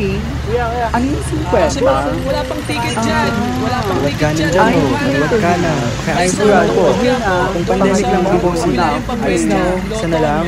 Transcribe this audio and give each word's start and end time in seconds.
parking? 0.00 0.20
Kuya, 0.48 0.64
kuya. 0.64 0.86
Ano 0.96 1.04
yung 1.04 1.24
50? 1.24 1.84
Wala 2.24 2.40
pang 2.48 2.62
ticket 2.64 2.96
dyan. 2.96 3.30
Wala 3.60 3.78
pang 3.84 4.00
ticket 4.00 4.32
dyan. 4.34 4.50
dyan, 4.50 4.64
Ay, 4.64 4.74
oh. 4.76 4.88
Huwag 5.20 5.32
ka 5.36 5.52
na. 5.60 5.72
Kaya 6.04 6.14
Ay, 6.16 6.24
ay 6.24 6.28
sa- 6.28 6.42
po 6.72 6.82
ah. 6.88 7.46
Kung 7.52 7.64
pandemic 7.68 8.06
lang 8.08 8.24
mag-boxing 8.24 8.74
na. 8.76 8.88
Ayos 9.24 9.44
na, 9.44 9.58
oh. 9.60 9.92
Isa 9.92 10.06
na 10.08 10.18
lang. 10.20 10.44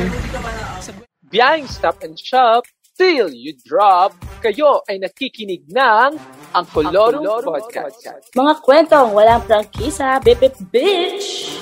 Biyahing 1.33 1.67
Stop 1.69 1.97
and 2.05 2.17
Shop 2.17 2.61
till 2.93 3.29
you 3.33 3.57
drop. 3.65 4.13
Kayo 4.41 4.85
ay 4.85 5.01
nakikinig 5.01 5.65
ng 5.69 6.09
Ang 6.53 6.65
Kolorum 6.69 7.25
Podcast. 7.41 8.29
Mga 8.37 8.53
kwentong 8.61 9.09
walang 9.17 9.41
prangkisa, 9.41 10.21
bipip 10.21 10.53
bitch! 10.69 11.57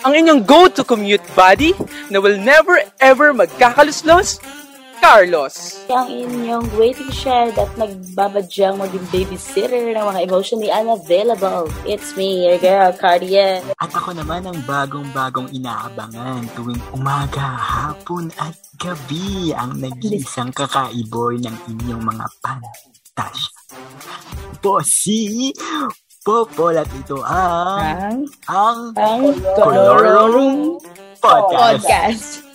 Ang 0.00 0.22
inyong 0.22 0.46
go-to 0.46 0.86
commute 0.86 1.24
buddy 1.34 1.74
na 2.08 2.22
will 2.22 2.38
never 2.38 2.78
ever 3.02 3.34
magkakaluslos, 3.34 4.38
Carlos. 5.00 5.86
Ang 5.86 6.08
inyong 6.08 6.66
waiting 6.76 7.12
shed 7.12 7.56
at 7.56 7.70
nagbabadyang 7.78 8.80
maging 8.80 9.06
babysitter 9.12 9.92
ng 9.92 10.04
mga 10.04 10.20
emotionally 10.26 10.70
unavailable. 10.72 11.68
It's 11.84 12.16
me, 12.16 12.48
your 12.48 12.58
girl, 12.58 12.92
Cardia. 12.96 13.64
At 13.80 13.92
ako 13.92 14.16
naman 14.16 14.48
ang 14.48 14.58
bagong-bagong 14.64 15.52
inaabangan 15.52 16.48
tuwing 16.56 16.80
umaga, 16.92 17.56
hapon 17.56 18.32
at 18.40 18.56
gabi 18.80 19.52
ang 19.56 19.80
nag-iisang 19.80 20.52
kakaiboy 20.52 21.40
ng 21.40 21.56
inyong 21.76 22.02
mga 22.04 22.26
pantasya. 22.44 23.50
Bossy! 24.60 25.52
Popol 26.26 26.74
at 26.74 26.90
ito 26.90 27.22
ang 27.22 27.86
Ang, 27.86 28.18
ang 28.50 28.80
ang 28.98 29.22
Colorum 29.54 30.74
Podcast. 31.22 31.86
Podcast. 31.86 32.45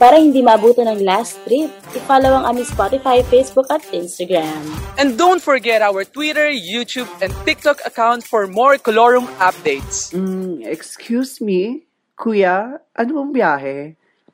Para 0.00 0.18
hindi 0.18 0.42
maabutan 0.42 0.90
ng 0.90 1.06
last 1.06 1.38
trip, 1.46 1.70
i-follow 1.94 2.42
ang 2.42 2.54
aming 2.54 2.66
Spotify, 2.66 3.22
Facebook 3.28 3.68
at 3.70 3.84
Instagram. 3.94 4.58
And 4.98 5.14
don't 5.14 5.38
forget 5.38 5.78
our 5.84 6.02
Twitter, 6.02 6.50
YouTube, 6.50 7.06
and 7.22 7.30
TikTok 7.46 7.84
account 7.86 8.26
for 8.26 8.50
more 8.50 8.80
Colorum 8.80 9.30
updates. 9.38 10.10
Mm, 10.10 10.66
excuse 10.66 11.38
me? 11.38 11.86
Kuya, 12.18 12.80
ano 12.98 13.10
bang 13.10 13.30
biyahe? 13.30 13.78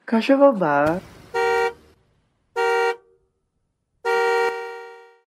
Kasya 0.09 0.41
ba 0.41 0.51
ba? 0.57 0.79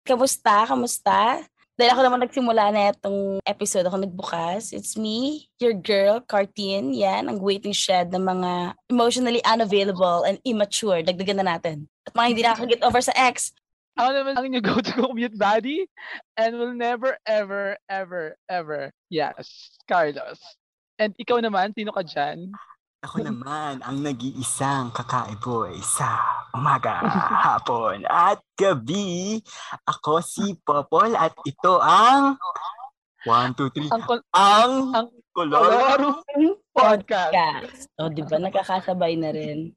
Kamusta? 0.08 0.66
Kamusta? 0.66 1.49
Dahil 1.80 1.96
ako 1.96 2.02
naman 2.04 2.20
nagsimula 2.20 2.64
na 2.76 2.92
itong 2.92 3.40
episode, 3.48 3.88
ako 3.88 4.04
nagbukas. 4.04 4.76
It's 4.76 5.00
me, 5.00 5.48
your 5.56 5.72
girl, 5.72 6.20
Cartine. 6.20 6.92
Yan, 6.92 7.32
ang 7.32 7.40
waiting 7.40 7.72
shed 7.72 8.12
ng 8.12 8.20
mga 8.20 8.76
emotionally 8.92 9.40
unavailable 9.48 10.28
and 10.28 10.36
immature. 10.44 11.00
Dagdagan 11.00 11.40
na 11.40 11.56
natin. 11.56 11.88
At 12.04 12.12
mga 12.12 12.28
hindi 12.28 12.44
nakaka-get 12.44 12.84
over 12.84 13.00
sa 13.00 13.16
ex. 13.16 13.56
Ako 13.96 14.12
naman 14.12 14.36
ang 14.36 14.44
inyong 14.52 14.66
go-to 14.68 14.92
commute 14.92 15.40
buddy 15.40 15.88
and 16.36 16.60
will 16.60 16.76
never, 16.76 17.16
ever, 17.24 17.80
ever, 17.88 18.36
ever, 18.44 18.92
yes, 19.08 19.72
Carlos. 19.88 20.36
And 21.00 21.16
ikaw 21.16 21.40
naman, 21.40 21.72
sino 21.72 21.96
ka 21.96 22.04
dyan? 22.04 22.52
Ako 23.00 23.24
naman 23.24 23.80
ang 23.80 24.04
nag-iisang 24.04 24.92
kakaiboy 24.92 25.80
sa 25.80 26.20
umaga, 26.52 27.00
hapon 27.48 28.04
at 28.04 28.44
gabi. 28.52 29.40
Ako 29.88 30.20
si 30.20 30.52
Popol 30.60 31.16
at 31.16 31.32
ito 31.42 31.80
ang 31.80 32.36
1, 33.24 33.56
2, 33.56 33.88
3 33.88 33.88
Ang 33.88 34.02
kol- 34.04 34.28
ang 34.30 34.72
ang 34.92 35.06
Color 35.32 35.60
Colorum 35.64 36.16
Podcast. 36.76 37.32
Yes. 37.32 37.88
O, 37.96 38.12
di 38.12 38.20
ba? 38.20 38.36
Nakakasabay 38.36 39.16
na 39.16 39.32
rin. 39.32 39.72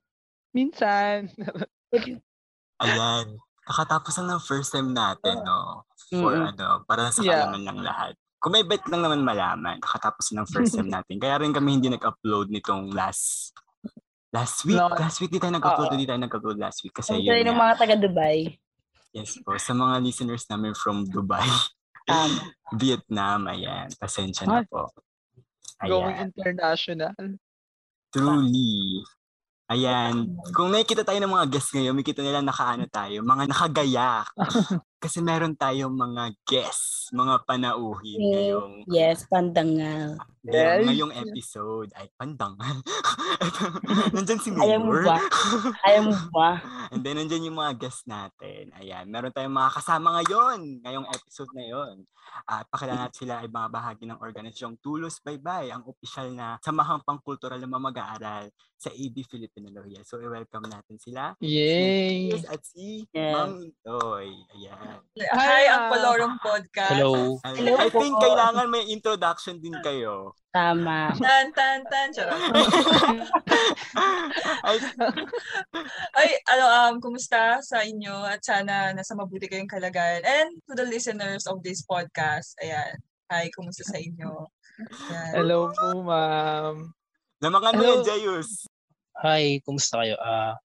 Minsan. 0.51 1.31
Ayan. 2.79 3.25
Kakatapos 3.63 4.19
lang 4.19 4.35
ng 4.35 4.43
first 4.43 4.75
time 4.75 4.91
natin, 4.91 5.39
no? 5.39 5.87
For 6.11 6.35
Mm-mm. 6.35 6.51
ano, 6.51 6.83
para 6.83 7.07
sa 7.07 7.23
Yeah. 7.23 7.47
kalaman 7.47 7.63
lang 7.63 7.79
lahat. 7.79 8.13
Kung 8.43 8.51
may 8.51 8.67
bet 8.67 8.83
lang 8.91 9.07
naman 9.07 9.23
malaman, 9.23 9.79
kakatapos 9.79 10.35
ng 10.35 10.43
first 10.51 10.75
time 10.75 10.91
natin. 10.99 11.15
Kaya 11.15 11.39
rin 11.39 11.55
kami 11.55 11.79
hindi 11.79 11.87
nag-upload 11.87 12.51
nitong 12.51 12.91
last 12.91 13.55
last 14.35 14.67
week. 14.67 14.75
No. 14.75 14.91
Last 14.91 15.23
week 15.23 15.31
di 15.31 15.39
tayo 15.39 15.55
nag-upload, 15.55 15.95
Oo. 15.95 15.97
di 15.97 16.03
tayo 16.03 16.19
nag-upload 16.19 16.59
last 16.59 16.83
week. 16.83 16.91
Kasi 16.91 17.15
Ang 17.15 17.23
yun 17.23 17.47
ng 17.47 17.55
mga 17.55 17.73
taga-Dubai. 17.79 18.51
Yes 19.15 19.39
po. 19.39 19.55
Sa 19.55 19.71
mga 19.71 20.03
listeners 20.03 20.43
namin 20.51 20.75
from 20.75 21.07
Dubai, 21.07 21.47
Um, 22.03 22.31
Vietnam, 22.81 23.47
ayan. 23.47 23.87
Pasensya 23.95 24.43
na 24.43 24.63
po. 24.67 24.91
Going 25.83 26.15
Ayan. 26.15 26.31
international. 26.31 27.15
Truly. 28.11 29.03
Ayan. 29.71 30.35
Kung 30.51 30.71
nakikita 30.71 31.07
tayo 31.07 31.19
ng 31.23 31.31
mga 31.31 31.47
guests 31.47 31.71
ngayon, 31.71 31.95
makikita 31.95 32.21
nila 32.23 32.43
nakaano 32.43 32.85
tayo, 32.91 33.23
mga 33.23 33.43
nakagaya. 33.47 34.27
Kasi 35.03 35.19
meron 35.19 35.51
tayong 35.53 35.91
mga 35.91 36.31
guests, 36.47 37.11
mga 37.11 37.43
panauhin 37.43 38.23
ngayong, 38.23 38.87
yes, 38.87 39.27
pandangal. 39.27 40.15
ngayong, 40.15 40.79
Yes. 40.79 40.83
ngayong 40.87 41.13
episode. 41.13 41.89
Ay, 41.91 42.07
pandangan. 42.15 42.79
nandyan 44.15 44.39
si 44.39 44.49
Ayaw 44.49 44.79
mo 44.79 44.91
Mayor. 44.93 45.03
ba? 45.03 45.17
Ayaw 45.83 46.01
mo 46.07 46.15
ba? 46.31 46.49
And 46.95 47.03
then, 47.03 47.15
nandyan 47.15 47.47
yung 47.47 47.55
mga 47.55 47.75
guests 47.77 48.03
natin. 48.03 48.71
Ayan, 48.73 49.07
meron 49.07 49.31
tayong 49.31 49.51
mga 49.51 49.71
kasama 49.75 50.19
ngayon, 50.19 50.79
ngayong 50.79 51.07
episode 51.09 51.51
na 51.51 51.63
yon. 51.63 51.95
At 52.43 52.63
pakilala 52.67 53.03
natin 53.03 53.19
sila 53.19 53.43
ay 53.43 53.47
mga 53.47 53.69
bahagi 53.69 54.03
ng 54.03 54.19
organisasyong 54.19 54.79
Tulos 54.79 55.19
Baybay, 55.19 55.67
ang 55.67 55.83
opisyal 55.83 56.31
na 56.31 56.55
samahang 56.59 57.03
pangkultural 57.03 57.59
na 57.59 57.67
mga 57.67 57.85
mag-aaral 57.91 58.43
sa 58.75 58.87
AB 58.87 59.15
Filipinalogia. 59.23 60.03
So, 60.03 60.19
i-welcome 60.19 60.63
natin 60.65 60.95
sila. 60.95 61.35
Yay! 61.39 62.31
Yes, 62.31 62.47
at 62.47 62.63
si 62.63 63.03
Yeah. 63.11 63.31
Ma'am 63.37 63.63
Intoy. 63.63 64.27
Ayan. 64.53 64.92
Hi, 65.33 65.63
ang 65.69 65.83
ah. 65.85 65.89
Colorum 65.93 66.33
Podcast. 66.41 66.97
Hello. 66.97 67.37
Hello 67.45 67.73
I 67.77 67.89
think 67.89 68.13
kailangan 68.17 68.67
may 68.69 68.85
introduction 68.89 69.61
din 69.61 69.77
kayo. 69.85 70.33
Tama. 70.53 71.13
Tan, 71.17 71.49
tan, 71.53 71.81
tan. 71.85 72.07
Charot. 72.13 72.37
Ay, 74.67 74.77
Ay, 76.17 76.29
ano, 76.53 76.65
um, 76.69 76.95
kumusta 77.01 77.61
sa 77.61 77.81
inyo 77.81 78.25
at 78.25 78.41
sana 78.45 78.93
nasa 78.93 79.17
mabuti 79.17 79.49
kayong 79.49 79.69
kalagayan. 79.69 80.21
And 80.21 80.61
to 80.69 80.77
the 80.77 80.85
listeners 80.85 81.45
of 81.49 81.61
this 81.65 81.81
podcast, 81.85 82.57
ayan. 82.61 82.97
Hi, 83.33 83.49
kumusta 83.53 83.85
sa 83.85 83.97
inyo? 83.97 84.45
Ayan. 85.09 85.33
Hello 85.37 85.69
po, 85.73 86.05
ma'am. 86.05 86.93
namangan 87.43 87.75
mo 87.75 87.81
Hello. 87.83 88.05
Jayus. 88.05 88.65
Hi, 89.19 89.61
kumusta 89.61 90.01
kayo? 90.01 90.17
Ah, 90.17 90.57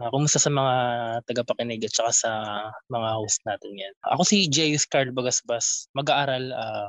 ah, 0.00 0.10
kumusta 0.10 0.40
sa 0.40 0.48
mga 0.48 0.74
tagapakinig 1.28 1.84
at 1.86 1.94
saka 1.94 2.12
sa 2.12 2.30
mga 2.88 3.08
host 3.20 3.40
natin 3.44 3.76
yan? 3.76 3.94
Ako 4.16 4.24
si 4.24 4.48
Jayus 4.48 4.88
Carl 4.88 5.12
Bagasbas, 5.12 5.86
mag-aaral, 5.92 6.50
ah, 6.56 6.88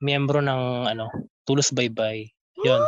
miyembro 0.00 0.40
ng 0.40 0.88
ano, 0.88 1.10
Tulos 1.44 1.74
Baybay. 1.74 2.30
Yun. 2.64 2.80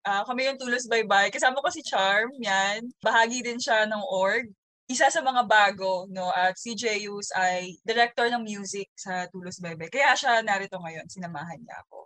Ah, 0.00 0.24
kami 0.24 0.48
yung 0.48 0.56
Tulos 0.56 0.88
Bye-Bye. 0.88 1.28
Kasama 1.28 1.60
ko 1.60 1.68
si 1.68 1.84
Charm, 1.84 2.32
yan. 2.40 2.88
Bahagi 3.04 3.44
din 3.44 3.60
siya 3.60 3.84
ng 3.84 4.00
org. 4.08 4.48
Isa 4.88 5.12
sa 5.12 5.20
mga 5.20 5.44
bago, 5.46 6.08
no? 6.10 6.32
At 6.32 6.56
si 6.56 6.72
Jeyus 6.74 7.30
ay 7.36 7.78
director 7.84 8.26
ng 8.32 8.42
music 8.42 8.88
sa 8.96 9.28
Tulos 9.28 9.60
Bye-Bye. 9.60 9.92
Kaya 9.92 10.16
siya 10.16 10.40
narito 10.40 10.80
ngayon. 10.80 11.06
Sinamahan 11.06 11.60
niya 11.60 11.76
ako. 11.84 11.98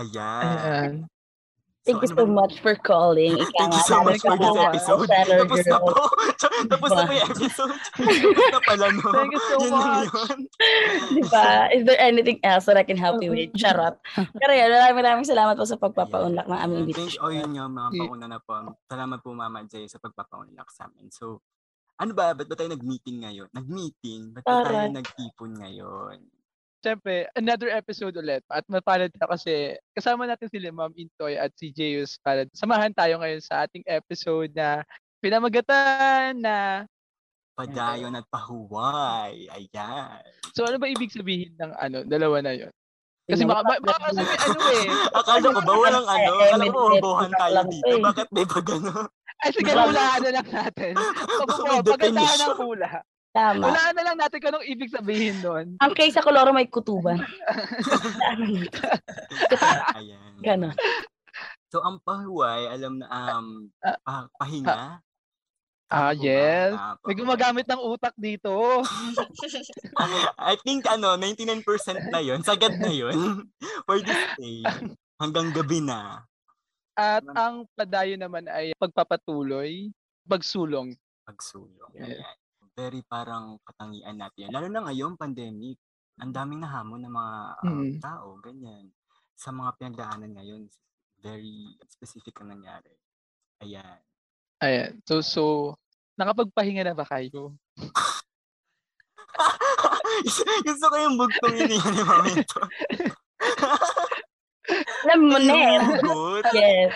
Ayan. 0.00 0.42
Ayan. 0.42 0.92
Thank 1.82 1.98
you 1.98 2.14
ano 2.14 2.14
so 2.14 2.26
ba- 2.30 2.38
much 2.46 2.54
for 2.62 2.78
calling. 2.78 3.34
Ika 3.34 3.50
Thank 3.58 3.74
you 3.74 3.82
so 3.82 3.98
much 4.06 4.22
for 4.22 4.38
this 4.38 4.54
episode. 4.54 5.08
Tapos 5.10 5.66
na 5.66 5.78
po. 5.82 5.92
Tapos 6.70 6.90
na 6.94 7.02
po 7.02 7.12
yung 7.12 7.26
episode. 7.26 7.74
Tapos 7.74 8.46
na 8.54 8.60
pala, 8.62 8.86
no? 8.94 9.02
Thank 9.10 9.32
you 9.34 9.42
so 9.42 9.56
Yun 9.58 9.70
much. 9.74 10.06
yun. 10.06 10.38
Di 11.10 11.22
ba? 11.26 11.46
Is 11.74 11.82
there 11.82 11.98
anything 11.98 12.38
else 12.46 12.70
that 12.70 12.78
I 12.78 12.86
can 12.86 12.94
help 12.94 13.18
you 13.18 13.34
with? 13.34 13.50
Charot. 13.58 13.98
Pero 14.14 14.52
yun, 14.54 14.70
maraming 14.70 14.98
maraming 15.02 15.26
salamat 15.26 15.58
po 15.58 15.66
sa 15.66 15.74
pagpapaunlak 15.74 16.46
ng 16.46 16.60
aming 16.62 16.86
Thank 16.86 16.88
invitation. 16.94 17.18
oh, 17.18 17.34
yun 17.34 17.50
nga, 17.50 17.66
mga 17.66 17.88
pauna 17.98 18.26
na 18.30 18.38
po. 18.38 18.54
Salamat 18.86 19.18
po, 19.18 19.28
Mama 19.34 19.66
Jay, 19.66 19.90
sa 19.90 19.98
pagpapaunlak 19.98 20.70
sa 20.70 20.86
amin. 20.86 21.10
So, 21.10 21.42
ano 21.98 22.14
ba? 22.14 22.30
Ba't 22.30 22.46
ba 22.46 22.54
tayo 22.54 22.70
nag-meeting 22.70 23.26
ngayon? 23.26 23.50
Nag-meeting? 23.50 24.38
Ba't 24.38 24.46
ba 24.46 24.62
tayo 24.64 24.86
nagtipon 24.86 25.58
ngayon? 25.58 26.18
Siyempre, 26.82 27.30
another 27.38 27.70
episode 27.70 28.18
ulit. 28.18 28.42
At 28.50 28.66
mapalad 28.66 29.14
na 29.14 29.30
kasi 29.30 29.78
kasama 29.94 30.26
natin 30.26 30.50
sila 30.50 30.74
Ma'am 30.74 30.90
Intoy 30.98 31.38
at 31.38 31.54
si 31.54 31.70
Jeyus 31.70 32.18
Palad. 32.18 32.50
Samahan 32.50 32.90
tayo 32.90 33.22
ngayon 33.22 33.38
sa 33.38 33.62
ating 33.62 33.86
episode 33.86 34.50
na 34.50 34.82
pinamagatan 35.22 36.42
na 36.42 36.82
Padayon 37.54 38.18
at 38.18 38.26
pahuway. 38.32 39.46
Ayan. 39.54 40.24
So 40.58 40.66
ano 40.66 40.82
ba 40.82 40.90
ibig 40.90 41.14
sabihin 41.14 41.54
ng 41.54 41.72
ano, 41.78 42.02
dalawa 42.02 42.42
na 42.42 42.58
yon? 42.58 42.72
Kasi 43.30 43.46
baka, 43.46 43.62
baka, 43.62 43.80
baka 43.86 44.08
may 44.18 44.26
ano 44.26 44.60
eh. 44.74 44.86
Akala 45.22 45.46
ko 45.54 45.60
ba 45.62 45.74
walang 45.78 46.06
ano? 46.08 46.32
Akala 46.42 46.64
ko 46.66 46.80
definition 46.98 47.32
tayo 47.38 47.52
lang 47.54 47.68
dito. 47.70 47.86
to 47.86 47.94
eh. 47.94 48.02
Bakit 48.02 48.28
may 48.34 48.46
pag 48.48 48.66
ano? 48.74 48.92
Ay 49.42 49.50
sige, 49.54 49.70
hulaan 49.70 50.20
na 50.26 50.30
lang 50.34 50.48
natin. 50.50 50.92
May 50.98 51.10
Pagpapagataan 51.46 52.38
ng 52.42 52.58
hula. 52.58 52.90
Tama. 53.32 53.64
Hulaan 53.64 53.94
na 53.96 54.04
lang 54.04 54.16
natin 54.20 54.38
kung 54.38 54.52
anong 54.52 54.68
ibig 54.68 54.92
sabihin 54.92 55.40
doon. 55.40 55.66
Ang 55.80 55.92
case 55.96 56.12
sa 56.12 56.20
Coloro 56.20 56.52
may 56.52 56.68
kutuban. 56.68 57.16
Ayan. 59.96 60.32
Ganon. 60.40 60.74
So, 61.72 61.80
ang 61.80 61.96
pahuway, 62.04 62.68
alam 62.68 63.00
na, 63.00 63.08
um, 63.08 63.72
pa- 63.80 64.28
pahinga, 64.36 65.00
Ah, 65.88 66.12
ba? 66.12 66.16
yes. 66.16 66.72
May 67.04 67.16
gumagamit 67.16 67.64
ng 67.64 67.80
utak 67.80 68.12
dito. 68.16 68.84
I 70.40 70.56
think 70.60 70.84
ano, 70.84 71.16
99% 71.16 71.64
na 72.08 72.20
yon 72.20 72.40
sagad 72.40 72.80
na 72.80 72.88
yon 72.88 73.44
for 73.88 74.00
this 74.00 74.22
day. 74.36 74.64
Hanggang 75.16 75.52
gabi 75.52 75.80
na. 75.80 76.24
At 76.92 77.24
ang 77.32 77.64
padayo 77.72 78.16
naman 78.16 78.48
ay 78.48 78.76
pagpapatuloy, 78.76 79.92
pagsulong. 80.24 80.92
Pagsulong. 81.24 81.92
Yes. 81.92 82.20
Ayan. 82.20 82.36
Very 82.72 83.02
parang 83.02 83.58
katangian 83.62 84.16
natin. 84.16 84.48
Lalo 84.48 84.66
na 84.66 84.80
ngayon, 84.82 85.14
pandemic. 85.14 85.76
Ang 86.18 86.30
daming 86.30 86.60
nahamon 86.60 87.00
ng 87.00 87.10
mga 87.10 87.34
uh, 87.58 87.68
Mm. 87.68 87.98
tao, 87.98 88.26
ganyan. 88.38 88.84
Sa 89.34 89.50
mga 89.50 89.70
pinagdaanan 89.76 90.32
ngayon, 90.32 90.62
very 91.18 91.66
specific 91.86 92.32
ang 92.38 92.50
nangyari. 92.50 92.90
Ayan. 93.60 93.98
Ayan. 94.58 94.90
So, 95.04 95.20
so, 95.20 95.42
nakapagpahinga 96.16 96.82
na 96.82 96.94
ba 96.94 97.04
kayo? 97.04 97.54
Gusto 100.66 100.84
ko 100.86 100.94
yung 100.98 101.16
bugtong 101.16 101.54
yun 101.56 101.72
yun 101.72 101.90
ni 101.90 102.02
Mamento. 102.02 102.58
Alam 105.02 105.18
mo 105.26 105.36
na 105.40 105.54
eh. 105.56 105.78
Yes. 106.52 106.92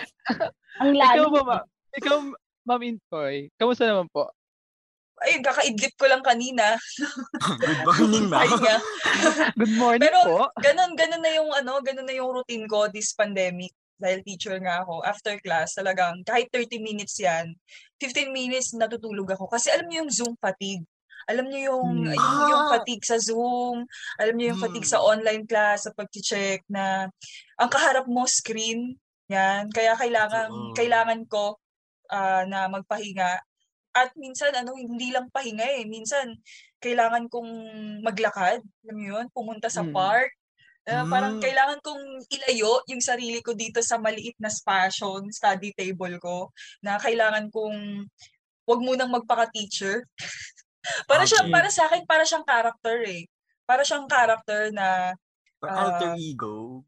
Ang 0.78 0.94
Ikaw 0.94 1.16
lalim. 1.18 1.32
ba, 1.32 1.40
ma- 1.42 1.66
ikaw, 1.92 2.16
Ma'am 2.62 2.82
Intoy, 2.82 3.50
kamusta 3.54 3.84
naman 3.84 4.06
po? 4.10 4.30
Ayun, 5.16 5.40
kakaidlip 5.40 5.96
ko 5.96 6.04
lang 6.06 6.20
kanina. 6.20 6.76
Good 7.64 7.80
morning, 7.88 8.28
ma'am. 8.28 8.44
Good 9.60 9.74
morning 9.80 10.04
Pero 10.04 10.18
po. 10.28 10.52
ganun, 10.60 10.92
ganun 10.92 11.24
na 11.24 11.32
yung 11.32 11.48
ano, 11.56 11.80
ganun 11.80 12.04
na 12.04 12.12
yung 12.12 12.36
routine 12.36 12.68
ko 12.68 12.92
this 12.92 13.16
pandemic. 13.16 13.72
Dahil 13.96 14.20
teacher 14.20 14.60
nga 14.60 14.84
ako, 14.84 15.00
after 15.00 15.40
class, 15.40 15.72
talagang 15.72 16.20
kahit 16.20 16.52
30 16.52 16.84
minutes 16.84 17.16
yan, 17.16 17.56
15 17.96 18.28
minutes 18.28 18.76
natutulog 18.76 19.24
ako. 19.32 19.48
Kasi 19.48 19.72
alam 19.72 19.88
niyo 19.88 20.04
yung 20.04 20.12
Zoom 20.12 20.34
fatigue. 20.36 20.84
Alam 21.26 21.48
niyo 21.48 21.72
yung, 21.72 22.04
Hmm. 22.04 22.12
yung, 22.12 22.36
yung 22.52 22.64
Ah! 22.68 22.72
fatigue 22.76 23.02
sa 23.02 23.16
Zoom, 23.16 23.88
alam 24.20 24.34
niyo 24.36 24.52
yung 24.52 24.60
fatigue 24.60 24.84
Hmm. 24.84 24.94
sa 24.94 25.02
online 25.02 25.48
class, 25.48 25.88
sa 25.88 25.96
pag-check 25.96 26.60
na 26.68 27.08
ang 27.56 27.70
kaharap 27.72 28.04
mo 28.04 28.28
screen, 28.28 29.00
yan. 29.26 29.72
Kaya 29.72 29.96
kailangan, 29.96 30.52
Totoo. 30.52 30.76
kailangan 30.76 31.20
ko 31.24 31.56
ah, 32.06 32.46
na 32.46 32.68
magpahinga. 32.68 33.40
At 33.96 34.12
minsan, 34.12 34.52
ano, 34.52 34.76
hindi 34.76 35.08
lang 35.08 35.32
pahinga 35.32 35.64
eh. 35.80 35.88
Minsan, 35.88 36.36
kailangan 36.84 37.32
kong 37.32 37.50
maglakad. 38.04 38.60
Alam 38.84 38.94
mo 39.00 39.04
yun? 39.16 39.26
Pumunta 39.32 39.72
sa 39.72 39.80
Mm. 39.80 39.96
park. 39.96 40.30
Ah, 40.86 41.02
Parang 41.08 41.40
Mm. 41.40 41.42
kailangan 41.42 41.80
kong 41.82 42.04
ilayo 42.30 42.78
yung 42.86 43.02
sarili 43.02 43.40
ko 43.42 43.56
dito 43.56 43.82
sa 43.82 43.98
maliit 43.98 44.36
na 44.38 44.52
spasyo, 44.52 45.18
study 45.32 45.72
table 45.74 46.20
ko, 46.22 46.52
na 46.84 47.00
kailangan 47.00 47.50
kong 47.50 48.06
wag 48.68 48.80
munang 48.84 49.10
magpaka-teacher. 49.10 50.04
para 51.10 51.26
siyang, 51.26 51.50
Okay. 51.50 51.54
para 51.58 51.68
sa 51.72 51.90
akin, 51.90 52.02
para 52.06 52.22
siyang 52.22 52.46
character 52.46 53.02
eh. 53.02 53.26
Para 53.66 53.82
siyang 53.82 54.06
character 54.06 54.70
na 54.70 55.16
Ah, 55.64 55.88
alter 55.88 56.14
ego. 56.20 56.84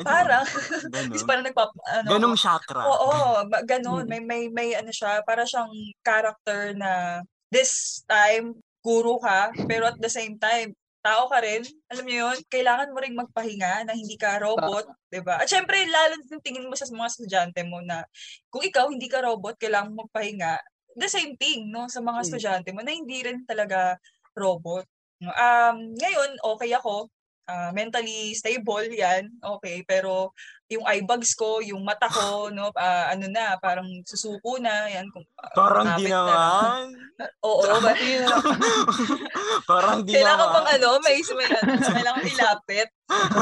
Ba? 0.00 0.08
parang, 0.08 0.44
Ganun. 0.88 1.12
is 1.16 1.24
parang 1.28 1.44
nagpap, 1.44 1.70
ano, 1.84 2.08
Ganong 2.08 2.38
chakra. 2.40 2.80
Oo, 2.80 3.44
ba- 3.46 3.64
ganun. 3.66 4.08
Mm. 4.08 4.10
May, 4.10 4.20
may, 4.24 4.42
may 4.48 4.68
ano 4.72 4.88
siya, 4.88 5.20
para 5.22 5.44
siyang 5.44 5.70
character 6.00 6.72
na 6.72 7.20
this 7.52 8.00
time, 8.08 8.56
guru 8.82 9.20
ka, 9.20 9.52
pero 9.68 9.86
at 9.92 10.00
the 10.00 10.10
same 10.10 10.40
time, 10.40 10.74
tao 11.02 11.26
ka 11.26 11.42
rin. 11.42 11.62
Alam 11.90 12.04
niyo 12.06 12.30
yun? 12.30 12.38
Kailangan 12.46 12.94
mo 12.94 12.98
ring 13.02 13.18
magpahinga 13.18 13.86
na 13.86 13.92
hindi 13.94 14.14
ka 14.14 14.38
robot, 14.38 14.86
'di 15.10 15.20
ba? 15.26 15.42
At 15.42 15.50
syempre, 15.50 15.82
lalo 15.82 16.14
din 16.22 16.38
tingin 16.38 16.70
mo 16.70 16.78
sa 16.78 16.86
mga 16.86 17.10
estudyante 17.10 17.60
mo 17.66 17.82
na 17.82 18.06
kung 18.46 18.62
ikaw 18.62 18.86
hindi 18.86 19.10
ka 19.10 19.18
robot, 19.22 19.58
kailangan 19.58 19.90
mo 19.90 20.06
magpahinga. 20.06 20.62
The 20.94 21.10
same 21.10 21.34
thing, 21.34 21.74
no, 21.74 21.90
sa 21.90 21.98
mga 21.98 22.22
Mm. 22.22 22.26
estudyante 22.26 22.68
mo 22.70 22.80
na 22.86 22.94
hindi 22.94 23.18
rin 23.18 23.42
talaga 23.42 23.98
robot. 24.38 24.86
Um, 25.22 25.90
ngayon, 25.98 26.30
okay 26.38 26.70
ako. 26.74 27.10
Ah, 27.42 27.74
mentally 27.74 28.38
stable 28.38 28.86
yan, 28.86 29.26
okay. 29.42 29.82
Pero 29.82 30.30
yung 30.70 30.86
eye 30.86 31.02
bags 31.02 31.34
ko, 31.34 31.58
yung 31.58 31.82
mata 31.82 32.06
ko, 32.06 32.22
no, 32.54 32.70
ah, 32.78 33.10
ano 33.10 33.26
na, 33.26 33.58
parang 33.58 33.86
susuko 34.06 34.62
na, 34.62 34.86
yan. 34.86 35.10
Kung, 35.10 35.26
ah, 35.42 35.50
Parang 35.50 35.86
di 35.98 36.06
malapit 36.06 36.10
na. 36.10 36.22
naman. 36.22 36.86
Oo, 37.50 37.62
ba- 37.82 37.98
Parang 39.70 39.98
di 40.06 40.14
kailangan 40.14 40.38
naman. 40.48 40.54
pang 40.54 40.68
ano, 40.70 40.88
may, 41.02 41.18
may 41.18 41.48
ano, 41.50 41.70
kailangan 41.82 42.24
ilapit. 42.24 42.88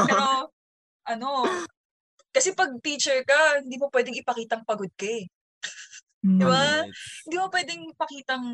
Pero, 0.09 0.25
ano, 1.07 1.29
kasi 2.31 2.55
pag 2.55 2.71
teacher 2.81 3.21
ka, 3.21 3.61
hindi 3.61 3.77
mo 3.77 3.91
pwedeng 3.93 4.17
ipakitang 4.17 4.65
pagod 4.65 4.89
ka 4.97 5.05
eh. 5.05 5.29
Di 6.21 6.45
ba? 6.45 6.85
Hindi 7.25 7.35
mo 7.37 7.47
pwedeng 7.49 7.81
ipakitang 7.91 8.45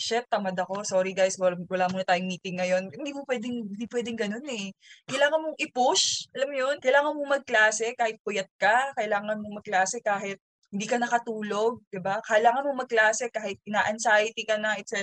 shit, 0.00 0.24
tamad 0.32 0.56
ako. 0.56 0.80
Sorry 0.80 1.12
guys, 1.12 1.36
wala, 1.36 1.60
wala 1.68 1.92
muna 1.92 2.08
tayong 2.08 2.24
meeting 2.24 2.56
ngayon. 2.56 2.88
Hindi 2.88 3.12
mo 3.12 3.28
pwedeng, 3.28 3.68
hindi 3.68 3.86
pwedeng 3.92 4.16
ganun 4.16 4.46
eh. 4.48 4.72
Kailangan 5.04 5.38
mong 5.44 5.56
i-push, 5.60 6.32
alam 6.32 6.48
mo 6.48 6.56
yun? 6.56 6.76
Kailangan 6.80 7.12
mong 7.12 7.30
magklase 7.36 7.92
kahit 7.92 8.16
puyat 8.24 8.48
ka. 8.56 8.96
Kailangan 8.96 9.36
mong 9.36 9.60
magklase 9.60 10.00
kahit 10.00 10.40
hindi 10.70 10.86
ka 10.86 11.02
nakatulog, 11.02 11.82
'di 11.90 11.98
ba? 11.98 12.22
Kailangan 12.22 12.62
mong 12.62 12.86
magklase 12.86 13.26
kahit 13.28 13.58
ina-anxiety 13.66 14.46
ka 14.46 14.54
na, 14.54 14.78
etc. 14.78 15.02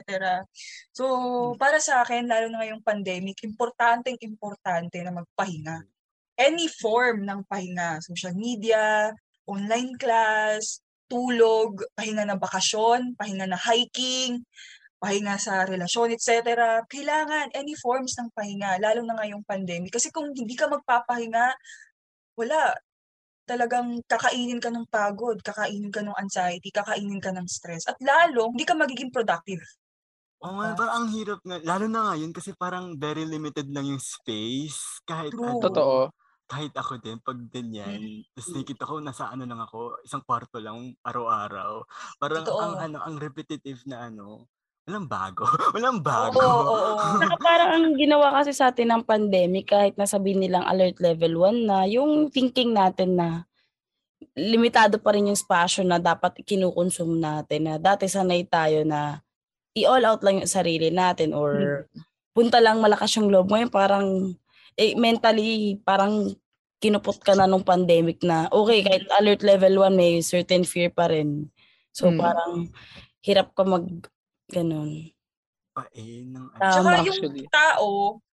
So, 0.96 1.06
para 1.60 1.78
sa 1.84 2.08
akin, 2.08 2.24
lalo 2.32 2.48
na 2.48 2.64
ngayong 2.64 2.84
pandemic, 2.88 3.44
importanteng 3.44 4.16
importante 4.24 5.04
na 5.04 5.12
magpahinga. 5.12 5.84
Any 6.40 6.72
form 6.72 7.28
ng 7.28 7.44
pahinga, 7.52 8.00
social 8.00 8.32
media, 8.32 9.12
online 9.44 10.00
class, 10.00 10.80
tulog, 11.12 11.84
pahinga 11.96 12.28
na 12.28 12.40
bakasyon, 12.40 13.16
pahinga 13.20 13.48
na 13.48 13.60
hiking, 13.60 14.44
pahinga 15.02 15.38
sa 15.42 15.66
relasyon, 15.68 16.14
etc. 16.16 16.84
Kailangan 16.90 17.54
any 17.58 17.76
forms 17.78 18.16
ng 18.20 18.30
pahinga, 18.34 18.80
lalo 18.82 19.02
na 19.06 19.16
ngayong 19.22 19.44
pandemic. 19.48 19.94
Kasi 19.96 20.10
kung 20.14 20.32
hindi 20.34 20.56
ka 20.58 20.68
magpapahinga, 20.72 21.54
wala. 22.40 22.74
Talagang 23.50 24.02
kakainin 24.08 24.62
ka 24.64 24.70
ng 24.74 24.88
pagod, 24.92 25.40
kakainin 25.44 25.92
ka 25.94 26.02
ng 26.06 26.16
anxiety, 26.20 26.70
kakainin 26.74 27.20
ka 27.24 27.32
ng 27.36 27.48
stress. 27.50 27.88
At 27.90 27.98
lalo, 28.04 28.52
hindi 28.54 28.64
ka 28.68 28.76
magiging 28.78 29.12
productive. 29.14 29.64
Oo 30.42 30.54
nga, 30.62 30.78
parang 30.78 30.94
ang 31.02 31.08
hirap 31.18 31.42
nga. 31.42 31.58
Lalo 31.66 31.90
na 31.90 32.14
ngayon 32.14 32.30
kasi 32.30 32.54
parang 32.54 32.94
very 33.02 33.26
limited 33.26 33.74
lang 33.74 33.90
yung 33.90 33.98
space. 34.02 35.02
Kahit 35.02 35.34
True. 35.34 35.42
ano, 35.42 35.58
Totoo. 35.60 36.12
kahit 36.46 36.78
ako 36.78 37.02
din, 37.02 37.18
pag 37.26 37.38
ganyan, 37.50 37.98
Mm. 37.98 38.28
tapos 38.38 38.50
nakikita 38.54 38.86
ko, 38.86 39.02
nasa 39.02 39.34
ano 39.34 39.50
lang 39.50 39.58
ako, 39.62 39.98
isang 40.06 40.22
kwarto 40.22 40.62
lang 40.62 40.94
araw-araw. 41.02 41.82
Parang 42.22 42.46
Totoo. 42.46 42.62
ang 42.62 42.78
ano, 42.78 43.02
ang 43.02 43.18
repetitive 43.18 43.82
na 43.90 44.10
ano, 44.14 44.46
walang 44.88 45.06
bago. 45.12 45.44
walang 45.76 46.00
bago. 46.00 46.40
Oo, 46.40 46.62
oo, 46.64 46.88
oo. 46.96 47.20
Saka 47.20 47.36
parang 47.44 47.70
ang 47.76 47.96
ginawa 48.00 48.32
kasi 48.40 48.56
sa 48.56 48.72
atin 48.72 48.96
ng 48.96 49.04
pandemic, 49.04 49.68
kahit 49.68 50.00
nasabihin 50.00 50.40
nilang 50.40 50.64
alert 50.64 51.04
level 51.04 51.44
1 51.44 51.68
na, 51.68 51.84
yung 51.84 52.32
thinking 52.32 52.72
natin 52.72 53.20
na 53.20 53.44
limitado 54.34 54.98
pa 54.98 55.12
rin 55.14 55.28
yung 55.28 55.38
spasyo 55.38 55.84
na 55.84 56.00
dapat 56.00 56.40
kinukonsume 56.48 57.20
natin. 57.20 57.68
Na 57.68 57.76
dati 57.76 58.08
sanay 58.08 58.48
tayo 58.48 58.88
na 58.88 59.20
i-all 59.76 60.08
out 60.08 60.24
lang 60.24 60.42
yung 60.42 60.50
sarili 60.50 60.90
natin 60.90 61.36
or 61.36 61.86
punta 62.32 62.64
lang 62.64 62.80
malakas 62.80 63.12
yung 63.20 63.28
loob. 63.28 63.52
Ngayon 63.52 63.70
parang 63.70 64.08
eh, 64.80 64.96
mentally 64.96 65.78
parang 65.84 66.32
kinupot 66.80 67.20
ka 67.22 67.34
na 67.34 67.50
nung 67.50 67.66
pandemic 67.66 68.22
na 68.24 68.48
okay, 68.54 68.86
kahit 68.86 69.04
alert 69.20 69.42
level 69.44 69.84
1 69.84 69.98
may 70.00 70.22
certain 70.24 70.64
fear 70.64 70.90
pa 70.94 71.12
rin. 71.12 71.50
So 71.92 72.14
Mm. 72.14 72.20
parang 72.22 72.52
hirap 73.26 73.52
ka 73.58 73.66
mag 73.68 73.86
ganun. 74.52 75.12
Pain 75.78 76.34
ng 76.34 76.48
ano. 76.58 76.62
Tama. 76.62 76.74
Tsaka 76.74 76.90
yung 77.06 77.20
actually. 77.22 77.46
tao, 77.54 77.90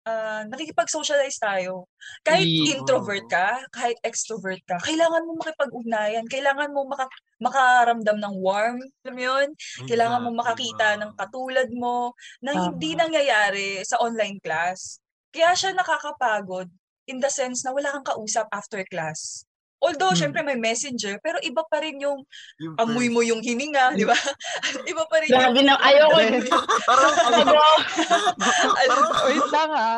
ah, 0.08 0.42
nakikipag-socialize 0.48 1.36
tayo. 1.36 1.92
Kahit 2.24 2.48
Ye- 2.48 2.80
introvert 2.80 3.28
ka, 3.28 3.60
kahit 3.68 4.00
extrovert 4.00 4.64
ka, 4.64 4.80
kailangan 4.80 5.28
mo 5.28 5.36
makipag-ugnayan, 5.36 6.24
kailangan 6.24 6.72
mo 6.72 6.88
maka, 6.88 7.04
makaramdam 7.42 8.16
ng 8.16 8.34
warm, 8.40 8.80
alam 9.04 9.12
mo 9.12 9.22
yun? 9.22 9.48
Kailangan 9.84 10.24
mo 10.24 10.30
makakita 10.32 10.96
ng 10.96 11.12
wow. 11.12 11.18
katulad 11.20 11.68
mo 11.76 11.96
na 12.40 12.56
Tama. 12.56 12.62
hindi 12.72 12.90
nangyayari 12.96 13.84
sa 13.84 14.00
online 14.00 14.40
class. 14.40 15.04
Kaya 15.34 15.52
siya 15.52 15.76
nakakapagod 15.76 16.72
in 17.04 17.20
the 17.20 17.28
sense 17.28 17.60
na 17.66 17.76
wala 17.76 17.92
kang 17.92 18.06
kausap 18.08 18.48
after 18.54 18.80
class. 18.88 19.44
Although, 19.78 20.12
Hmm. 20.12 20.20
syempre 20.20 20.40
may 20.40 20.56
messenger, 20.56 21.18
pero 21.18 21.36
iba 21.40 21.60
pa 21.62 21.78
rin 21.78 21.98
yung 21.98 22.24
Yung 22.56 22.74
amoy 22.76 23.06
mo 23.08 23.20
yung 23.20 23.38
hininga, 23.38 23.92
di 23.92 24.02
ba? 24.02 24.14
iba 24.90 25.04
pa 25.04 25.16
rin 25.20 25.28
yung... 25.28 25.40
Grabe 25.44 25.60
na, 25.60 25.76
ayoko. 25.76 26.18
Parang 26.84 27.14
ano, 27.28 27.52
Alam- 28.74 29.12
Wait 29.24 29.48
lang 29.50 29.70
ha. 29.70 29.90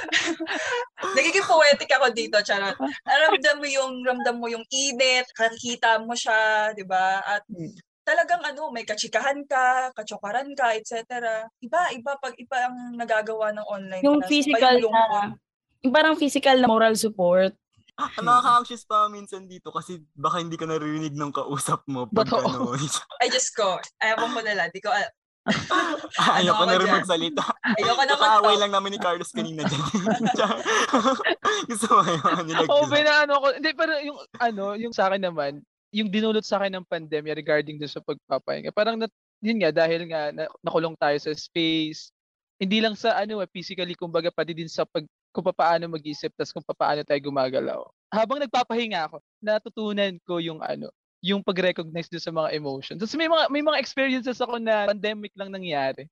Nagiging 1.16 1.46
poetic 1.46 1.90
ako 1.90 2.06
dito, 2.10 2.36
charot. 2.40 2.76
Ramdam 3.04 3.56
mo 3.58 3.66
yung 3.66 3.92
ramdam 4.02 4.36
mo 4.36 4.46
yung 4.46 4.64
init, 4.68 5.26
kakita 5.32 6.00
mo 6.00 6.12
siya, 6.12 6.72
'di 6.72 6.84
ba? 6.84 7.20
At 7.20 7.42
Mm. 7.46 7.72
talagang 8.02 8.42
ano, 8.42 8.70
may 8.70 8.82
katsikahan 8.82 9.44
ka, 9.44 9.90
katsokaran 9.94 10.50
ka, 10.52 10.74
etc. 10.74 11.06
Iba, 11.58 11.94
iba 11.94 12.12
pag 12.16 12.34
iba 12.36 12.56
ang 12.66 12.96
nagagawa 12.96 13.54
ng 13.54 13.66
online 13.66 14.02
Yung 14.02 14.18
class. 14.18 14.26
Iba 14.26 14.32
physical 14.32 14.74
yung 14.78 14.94
na, 14.94 15.34
yung 15.80 15.94
parang 15.94 16.16
physical 16.16 16.56
na 16.58 16.66
moral 16.66 16.94
support. 16.94 17.54
Nakaka-anxious 18.26 18.84
pa 18.88 19.08
minsan 19.12 19.44
dito 19.44 19.70
kasi 19.70 20.00
baka 20.16 20.40
hindi 20.40 20.56
ka 20.56 20.66
naririnig 20.66 21.14
ng 21.14 21.32
kausap 21.32 21.84
mo 21.86 22.08
pag 22.08 22.28
ano. 22.32 22.74
Ay, 23.20 23.28
Diyos 23.28 23.48
ko. 23.52 23.76
Ayaw 24.00 24.16
kong 24.24 24.34
malala. 24.36 24.68
Di 24.72 24.80
ko, 24.80 24.88
al- 24.90 25.14
Ayaw 26.36 26.52
ko 26.52 26.62
ako 26.62 26.64
na 26.68 26.76
rin 26.76 26.86
dyan? 26.86 26.96
magsalita. 27.00 27.44
ayoko 27.80 28.02
na 28.04 28.12
Nakaaway 28.12 28.54
mag 28.54 28.62
lang 28.62 28.72
namin 28.76 28.90
ni 28.92 29.00
Carlos 29.00 29.32
kanina 29.32 29.64
dyan. 29.64 29.82
Gusto 31.70 31.86
mo 31.96 32.02
yun? 32.04 32.44
Nilag 32.44 32.68
Oo, 32.68 32.84
oh, 32.84 32.92
ano 32.92 33.34
ko. 33.40 33.46
Hindi, 33.56 33.70
pero 33.72 33.92
yung, 34.04 34.18
ano, 34.36 34.64
yung 34.76 34.92
sa 34.92 35.08
akin 35.08 35.22
naman, 35.24 35.64
yung 35.90 36.12
dinulot 36.12 36.44
sa 36.44 36.60
akin 36.60 36.76
ng 36.76 36.86
pandemya 36.86 37.32
regarding 37.34 37.80
dun 37.80 37.90
sa 37.90 38.04
pagpapahinga. 38.04 38.70
Parang, 38.70 39.00
nat, 39.00 39.10
yun 39.40 39.58
nga, 39.64 39.72
dahil 39.72 40.06
nga, 40.06 40.30
na, 40.30 40.44
nakulong 40.60 40.94
tayo 41.00 41.16
sa 41.18 41.32
space, 41.32 42.12
hindi 42.60 42.78
lang 42.84 42.94
sa, 42.94 43.16
ano, 43.16 43.40
eh, 43.40 43.48
physically, 43.48 43.96
kumbaga, 43.96 44.28
pati 44.28 44.52
din 44.52 44.68
sa 44.70 44.84
pag, 44.84 45.08
kung 45.30 45.46
paano 45.46 45.86
mag-isip, 45.86 46.34
tas 46.34 46.50
kung 46.50 46.62
paano 46.62 47.06
tayo 47.06 47.20
gumagalaw. 47.22 47.86
Habang 48.10 48.42
nagpapahinga 48.42 49.06
ako, 49.06 49.22
natutunan 49.38 50.18
ko 50.26 50.42
yung, 50.42 50.58
ano, 50.58 50.90
yung 51.20 51.44
pag-recognize 51.44 52.08
doon 52.08 52.24
sa 52.24 52.34
mga 52.34 52.48
emotions. 52.56 52.98
Tapos 52.98 53.14
may 53.14 53.28
mga 53.28 53.44
may 53.52 53.62
mga 53.62 53.78
experiences 53.78 54.40
ako 54.40 54.56
na 54.56 54.88
pandemic 54.88 55.32
lang 55.36 55.52
nangyari. 55.52 56.08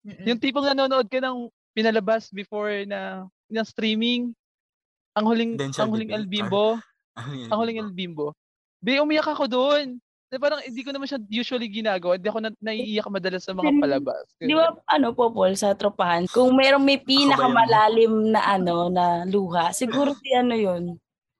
Mm-mm. 0.00 0.24
Yung 0.24 0.40
tipong 0.40 0.64
nanonood 0.64 1.06
ka 1.12 1.20
ng 1.20 1.52
pinalabas 1.76 2.32
before 2.32 2.72
na 2.88 3.28
ng 3.52 3.66
streaming, 3.68 4.32
ang 5.12 5.28
huling 5.28 5.60
Presidential 5.60 5.80
ang 5.84 5.90
huling 5.92 6.10
El 6.10 6.26
Bimbo, 6.26 6.80
ang 7.20 7.58
huling 7.60 7.78
El 7.78 7.92
Bimbo. 7.92 8.32
Be, 8.80 8.96
umiyak 8.96 9.28
ako 9.28 9.44
doon. 9.44 10.00
Na 10.30 10.38
parang 10.38 10.62
hindi 10.62 10.86
ko 10.86 10.94
naman 10.94 11.10
siya 11.10 11.18
usually 11.26 11.66
ginagawa. 11.66 12.14
Hindi 12.14 12.30
ako 12.30 12.38
na, 12.38 12.54
naiiyak 12.62 13.10
madalas 13.10 13.42
sa 13.42 13.50
mga 13.50 13.66
Then, 13.66 13.82
palabas. 13.82 14.24
Di 14.38 14.54
ba, 14.54 14.78
ano 14.86 15.10
po, 15.10 15.34
Paul, 15.34 15.58
sa 15.58 15.74
tropahan, 15.74 16.30
kung 16.30 16.54
mayroong 16.54 16.86
may 16.86 17.02
pinakamalalim 17.02 18.30
na 18.30 18.40
ano, 18.46 18.86
na 18.86 19.26
luha, 19.26 19.74
siguro 19.74 20.14
si 20.14 20.30
ano 20.30 20.54
yun, 20.54 20.82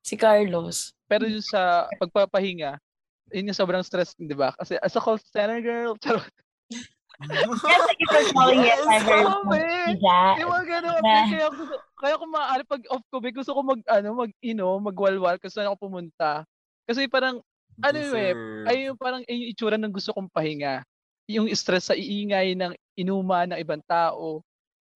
si 0.02 0.18
Carlos. 0.18 0.90
Pero 1.06 1.30
yung 1.30 1.42
sa 1.42 1.86
pagpapahinga, 2.02 2.82
yun 3.30 3.54
yung 3.54 3.58
sobrang 3.58 3.86
stress, 3.86 4.18
di 4.18 4.34
ba? 4.34 4.50
Kasi 4.58 4.74
as 4.82 4.98
a 4.98 5.00
call 5.00 5.22
center 5.22 5.62
girl, 5.62 5.94
charot. 6.02 6.26
Yes, 7.20 7.84
thank 7.84 8.00
you 8.00 8.08
for 8.08 8.24
calling 8.32 8.64
it. 8.64 8.80
I 8.88 8.96
heard 8.96 9.28
Sabi! 9.28 10.00
that. 10.00 10.40
Yung 10.40 10.56
mga 10.56 10.64
ganun, 10.72 11.00
Na- 11.04 11.28
kaya 11.28 11.48
gusto, 11.52 11.76
kaya 12.00 12.14
kung 12.16 12.32
maaari 12.32 12.64
pag 12.64 12.82
off 12.88 13.04
ko, 13.12 13.20
gusto 13.20 13.52
ko 13.52 13.60
mag, 13.60 13.80
ano, 13.92 14.08
mag, 14.24 14.32
ino, 14.40 14.80
magwalwal 14.80 15.36
kasi 15.36 15.60
saan 15.60 15.68
ako 15.68 15.84
pumunta. 15.84 16.48
Kasi 16.88 17.04
parang, 17.12 17.44
ano 17.80 17.96
yun 17.98 18.14
eh, 18.16 18.32
ay 18.68 18.76
yung 18.88 18.98
parang 18.98 19.22
yung 19.24 19.48
itsura 19.48 19.76
ng 19.76 19.92
gusto 19.92 20.12
kong 20.12 20.28
pahinga. 20.28 20.84
Yung 21.26 21.46
stress 21.54 21.88
sa 21.88 21.96
iingay 21.96 22.54
ng 22.54 22.72
inuman 22.96 23.54
ng 23.54 23.60
ibang 23.60 23.82
tao. 23.86 24.42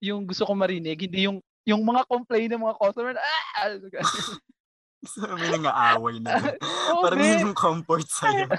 Yung 0.03 0.27
gusto 0.27 0.45
kong 0.45 0.59
marinig, 0.59 0.99
hindi 0.99 1.25
yung 1.25 1.39
yung 1.65 1.81
mga 1.81 2.05
complain 2.05 2.53
ng 2.53 2.61
mga 2.61 2.77
customer, 2.77 3.17
ah! 3.17 3.73
Mo 3.73 5.37
may 5.41 5.49
nangaaway 5.49 6.17
na. 6.21 6.37
Oo, 6.93 7.01
Parang 7.01 7.21
yun 7.21 7.49
yung 7.51 7.57
comfort 7.57 8.05
sa'yo. 8.05 8.49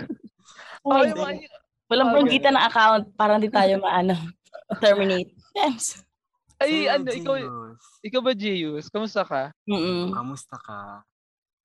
Oh, 0.85 1.01
yung 1.01 1.17
mga, 1.17 1.49
Walang 1.85 2.09
Ah, 2.09 2.15
banggitan 2.17 2.53
ng 2.53 2.65
account 2.65 3.05
para 3.17 3.37
hindi 3.37 3.49
tayo 3.49 3.77
maano, 3.81 4.13
terminate. 4.77 5.33
Yes. 5.53 6.01
ay, 6.57 6.85
Sa'yo, 6.85 6.93
ano, 6.93 7.09
ikaw, 7.09 7.35
Genius. 7.37 7.81
ikaw 8.01 8.21
ba, 8.21 8.31
Jeyus? 8.33 8.85
Kamusta 8.89 9.21
ka? 9.21 9.49
Mm-mm. 9.65 10.13
Kamusta 10.13 10.57
ka? 10.57 11.01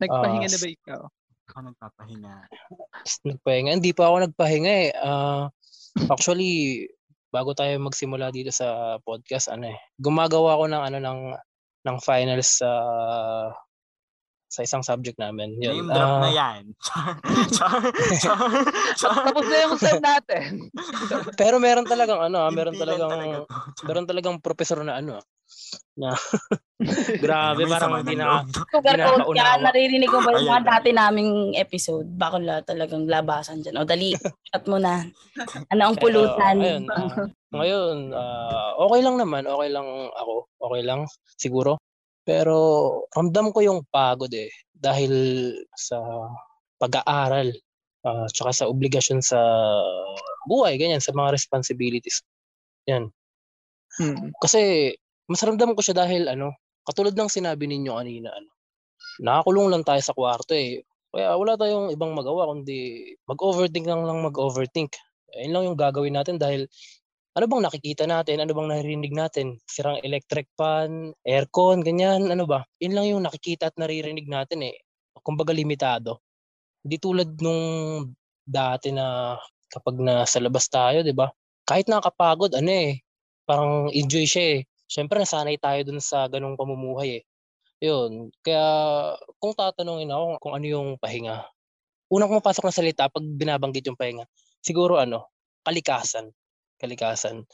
Nagpahinga 0.00 0.48
Ah, 0.48 0.52
na 0.52 0.58
ba 0.60 0.68
ikaw? 0.68 1.00
Ako 1.50 1.58
nagpapahinga. 1.66 2.34
Nagpahinga. 3.26 3.70
Hindi 3.74 3.90
pa 3.90 4.06
ako 4.06 4.16
nagpahinga 4.30 4.72
eh. 4.86 4.90
Ah, 4.94 5.50
actually, 6.06 6.86
bago 7.34 7.50
tayo 7.58 7.74
magsimula 7.82 8.30
dito 8.30 8.54
sa 8.54 8.98
podcast, 9.02 9.50
ano 9.50 9.70
eh, 9.74 9.78
gumagawa 9.98 10.54
ako 10.54 10.64
ng 10.70 10.82
ano 10.94 10.98
ng 11.02 11.20
ng 11.80 11.96
finals 12.06 12.62
sa 12.62 12.70
sa 14.50 14.66
isang 14.66 14.82
subject 14.82 15.14
namin. 15.14 15.54
Yun. 15.62 15.86
Name 15.86 15.94
drop 15.94 16.10
Ah, 16.10 16.22
na 16.26 16.30
yan. 16.34 16.62
Char, 17.54 17.82
char. 18.98 19.24
Tapos 19.30 19.46
na 19.46 19.56
yung 19.62 19.78
sem 19.78 20.02
natin. 20.02 20.50
pero 21.40 21.62
meron 21.62 21.86
talagang 21.86 22.18
ano, 22.18 22.46
ah, 22.46 22.50
meron 22.50 22.74
talagang 22.74 23.10
talaga 23.10 23.46
meron 23.86 24.06
talagang 24.10 24.36
professor 24.42 24.82
na 24.82 24.98
ano 24.98 25.18
ah, 25.18 25.24
na 26.00 26.10
grabe 27.24 27.68
parang 27.68 28.00
hindi 28.00 28.16
na. 28.16 28.42
Sugar 28.72 28.96
coat 28.96 29.36
ka, 29.36 29.60
naririnig 29.60 30.08
ko 30.08 30.18
ba 30.24 30.32
yung 30.32 30.48
mga 30.48 30.62
Ayan. 30.64 30.70
dati 30.72 30.88
naming 30.96 31.32
episode? 31.54 32.08
Baka 32.16 32.40
la 32.40 32.64
talagang 32.64 33.04
labasan 33.04 33.60
dyan. 33.60 33.76
O 33.76 33.84
dali, 33.84 34.16
chat 34.48 34.64
mo 34.64 34.80
na. 34.80 35.04
Ano 35.68 35.82
ang 35.92 35.96
Eh, 35.96 36.00
pulutan? 36.00 36.56
oh, 36.56 36.64
ayun, 36.64 36.84
ah, 36.88 37.10
ngayon, 37.56 37.96
ah, 38.16 38.70
okay 38.80 39.00
lang 39.04 39.16
naman. 39.20 39.44
Okay 39.44 39.68
lang 39.68 39.86
ako. 40.16 40.34
Okay 40.70 40.82
lang, 40.82 41.00
siguro. 41.36 41.76
Pero 42.24 42.56
ramdam 43.12 43.52
ko 43.52 43.60
yung 43.60 43.80
pagod 43.92 44.30
eh. 44.32 44.48
Dahil 44.72 45.12
sa 45.76 46.00
pag-aaral. 46.80 47.52
ah, 48.00 48.24
tsaka 48.32 48.56
sa 48.56 48.64
obligasyon 48.64 49.20
sa 49.20 49.36
buhay, 50.48 50.80
ganyan, 50.80 51.04
sa 51.04 51.12
mga 51.12 51.36
responsibilities. 51.36 52.24
Yan. 52.88 53.12
Hmm. 54.00 54.32
Kasi, 54.40 54.94
mas 55.30 55.40
ramdam 55.46 55.72
ko 55.78 55.80
siya 55.80 55.94
dahil, 55.94 56.26
ano, 56.26 56.50
katulad 56.82 57.14
ng 57.14 57.30
sinabi 57.30 57.70
ninyo 57.70 57.94
kanina, 57.94 58.34
ano, 58.34 58.50
nakakulong 59.22 59.68
lang 59.70 59.84
tayo 59.86 60.02
sa 60.02 60.16
kwarto 60.16 60.56
eh. 60.56 60.82
Kaya 61.10 61.34
wala 61.38 61.58
tayong 61.58 61.90
ibang 61.94 62.14
magawa 62.14 62.50
kundi 62.50 63.02
mag-overthink 63.26 63.86
lang 63.86 64.06
lang 64.06 64.22
mag-overthink. 64.22 64.94
Ayun 65.34 65.52
lang 65.54 65.64
yung 65.70 65.78
gagawin 65.78 66.14
natin 66.18 66.38
dahil 66.38 66.66
ano 67.34 67.46
bang 67.46 67.62
nakikita 67.62 68.04
natin? 68.10 68.42
Ano 68.42 68.52
bang 68.54 68.70
naririnig 68.74 69.14
natin? 69.14 69.58
Sirang 69.70 70.02
electric 70.02 70.50
fan, 70.58 71.14
aircon, 71.22 71.82
ganyan, 71.86 72.26
ano 72.30 72.46
ba? 72.46 72.66
Yun 72.82 72.94
lang 72.94 73.06
yung 73.10 73.22
nakikita 73.26 73.70
at 73.70 73.76
naririnig 73.78 74.26
natin 74.26 74.66
eh. 74.66 74.76
Kumbaga 75.22 75.54
limitado. 75.54 76.22
Hindi 76.82 76.96
tulad 76.98 77.30
nung 77.42 77.62
dati 78.42 78.90
na 78.94 79.38
kapag 79.70 79.98
nasa 80.02 80.42
labas 80.42 80.66
tayo, 80.66 81.06
di 81.06 81.14
ba? 81.14 81.30
Kahit 81.66 81.86
nakakapagod, 81.86 82.54
ano 82.58 82.70
eh, 82.70 83.02
parang 83.46 83.90
enjoy 83.94 84.26
siya 84.26 84.44
eh. 84.58 84.69
Siyempre, 84.90 85.22
nasanay 85.22 85.54
tayo 85.62 85.86
dun 85.86 86.02
sa 86.02 86.26
ganung 86.26 86.58
pamumuhay 86.58 87.22
eh. 87.22 87.24
Yun. 87.78 88.34
Kaya, 88.42 88.66
kung 89.38 89.54
tatanungin 89.54 90.10
ako 90.10 90.42
kung 90.42 90.54
ano 90.58 90.66
yung 90.66 90.88
pahinga, 90.98 91.46
unang 92.10 92.30
pumapasok 92.30 92.66
na 92.66 92.74
salita 92.74 93.06
pag 93.06 93.22
binabanggit 93.22 93.86
yung 93.86 93.98
pahinga, 93.98 94.26
siguro 94.62 94.98
ano, 94.98 95.30
kalikasan. 95.62 96.34
Kalikasan. 96.82 97.46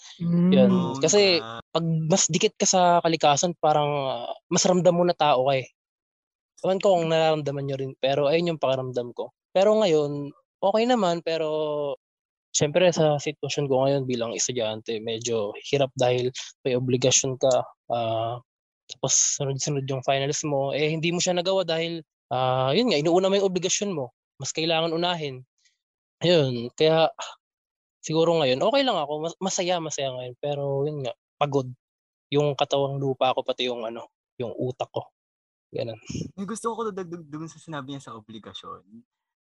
Yun. 0.53 0.71
Oo 0.73 0.97
Kasi, 1.03 1.45
nga. 1.45 1.61
pag 1.75 1.85
mas 2.09 2.25
dikit 2.33 2.57
ka 2.57 2.65
sa 2.65 3.05
kalikasan, 3.05 3.53
parang 3.61 3.91
ah, 4.09 4.33
mas 4.49 4.65
ramdam 4.65 4.97
mo 4.97 5.05
na 5.05 5.13
tao 5.17 5.49
ka 5.51 5.61
eh. 5.61 5.69
Ewan 6.65 6.81
ko 6.81 6.97
kung 6.97 7.13
nararamdaman 7.13 7.65
nyo 7.69 7.77
rin, 7.77 7.93
pero 8.01 8.33
ayun 8.33 8.57
yung 8.57 8.63
pakiramdam 8.63 9.13
ko. 9.13 9.35
Pero 9.53 9.77
ngayon, 9.77 10.33
okay 10.65 10.85
naman, 10.89 11.21
pero 11.21 11.49
syempre 12.57 12.89
sa 12.89 13.21
sitwasyon 13.21 13.69
ko 13.69 13.75
ngayon 13.85 14.03
bilang 14.09 14.33
estudyante, 14.33 14.97
medyo 15.05 15.53
hirap 15.69 15.93
dahil 15.93 16.33
may 16.65 16.73
obligasyon 16.73 17.37
ka. 17.37 17.53
ah, 17.93 18.41
tapos 18.87 19.13
sunod-sunod 19.37 19.85
yung 19.91 20.01
finals 20.07 20.41
mo, 20.47 20.71
eh 20.73 20.89
hindi 20.89 21.11
mo 21.13 21.21
siya 21.21 21.37
nagawa 21.37 21.67
dahil, 21.67 22.01
ah, 22.33 22.73
yun 22.73 22.89
nga, 22.89 22.97
inuuna 22.97 23.29
mo 23.29 23.37
yung 23.37 23.51
obligasyon 23.53 23.93
mo. 23.93 24.15
Mas 24.41 24.57
kailangan 24.57 24.97
unahin. 24.97 25.45
Ayun, 26.25 26.73
kaya 26.73 27.13
siguro 28.01 28.41
ngayon, 28.41 28.63
okay 28.63 28.83
lang 28.87 28.97
ako. 28.97 29.13
Mas- 29.29 29.39
Masaya, 29.43 29.77
masaya 29.83 30.15
ngayon. 30.15 30.35
Pero 30.41 30.65
yun 30.89 31.05
nga, 31.05 31.13
pagod. 31.37 31.69
Yung 32.33 32.55
katawang 32.59 32.99
lupa 32.99 33.35
ko, 33.37 33.43
pati 33.45 33.69
yung 33.69 33.85
ano, 33.87 34.09
yung 34.41 34.55
utak 34.57 34.91
ko. 34.91 35.05
Ganun. 35.75 35.99
May 36.39 36.47
gusto 36.47 36.73
ko 36.73 36.89
dagdag 36.89 37.27
dun 37.27 37.51
sa 37.51 37.59
sinabi 37.59 37.95
niya 37.95 38.11
sa 38.11 38.15
obligasyon. 38.17 38.83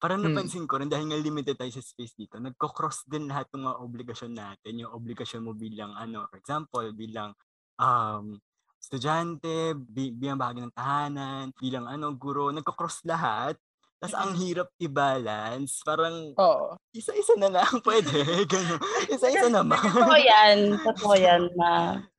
Parang 0.01 0.17
Hmm. 0.17 0.33
napansin 0.33 0.65
ko 0.65 0.81
rin 0.81 0.89
dahil 0.89 1.05
nga 1.05 1.15
limited 1.15 1.53
tayo 1.53 1.69
sa 1.69 1.79
space 1.79 2.17
dito, 2.17 2.35
nagko-cross 2.35 3.05
din 3.05 3.29
lahat 3.29 3.45
ng 3.53 3.61
mga 3.61 3.77
obligasyon 3.79 4.33
natin. 4.33 4.81
Yung 4.81 4.91
obligasyon 4.91 5.45
mo 5.45 5.53
bilang 5.53 5.93
ano, 5.93 6.25
for 6.25 6.35
example, 6.35 6.81
bilang 6.91 7.37
um, 7.77 8.41
estudyante, 8.81 9.53
bi- 9.75 10.09
bilang 10.11 10.35
bahagi 10.35 10.59
ng 10.59 10.73
tahanan, 10.73 11.53
bilang 11.55 11.85
ano, 11.85 12.09
guro, 12.11 12.49
nagko-cross 12.49 13.05
lahat. 13.05 13.53
Tapos 13.95 14.17
ang 14.17 14.33
hirap 14.35 14.73
i-balance. 14.75 15.85
Parang 15.85 16.33
Oo. 16.33 16.73
isa-isa 16.91 17.37
na 17.37 17.49
lang 17.51 17.69
pwede. 17.85 18.25
Ganun. 18.43 18.81
Isa-isa 19.07 19.45
naman. 19.47 19.77
Totoo 19.77 20.17
yan. 20.17 20.57
Totoo 20.81 21.13
yan. 21.21 21.41
Na, 21.53 21.69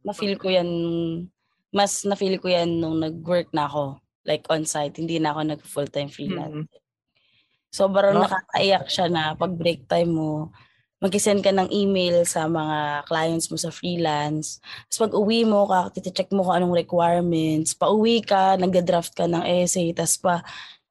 na-feel 0.01 0.39
ko 0.39 0.47
yan. 0.47 0.71
Mas 1.69 2.07
na-feel 2.07 2.39
ko 2.39 2.47
yan 2.47 2.79
nung 2.79 3.03
nag-work 3.03 3.51
na 3.51 3.67
ako. 3.67 3.99
Like 4.23 4.47
on-site. 4.47 4.95
Hindi 4.95 5.19
na 5.19 5.35
ako 5.35 5.41
nag-full-time 5.49 6.07
freelance. 6.07 6.71
Sobrang 7.73 8.13
No? 8.21 8.29
nakakaiyak 8.29 8.87
siya 8.93 9.09
na 9.09 9.33
pag 9.33 9.57
break 9.57 9.89
time 9.89 10.13
mo, 10.13 10.53
mag-send 11.03 11.43
ka 11.43 11.51
ng 11.51 11.67
email 11.73 12.23
sa 12.23 12.47
mga 12.47 13.09
clients 13.11 13.51
mo 13.51 13.59
sa 13.59 13.75
freelance. 13.75 14.63
Tapos 14.87 15.11
pag 15.11 15.15
uwi 15.19 15.43
mo, 15.43 15.67
check 15.91 16.31
mo 16.31 16.47
kung 16.47 16.55
anong 16.63 16.79
requirements. 16.79 17.75
Pa 17.75 17.91
uwi 17.91 18.23
ka, 18.23 18.55
nagda-draft 18.55 19.11
ka 19.17 19.27
ng 19.27 19.43
essay. 19.43 19.91
Tapos 19.91 20.15
pa, 20.23 20.35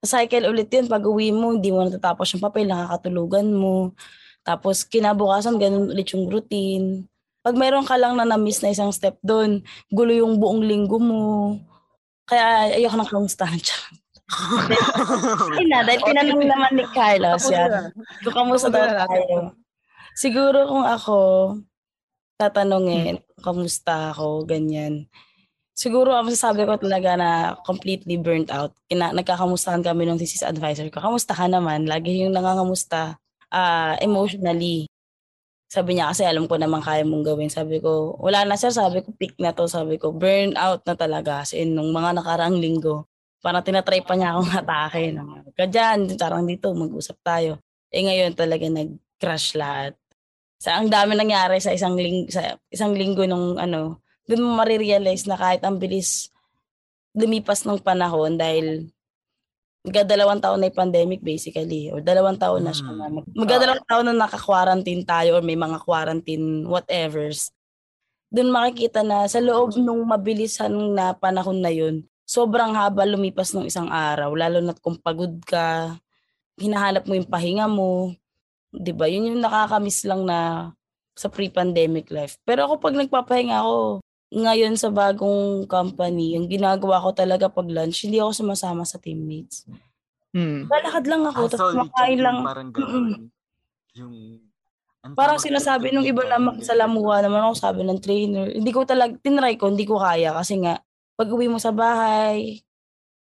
cycle 0.04 0.52
ulit 0.52 0.68
yun. 0.74 0.92
Pag 0.92 1.08
uwi 1.08 1.32
mo, 1.32 1.56
hindi 1.56 1.72
mo 1.72 1.88
natatapos 1.88 2.36
yung 2.36 2.44
papel, 2.44 2.68
nakakatulugan 2.68 3.56
mo. 3.56 3.96
Tapos 4.44 4.84
kinabukasan, 4.84 5.56
ganun 5.62 5.94
ulit 5.94 6.12
yung 6.12 6.28
routine. 6.28 7.08
Pag 7.46 7.56
mayroon 7.56 7.88
ka 7.88 7.96
lang 7.96 8.20
na 8.20 8.26
na-miss 8.28 8.60
na 8.60 8.74
isang 8.74 8.92
step 8.92 9.16
doon, 9.24 9.64
gulo 9.94 10.12
yung 10.12 10.38
buong 10.42 10.60
linggo 10.66 11.00
mo. 11.00 11.56
Kaya 12.28 12.76
ayoko 12.76 13.00
ng 13.00 13.12
kamustahan 13.16 13.62
Hindi 14.32 15.66
na, 15.68 15.84
dahil 15.84 16.02
tinanong 16.02 16.44
naman 16.48 16.72
ni 16.76 16.86
Carlos 16.96 17.44
yan. 17.52 17.92
Kung 18.24 18.36
kamusta 18.36 18.72
daw 18.72 18.88
tayo. 18.88 19.56
Siguro 20.16 20.68
kung 20.68 20.86
ako, 20.88 21.18
tatanungin, 22.40 23.22
kamusta 23.40 24.12
ako, 24.16 24.48
ganyan. 24.48 25.08
Siguro 25.72 26.14
ang 26.14 26.28
masasabi 26.28 26.68
ko 26.68 26.78
talaga 26.78 27.16
na 27.18 27.30
completely 27.66 28.20
burnt 28.20 28.52
out. 28.54 28.76
Kina, 28.86 29.16
nagkakamustahan 29.16 29.82
kami 29.82 30.06
nung 30.06 30.20
thesis 30.20 30.46
advisor 30.46 30.86
ko. 30.92 31.00
Kamusta 31.00 31.34
ka 31.34 31.48
naman? 31.48 31.88
Lagi 31.88 32.22
yung 32.22 32.36
nangangamusta 32.36 33.18
ah, 33.50 33.96
emotionally. 33.98 34.86
Sabi 35.72 35.96
niya 35.96 36.12
kasi 36.12 36.28
alam 36.28 36.52
ko 36.52 36.60
naman 36.60 36.84
kaya 36.84 37.08
mong 37.08 37.24
gawin. 37.24 37.48
Sabi 37.48 37.80
ko, 37.80 38.20
wala 38.20 38.44
na 38.44 38.60
sir. 38.60 38.70
Sabi 38.70 39.02
ko, 39.02 39.16
pick 39.16 39.40
na 39.40 39.56
to. 39.56 39.66
Sabi 39.72 39.96
ko, 39.96 40.12
burn 40.12 40.54
out 40.60 40.84
na 40.84 40.94
talaga. 41.00 41.48
As 41.48 41.56
in, 41.56 41.74
nung 41.74 41.96
mga 41.96 42.20
nakaraang 42.20 42.60
linggo, 42.60 43.08
parang 43.42 43.66
tinatry 43.66 44.06
pa 44.06 44.14
niya 44.14 44.38
akong 44.38 44.54
atake. 44.54 45.02
Ka 45.58 45.66
dyan, 45.66 46.14
parang 46.16 46.46
dito, 46.46 46.70
mag-usap 46.72 47.18
tayo. 47.26 47.58
Eh 47.92 48.06
ngayon 48.06 48.38
talaga 48.38 48.70
nag-crash 48.70 49.58
lahat. 49.58 49.98
Sa 50.62 50.78
ang 50.78 50.88
dami 50.88 51.18
nangyari 51.18 51.58
sa 51.58 51.74
isang 51.74 51.98
ling 51.98 52.30
sa 52.30 52.56
isang 52.70 52.94
linggo 52.94 53.26
nung 53.26 53.58
ano, 53.58 54.00
doon 54.30 54.46
mo 54.46 54.62
marirealize 54.62 55.26
na 55.26 55.36
kahit 55.36 55.66
ang 55.66 55.82
bilis 55.82 56.30
lumipas 57.18 57.66
ng 57.68 57.82
panahon 57.82 58.40
dahil 58.40 58.88
magdadalawang 59.82 60.38
taon 60.38 60.62
na 60.62 60.70
yung 60.70 60.78
pandemic 60.78 61.20
basically 61.26 61.90
or 61.90 62.00
dalawang 62.00 62.38
taon 62.38 62.62
na 62.62 62.72
siya 62.72 62.94
na 62.94 63.10
mag- 63.10 63.34
magdadalawang 63.34 63.88
taon 63.90 64.06
na 64.08 64.16
naka-quarantine 64.16 65.04
tayo 65.04 65.42
or 65.42 65.44
may 65.44 65.58
mga 65.58 65.82
quarantine 65.82 66.70
whatevers 66.70 67.50
doon 68.30 68.54
makikita 68.54 69.02
na 69.02 69.26
sa 69.26 69.42
loob 69.42 69.76
nung 69.76 70.06
mabilisan 70.06 70.72
na 70.94 71.18
panahon 71.18 71.60
na 71.60 71.74
yun 71.74 72.06
sobrang 72.32 72.72
haba 72.72 73.04
lumipas 73.04 73.52
ng 73.52 73.68
isang 73.68 73.92
araw 73.92 74.32
lalo 74.32 74.64
na 74.64 74.72
kung 74.80 74.96
pagod 74.96 75.36
ka 75.44 76.00
hinahanap 76.56 77.04
mo 77.04 77.20
yung 77.20 77.28
pahinga 77.28 77.68
mo 77.68 78.16
'di 78.72 78.96
ba 78.96 79.12
yun 79.12 79.36
yung 79.36 79.44
nakakamiss 79.44 80.08
lang 80.08 80.24
na 80.24 80.72
sa 81.12 81.28
pre-pandemic 81.28 82.08
life 82.08 82.40
pero 82.48 82.72
ako 82.72 82.80
pag 82.80 82.96
nagpapahinga 82.96 83.60
ako 83.60 84.00
ngayon 84.32 84.80
sa 84.80 84.88
bagong 84.88 85.68
company, 85.68 86.40
yung 86.40 86.48
ginagawa 86.48 87.04
ko 87.04 87.12
talaga 87.12 87.52
pag 87.52 87.68
lunch, 87.68 88.08
hindi 88.08 88.24
ako 88.24 88.32
sumasama 88.32 88.88
sa 88.88 88.96
teammates. 88.96 89.68
Hmm. 90.32 90.72
Lalakad 90.72 91.04
lang 91.12 91.28
ako, 91.28 91.42
Ah, 91.44 91.52
tapos 91.52 91.76
yung 91.76 92.20
lang. 92.24 92.38
Parang 92.40 92.72
gano'n. 92.72 93.28
Yung... 94.00 94.40
ang 95.04 95.14
Parang 95.20 95.36
sinasabi 95.36 95.92
nung 95.92 96.08
iba 96.08 96.24
na 96.24 96.40
parang 96.40 96.48
magsalamuha 96.56 97.16
naman 97.20 97.44
ako, 97.44 97.54
sabi 97.60 97.84
ng 97.84 98.00
trainer. 98.00 98.48
Hindi 98.56 98.72
ko 98.72 98.88
talaga, 98.88 99.20
tinry 99.20 99.60
ko, 99.60 99.68
hindi 99.68 99.84
ko 99.84 100.00
kaya. 100.00 100.32
Kasi 100.32 100.64
nga, 100.64 100.80
pag 101.22 101.30
uwi 101.30 101.46
mo 101.46 101.62
sa 101.62 101.70
bahay, 101.70 102.66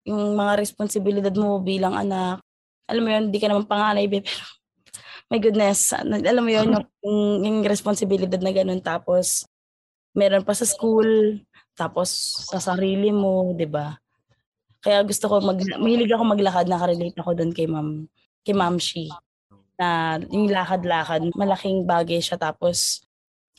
yung 0.01 0.33
mga 0.33 0.57
responsibilidad 0.57 1.33
mo 1.37 1.61
bilang 1.61 1.93
anak, 1.93 2.41
alam 2.89 3.01
mo 3.05 3.09
yun, 3.13 3.29
hindi 3.29 3.37
ka 3.37 3.45
naman 3.45 3.69
panganay, 3.69 4.09
be, 4.09 4.19
pero 4.25 4.41
my 5.29 5.37
goodness, 5.37 5.93
alam 5.93 6.41
mo 6.41 6.49
yun, 6.49 6.73
yung, 6.73 6.85
yung, 7.05 7.21
yung 7.45 7.57
responsibilidad 7.69 8.41
na 8.41 8.49
ganun. 8.49 8.81
Tapos, 8.81 9.45
meron 10.17 10.41
pa 10.41 10.57
sa 10.57 10.65
school, 10.65 11.37
tapos 11.77 12.09
sa 12.49 12.59
sarili 12.59 13.13
mo, 13.13 13.53
'di 13.55 13.67
ba? 13.69 13.95
Kaya 14.81 15.05
gusto 15.05 15.29
ko 15.29 15.39
mag 15.39 15.61
mahilig 15.77 16.11
ako 16.11 16.23
maglakad, 16.25 16.65
nakarelate 16.67 17.17
ako 17.21 17.31
doon 17.37 17.51
kay 17.53 17.69
Ma'am 17.69 18.09
kay 18.41 18.55
Ma'am 18.57 18.75
Shi. 18.81 19.07
Na 19.77 20.17
yung 20.29 20.49
lakad-lakad, 20.49 21.29
malaking 21.37 21.85
bagay 21.85 22.17
siya 22.17 22.35
tapos 22.37 23.05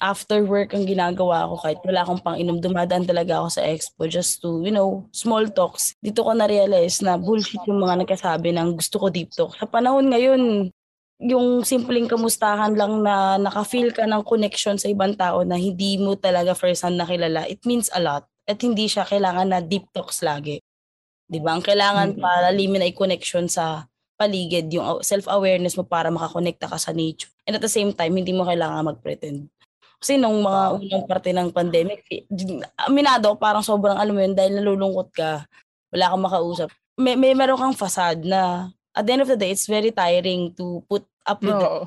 after 0.03 0.43
work 0.43 0.75
ang 0.75 0.83
ginagawa 0.83 1.47
ko 1.47 1.63
kahit 1.63 1.79
wala 1.87 2.03
akong 2.03 2.19
pang-inom, 2.27 2.59
dumadaan 2.59 3.07
talaga 3.07 3.39
ako 3.39 3.49
sa 3.55 3.63
expo 3.63 4.11
just 4.11 4.43
to, 4.43 4.59
you 4.67 4.75
know, 4.75 5.07
small 5.15 5.47
talks. 5.47 5.95
Dito 6.03 6.27
ko 6.27 6.35
na-realize 6.35 7.07
na 7.07 7.15
bullshit 7.15 7.63
yung 7.71 7.79
mga 7.79 8.03
nagkasabi 8.03 8.51
ng 8.51 8.75
gusto 8.83 8.99
ko 8.99 9.07
deep 9.15 9.31
talk. 9.31 9.55
Sa 9.55 9.71
panahon 9.71 10.11
ngayon, 10.11 10.75
yung 11.23 11.63
simpleng 11.63 12.11
kamustahan 12.11 12.75
lang 12.75 12.99
na 13.07 13.39
nakafeel 13.39 13.95
ka 13.95 14.03
ng 14.03 14.27
connection 14.27 14.75
sa 14.75 14.91
ibang 14.91 15.15
tao 15.15 15.47
na 15.47 15.55
hindi 15.55 15.95
mo 16.03 16.19
talaga 16.19 16.51
first 16.51 16.83
hand 16.83 16.99
nakilala, 16.99 17.47
it 17.47 17.63
means 17.63 17.87
a 17.95 18.03
lot. 18.03 18.27
At 18.43 18.59
hindi 18.59 18.91
siya 18.91 19.07
kailangan 19.07 19.55
na 19.55 19.63
deep 19.63 19.87
talks 19.95 20.19
lagi. 20.27 20.59
Di 21.31 21.39
ba? 21.39 21.55
Ang 21.55 21.63
kailangan 21.63 22.19
Mm. 22.19 22.21
palalimin 22.21 22.83
ay 22.83 22.93
connection 22.93 23.47
sa 23.47 23.87
paligid, 24.19 24.67
yung 24.75 24.99
self-awareness 24.99 25.79
mo 25.79 25.87
para 25.87 26.11
makakonekta 26.11 26.67
ka 26.67 26.75
sa 26.75 26.91
nature. 26.91 27.31
And 27.47 27.55
at 27.55 27.63
the 27.63 27.71
same 27.71 27.95
time, 27.95 28.19
hindi 28.19 28.35
mo 28.35 28.43
kailangan 28.43 28.83
mag-pretend. 28.83 29.47
Kasi 30.03 30.19
nung 30.19 30.43
mga 30.43 30.83
unang 30.83 31.07
parte 31.07 31.31
ng 31.31 31.55
pandemic, 31.55 32.03
eh, 32.11 32.27
aminado 32.75 33.39
parang 33.39 33.63
sobrang 33.63 33.95
alam 33.95 34.11
mo 34.11 34.19
yun, 34.19 34.35
dahil 34.35 34.59
nalulungkot 34.59 35.15
ka, 35.15 35.47
wala 35.95 36.11
kang 36.11 36.27
makausap. 36.27 36.69
May, 36.99 37.15
may 37.15 37.39
meron 37.39 37.55
kang 37.55 37.79
facade 37.79 38.27
na 38.27 38.67
at 38.93 39.07
the 39.07 39.15
end 39.15 39.23
of 39.23 39.31
the 39.31 39.39
day, 39.39 39.55
it's 39.55 39.71
very 39.71 39.95
tiring 39.95 40.51
to 40.59 40.83
put 40.91 41.07
up 41.23 41.39
with. 41.39 41.55
Oo. 41.55 41.87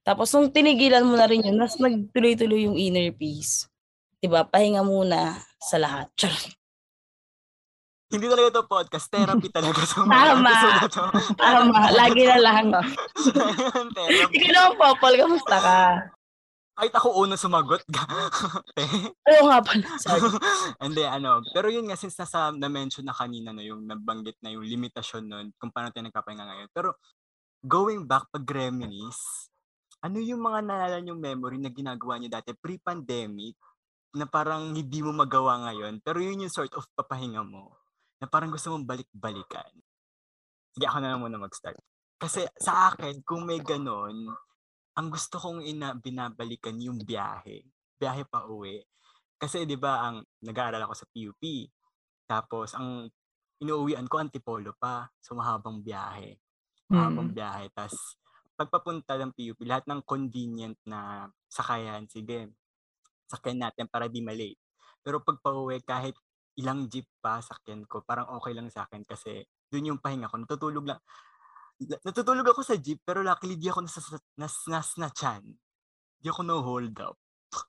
Tapos 0.00 0.32
nung 0.32 0.48
tinigilan 0.48 1.04
mo 1.04 1.14
na 1.14 1.28
rin 1.28 1.44
yun, 1.44 1.60
mas 1.60 1.76
nagtuloy-tuloy 1.76 2.64
yung 2.64 2.80
inner 2.80 3.12
peace. 3.12 3.68
'Di 4.18 4.26
ba? 4.26 4.42
Pahinga 4.48 4.80
muna 4.80 5.36
sa 5.60 5.76
lahat. 5.76 6.08
Charot. 6.18 6.56
Hindi 8.10 8.26
talaga 8.26 8.58
ito 8.58 8.62
podcast. 8.66 9.06
Therapy 9.06 9.48
talaga 9.54 9.86
sa 9.86 10.02
mga 10.02 10.10
Tama. 10.10 10.50
episode. 10.50 10.92
Tama, 11.38 11.80
lagi 11.94 12.22
na 12.26 12.38
lang. 12.42 12.66
Ikaw 14.34 14.50
naman, 14.50 14.74
Popol, 14.74 15.14
kamusta 15.14 15.56
ka? 15.62 15.80
Kahit 16.80 16.96
ako 16.96 17.08
una 17.20 17.36
sumagot. 17.36 17.84
Oo 19.28 19.44
nga 19.52 19.60
pala. 19.60 19.84
Hindi, 20.88 21.04
ano. 21.04 21.44
Pero 21.52 21.68
yun 21.68 21.92
nga, 21.92 22.00
since 22.00 22.16
nasa, 22.16 22.56
na-mention 22.56 23.04
na 23.04 23.12
kanina, 23.12 23.52
no, 23.52 23.60
yung 23.60 23.84
nabanggit 23.84 24.40
na 24.40 24.48
yung 24.56 24.64
limitasyon 24.64 25.28
nun, 25.28 25.46
kung 25.60 25.68
paano 25.68 25.92
tayo 25.92 26.08
nagkapahinga 26.08 26.40
ngayon. 26.40 26.68
Pero, 26.72 26.96
going 27.60 28.08
back, 28.08 28.32
pag 28.32 28.48
reminisce, 28.48 29.52
ano 30.00 30.24
yung 30.24 30.40
mga 30.40 30.64
naalala 30.64 31.04
yung 31.04 31.20
memory 31.20 31.60
na 31.60 31.68
ginagawa 31.68 32.16
niyo 32.16 32.32
dati 32.32 32.56
pre-pandemic 32.56 33.60
na 34.16 34.24
parang 34.24 34.72
hindi 34.72 35.04
mo 35.04 35.12
magawa 35.12 35.68
ngayon, 35.68 36.00
pero 36.00 36.18
yun 36.18 36.48
yung 36.48 36.50
sort 36.50 36.72
of 36.74 36.88
papahinga 36.96 37.44
mo 37.44 37.76
na 38.18 38.24
parang 38.24 38.48
gusto 38.48 38.72
mong 38.72 38.88
balik-balikan. 38.88 39.68
Sige, 40.72 40.88
ako 40.88 40.98
na 41.04 41.12
lang 41.12 41.20
muna 41.20 41.36
mag-start. 41.36 41.76
Kasi 42.16 42.48
sa 42.56 42.88
akin, 42.88 43.20
kung 43.20 43.44
may 43.44 43.60
ganon, 43.60 44.32
ang 44.98 45.08
gusto 45.10 45.38
kong 45.38 45.62
ina 45.66 45.94
binabalikan 45.96 46.76
yung 46.80 47.00
biyahe. 47.02 47.62
Biyahe 48.00 48.22
pa 48.26 48.46
uwi. 48.48 48.82
Kasi 49.40 49.64
'di 49.64 49.76
ba 49.80 50.04
ang 50.08 50.22
nag-aaral 50.44 50.82
ako 50.84 50.94
sa 50.96 51.06
PUP. 51.08 51.42
Tapos 52.28 52.74
ang 52.76 53.08
inuuwian 53.62 54.06
ko 54.08 54.20
Antipolo 54.20 54.74
pa. 54.76 55.08
So 55.22 55.36
mahabang 55.38 55.80
biyahe. 55.84 56.36
Mahabang 56.90 57.32
Mm. 57.32 57.36
biyahe. 57.36 57.64
Tapos 57.72 58.18
pagpapunta 58.58 59.16
ng 59.16 59.32
PUP, 59.32 59.64
lahat 59.64 59.88
ng 59.88 60.04
convenient 60.04 60.76
na 60.84 61.30
sakayan, 61.48 62.04
sige, 62.12 62.52
sakyan 63.30 63.62
natin 63.64 63.88
para 63.88 64.10
di 64.10 64.20
malate. 64.20 64.60
Pero 65.00 65.24
pag 65.24 65.40
pauwi, 65.40 65.80
kahit 65.80 66.12
ilang 66.60 66.84
jeep 66.92 67.08
pa 67.24 67.40
sakyan 67.40 67.88
ko, 67.88 68.04
parang 68.04 68.28
okay 68.36 68.52
lang 68.52 68.68
sa 68.68 68.84
akin 68.84 69.06
kasi 69.08 69.48
dun 69.70 69.88
yung 69.88 70.00
pahinga 70.02 70.28
ko. 70.28 70.36
Natutulog 70.36 70.84
lang. 70.84 71.00
Natutulog 71.80 72.44
ako 72.52 72.60
sa 72.60 72.76
jeep, 72.76 73.00
pero 73.00 73.24
luckily 73.24 73.56
di 73.56 73.72
ako 73.72 73.80
nas, 73.84 73.96
nas, 74.36 74.54
nas, 74.68 74.88
na 75.00 75.08
chan. 75.08 75.40
Di 76.20 76.28
ako 76.28 76.44
no 76.44 76.60
hold 76.60 76.92
up. 77.00 77.16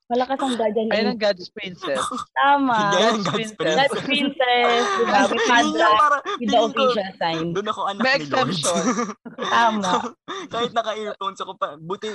Malakas 0.06 0.38
ang 0.38 0.54
guardian 0.54 0.86
Ayun 0.86 0.94
angel. 0.94 1.10
ang 1.10 1.18
God's 1.18 1.46
princess. 1.50 1.98
Tama. 2.38 2.76
Hindi 2.76 2.96
yan 3.02 3.12
ang 3.18 3.24
God's 3.26 3.34
God's 3.34 3.52
princess. 3.58 3.78
That's 3.82 4.00
princess. 4.06 4.82
Diba? 4.86 5.18
Yung 5.26 5.48
padlock 5.50 5.94
parang, 5.98 6.22
with 6.22 6.38
the 6.38 6.46
feeling 6.46 6.70
ko, 6.70 6.82
official 6.86 7.12
sign. 7.18 7.46
doon 7.50 7.68
ako 7.72 7.80
anak 7.90 8.02
May 8.04 8.18
ni 8.20 8.26
Lord. 8.30 8.52
Tama. 9.56 9.92
Kahit 10.52 10.70
naka-earphones 10.70 11.40
ako 11.42 11.52
pa, 11.58 11.66
buti, 11.82 12.08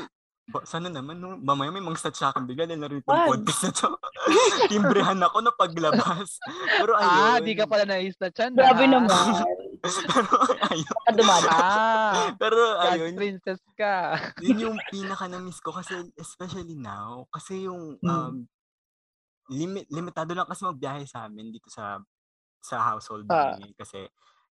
ba, 0.48 0.64
sana 0.64 0.88
naman, 0.88 1.20
no, 1.20 1.36
mamaya 1.36 1.68
may 1.76 1.84
mga 1.84 2.00
stat 2.00 2.16
sa 2.16 2.32
akin 2.32 2.48
bigla 2.48 2.64
dahil 2.72 2.80
narinig 2.80 3.04
yung 3.04 3.28
podcast 3.36 3.62
na 3.68 3.72
to. 3.76 3.90
Timbrehan 4.72 5.20
ako 5.20 5.38
na 5.44 5.52
paglabas. 5.52 6.40
Pero 6.80 6.96
ayun. 6.96 7.20
Ah, 7.36 7.38
di 7.44 7.52
ka 7.52 7.68
pala 7.68 7.84
nais 7.84 8.16
na 8.16 8.32
chan. 8.32 8.56
Grabe 8.56 8.88
naman. 8.88 9.44
Pero 9.80 10.32
ayun. 10.66 10.98
Dumada. 11.13 11.50
Ah, 11.50 12.13
Pero 12.42 12.58
ayun, 12.80 13.13
princess 13.13 13.62
ka. 13.74 14.18
yun 14.40 14.70
yung 14.70 14.78
pinaka 14.88 15.26
na-miss 15.26 15.60
ko 15.60 15.72
kasi 15.72 15.94
especially 16.16 16.76
now, 16.76 17.26
kasi 17.30 17.66
yung 17.66 17.98
Mm. 17.98 18.08
um, 18.08 18.36
limit, 19.50 19.88
limitado 19.88 20.32
lang 20.32 20.46
kasi 20.46 20.63
magbiyahe 20.63 21.06
sa 21.06 21.26
amin 21.26 21.50
dito 21.50 21.68
sa 21.68 22.00
sa 22.60 22.84
household 22.84 23.26
Ah. 23.28 23.56
namin 23.56 23.72
kasi 23.74 24.06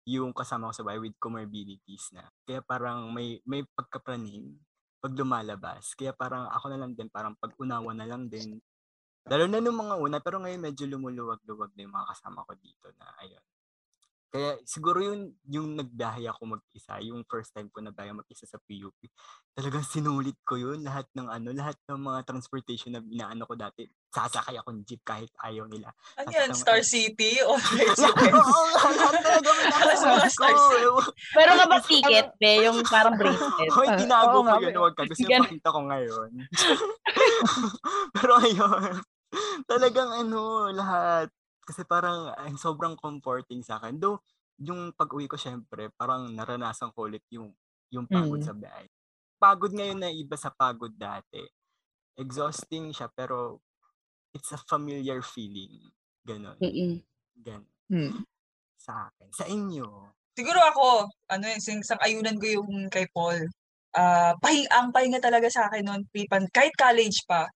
yung 0.07 0.31
kasama 0.31 0.71
ko 0.71 0.73
sa 0.73 0.85
bahay 0.85 0.97
with 0.99 1.17
comorbidities 1.17 2.09
na. 2.11 2.25
Kaya 2.41 2.63
parang 2.63 3.11
may 3.11 3.43
may 3.43 3.61
pagkapraning 3.67 4.55
pag 4.97 5.13
lumalabas. 5.13 5.93
Kaya 5.93 6.11
parang 6.11 6.47
ako 6.47 6.71
na 6.71 6.79
lang 6.79 6.91
din, 6.93 7.07
parang 7.07 7.35
pag-unawa 7.35 7.91
na 7.93 8.07
lang 8.07 8.25
din. 8.25 8.57
Lalo 9.27 9.43
na 9.45 9.59
nung 9.59 9.75
mga 9.77 9.99
una, 9.99 10.17
pero 10.17 10.39
ngayon 10.39 10.63
medyo 10.63 10.87
lumuluwag-luwag 10.87 11.75
na 11.75 11.83
yung 11.83 11.91
mga 11.93 12.09
kasama 12.09 12.47
ko 12.47 12.55
dito 12.55 12.87
na 12.95 13.11
ayun. 13.19 13.43
Kaya 14.27 14.59
siguro 14.67 14.99
yung, 14.99 15.31
yung 15.47 15.79
nagbiyahe 15.79 16.27
ako 16.27 16.59
mag-isa, 16.59 16.99
yung 16.99 17.23
first 17.23 17.55
time 17.55 17.71
ko 17.71 17.79
na 17.79 17.95
biyahe 17.95 18.11
mag-isa 18.11 18.43
sa 18.43 18.59
PUP, 18.59 18.99
talagang 19.55 19.87
sinulit 19.87 20.35
ko 20.43 20.59
yun, 20.59 20.83
lahat 20.83 21.07
ng 21.15 21.31
ano, 21.31 21.55
lahat 21.55 21.79
ng 21.87 21.95
mga 21.95 22.19
transportation 22.27 22.91
na 22.91 23.01
inaano 23.07 23.47
ko 23.47 23.55
dati. 23.55 23.87
sasakay 24.07 24.57
akong 24.59 24.81
jeep 24.87 25.03
kahit 25.07 25.29
ayaw 25.45 25.67
nila. 25.69 25.93
Ano 26.19 26.31
yan? 26.31 26.51
Star 26.51 26.81
City? 26.83 27.39
O 27.47 27.55
Oo 27.55 28.63
nga, 28.73 28.81
lahat 28.97 29.15
talaga 29.23 29.49
may 29.55 29.65
nasa 29.67 29.83
Alas 29.83 29.99
mga 29.99 30.09
bag 30.09 30.23
ko. 30.27 30.31
Star 30.33 30.57
Pero 31.37 31.51
nga 31.55 31.65
ba 31.67 31.77
ticket, 31.83 32.27
be? 32.39 32.53
Yung 32.67 32.79
parang 32.83 33.15
bracelet. 33.15 33.69
Hoy, 33.77 33.87
tinago 33.95 34.37
Oo 34.41 34.43
mo 34.43 34.51
nga, 34.51 34.59
yun. 34.59 34.73
Huwag 34.75 34.95
ka. 34.95 35.03
Gusto 35.07 35.23
yung 35.23 35.43
pakita 35.45 35.69
ko 35.71 35.79
ngayon. 35.87 36.29
Pero 38.17 38.31
ayun, 38.41 38.93
talagang 39.69 40.11
ano, 40.11 40.71
lahat. 40.73 41.31
Kasi 41.67 41.83
parang 41.83 42.31
ay, 42.39 42.55
sobrang 42.55 42.95
comforting 42.95 43.59
sa 43.59 43.75
akin. 43.75 43.99
Though, 43.99 44.23
yung 44.63 44.95
pag-uwi 44.95 45.27
ko 45.27 45.35
syempre, 45.35 45.91
parang 45.99 46.31
naranasan 46.31 46.95
ko 46.95 47.11
ulit 47.11 47.27
yung, 47.29 47.51
yung 47.91 48.07
pagod 48.07 48.39
Mm. 48.39 48.47
sa 48.47 48.55
biyahe. 48.55 48.87
Pagod 49.35 49.75
ngayon 49.75 49.99
na 49.99 50.09
iba 50.09 50.39
sa 50.39 50.47
pagod 50.49 50.95
dati. 50.95 51.43
Exhausting 52.17 52.95
siya, 52.95 53.11
pero 53.11 53.59
it's 54.31 54.49
a 54.55 54.59
familiar 54.65 55.19
feeling. 55.21 55.91
Ganon. 56.23 56.57
Mm-mm. 56.63 57.03
Ganon. 57.35 57.67
Hmm. 57.91 58.23
Sa 58.79 59.11
akin. 59.11 59.29
Sa 59.35 59.45
inyo. 59.45 59.85
Siguro 60.37 60.59
ako, 60.71 60.85
ano 61.33 61.45
yun, 61.49 61.61
sing, 61.61 61.81
sang 61.83 61.99
ayunan 62.01 62.37
ko 62.39 62.61
yung 62.61 62.71
kay 62.93 63.05
Paul. 63.11 63.41
Ah, 63.97 64.33
pahing, 64.39 64.69
ang 64.69 64.93
pahinga 64.93 65.17
talaga 65.19 65.49
sa 65.49 65.67
akin 65.67 65.83
noon, 65.85 66.01
pipan, 66.13 66.45
kahit 66.53 66.71
college 66.77 67.25
pa, 67.27 67.49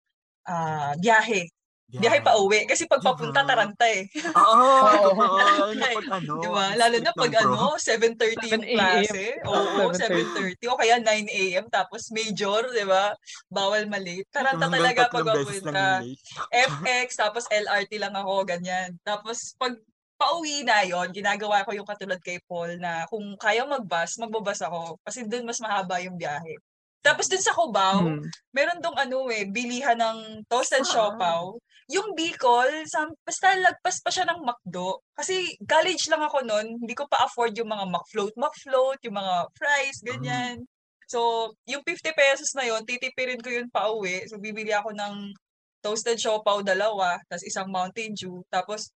ah, 0.50 0.94
biyahe. 1.00 1.46
Biyahe 1.92 2.20
pa 2.24 2.40
uwi. 2.40 2.64
Kasi 2.64 2.88
pag 2.88 3.04
papunta, 3.04 3.44
Diba? 3.44 3.50
taranta 3.52 3.86
eh. 3.92 4.08
Oo, 4.32 5.76
na 5.76 5.88
pag 5.92 6.08
ano. 6.16 6.34
Di 6.40 6.48
ba? 6.48 6.64
ang 6.72 6.78
Lalo 6.80 6.96
na 7.04 7.12
pag 7.12 7.34
ano, 7.36 7.76
7.30 7.76 8.32
yung 8.32 8.64
7 8.64 8.64
a.m. 8.64 8.78
klase. 8.80 9.24
Oo, 9.44 9.92
7:30. 9.92 10.56
7.30. 10.64 10.72
O 10.72 10.80
kaya 10.80 10.96
9 11.04 11.28
a.m. 11.28 11.66
Tapos 11.68 12.02
major, 12.16 12.62
di 12.72 12.86
ba? 12.88 13.12
Bawal 13.52 13.92
mali. 13.92 14.24
Taranta 14.32 14.72
talaga 14.72 15.12
pag 15.12 15.26
papunta. 15.26 16.00
FX, 16.48 17.08
tapos 17.20 17.44
LRT 17.52 17.92
lang 18.00 18.16
ako, 18.16 18.48
ganyan. 18.48 18.96
Tapos 19.04 19.52
pag 19.60 19.76
pauwi 20.16 20.62
na 20.62 20.86
yon 20.86 21.10
ginagawa 21.10 21.66
ko 21.66 21.74
yung 21.74 21.88
katulad 21.90 22.22
kay 22.22 22.38
Paul 22.46 22.78
na 22.78 23.10
kung 23.10 23.34
kaya 23.42 23.66
mag-bus, 23.66 24.22
magbabas 24.22 24.62
ako. 24.62 25.02
Kasi 25.02 25.26
doon 25.26 25.50
mas 25.50 25.58
mahaba 25.58 25.98
yung 25.98 26.14
biyahe. 26.14 26.62
Tapos 27.02 27.26
dun 27.26 27.42
sa 27.42 27.50
Cubao, 27.58 28.06
Hmm. 28.06 28.22
meron 28.54 28.78
dong 28.78 28.94
ano 28.94 29.26
eh, 29.34 29.50
bilihan 29.50 29.98
ng 29.98 30.46
toasted 30.46 30.86
Saan? 30.86 31.18
siopaw. 31.18 31.58
Yung 31.90 32.14
Bicol, 32.14 32.86
sam, 32.86 33.10
basta 33.26 33.58
lagpas 33.58 33.98
pa 34.06 34.14
siya 34.14 34.30
ng 34.30 34.46
McDo. 34.46 35.02
Kasi 35.18 35.58
college 35.66 36.12
lang 36.14 36.22
ako 36.22 36.46
noon, 36.46 36.78
hindi 36.78 36.94
ko 36.94 37.10
pa 37.10 37.26
afford 37.26 37.58
yung 37.58 37.72
mga 37.72 37.90
McFloat, 37.90 38.36
McFloat, 38.38 39.00
yung 39.08 39.18
mga 39.18 39.36
fries, 39.58 39.98
ganyan. 40.06 40.62
So, 41.10 41.52
yung 41.68 41.84
50 41.84 42.16
pesos 42.16 42.56
na 42.56 42.64
yon 42.64 42.88
titipirin 42.88 43.42
ko 43.44 43.52
yun 43.52 43.68
pa 43.68 43.92
uwi. 43.92 44.24
So, 44.32 44.40
bibili 44.40 44.72
ako 44.72 44.96
ng 44.96 45.36
toasted 45.82 46.22
siopaw 46.22 46.62
dalawa, 46.62 47.18
tapos 47.28 47.44
isang 47.44 47.68
Mountain 47.68 48.14
Dew, 48.14 48.46
tapos 48.48 48.94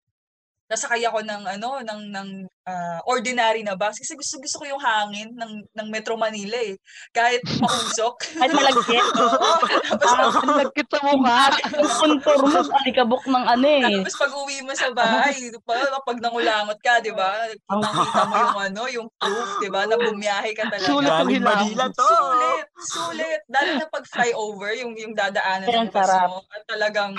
nasakay 0.65 1.03
ako 1.03 1.19
ng 1.21 1.43
ano 1.45 1.83
ng 1.83 2.01
ng 2.09 2.27
ah, 2.63 2.99
ordinary 3.05 3.61
na 3.61 3.75
bus 3.75 3.95
kasi 3.95 4.15
gusto 4.15 4.39
gusto 4.39 4.63
ko 4.63 4.65
yung 4.65 4.79
hangin 4.79 5.29
ng 5.31 5.53
ng 5.69 5.87
Metro 5.87 6.15
Manila 6.15 6.55
eh 6.55 6.79
kahit 7.11 7.43
mausok 7.59 8.15
Kahit 8.39 8.51
malagkit. 8.51 9.03
Oo. 9.19 9.51
Tapos, 9.93 10.33
Ah, 10.33 10.41
Ang 10.41 10.57
lagkit 10.57 10.87
sa 10.87 10.99
mukha. 11.01 11.41
Yung 11.73 11.93
kontor 11.93 12.37
mo, 12.41 12.59
alikabok 12.81 13.23
ng 13.25 13.45
ano 13.45 13.67
eh. 13.67 13.83
tapos 13.99 14.17
pag 14.17 14.33
uwi 14.33 14.57
mo 14.61 14.73
sa 14.73 14.89
bahay, 14.89 15.35
pa- 15.61 16.01
pag 16.01 16.17
nangulangot 16.19 16.79
ka, 16.79 16.99
di 16.99 17.11
ba? 17.11 17.49
Nakita 17.67 18.21
mo 18.23 18.35
yung 18.35 18.59
ano, 18.61 18.81
yung 18.89 19.07
proof, 19.15 19.49
di 19.59 19.69
ba? 19.69 19.85
Na 19.85 19.95
bumiyahe 19.95 20.51
ka 20.53 20.67
talaga. 20.67 20.85
Sulit 20.85 21.11
hilang. 21.27 21.43
Manila 21.43 21.85
to. 21.89 22.03
Sulit, 22.03 22.65
sulit. 22.89 23.39
Lalo 23.47 23.69
na 23.75 23.87
pag 23.87 24.05
flyover, 24.05 24.71
yung, 24.75 24.93
yung 24.95 25.13
dadaanan 25.13 25.67
Ang 25.67 25.87
ng 25.87 25.91
bus 25.91 26.11
mo. 26.27 26.39
At 26.49 26.63
talagang, 26.65 27.11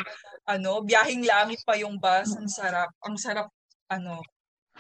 ano, 0.45 0.85
biyahing 0.85 1.25
langit 1.25 1.61
pa 1.65 1.77
yung 1.77 1.97
bus. 1.97 2.37
Ang 2.37 2.49
sarap. 2.49 2.93
Ang 3.05 3.17
sarap, 3.17 3.49
ano, 3.89 4.21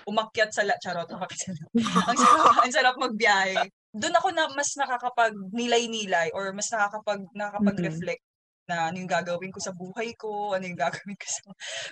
umakyat 0.05 0.51
sa 0.51 0.67
la, 0.67 0.75
charot, 0.83 1.07
ang 1.15 2.19
sarap, 2.19 2.57
ang 2.67 2.73
sarap 2.75 2.97
magbiyahe. 2.99 3.63
Doon 3.95 4.19
ako 4.19 4.29
na 4.35 4.51
mas 4.51 4.75
nakakapag 4.75 5.33
nilay-nilay 5.55 6.35
or 6.35 6.51
mas 6.51 6.67
nakakapag 6.75 7.23
nakakapag-reflect 7.31 8.23
na 8.67 8.91
ano 8.91 8.97
yung 8.99 9.13
gagawin 9.13 9.53
ko 9.55 9.61
sa 9.61 9.77
buhay 9.77 10.17
ko, 10.17 10.57
ano 10.57 10.65
yung 10.67 10.81
gagawin 10.81 11.15
ko 11.15 11.27
sa... 11.29 11.41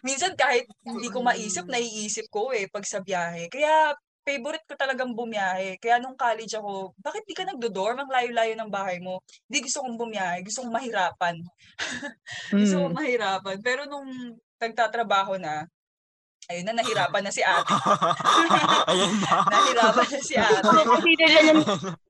Minsan 0.02 0.32
kahit 0.34 0.66
hindi 0.82 1.08
ko 1.12 1.22
maisip, 1.22 1.68
naiisip 1.68 2.26
ko 2.32 2.50
eh 2.50 2.66
pag 2.66 2.82
sa 2.82 3.04
biyahe. 3.04 3.46
Kaya 3.52 3.94
favorite 4.22 4.64
ko 4.70 4.74
talagang 4.78 5.12
bumiyahe. 5.12 5.76
Kaya 5.82 5.98
nung 5.98 6.14
college 6.14 6.54
ako, 6.54 6.94
bakit 6.98 7.26
di 7.26 7.34
ka 7.34 7.42
nagdo-dorm? 7.42 7.98
Ang 7.98 8.10
layo-layo 8.10 8.54
ng 8.54 8.70
bahay 8.70 9.02
mo. 9.02 9.18
Hindi 9.50 9.66
gusto 9.66 9.82
kong 9.82 9.98
bumiyahe. 9.98 10.46
Gusto 10.46 10.62
kong 10.62 10.74
mahirapan. 10.74 11.36
gusto 12.62 12.76
kong 12.78 12.94
Hmm. 12.94 13.00
mahirapan. 13.02 13.56
Pero 13.60 13.82
nung 13.90 14.06
nagtatrabaho 14.62 15.42
na, 15.42 15.66
ayun 16.46 16.66
na, 16.66 16.74
nahirapan 16.78 17.22
na 17.26 17.32
si 17.34 17.42
ate. 17.42 17.66
Nahirapan 19.54 20.06
na 20.06 20.20
si 20.22 20.34
ate. 20.38 20.78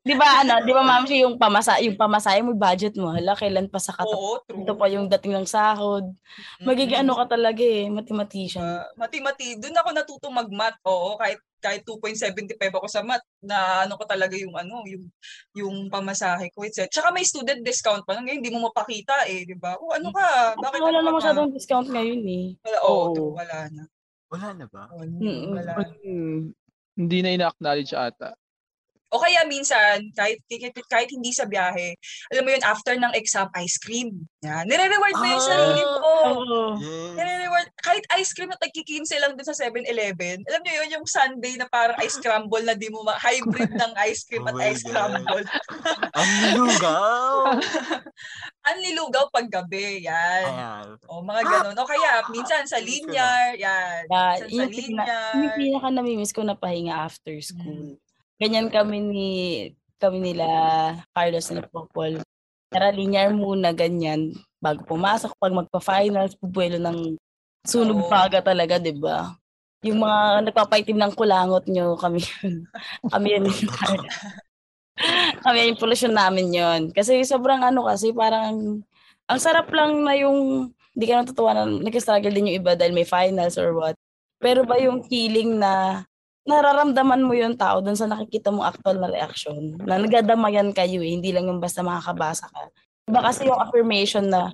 Di 0.03 0.15
ba 0.19 0.43
ano, 0.43 0.61
di 0.67 0.73
ba 0.75 0.83
ma'am 0.83 1.07
siya 1.07 1.25
yung 1.25 1.39
pamasa, 1.39 1.79
yung 1.81 1.95
pamasaya 1.97 2.43
mo, 2.43 2.53
budget 2.53 2.99
mo, 2.99 3.15
hala, 3.15 3.39
kailan 3.39 3.71
pa 3.71 3.79
sa 3.79 3.95
katapos. 3.95 4.19
Oo, 4.19 4.37
true. 4.45 4.67
Ito 4.67 4.75
pa 4.77 4.91
yung 4.91 5.07
dating 5.09 5.39
ng 5.39 5.49
sahod. 5.49 6.11
Magiging 6.61 7.07
ano 7.07 7.17
ka 7.17 7.39
talaga 7.39 7.63
eh, 7.63 7.87
mathematician. 7.89 8.61
Uh, 8.61 8.85
mati-mati, 8.99 9.57
doon 9.63 9.79
ako 9.79 9.89
natutong 9.95 10.35
mag-math. 10.35 10.77
Oo, 10.85 11.15
kahit 11.17 11.39
kahit 11.63 11.87
2.75 11.87 12.59
ako 12.59 12.87
sa 12.91 13.07
math, 13.07 13.23
na 13.39 13.87
ano 13.87 13.95
ko 13.95 14.03
talaga 14.03 14.35
yung 14.35 14.59
ano, 14.59 14.83
yung 14.83 15.07
yung 15.55 15.77
pamasahe 15.87 16.51
ko, 16.51 16.67
etc. 16.67 16.91
Tsaka 16.91 17.15
may 17.15 17.23
student 17.23 17.63
discount 17.63 18.03
pa. 18.03 18.19
Ngayon, 18.19 18.43
hindi 18.43 18.51
mo 18.51 18.67
mapakita 18.67 19.31
eh, 19.31 19.47
di 19.47 19.55
ba? 19.55 19.79
O 19.79 19.95
ano 19.95 20.11
ka? 20.11 20.59
Bakit 20.59 20.81
Wala 20.83 20.99
ano 20.99 21.07
na 21.07 21.11
ka? 21.15 21.19
masyadong 21.23 21.51
discount 21.55 21.87
ngayon 21.87 22.23
eh. 22.27 22.47
Wala, 22.67 22.79
oo, 22.83 22.91
Oo. 22.91 23.15
true, 23.15 23.33
wala 23.39 23.59
na. 23.71 23.83
Wala 24.33 24.49
na 24.59 24.67
ba? 24.67 24.83
Oo, 24.91 25.07
Mm-mm. 25.07 25.55
Wala. 25.55 25.73
Hmm. 26.03 26.51
Hindi 26.99 27.19
na 27.25 27.31
ina-acknowledge 27.39 27.95
ata. 27.97 28.35
O 29.13 29.21
kaya 29.21 29.45
minsan, 29.45 30.09
kahit, 30.13 30.41
kahit, 30.47 30.73
kahit 30.87 31.09
hindi 31.09 31.31
sa 31.31 31.45
biyahe, 31.45 31.93
alam 32.29 32.43
mo 32.43 32.51
yun, 32.51 32.65
after 32.65 32.95
ng 32.95 33.13
exam, 33.13 33.45
ice 33.55 33.77
cream. 33.77 34.09
Yan. 34.41 34.65
Nire-reward 34.65 35.15
mo 35.15 35.27
yung 35.27 35.37
Ah. 35.39 35.47
sarili 35.47 35.83
mo. 35.83 35.97
Oo. 36.01 36.61
Yes. 36.77 37.13
Nire-reward, 37.15 37.69
kahit 37.79 38.05
ice 38.15 38.33
cream 38.33 38.49
na 38.49 38.57
tagkikinse 38.57 39.13
lang 39.17 39.33
dun 39.33 39.45
sa 39.45 39.53
7-Eleven. 39.53 40.41
Alam 40.43 40.61
niyo 40.61 40.73
yun, 40.81 40.89
yung 40.95 41.07
Sunday 41.07 41.55
na 41.55 41.69
parang 41.69 41.95
ice 41.99 42.17
scramble 42.17 42.63
na 42.63 42.73
di 42.73 42.89
mo 42.89 43.03
ma- 43.03 43.19
hybrid 43.19 43.69
ng 43.71 43.93
ice 44.03 44.25
cream 44.25 44.43
Oh 44.43 44.51
at 44.51 44.59
ice 44.65 44.81
God. 44.81 44.89
scramble. 44.89 45.45
Ang 46.13 46.31
lugaw. 46.55 47.53
Ang 48.69 48.79
lilugaw 48.81 49.27
pag 49.29 49.51
gabi, 49.51 50.03
yan. 50.03 50.45
Ayan. 50.47 50.87
O 51.05 51.21
mga 51.21 51.43
ganun. 51.43 51.77
O 51.77 51.85
kaya, 51.85 52.23
minsan 52.29 52.63
sa 52.65 52.79
linyar, 52.79 53.55
yan. 53.55 54.07
Yeah, 54.07 54.33
Minsan 54.41 54.49
sa 54.49 54.65
pina, 54.71 55.03
linyar. 55.03 55.33
yung 55.37 55.55
pinaka 55.55 55.89
namimiss 55.91 56.31
ko 56.31 56.41
na 56.41 56.55
pahinga 56.55 56.97
after 56.97 57.35
school. 57.41 57.99
Ganyan 58.43 58.67
kami 58.75 58.99
ni 58.99 59.29
kami 60.03 60.19
nila 60.19 60.47
Carlos 61.15 61.47
na 61.55 61.63
Popol. 61.63 62.19
Tara 62.75 62.91
linear 62.91 63.31
muna 63.31 63.71
ganyan 63.71 64.35
bago 64.59 64.83
pumasok 64.83 65.39
pag 65.39 65.55
magpa-finals, 65.55 66.35
bubuelo 66.43 66.83
ng 66.83 67.15
sunog 67.63 68.03
Oo. 68.03 68.11
paga 68.11 68.43
talaga, 68.43 68.83
'di 68.83 68.99
ba? 68.99 69.39
Yung 69.87 70.03
mga 70.03 70.51
nagpapaitim 70.51 70.99
ng 70.99 71.15
kulangot 71.15 71.71
nyo, 71.71 71.95
kami 71.95 72.19
yun. 72.19 72.67
kami 73.15 73.27
yun. 73.39 73.47
kami 75.47 75.59
yung 75.71 75.79
pollution 75.79 76.15
namin 76.15 76.51
yon 76.51 76.81
Kasi 76.91 77.23
sobrang 77.23 77.63
ano 77.63 77.87
kasi, 77.87 78.11
parang 78.11 78.83
ang 79.31 79.41
sarap 79.43 79.71
lang 79.71 80.03
na 80.03 80.19
yung 80.19 80.71
hindi 80.95 81.05
ka 81.07 81.23
natutuwa 81.23 81.55
na 81.55 81.63
nag-struggle 81.67 82.35
din 82.35 82.51
yung 82.51 82.59
iba 82.63 82.75
dahil 82.75 82.91
may 82.91 83.07
finals 83.07 83.55
or 83.55 83.71
what. 83.75 83.95
Pero 84.43 84.67
ba 84.67 84.79
yung 84.83 85.07
feeling 85.07 85.63
na 85.63 86.03
nararamdaman 86.43 87.23
mo 87.23 87.33
yung 87.39 87.55
tao 87.55 87.79
dun 87.79 87.95
sa 87.95 88.11
nakikita 88.11 88.51
mong 88.51 88.75
actual 88.75 88.99
na 88.99 89.09
reaction, 89.11 89.79
na 89.87 89.99
nagadamayan 89.99 90.75
kayo 90.75 90.99
eh, 91.03 91.15
hindi 91.15 91.31
lang 91.31 91.47
yung 91.47 91.63
basta 91.63 91.87
makakabasa 91.87 92.51
ka. 92.51 92.61
Iba 93.07 93.21
kasi 93.23 93.47
yung 93.47 93.59
affirmation 93.59 94.27
na, 94.27 94.51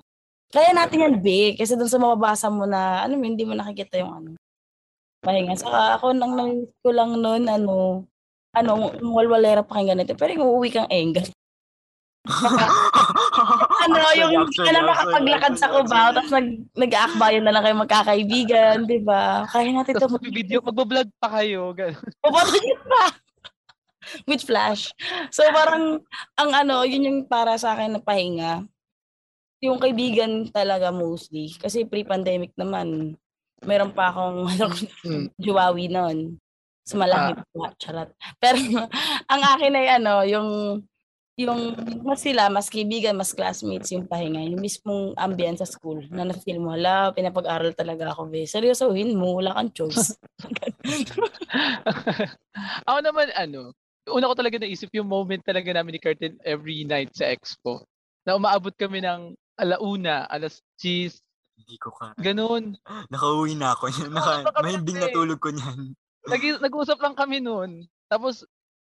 kaya 0.52 0.72
natin 0.72 1.04
yan, 1.04 1.14
be, 1.20 1.56
kasi 1.56 1.76
dun 1.76 1.88
sa 1.88 2.00
mababasa 2.00 2.48
mo 2.52 2.68
na, 2.68 3.04
ano 3.04 3.16
hindi 3.16 3.44
mo 3.44 3.56
nakikita 3.56 4.00
yung 4.00 4.12
ano, 4.12 4.28
pahinga. 5.24 5.56
Saka 5.56 6.00
ako 6.00 6.12
nang 6.12 6.36
namiss 6.36 6.72
ko 6.84 6.88
lang 6.92 7.10
noon, 7.16 7.48
ano, 7.48 8.04
ano, 8.52 8.72
walwalera 9.00 9.64
pa 9.64 9.80
kang 9.80 9.92
ganito, 9.92 10.12
pero 10.16 10.32
yung 10.36 10.48
uuwi 10.48 10.68
kang 10.72 10.88
enga. 10.92 11.24
ano, 13.78 13.96
yung 14.14 14.32
hindi 14.46 14.58
ka 14.58 14.70
na 14.72 14.82
makapaglakad 14.82 15.52
sa 15.54 15.70
Cubao, 15.70 16.08
tapos 16.10 16.32
nag, 16.34 16.48
nag-aakbayan 16.74 17.44
na 17.46 17.52
lang 17.54 17.62
kayo 17.62 17.76
magkakaibigan, 17.78 18.76
di 18.84 18.98
ba? 19.02 19.46
Kaya 19.46 19.70
natin 19.70 19.94
ito 19.94 20.02
Tapos 20.06 20.20
video, 20.22 20.58
magbablog 20.62 21.08
pa 21.18 21.28
kayo. 21.38 21.72
Papatagin 22.24 22.80
pa. 22.84 23.04
With 24.24 24.42
flash. 24.42 24.90
So 25.28 25.44
parang, 25.52 26.00
ang 26.34 26.50
ano, 26.56 26.82
yun 26.82 27.06
yung 27.06 27.20
para 27.28 27.54
sa 27.60 27.76
akin 27.76 27.98
na 27.98 28.00
pahinga. 28.00 28.64
Yung 29.60 29.76
kaibigan 29.76 30.48
talaga 30.48 30.88
mostly. 30.88 31.52
Kasi 31.58 31.84
pre-pandemic 31.84 32.54
naman, 32.56 33.18
meron 33.66 33.92
pa 33.92 34.10
akong 34.10 34.46
ano, 34.54 34.66
Mm. 35.04 35.26
juwawi 35.36 35.86
noon. 35.90 36.18
Sa 36.88 36.96
malaki 36.96 37.36
pa, 37.52 37.68
charot. 37.76 38.10
Pero 38.40 38.56
ang 39.28 39.42
akin 39.44 39.76
ay 39.76 39.86
ano, 40.00 40.24
yung 40.24 40.48
yung 41.38 41.78
mas 42.02 42.26
sila, 42.26 42.50
mas 42.50 42.66
kaibigan, 42.66 43.14
mas 43.14 43.30
classmates 43.30 43.94
yung 43.94 44.10
pahinga. 44.10 44.42
Yung 44.42 44.58
mismong 44.58 45.14
ambience 45.14 45.62
sa 45.62 45.70
school 45.70 46.02
na 46.10 46.26
na-feel 46.26 46.58
mo, 46.58 46.74
hala, 46.74 47.14
pinapag-aral 47.14 47.70
talaga 47.78 48.10
ako, 48.10 48.26
be. 48.26 48.42
Seryosohin 48.42 49.14
mo, 49.14 49.38
wala 49.38 49.54
kang 49.54 49.70
choice. 49.70 50.18
Ako 52.90 52.98
naman, 53.06 53.30
ano, 53.38 53.70
una 54.10 54.26
ko 54.26 54.34
talaga 54.34 54.58
naisip 54.58 54.90
yung 54.98 55.06
moment 55.06 55.38
talaga 55.46 55.70
namin 55.70 55.94
ni 55.94 56.00
Curtin 56.02 56.34
every 56.42 56.82
night 56.82 57.14
sa 57.14 57.30
expo. 57.30 57.86
Na 58.26 58.34
umaabot 58.34 58.74
kami 58.74 58.98
ng 58.98 59.38
alauna, 59.62 60.26
alas 60.26 60.58
10, 60.82 61.22
Hindi 61.58 61.74
ko 61.78 61.94
ka. 61.94 62.18
ganun. 62.18 62.74
Nakauwi 63.14 63.54
na 63.54 63.78
ako. 63.78 63.94
niyan. 63.94 64.10
Naka, 64.18 64.50
kami 64.50 64.74
mahinding 64.74 64.98
natulog 65.06 65.38
ko 65.38 65.54
niyan. 65.54 65.94
Nag, 66.26 66.42
nag-usap 66.66 66.98
lang 66.98 67.14
kami 67.14 67.38
noon. 67.38 67.86
Tapos, 68.10 68.42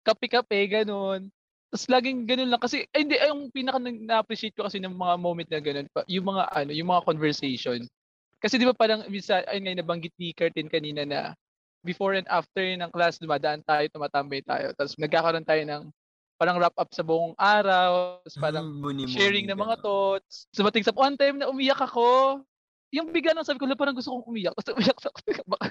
kape-kape, 0.05 0.61
ganun. 0.69 1.33
Tapos 1.75 1.91
laging 1.91 2.23
ganun 2.23 2.55
lang. 2.55 2.63
Kasi, 2.63 2.87
ay, 2.95 3.03
hindi, 3.03 3.19
ay, 3.19 3.35
yung 3.35 3.51
pinaka 3.51 3.83
na- 3.83 3.91
na-appreciate 4.23 4.55
ko 4.55 4.63
kasi 4.63 4.79
ng 4.79 4.95
mga 4.95 5.15
moment 5.19 5.49
na 5.51 5.59
ganun, 5.59 5.89
pa- 5.91 6.07
yung 6.07 6.23
mga, 6.31 6.43
ano, 6.55 6.71
yung 6.71 6.87
mga 6.87 7.03
conversation. 7.03 7.83
Kasi 8.39 8.63
di 8.63 8.67
ba 8.69 8.79
parang, 8.79 9.03
minsan, 9.11 9.43
ayun 9.51 9.67
nga, 9.67 9.83
nabanggit 9.83 10.15
ni 10.15 10.31
Curtin 10.31 10.71
kanina 10.71 11.03
na 11.03 11.35
before 11.83 12.15
and 12.15 12.31
after 12.31 12.63
ng 12.63 12.95
class, 12.95 13.19
dumadaan 13.19 13.67
tayo, 13.67 13.91
tumatambay 13.91 14.47
tayo. 14.47 14.71
Tapos 14.79 14.95
nagkakaroon 15.03 15.43
tayo 15.43 15.63
ng 15.67 15.83
parang 16.39 16.63
wrap 16.63 16.79
up 16.79 16.91
sa 16.95 17.03
buong 17.03 17.35
araw. 17.35 18.23
Tapos 18.23 18.39
parang 18.39 18.67
Mm, 18.71 19.11
sharing 19.11 19.47
ng 19.51 19.59
mga 19.59 19.77
thoughts. 19.83 20.47
Sumating 20.55 20.87
sa 20.87 20.95
one 20.95 21.19
time 21.19 21.43
na 21.43 21.51
umiyak 21.51 21.83
ako. 21.83 22.39
Yung 22.95 23.11
bigla 23.11 23.35
nang 23.35 23.43
sabi 23.43 23.59
ko, 23.59 23.67
"Hala, 23.67 23.75
parang 23.75 23.99
gusto 23.99 24.15
kong 24.15 24.31
umiyak. 24.31 24.55
Tapos 24.55 24.71
umiyak 24.79 24.99
sa 25.03 25.11
baka, 25.51 25.67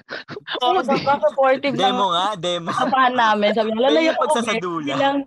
Oo, 0.60 0.80
di. 0.84 0.88
sobrang 0.92 1.20
supportive 1.24 1.74
Demo 1.74 2.12
nga, 2.12 2.36
demo. 2.36 2.68
kapahan 2.68 3.16
namin. 3.16 3.50
Sabi 3.56 3.72
niya, 3.72 3.82
lalayo 3.88 4.12
be. 4.12 4.20
pagsasadula. 4.20 4.92
Hindi 4.92 5.00
lang, 5.00 5.18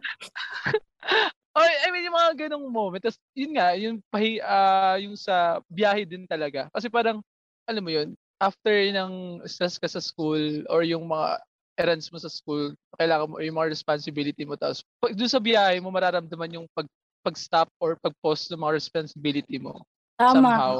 Ay, 1.57 1.73
I 1.73 1.87
mean, 1.89 2.05
yung 2.05 2.13
mga 2.13 2.33
ganong 2.45 2.69
moment. 2.69 3.01
Tapos, 3.01 3.17
yun 3.33 3.57
nga, 3.57 3.73
yung, 3.73 3.97
pahi, 4.13 4.37
ah, 4.45 4.93
yung 5.01 5.17
sa 5.17 5.57
biyahe 5.65 6.05
din 6.05 6.29
talaga. 6.29 6.69
Kasi 6.69 6.85
parang, 6.85 7.17
alam 7.65 7.81
mo 7.81 7.89
yun, 7.89 8.13
after 8.37 8.69
ng 8.93 9.41
stress 9.49 9.81
ka 9.81 9.89
sa 9.89 9.97
school 9.97 10.61
or 10.69 10.85
yung 10.85 11.09
mga 11.09 11.41
errands 11.81 12.13
mo 12.13 12.21
sa 12.21 12.29
school, 12.29 12.77
kailangan 13.01 13.25
mo, 13.33 13.41
yung 13.41 13.57
mga 13.57 13.73
responsibility 13.73 14.45
mo. 14.45 14.53
Tapos, 14.53 14.85
pag 15.01 15.17
doon 15.17 15.29
sa 15.33 15.41
biyahe 15.41 15.81
mo, 15.81 15.89
mararamdaman 15.89 16.61
yung 16.61 16.69
pag, 16.77 16.85
pag-stop 17.25 17.73
or 17.81 17.97
pag-pause 18.05 18.45
ng 18.53 18.61
mga 18.61 18.77
responsibility 18.77 19.57
mo. 19.57 19.81
tama. 20.21 20.37
Somehow. 20.37 20.73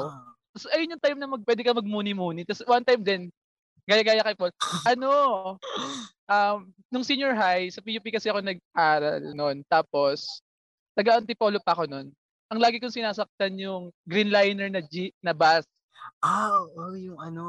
Tapos, 0.58 0.74
ayun 0.74 0.90
yung 0.90 1.04
time 1.06 1.18
na 1.22 1.30
mag, 1.30 1.42
pwede 1.46 1.62
ka 1.62 1.70
magmuni-muni. 1.70 2.42
Tapos, 2.42 2.66
one 2.66 2.82
time 2.82 2.98
din, 2.98 3.22
gaya-gaya 3.86 4.26
kay 4.26 4.34
Paul, 4.34 4.50
ano, 4.90 5.10
um, 6.26 6.58
nung 6.90 7.06
senior 7.06 7.30
high, 7.30 7.70
sa 7.70 7.78
PUP 7.78 8.02
kasi 8.10 8.26
ako 8.26 8.42
nag-aral 8.42 9.22
noon. 9.38 9.62
Tapos, 9.70 10.42
taga-antipolo 10.98 11.62
pa 11.62 11.78
ako 11.78 11.86
noon. 11.86 12.10
Ang 12.50 12.58
lagi 12.58 12.82
kong 12.82 12.90
sinasaktan 12.90 13.54
yung 13.54 13.94
green 14.02 14.34
liner 14.34 14.66
na 14.66 14.82
G, 14.82 15.14
na 15.22 15.30
bus. 15.30 15.62
Ah, 16.18 16.58
oh, 16.74 16.98
yung 16.98 17.22
ano, 17.22 17.44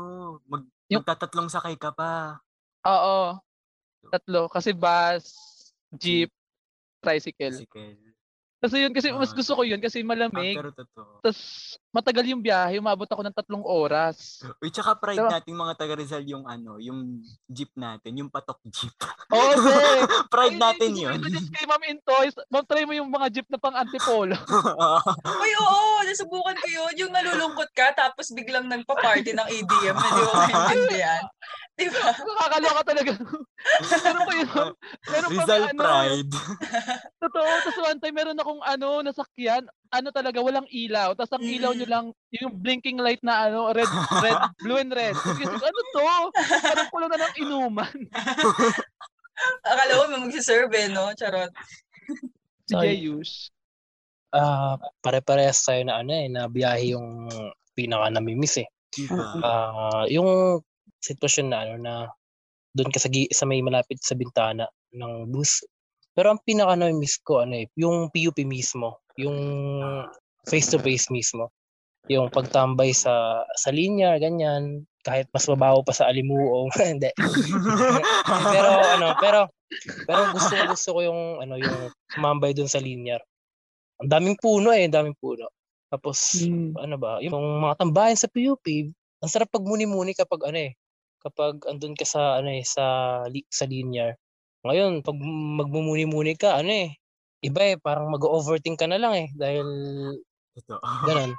mag, 0.45 0.69
Yung- 0.85 1.01
magtatatlong 1.01 1.49
sakay 1.49 1.73
ka 1.73 1.89
pa. 1.89 2.37
Oo. 2.85 3.41
Tatlo. 4.13 4.53
Kasi 4.53 4.69
bus, 4.69 5.33
jeep, 5.97 6.29
tricycle. 7.01 7.57
Sige. 7.57 7.97
Kasi 8.59 8.75
yun, 8.83 8.91
kasi 8.91 9.07
mas 9.15 9.31
Ah, 9.31 9.37
gusto 9.39 9.55
ko 9.55 9.63
yun 9.63 9.79
kasi 9.79 10.03
Ah, 10.03 10.07
malamig. 10.07 10.51
pero 10.59 10.75
totoo. 10.75 11.23
Tapos 11.23 11.39
matagal 11.89 12.25
yung 12.29 12.41
biyahe, 12.41 12.77
umabot 12.77 13.09
ako 13.09 13.21
ng 13.25 13.33
tatlong 13.35 13.65
oras. 13.65 14.41
Uy, 14.61 14.69
tsaka 14.69 14.93
pride 14.97 15.25
Diba? 15.25 15.33
nating 15.33 15.57
mga 15.57 15.73
taga 15.73 15.93
Rizal 15.97 16.23
yung 16.25 16.45
ano, 16.45 16.77
yung 16.77 17.25
jeep 17.49 17.73
natin, 17.73 18.13
yung 18.13 18.29
patok 18.29 18.61
jeep. 18.69 18.93
Oo, 19.33 19.53
sir. 19.57 20.05
pride 20.33 20.57
Ay, 20.57 20.61
natin 20.61 20.91
yun. 20.93 21.17
i-suggest 21.17 21.49
kay 21.49 21.65
Ma'am 21.65 21.83
Intoys, 21.89 22.35
ma'am, 22.53 22.65
try 22.65 22.85
mo 22.85 22.93
yung 22.93 23.09
mga 23.09 23.27
jeep 23.33 23.47
na 23.49 23.57
pang 23.57 23.73
antipolo. 23.73 24.37
Uy, 25.41 25.51
oo, 25.57 26.05
nasubukan 26.05 26.57
ko 26.61 26.67
yun. 26.69 26.93
Yung 27.05 27.11
nalulungkot 27.13 27.69
ka, 27.73 27.93
tapos 27.97 28.29
biglang 28.37 28.69
nagpa-party 28.69 29.33
ng 29.33 29.47
EDM 29.49 29.97
na 29.97 30.09
di 30.09 30.21
mo 30.21 30.33
maintindihan. 30.37 31.23
Di 31.79 31.87
ba? 31.87 32.11
Nakakaloka 32.11 32.83
talaga. 32.83 33.11
meron 34.03 34.23
pa 34.27 34.33
yun. 34.35 34.47
Meron 35.07 35.29
pa 35.31 35.43
Rizal 35.47 35.61
may 35.63 35.71
ano, 35.71 35.79
pride. 35.79 36.33
Totoo. 37.23 37.51
Tapos 37.65 37.79
one 37.87 37.99
time, 38.03 38.15
meron 38.15 38.37
akong 38.37 38.61
ano, 38.61 38.89
nasakyan. 39.01 39.63
Ano 39.89 40.13
talaga, 40.13 40.37
walang 40.43 40.67
ilaw. 40.69 41.15
Tapos 41.15 41.33
ang 41.39 41.45
ilaw 41.47 41.71
nyo 41.79 41.87
lang, 41.87 42.05
yung 42.35 42.59
blinking 42.59 42.99
light 42.99 43.23
na 43.23 43.47
ano, 43.47 43.71
red, 43.71 43.87
red, 44.19 44.39
blue 44.63 44.79
and 44.79 44.91
red. 44.91 45.15
Kasi, 45.15 45.47
ano 45.47 45.79
to? 45.95 46.03
Parang 46.61 46.89
kulang 46.91 47.11
na 47.11 47.19
ng 47.23 47.35
inuman. 47.47 47.97
Akala 49.71 49.95
ko 49.95 50.03
may 50.11 50.21
magsiserve 50.27 50.71
eh, 50.75 50.91
no? 50.91 51.15
Charot. 51.15 51.51
Si 52.67 52.75
Sorry. 52.75 52.99
Jeyus. 52.99 53.47
Ah, 54.35 54.77
pare-parehas 55.01 55.63
tayo 55.63 55.81
na 55.87 56.03
ano 56.03 56.11
eh, 56.11 56.27
na 56.27 56.45
biyahe 56.51 56.93
yung 56.93 57.31
pinaka 57.73 58.11
namimiss 58.11 58.59
eh. 58.59 58.67
Diba? 58.93 59.23
Ah, 59.41 60.03
yung 60.11 60.61
sitwasyon 60.99 61.47
na 61.47 61.57
ano 61.63 61.75
na 61.79 61.93
doon 62.75 62.91
ka 62.91 62.99
sa, 63.01 63.09
sa 63.09 63.45
may 63.47 63.63
malapit 63.63 63.97
sa 64.03 64.13
bintana 64.13 64.67
ng 64.93 65.31
bus. 65.31 65.63
Pero 66.13 66.35
ang 66.35 66.41
pinaka 66.43 66.75
na-miss 66.75 67.17
ko 67.23 67.47
ano 67.47 67.63
eh, 67.63 67.65
yung 67.79 68.11
PUP 68.11 68.43
mismo, 68.43 68.99
yung 69.15 69.37
face 70.45 70.69
to 70.73 70.77
face 70.81 71.07
mismo. 71.09 71.49
Yung 72.09 72.33
pagtambay 72.33 72.91
sa 72.91 73.45
sa 73.53 73.69
linya, 73.69 74.17
ganyan, 74.17 74.83
kahit 75.05 75.29
mas 75.29 75.45
mabaho 75.45 75.85
pa 75.85 75.93
sa 75.93 76.09
alimuong, 76.09 76.73
hindi. 76.81 77.13
pero 78.53 78.69
ano, 78.73 79.07
pero 79.21 79.39
pero 80.09 80.21
gusto 80.33 80.53
gusto 80.73 80.89
ko 80.97 80.99
yung 81.05 81.21
ano 81.45 81.55
yung 81.55 81.93
sumambay 82.17 82.51
doon 82.57 82.69
sa 82.69 82.81
linya. 82.81 83.21
Ang 84.01 84.09
daming 84.09 84.37
puno 84.39 84.73
eh, 84.73 84.89
ang 84.89 84.95
daming 84.95 85.17
puno. 85.21 85.47
Tapos 85.89 86.37
ano 86.77 86.95
ba, 86.97 87.21
yung 87.21 87.61
mga 87.61 87.81
tambayan 87.81 88.17
sa 88.17 88.29
PUP, 88.29 88.65
ang 89.19 89.29
sarap 89.29 89.49
pag 89.49 89.65
muni-muni 89.65 90.13
kapag 90.13 90.45
ano 90.45 90.57
eh, 90.69 90.71
kapag 91.19 91.59
andun 91.67 91.97
ka 91.97 92.05
sa 92.07 92.39
ano 92.39 92.49
eh, 92.53 92.63
sa 92.63 92.85
li- 93.27 93.47
sa 93.49 93.67
linear. 93.67 94.15
Ngayon, 94.63 95.03
pag 95.03 95.15
magmumuni-muni 95.61 96.35
ka, 96.35 96.59
ano 96.59 96.71
eh, 96.71 96.89
iba 97.43 97.61
eh, 97.63 97.75
parang 97.79 98.11
mag-overthink 98.11 98.79
ka 98.79 98.87
na 98.87 98.99
lang 98.99 99.13
eh 99.15 99.27
dahil 99.35 99.67
Totoo. 100.59 100.83
ganun. 101.07 101.31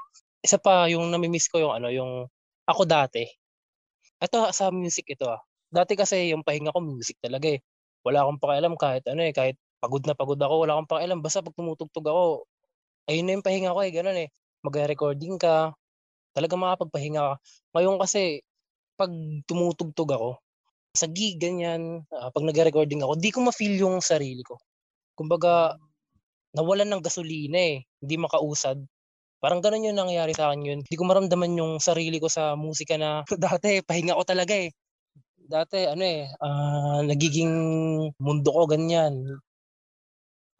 Isa 0.44 0.56
pa 0.56 0.88
yung 0.88 1.12
namimiss 1.12 1.52
ko 1.52 1.60
yung 1.60 1.74
ano, 1.76 1.92
yung 1.92 2.24
ako 2.64 2.82
dati. 2.88 3.28
Ito 4.22 4.50
sa 4.56 4.72
music 4.74 5.12
ito 5.14 5.28
ah. 5.28 5.40
Dati 5.72 5.94
kasi 5.98 6.32
yung 6.32 6.42
pahinga 6.46 6.72
ko 6.74 6.80
music 6.84 7.18
talaga 7.20 7.52
eh. 7.56 7.60
Wala 8.06 8.24
akong 8.26 8.40
pakialam 8.42 8.74
kahit 8.80 9.04
ano 9.10 9.22
eh, 9.26 9.32
kahit 9.36 9.56
pagod 9.82 10.04
na 10.08 10.16
pagod 10.16 10.40
ako, 10.40 10.54
wala 10.66 10.72
akong 10.78 10.90
pakialam. 10.90 11.20
Basta 11.24 11.40
pag 11.44 11.56
tumutugtog 11.56 12.06
ako, 12.08 12.24
ayun 13.10 13.24
na 13.28 13.32
yung 13.38 13.46
pahinga 13.46 13.74
ko 13.76 13.80
eh, 13.84 13.92
ganun 13.94 14.18
eh. 14.18 14.28
Mag-recording 14.66 15.36
ka, 15.40 15.74
talaga 16.36 16.54
makapagpahinga 16.58 17.22
ka. 17.22 17.34
Ngayon 17.78 17.96
kasi, 18.02 18.42
pag 18.98 19.12
tumutugtog 19.48 20.10
ako, 20.14 20.30
sa 20.96 21.06
gig, 21.10 21.38
ganyan, 21.42 22.04
ah, 22.14 22.30
pag 22.34 22.44
nag-recording 22.46 23.02
ako, 23.04 23.14
di 23.20 23.30
ko 23.34 23.40
ma-feel 23.46 23.76
yung 23.80 24.00
sarili 24.04 24.42
ko. 24.46 24.58
Kumbaga, 25.18 25.76
nawalan 26.56 26.88
ng 26.92 27.02
gasolina 27.04 27.58
eh, 27.60 27.84
hindi 28.02 28.16
makausad. 28.20 28.80
Parang 29.40 29.64
ganun 29.64 29.88
yung 29.88 29.96
nangyayari 29.96 30.36
sa 30.36 30.52
akin 30.52 30.60
yun. 30.68 30.78
Hindi 30.84 30.96
ko 31.00 31.04
maramdaman 31.08 31.56
yung 31.56 31.72
sarili 31.80 32.20
ko 32.20 32.28
sa 32.28 32.52
musika 32.60 33.00
na 33.00 33.24
dati, 33.40 33.80
pahinga 33.80 34.12
ko 34.12 34.22
talaga 34.28 34.52
eh. 34.52 34.68
Dati, 35.50 35.82
ano 35.88 36.04
eh, 36.04 36.28
ah, 36.44 37.00
nagiging 37.02 37.52
mundo 38.20 38.50
ko 38.52 38.68
ganyan. 38.68 39.40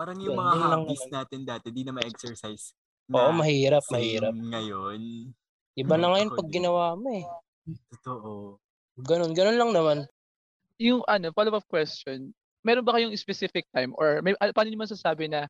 Parang 0.01 0.17
yung 0.19 0.33
Yun, 0.33 0.41
mga 0.41 0.53
yun 0.57 0.65
lang 0.65 0.83
hobbies 0.83 1.05
naman. 1.05 1.15
natin 1.21 1.41
dati, 1.45 1.67
di 1.69 1.83
na 1.85 1.93
ma-exercise. 1.93 2.73
Oo, 3.13 3.31
na 3.31 3.39
mahirap, 3.45 3.85
same 3.85 3.95
mahirap. 3.95 4.33
ngayon. 4.33 5.01
Iba 5.77 5.95
na 6.01 6.09
ngayon 6.17 6.31
pag 6.33 6.49
ginawa 6.49 6.97
mo 6.97 7.09
eh. 7.13 7.25
Totoo. 7.95 8.57
Ganun, 9.05 9.37
ganun 9.37 9.61
lang 9.61 9.71
naman. 9.77 9.99
Yung 10.81 11.05
ano, 11.05 11.31
follow-up 11.37 11.69
question, 11.69 12.33
meron 12.65 12.83
ba 12.83 12.97
kayong 12.97 13.13
specific 13.13 13.69
time 13.77 13.93
or 14.01 14.25
may, 14.25 14.33
ah, 14.41 14.51
paano 14.57 14.73
nyo 14.73 14.89
masasabi 14.89 15.29
na 15.29 15.45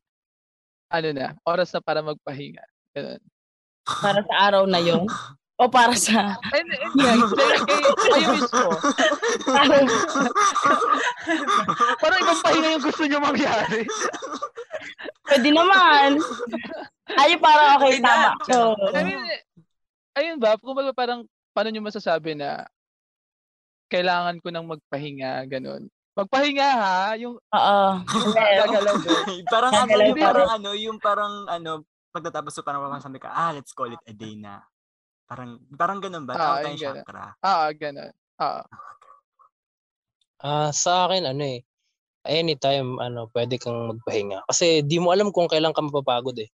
ano 0.91 1.09
na, 1.15 1.31
oras 1.47 1.71
na 1.71 1.79
para 1.79 2.03
magpahinga? 2.03 2.61
Ganun. 2.91 3.21
Para 3.87 4.19
sa 4.23 4.35
araw 4.51 4.63
na 4.67 4.79
yon 4.83 5.07
O 5.61 5.69
para 5.69 5.93
sa... 5.93 6.41
And, 6.57 6.67
and 6.73 6.93
yeah, 6.97 7.13
kay, 7.21 7.49
kay, 7.69 7.81
kayo 7.85 8.27
mismo, 8.33 8.65
parang 12.01 12.19
ibang 12.25 12.41
pahinga 12.41 12.69
yung 12.73 12.85
gusto 12.89 13.03
nyo 13.05 13.19
mangyari. 13.21 13.85
Pwede 15.21 15.49
naman. 15.53 16.17
Ay, 17.13 17.37
para 17.37 17.77
okay, 17.77 18.01
tama. 18.01 18.33
So, 18.49 18.73
I 18.89 19.05
mean, 19.05 19.21
ayun 20.17 20.41
ba, 20.41 20.57
kung 20.57 20.73
parang, 20.97 21.29
paano 21.53 21.69
nyo 21.69 21.85
masasabi 21.85 22.33
na 22.33 22.65
kailangan 23.93 24.41
ko 24.41 24.49
nang 24.49 24.65
magpahinga, 24.65 25.45
ganun. 25.45 25.93
Magpahinga 26.17 26.69
ha, 26.73 27.13
yung 27.21 27.37
oo. 27.37 27.79
doon. 29.05 29.45
parang 29.45 29.73
ano, 29.77 29.93
yung 30.01 30.17
parang 30.17 30.49
ano, 30.49 30.69
yung 30.73 30.97
parang 30.97 31.33
ano, 31.45 31.71
pagtatapos 32.13 32.51
so 32.55 32.63
parang 32.63 32.83
masasabi 32.85 33.19
ka, 33.23 33.31
ah, 33.31 33.51
let's 33.55 33.73
call 33.75 33.89
it 33.91 34.01
a 34.07 34.13
day 34.15 34.35
na. 34.37 34.61
Parang, 35.29 35.59
parang 35.75 35.99
ganun 36.03 36.25
ba? 36.27 36.35
Ah, 36.37 36.59
Tawag 36.59 36.67
yung 36.67 36.77
tayong 36.77 36.81
ganun. 36.81 37.05
chakra. 37.05 37.25
Ah, 37.43 37.69
ganun. 37.75 38.11
Ah, 38.39 38.63
Ah, 40.41 40.71
sa 40.73 41.05
akin 41.09 41.27
ano 41.27 41.43
eh, 41.45 41.61
anytime 42.27 42.97
ano 43.01 43.29
pwede 43.35 43.57
kang 43.61 43.93
magpahinga 43.95 44.45
kasi 44.49 44.81
di 44.85 44.97
mo 45.01 45.11
alam 45.13 45.29
kung 45.35 45.49
kailan 45.51 45.73
ka 45.75 45.81
mapapagod 45.85 46.37
eh. 46.41 46.49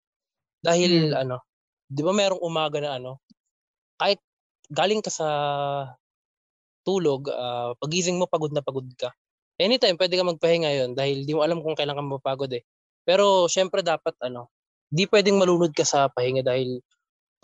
Dahil 0.64 1.12
Hmm. 1.12 1.16
ano, 1.16 1.42
'di 1.90 2.02
ba 2.06 2.12
merong 2.14 2.42
umaga 2.42 2.78
na 2.82 2.98
ano 3.00 3.20
kahit 4.00 4.20
galing 4.72 5.00
ka 5.04 5.10
sa 5.12 5.28
tulog, 6.86 7.30
ah, 7.32 7.74
pagising 7.78 8.18
mo 8.18 8.26
pagod 8.30 8.50
na 8.54 8.62
pagod 8.64 8.86
ka. 8.98 9.10
Anytime 9.60 9.96
pwede 10.00 10.14
kang 10.18 10.30
magpahinga 10.34 10.70
'yon 10.74 10.90
dahil 10.98 11.24
di 11.26 11.32
mo 11.36 11.42
alam 11.46 11.62
kung 11.62 11.76
kailan 11.78 11.96
ka 11.98 12.04
mapapagod 12.04 12.50
eh. 12.54 12.64
Pero 13.06 13.46
siyempre 13.50 13.82
dapat 13.86 14.14
ano, 14.22 14.50
di 14.92 15.04
pwedeng 15.10 15.40
malunod 15.40 15.72
ka 15.74 15.84
sa 15.88 16.06
pahinga 16.12 16.44
dahil 16.44 16.78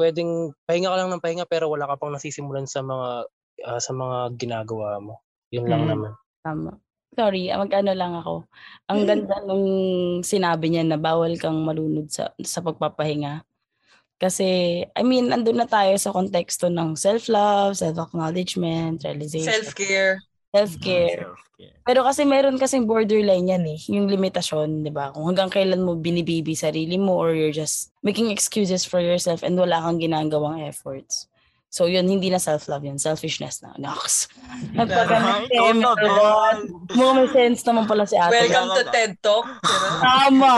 pwedeng 0.01 0.53
pahinga 0.69 0.91
ka 0.93 0.99
lang 1.01 1.11
ng 1.13 1.25
pahinga 1.25 1.47
pero 1.49 1.69
wala 1.73 1.87
ka 1.91 1.97
pang 2.01 2.13
nasisimulan 2.15 2.67
sa 2.69 2.83
mga 2.85 3.09
ah, 3.69 3.81
sa 3.83 3.93
mga 3.97 4.37
ginagawa 4.41 4.99
mo. 5.03 5.21
'Yun 5.53 5.67
lang 5.71 5.85
Mm. 5.85 5.91
naman. 5.91 6.13
Tama. 6.45 6.71
Sorry, 7.19 7.51
ah, 7.51 7.59
mag-ano 7.59 7.91
lang 7.97 8.13
ako. 8.15 8.47
Ang 8.87 9.01
Mm. 9.01 9.09
ganda 9.09 9.35
nung 9.43 9.67
sinabi 10.23 10.71
niya 10.71 10.85
na 10.87 11.01
bawal 11.01 11.35
kang 11.41 11.59
malunod 11.67 12.07
sa 12.13 12.31
sa 12.39 12.61
pagpapahinga. 12.63 13.43
Kasi, 14.21 14.45
I 14.97 15.03
mean, 15.05 15.31
andun 15.35 15.61
na 15.61 15.69
tayo 15.69 15.95
sa 16.01 16.11
konteksto 16.15 16.71
ng 16.73 16.97
self-love, 16.99 17.77
self-acknowledgement, 17.79 19.03
realization, 19.05 19.75
Self-care. 19.77 20.19
Self-care. 20.51 21.25
Self-care. 21.29 21.75
Pero 21.83 22.05
kasi 22.05 22.23
meron 22.23 22.55
kasing 22.55 22.87
borderline 22.87 23.49
yan 23.49 23.65
eh, 23.67 23.81
yung 23.91 24.07
limitasyon, 24.07 24.85
di 24.85 24.93
ba? 24.93 25.11
Kung 25.11 25.27
hanggang 25.27 25.51
kailan 25.51 25.83
mo 25.83 25.99
binibibi 25.99 26.55
sarili 26.55 26.95
mo 26.95 27.19
or 27.19 27.35
you're 27.35 27.51
just 27.51 27.91
making 28.01 28.31
excuses 28.31 28.87
for 28.87 29.03
yourself 29.03 29.43
and 29.43 29.59
wala 29.59 29.81
kang 29.81 29.99
ginagawang 29.99 30.63
efforts. 30.63 31.27
So 31.69 31.85
yun, 31.85 32.09
hindi 32.09 32.31
na 32.31 32.41
self-love 32.41 32.81
yun, 32.81 32.97
selfishness 32.97 33.61
na. 33.61 33.77
Nox. 33.77 34.31
Nagpaganda. 34.73 35.45
Ay, 35.45 35.53
ikaw 35.53 35.69
na, 35.75 35.93
Bol. 35.93 36.59
Mga 36.97 37.13
may 37.13 37.29
sense 37.29 37.61
naman 37.61 37.85
pala 37.85 38.09
si 38.09 38.17
ate. 38.17 38.33
Welcome 38.33 38.69
to 38.73 38.83
TED 38.89 39.13
Talk. 39.21 39.45
Diba? 39.45 40.01
Tama! 40.01 40.55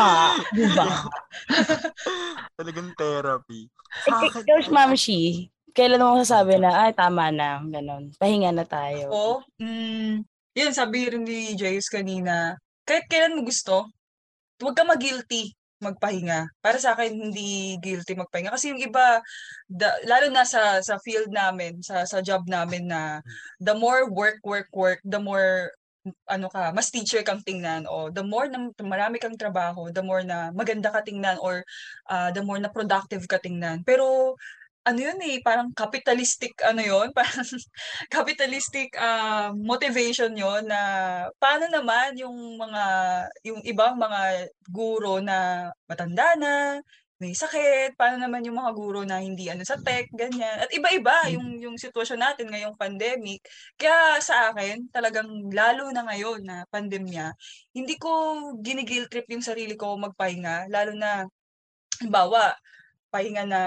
Di 0.55 0.65
ba? 0.71 0.87
Talagang 2.61 2.95
therapy. 2.95 3.67
Ik- 3.67 4.07
Sa 4.07 4.23
ik- 4.23 4.31
akin, 4.31 4.43
Coach 4.47 4.69
Ma'am 4.71 4.95
Shi, 4.95 5.51
kailan 5.73 6.03
mo 6.03 6.19
masasabi 6.19 6.59
na, 6.59 6.87
ay, 6.87 6.93
tama 6.93 7.31
na, 7.31 7.63
ganon. 7.65 8.11
Pahinga 8.19 8.51
na 8.55 8.67
tayo. 8.67 9.11
Oo. 9.11 9.35
Mm, 9.59 10.23
yun, 10.55 10.73
sabi 10.75 11.09
rin 11.11 11.25
ni 11.25 11.55
Jayus 11.55 11.89
kanina, 11.89 12.59
kahit 12.85 13.07
kailan 13.07 13.39
mo 13.39 13.47
gusto, 13.47 13.87
huwag 14.61 14.77
ka 14.77 14.85
mag-guilty 14.85 15.55
magpahinga. 15.81 16.45
Para 16.61 16.77
sa 16.77 16.93
akin, 16.93 17.33
hindi 17.33 17.81
guilty 17.81 18.13
magpahinga. 18.13 18.53
Kasi 18.53 18.71
yung 18.71 18.85
iba, 18.85 19.25
da- 19.65 19.97
lalo 20.05 20.29
na 20.29 20.45
sa, 20.45 20.85
sa 20.85 21.01
field 21.01 21.33
namin, 21.33 21.81
sa, 21.81 22.05
sa 22.05 22.21
job 22.21 22.45
namin 22.45 22.85
na 22.85 23.25
the 23.59 23.73
more 23.73 24.07
work, 24.13 24.45
work, 24.45 24.69
work, 24.77 25.01
the 25.09 25.19
more 25.19 25.73
ano 26.29 26.49
ka, 26.49 26.73
mas 26.73 26.89
teacher 26.89 27.21
kang 27.21 27.45
tingnan 27.45 27.85
o 27.85 28.09
the 28.09 28.25
more 28.25 28.49
na 28.49 28.73
marami 28.81 29.21
kang 29.21 29.37
trabaho, 29.37 29.93
the 29.93 30.01
more 30.01 30.25
na 30.25 30.49
maganda 30.57 30.89
ka 30.89 31.05
tingnan 31.05 31.37
or 31.45 31.61
ah, 32.09 32.33
the 32.33 32.41
more 32.41 32.57
na 32.57 32.73
productive 32.73 33.29
ka 33.29 33.37
tingnan. 33.37 33.85
Pero 33.85 34.37
ano 34.91 35.01
yun 35.07 35.19
eh, 35.23 35.39
parang 35.41 35.71
capitalistic 35.71 36.59
ano 36.67 36.83
yun, 36.83 37.09
parang 37.19 37.47
capitalistic 38.11 38.93
ah, 38.99 39.55
motivation 39.55 40.35
yon 40.35 40.67
na 40.67 40.81
paano 41.39 41.71
naman 41.71 42.19
yung 42.19 42.59
mga 42.59 42.85
yung 43.47 43.61
ibang 43.63 43.95
mga 43.97 44.51
guro 44.71 45.23
na 45.23 45.71
matanda 45.87 46.35
na 46.35 46.83
may 47.21 47.37
sakit, 47.37 48.01
paano 48.01 48.17
naman 48.17 48.41
yung 48.49 48.57
mga 48.57 48.73
guro 48.73 49.05
na 49.05 49.21
hindi 49.21 49.53
ano 49.53 49.61
sa 49.61 49.77
tech, 49.77 50.09
ganyan. 50.17 50.57
At 50.65 50.73
iba-iba 50.73 51.29
yung 51.29 51.61
yung 51.61 51.77
sitwasyon 51.77 52.17
natin 52.17 52.49
ngayong 52.49 52.81
pandemic. 52.81 53.45
Kaya 53.77 54.17
sa 54.25 54.49
akin, 54.49 54.89
talagang 54.89 55.29
lalo 55.53 55.93
na 55.93 56.09
ngayon 56.09 56.41
na 56.49 56.65
pandemya, 56.73 57.37
hindi 57.77 58.01
ko 58.01 58.09
ginigil 58.65 59.05
trip 59.13 59.29
yung 59.29 59.45
sarili 59.45 59.77
ko 59.77 60.01
magpahinga, 60.01 60.73
lalo 60.73 60.97
na 60.97 61.29
halimbawa, 62.01 62.57
pahinga 63.13 63.45
na 63.45 63.61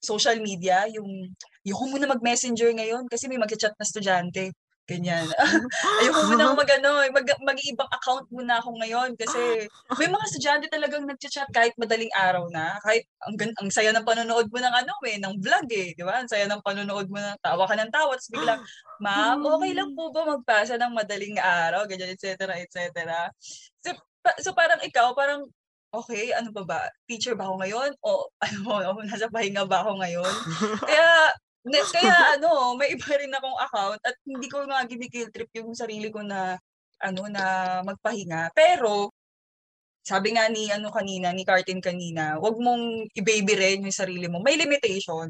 social 0.00 0.40
media, 0.40 0.88
yung 0.88 1.32
ayoko 1.62 1.84
muna 1.92 2.08
mag-messenger 2.08 2.72
ngayon 2.72 3.04
kasi 3.06 3.28
may 3.28 3.36
mag-chat 3.36 3.76
na 3.76 3.84
estudyante. 3.84 4.50
Ganyan. 4.90 5.22
ayoko 6.02 6.20
muna 6.34 6.50
mag, 6.50 6.70
ano, 6.82 6.90
mag, 7.14 7.26
mag-iibang 7.46 7.86
account 7.94 8.26
muna 8.34 8.58
ako 8.58 8.74
ngayon 8.82 9.14
kasi 9.14 9.38
may 10.02 10.10
mga 10.10 10.24
estudyante 10.26 10.66
talagang 10.66 11.06
nag-chat 11.06 11.46
kahit 11.54 11.70
madaling 11.78 12.10
araw 12.16 12.50
na. 12.50 12.74
Kahit 12.82 13.06
ang, 13.22 13.38
ang 13.38 13.70
saya 13.70 13.94
ng 13.94 14.02
panonood 14.02 14.50
mo 14.50 14.58
ng 14.58 14.74
ano 14.74 14.92
eh, 15.06 15.22
ng 15.22 15.38
vlog 15.38 15.68
eh. 15.70 15.94
Di 15.94 16.02
ba? 16.02 16.18
Ang 16.18 16.26
saya 16.32 16.50
ng 16.50 16.64
panonood 16.64 17.06
mo 17.06 17.22
ng 17.22 17.38
tawa 17.38 17.70
ka 17.70 17.78
ng 17.78 17.92
tawa. 17.94 18.18
Tapos 18.18 18.32
biglang, 18.34 18.60
ma'am, 19.04 19.38
okay 19.46 19.72
lang 19.78 19.94
po 19.94 20.10
ba 20.10 20.26
magpasa 20.26 20.74
ng 20.74 20.90
madaling 20.90 21.38
araw? 21.38 21.86
Ganyan, 21.86 22.10
et 22.10 22.18
cetera, 22.18 22.58
et 22.58 22.72
cetera. 22.74 23.30
So, 23.78 23.94
pa- 24.26 24.38
so 24.42 24.50
parang 24.58 24.82
ikaw, 24.82 25.14
parang 25.14 25.46
okay, 25.90 26.30
ano 26.34 26.50
ba 26.54 26.62
ba? 26.66 26.80
Teacher 27.06 27.34
ba 27.34 27.50
ako 27.50 27.54
ngayon? 27.62 27.90
O 28.06 28.30
ano 28.46 29.02
nasa 29.04 29.26
pahinga 29.30 29.66
ba 29.66 29.82
ako 29.82 30.00
ngayon? 30.02 30.34
Kaya, 30.90 31.08
na, 31.60 31.78
kaya 31.92 32.16
ano, 32.40 32.72
may 32.78 32.96
iba 32.96 33.04
rin 33.20 33.36
akong 33.36 33.58
account 33.60 34.00
at 34.00 34.16
hindi 34.24 34.48
ko 34.48 34.64
nga 34.64 34.80
ginikill 34.88 35.28
trip 35.28 35.50
yung 35.52 35.76
sarili 35.76 36.08
ko 36.08 36.24
na 36.24 36.56
ano 37.04 37.22
na 37.28 37.44
magpahinga. 37.84 38.56
Pero 38.56 39.12
sabi 40.00 40.32
nga 40.32 40.48
ni 40.48 40.72
ano 40.72 40.88
kanina, 40.88 41.28
ni 41.36 41.44
Cartin 41.44 41.84
kanina, 41.84 42.40
wag 42.40 42.56
mong 42.56 43.12
i-baby 43.12 43.54
rin 43.60 43.84
yung 43.84 43.92
sarili 43.94 44.26
mo. 44.32 44.40
May 44.40 44.56
limitation, 44.56 45.28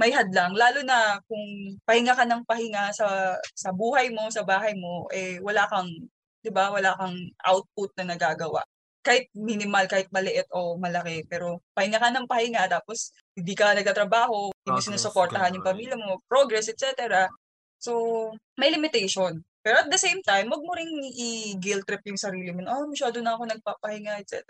may 0.00 0.08
hadlang 0.14 0.56
lalo 0.56 0.80
na 0.80 1.20
kung 1.28 1.76
pahinga 1.84 2.16
ka 2.16 2.24
ng 2.24 2.42
pahinga 2.48 2.96
sa 2.96 3.36
sa 3.52 3.70
buhay 3.76 4.08
mo, 4.16 4.32
sa 4.32 4.42
bahay 4.48 4.72
mo, 4.72 5.06
eh 5.12 5.38
wala 5.44 5.68
kang 5.68 5.92
'di 6.40 6.50
ba? 6.54 6.72
Wala 6.72 6.96
kang 6.96 7.16
output 7.44 7.92
na 8.00 8.16
nagagawa 8.16 8.64
kahit 9.06 9.30
minimal, 9.38 9.86
kahit 9.86 10.10
maliit 10.10 10.50
o 10.50 10.74
malaki. 10.74 11.22
Pero 11.30 11.62
pahinga 11.78 12.02
ka 12.02 12.10
ng 12.10 12.26
pahinga, 12.26 12.66
tapos 12.66 13.14
hindi 13.38 13.54
ka 13.54 13.78
nagtatrabaho, 13.78 14.50
hindi 14.66 14.80
sinusuportahan 14.82 15.54
yung 15.54 15.62
pamilya 15.62 15.94
mo, 15.94 16.18
progress, 16.26 16.66
etc. 16.66 17.30
So, 17.78 18.34
may 18.58 18.74
limitation. 18.74 19.46
Pero 19.62 19.82
at 19.82 19.90
the 19.90 19.98
same 19.98 20.18
time, 20.26 20.50
wag 20.50 20.62
mo 20.62 20.74
ring 20.74 20.90
i-guilt 21.14 21.86
trip 21.86 22.02
yung 22.06 22.18
sarili 22.18 22.50
mo. 22.50 22.66
Oh, 22.66 22.90
masyado 22.90 23.22
na 23.22 23.38
ako 23.38 23.46
nagpapahinga, 23.46 24.18
etc. 24.18 24.42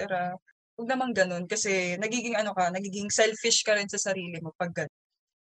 Huwag 0.77 0.89
naman 0.89 1.13
ganun 1.13 1.45
kasi 1.49 1.97
nagiging 1.97 2.37
ano 2.37 2.53
ka, 2.53 2.69
nagiging 2.69 3.09
selfish 3.09 3.65
ka 3.65 3.77
rin 3.77 3.89
sa 3.89 3.97
sarili 4.01 4.41
mo 4.41 4.53
pag 4.57 4.73
ganun. 4.73 4.97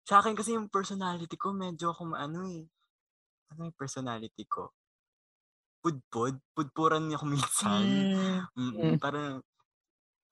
Sa 0.08 0.24
akin 0.24 0.36
kasi 0.38 0.56
yung 0.56 0.72
personality 0.72 1.36
ko, 1.36 1.52
medyo 1.52 1.92
ako 1.92 2.16
ano 2.16 2.48
eh. 2.48 2.64
Ano 3.52 3.68
yung 3.68 3.76
personality 3.76 4.48
ko? 4.48 4.72
Pudpud. 5.86 6.42
Pudpuran 6.58 7.06
niya 7.06 7.22
ako 7.22 7.26
minsan. 7.38 7.84
Mm. 8.58 8.74
Mm. 8.74 8.98
Parang 8.98 9.46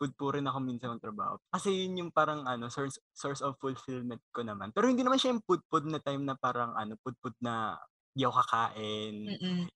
pudpurin 0.01 0.43
ako 0.49 0.57
minsan 0.59 0.89
ng 0.97 1.03
trabaho. 1.03 1.37
Kasi 1.47 1.85
yun 1.85 2.01
yung 2.03 2.11
parang 2.11 2.43
ano, 2.43 2.67
source, 2.67 2.99
source 3.13 3.39
of 3.39 3.55
fulfillment 3.61 4.19
ko 4.33 4.41
naman. 4.43 4.73
Pero 4.73 4.89
hindi 4.89 5.05
naman 5.05 5.21
siya 5.21 5.31
yung 5.31 5.45
pudpud 5.45 5.87
na 5.87 6.01
time 6.01 6.25
na 6.25 6.35
parang 6.35 6.75
ano, 6.75 6.97
pudpud 6.99 7.37
na 7.39 7.77
di 8.13 8.21
ako 8.27 8.35
kakain, 8.45 9.15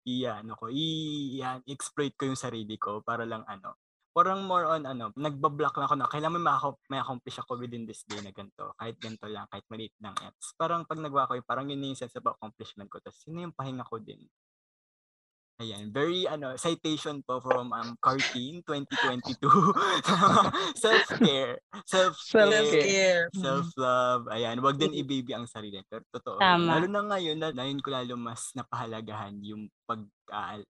iya, 0.06 0.46
ano 0.46 0.54
ko, 0.54 0.70
i, 0.70 0.86
yan, 1.42 1.66
exploit 1.66 2.14
ko 2.14 2.30
yung 2.30 2.38
sarili 2.38 2.78
ko 2.78 3.02
para 3.02 3.26
lang 3.26 3.42
ano. 3.50 3.80
Parang 4.14 4.46
more 4.46 4.66
on 4.66 4.84
ano, 4.86 5.10
nagbablock 5.14 5.78
lang 5.78 5.86
ako 5.90 5.96
na 5.98 6.10
kailangan 6.10 6.38
may, 6.38 6.46
maka- 6.46 6.82
may 6.90 7.02
accomplish 7.02 7.38
ako 7.38 7.58
within 7.58 7.86
this 7.86 8.06
day 8.06 8.18
na 8.22 8.34
ganito. 8.34 8.74
Kahit 8.78 8.98
ganito 8.98 9.26
lang, 9.30 9.46
kahit 9.50 9.66
maliit 9.70 9.94
lang. 10.02 10.14
Tapos 10.18 10.50
parang 10.58 10.82
pag 10.86 11.02
nagawa 11.02 11.30
ko 11.30 11.38
parang 11.46 11.70
yun 11.70 11.82
yung 11.82 11.98
sense 11.98 12.18
of 12.18 12.26
accomplishment 12.26 12.90
ko. 12.90 12.98
Tapos 13.02 13.22
yun 13.30 13.50
yung 13.50 13.56
pahinga 13.58 13.86
ko 13.86 13.98
din. 14.02 14.22
Ayan, 15.58 15.90
very 15.90 16.30
ano, 16.30 16.54
citation 16.54 17.26
po 17.26 17.42
from 17.42 17.74
um, 17.74 17.98
Carteen 17.98 18.62
2022. 18.62 19.42
Self-care. 20.86 21.58
Self-care. 21.82 22.46
Self-care. 22.54 23.24
Self-love. 23.34 24.30
Ayan, 24.30 24.62
wag 24.62 24.78
din 24.78 24.94
i-baby 24.94 25.34
ang 25.34 25.50
sarili. 25.50 25.82
Pero 25.90 26.06
totoo. 26.14 26.38
Tama. 26.38 26.78
Lalo 26.78 26.86
na 26.86 27.02
ngayon, 27.10 27.42
na, 27.42 27.50
ngayon 27.50 27.82
ko 27.82 27.90
lalo 27.90 28.14
mas 28.22 28.54
napahalagahan 28.54 29.34
yung 29.42 29.66
pag 29.90 30.06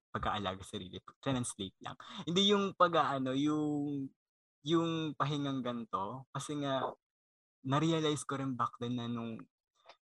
pag-aalaga 0.08 0.64
sa 0.64 0.80
sarili. 0.80 1.04
Translate 1.20 1.76
lang. 1.84 2.00
Hindi 2.24 2.56
yung 2.56 2.72
pag-ano, 2.72 3.36
yung 3.36 4.08
yung 4.64 5.12
pahingang 5.20 5.64
ganto 5.64 6.32
kasi 6.32 6.64
nga 6.64 6.84
na-realize 7.68 8.24
ko 8.24 8.40
rin 8.40 8.56
back 8.56 8.76
then 8.80 8.96
na 8.96 9.12
nung 9.12 9.36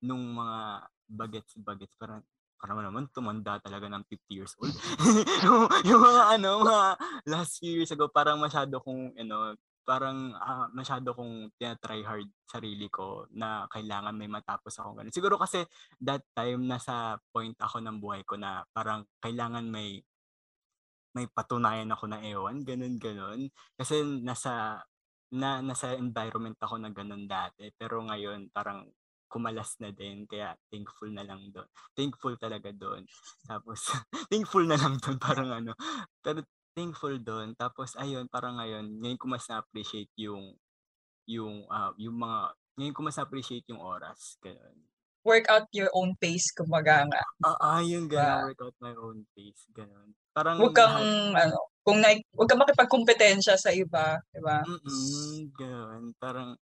nung 0.05 0.25
mga 0.37 0.89
bagets 1.09 1.53
bagets 1.61 1.97
parang 2.01 2.25
parang 2.65 2.81
naman 2.81 3.05
tumanda 3.13 3.61
talaga 3.61 3.93
ng 3.93 4.09
50 4.09 4.33
years 4.33 4.57
old. 4.57 4.73
yung, 5.45 5.69
yung 5.85 6.01
mga 6.01 6.41
ano, 6.41 6.65
mga 6.65 6.97
last 7.29 7.61
few 7.61 7.85
years 7.85 7.93
ago 7.93 8.09
parang 8.09 8.41
masyado 8.41 8.81
kong 8.81 9.13
ano, 9.21 9.53
parang 9.85 10.33
ah, 10.41 10.73
masyado 10.73 11.13
kong 11.13 11.53
tinatry 11.61 12.01
hard 12.01 12.25
sarili 12.49 12.89
ko 12.89 13.29
na 13.37 13.69
kailangan 13.69 14.17
may 14.17 14.33
matapos 14.33 14.81
ako 14.81 14.97
ganun. 14.97 15.13
Siguro 15.13 15.37
kasi 15.37 15.61
that 16.01 16.25
time 16.33 16.65
nasa 16.65 17.21
point 17.29 17.53
ako 17.61 17.85
ng 17.85 18.01
buhay 18.01 18.25
ko 18.25 18.41
na 18.41 18.65
parang 18.73 19.05
kailangan 19.21 19.69
may 19.69 20.01
may 21.13 21.29
patunayan 21.29 21.93
ako 21.93 22.09
na 22.09 22.25
ewan, 22.25 22.65
ganun 22.65 22.97
ganun. 22.97 23.53
Kasi 23.77 24.01
nasa 24.25 24.81
na 25.37 25.61
nasa 25.61 25.93
environment 26.01 26.57
ako 26.65 26.81
na 26.81 26.89
ganun 26.89 27.29
dati, 27.29 27.69
pero 27.77 28.01
ngayon 28.09 28.49
parang 28.57 28.89
kumalas 29.29 29.75
na 29.83 29.91
din 29.91 30.25
kaya 30.25 30.55
thankful 30.71 31.11
na 31.11 31.27
lang 31.27 31.51
doon. 31.51 31.67
Thankful 31.97 32.39
talaga 32.39 32.71
doon. 32.71 33.03
Tapos 33.45 33.81
thankful 34.33 34.65
na 34.65 34.79
lang 34.79 34.97
doon 35.03 35.19
parang 35.19 35.51
ano. 35.51 35.73
Pero 36.23 36.47
thankful 36.75 37.19
doon. 37.23 37.55
Tapos 37.55 37.95
ayun, 37.99 38.27
parang 38.31 38.59
ngayon, 38.59 38.99
ngayon 39.03 39.19
ko 39.19 39.27
mas 39.31 39.47
na-appreciate 39.47 40.11
yung 40.19 40.55
yung 41.25 41.65
ah, 41.73 41.95
yung 41.97 42.19
mga 42.19 42.53
ngayon 42.79 42.95
ko 42.95 43.01
mas 43.07 43.17
na-appreciate 43.17 43.67
yung 43.71 43.81
oras. 43.81 44.37
Ganun. 44.43 44.77
Work 45.25 45.49
out 45.49 45.67
your 45.73 45.89
own 45.97 46.13
pace, 46.21 46.53
kumbaga 46.53 47.09
nga. 47.09 47.23
Ah, 47.41 47.81
ah, 47.81 47.81
yung 47.81 48.11
Diba? 48.11 48.21
ganun, 48.21 48.53
work 48.53 48.61
out 48.61 48.77
my 48.83 48.95
own 48.99 49.19
pace. 49.33 49.65
Ganun. 49.73 50.13
Parang 50.37 50.61
Huwag 50.61 50.77
kang, 50.77 50.93
lahat- 51.01 51.49
ano, 51.49 51.59
kung 51.81 51.99
na, 52.03 52.13
huwag 52.37 52.49
kang 52.51 52.61
makipagkompetensya 52.61 53.57
sa 53.57 53.73
iba, 53.73 54.21
di 54.35 54.43
ba? 54.45 54.61
Mm, 54.67 55.55
ganun. 55.55 56.03
Parang 56.21 56.59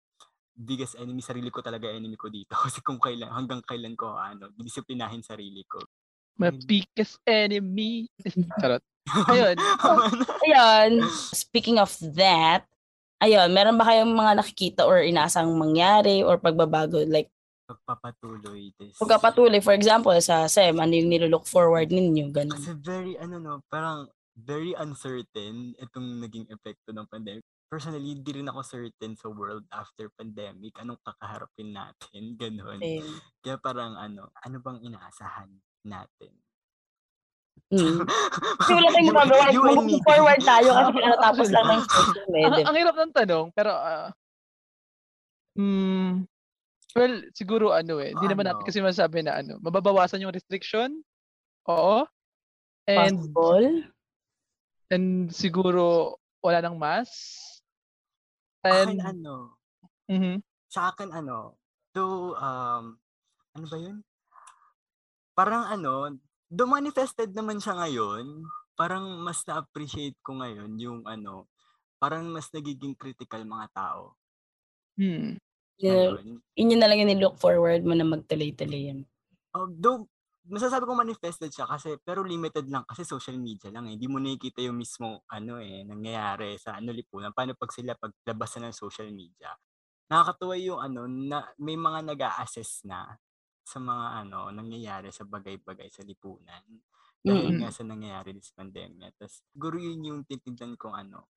biggest 0.56 1.00
enemy, 1.00 1.22
sarili 1.24 1.50
ko 1.50 1.64
talaga 1.64 1.90
enemy 1.90 2.16
ko 2.16 2.28
dito. 2.28 2.54
Kasi 2.64 2.84
kung 2.84 3.00
kailan, 3.02 3.32
hanggang 3.32 3.62
kailan 3.64 3.96
ko, 3.96 4.16
ano, 4.16 4.52
disiplinahin 4.56 5.24
sarili 5.24 5.64
ko. 5.66 5.80
My 6.40 6.50
biggest 6.50 7.20
enemy. 7.28 8.08
Charot. 8.62 8.82
Ayun. 9.30 9.58
Ayun, 10.46 10.92
speaking 11.34 11.78
of 11.82 11.92
that, 12.16 12.66
ayun, 13.22 13.50
meron 13.54 13.78
ba 13.78 13.86
kayong 13.86 14.14
mga 14.14 14.34
nakikita 14.40 14.82
or 14.86 15.02
inaasang 15.02 15.52
mangyari 15.54 16.26
or 16.26 16.38
pagbabago? 16.42 17.04
Like, 17.06 17.30
Pagpapatuloy 17.72 18.76
this. 18.76 19.00
pagkapatuloy, 19.00 19.64
for 19.64 19.72
example, 19.72 20.12
sa 20.20 20.44
SEM, 20.44 20.76
ano 20.76 20.92
yung 20.92 21.08
nilook 21.08 21.48
forward 21.48 21.88
ninyo? 21.88 22.28
Ganun. 22.28 22.60
Kasi 22.60 22.76
very, 22.76 23.16
ano 23.16 23.40
no, 23.40 23.54
parang 23.72 24.12
very 24.36 24.76
uncertain 24.76 25.72
itong 25.80 26.20
naging 26.20 26.52
epekto 26.52 26.92
ng 26.92 27.08
pandemic. 27.08 27.48
Personally, 27.72 28.20
di 28.20 28.36
rin 28.36 28.52
ako 28.52 28.68
certain 28.68 29.16
sa 29.16 29.32
world 29.32 29.64
after 29.72 30.12
pandemic. 30.20 30.76
Anong 30.76 31.00
kakaharapin 31.08 31.72
natin? 31.72 32.22
Ganon. 32.40 32.84
Same. 32.84 33.08
Kaya 33.40 33.56
parang 33.64 33.96
ano, 33.96 34.28
ano 34.44 34.58
bang 34.60 34.84
inaasahan 34.84 35.48
natin? 35.88 36.36
Mm. 37.72 38.04
Kasi 38.60 38.72
wala 38.76 38.92
tayong 38.92 39.16
magagawa. 39.16 39.44
Mag-move 39.56 40.04
forward 40.04 40.42
tayo 40.44 40.70
kasi 40.76 40.92
pinatapos 41.00 41.48
lang 41.56 41.66
ng 41.72 41.82
social 41.88 42.20
ang, 42.20 42.32
media. 42.36 42.64
ang 42.68 42.76
hirap 42.76 42.96
ng 43.00 43.14
tanong, 43.16 43.46
pero 43.56 43.72
ah 43.72 44.08
hmm, 45.56 46.28
well, 46.96 47.16
siguro 47.32 47.72
ano 47.72 48.04
eh, 48.04 48.12
hindi 48.12 48.28
naman 48.28 48.52
natin 48.52 48.64
Ano? 48.64 48.68
kasi 48.68 48.80
masabi 48.84 49.24
na 49.24 49.40
ano, 49.40 49.56
mababawasan 49.64 50.20
yung 50.20 50.36
restriction. 50.36 51.00
Oo. 51.72 52.04
And 52.92 53.16
Possible. 53.32 53.68
and 54.92 55.32
siguro 55.32 56.16
wala 56.44 56.60
nang 56.60 56.76
mask. 56.76 57.61
Akin 58.62 59.02
ano, 59.02 59.58
mhm. 60.06 60.38
sa 60.70 60.94
akin 60.94 61.10
ano, 61.10 61.58
do, 61.92 62.38
um, 62.38 62.86
ano 63.58 63.66
ba 63.66 63.78
yun? 63.78 63.98
Parang 65.34 65.66
ano, 65.66 66.14
do 66.46 66.64
manifested 66.70 67.34
naman 67.34 67.58
siya 67.58 67.74
ngayon, 67.80 68.46
parang 68.78 69.22
mas 69.26 69.42
na-appreciate 69.48 70.18
ko 70.22 70.38
ngayon 70.38 70.72
yung 70.78 71.02
ano, 71.10 71.50
parang 71.98 72.30
mas 72.30 72.50
nagiging 72.54 72.94
critical 72.94 73.42
mga 73.42 73.68
tao. 73.74 74.14
Hmm. 74.98 75.38
Yun, 75.82 75.90
Ngayon. 75.90 76.26
yun 76.54 76.72
yun 76.78 76.80
na 76.82 76.88
lang 76.90 77.02
yung 77.02 77.12
nilook 77.18 77.42
forward 77.42 77.82
mo 77.82 77.98
na 77.98 78.06
magtuloy-tuloy 78.06 78.94
yan. 78.94 79.00
Although, 79.58 80.06
masasabi 80.50 80.84
ko 80.90 80.94
manifested 80.98 81.52
siya 81.54 81.70
kasi, 81.70 81.98
pero 82.02 82.26
limited 82.26 82.66
lang 82.72 82.86
kasi 82.88 83.06
social 83.06 83.38
media 83.38 83.70
lang 83.70 83.86
eh. 83.90 83.98
Hindi 83.98 84.08
mo 84.10 84.18
nakikita 84.18 84.62
yung 84.66 84.78
mismo, 84.80 85.22
ano 85.30 85.62
eh, 85.62 85.86
nangyayari 85.86 86.58
sa 86.58 86.78
ano 86.82 86.90
lipunan. 86.96 87.34
Paano 87.36 87.54
pag 87.54 87.70
sila 87.74 87.94
paglabas 87.98 88.52
na 88.58 88.70
ng 88.72 88.78
social 88.78 89.10
media. 89.14 89.54
Nakakatuwa 90.12 90.56
yung 90.60 90.80
ano, 90.82 91.06
na 91.08 91.46
may 91.62 91.78
mga 91.78 92.00
nag 92.04 92.22
assess 92.42 92.84
na 92.88 93.16
sa 93.64 93.78
mga 93.80 94.26
ano, 94.26 94.50
nangyayari 94.52 95.14
sa 95.14 95.24
bagay-bagay 95.24 95.88
sa 95.94 96.04
lipunan. 96.04 96.66
Dahil 97.22 97.54
Mm-mm. 97.54 97.62
nga 97.62 97.70
sa 97.70 97.86
nangyayari 97.86 98.34
this 98.34 98.52
pandemic. 98.52 99.14
Tapos, 99.22 99.46
siguro 99.54 99.78
yun 99.78 100.02
yung 100.04 100.20
titignan 100.26 100.74
kong 100.76 100.98
ano, 101.08 101.30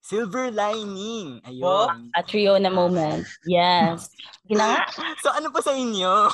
silver 0.00 0.48
lining. 0.50 1.38
Ayun. 1.44 2.10
A 2.16 2.22
trio 2.24 2.56
na 2.58 2.72
moment. 2.72 3.26
Yes. 3.44 4.10
Sige 4.42 4.54
na 4.56 4.66
nga. 4.66 4.82
So, 5.22 5.30
ano 5.34 5.52
pa 5.52 5.60
sa 5.60 5.76
inyo? 5.76 6.30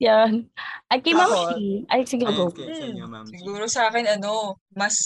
Yan. 0.00 0.48
Ay, 0.88 1.04
kay 1.04 1.12
Ma'am 1.12 1.28
Ako, 1.28 1.40
Shi. 1.54 1.84
Ay, 1.86 2.00
sige, 2.08 2.24
go. 2.24 2.48
kay- 2.48 2.72
sa 2.72 2.86
inyo, 2.88 3.04
ma'am. 3.04 3.24
G. 3.28 3.36
Siguro 3.36 3.64
sa 3.68 3.92
akin, 3.92 4.08
ano, 4.08 4.56
mas 4.72 4.96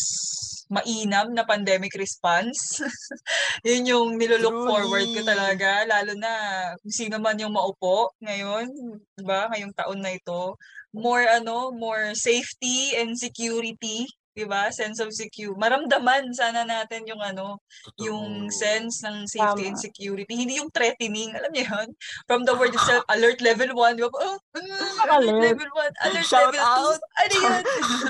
mainam 0.71 1.35
na 1.35 1.45
pandemic 1.45 1.93
response. 1.95 2.81
Yun 3.67 3.85
yung 3.85 4.09
nilulook 4.17 4.65
forward 4.65 5.05
ko 5.05 5.21
Truly. 5.21 5.29
talaga. 5.29 5.85
Lalo 5.85 6.15
na 6.17 6.33
kung 6.79 6.95
sino 6.95 7.19
man 7.19 7.37
yung 7.37 7.53
maupo 7.53 8.15
ngayon, 8.23 8.71
di 9.13 9.23
ba, 9.27 9.51
ngayong 9.51 9.75
taon 9.77 10.01
na 10.01 10.15
ito. 10.15 10.57
More, 10.95 11.27
ano, 11.27 11.75
more 11.75 12.15
safety 12.15 12.95
and 12.95 13.19
security, 13.19 14.07
di 14.35 14.45
ba? 14.45 14.69
Sense 14.75 14.99
of 14.99 15.15
security. 15.15 15.55
Maramdaman 15.55 16.35
sana 16.35 16.67
natin 16.67 17.07
yung, 17.07 17.23
ano, 17.23 17.63
yung 18.03 18.51
Totoo. 18.51 18.55
sense 18.55 19.07
ng 19.07 19.25
safety 19.31 19.71
and 19.71 19.79
Tama. 19.79 19.87
security. 19.87 20.35
Hindi 20.35 20.59
yung 20.59 20.75
threatening. 20.75 21.33
Alam 21.39 21.51
niyo 21.55 21.65
yun? 21.71 21.89
From 22.27 22.43
the 22.43 22.55
word 22.59 22.75
itself, 22.75 23.07
alert 23.09 23.39
level 23.39 23.71
1. 23.73 23.97
Di 23.97 24.03
ba? 24.03 24.11
Oh, 24.11 24.37
ah, 24.59 25.19
alert 25.19 25.39
Alert. 25.39 25.43
level 25.55 25.71
1. 25.71 26.05
Alert 26.11 26.27
Shout 26.27 26.51
level 26.51 26.61
2. 26.61 26.67
out. 26.67 27.01
Ano 27.23 27.35
yun? 27.39 27.63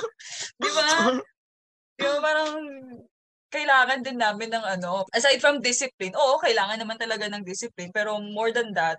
Di 0.64 0.68
ba? 0.72 0.84
Ba 1.94 2.18
parang 2.18 2.52
kailangan 3.54 4.02
din 4.02 4.18
namin 4.18 4.50
ng 4.50 4.64
ano, 4.66 5.06
aside 5.14 5.38
from 5.38 5.62
discipline, 5.62 6.10
oo, 6.18 6.42
kailangan 6.42 6.74
naman 6.74 6.98
talaga 6.98 7.30
ng 7.30 7.46
discipline, 7.46 7.94
pero 7.94 8.18
more 8.18 8.50
than 8.50 8.74
that, 8.74 8.98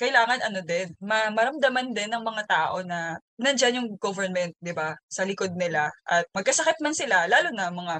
kailangan 0.00 0.40
ano 0.44 0.60
din, 0.64 0.88
ma- 1.00 1.32
maramdaman 1.32 1.92
din 1.96 2.10
ng 2.12 2.24
mga 2.24 2.44
tao 2.48 2.76
na 2.84 3.16
nandyan 3.40 3.80
yung 3.82 3.90
government, 3.96 4.52
di 4.60 4.72
ba, 4.76 4.92
sa 5.08 5.24
likod 5.24 5.52
nila. 5.56 5.88
At 6.08 6.28
magkasakit 6.36 6.78
man 6.84 6.96
sila, 6.96 7.24
lalo 7.28 7.48
na 7.52 7.72
mga 7.72 7.94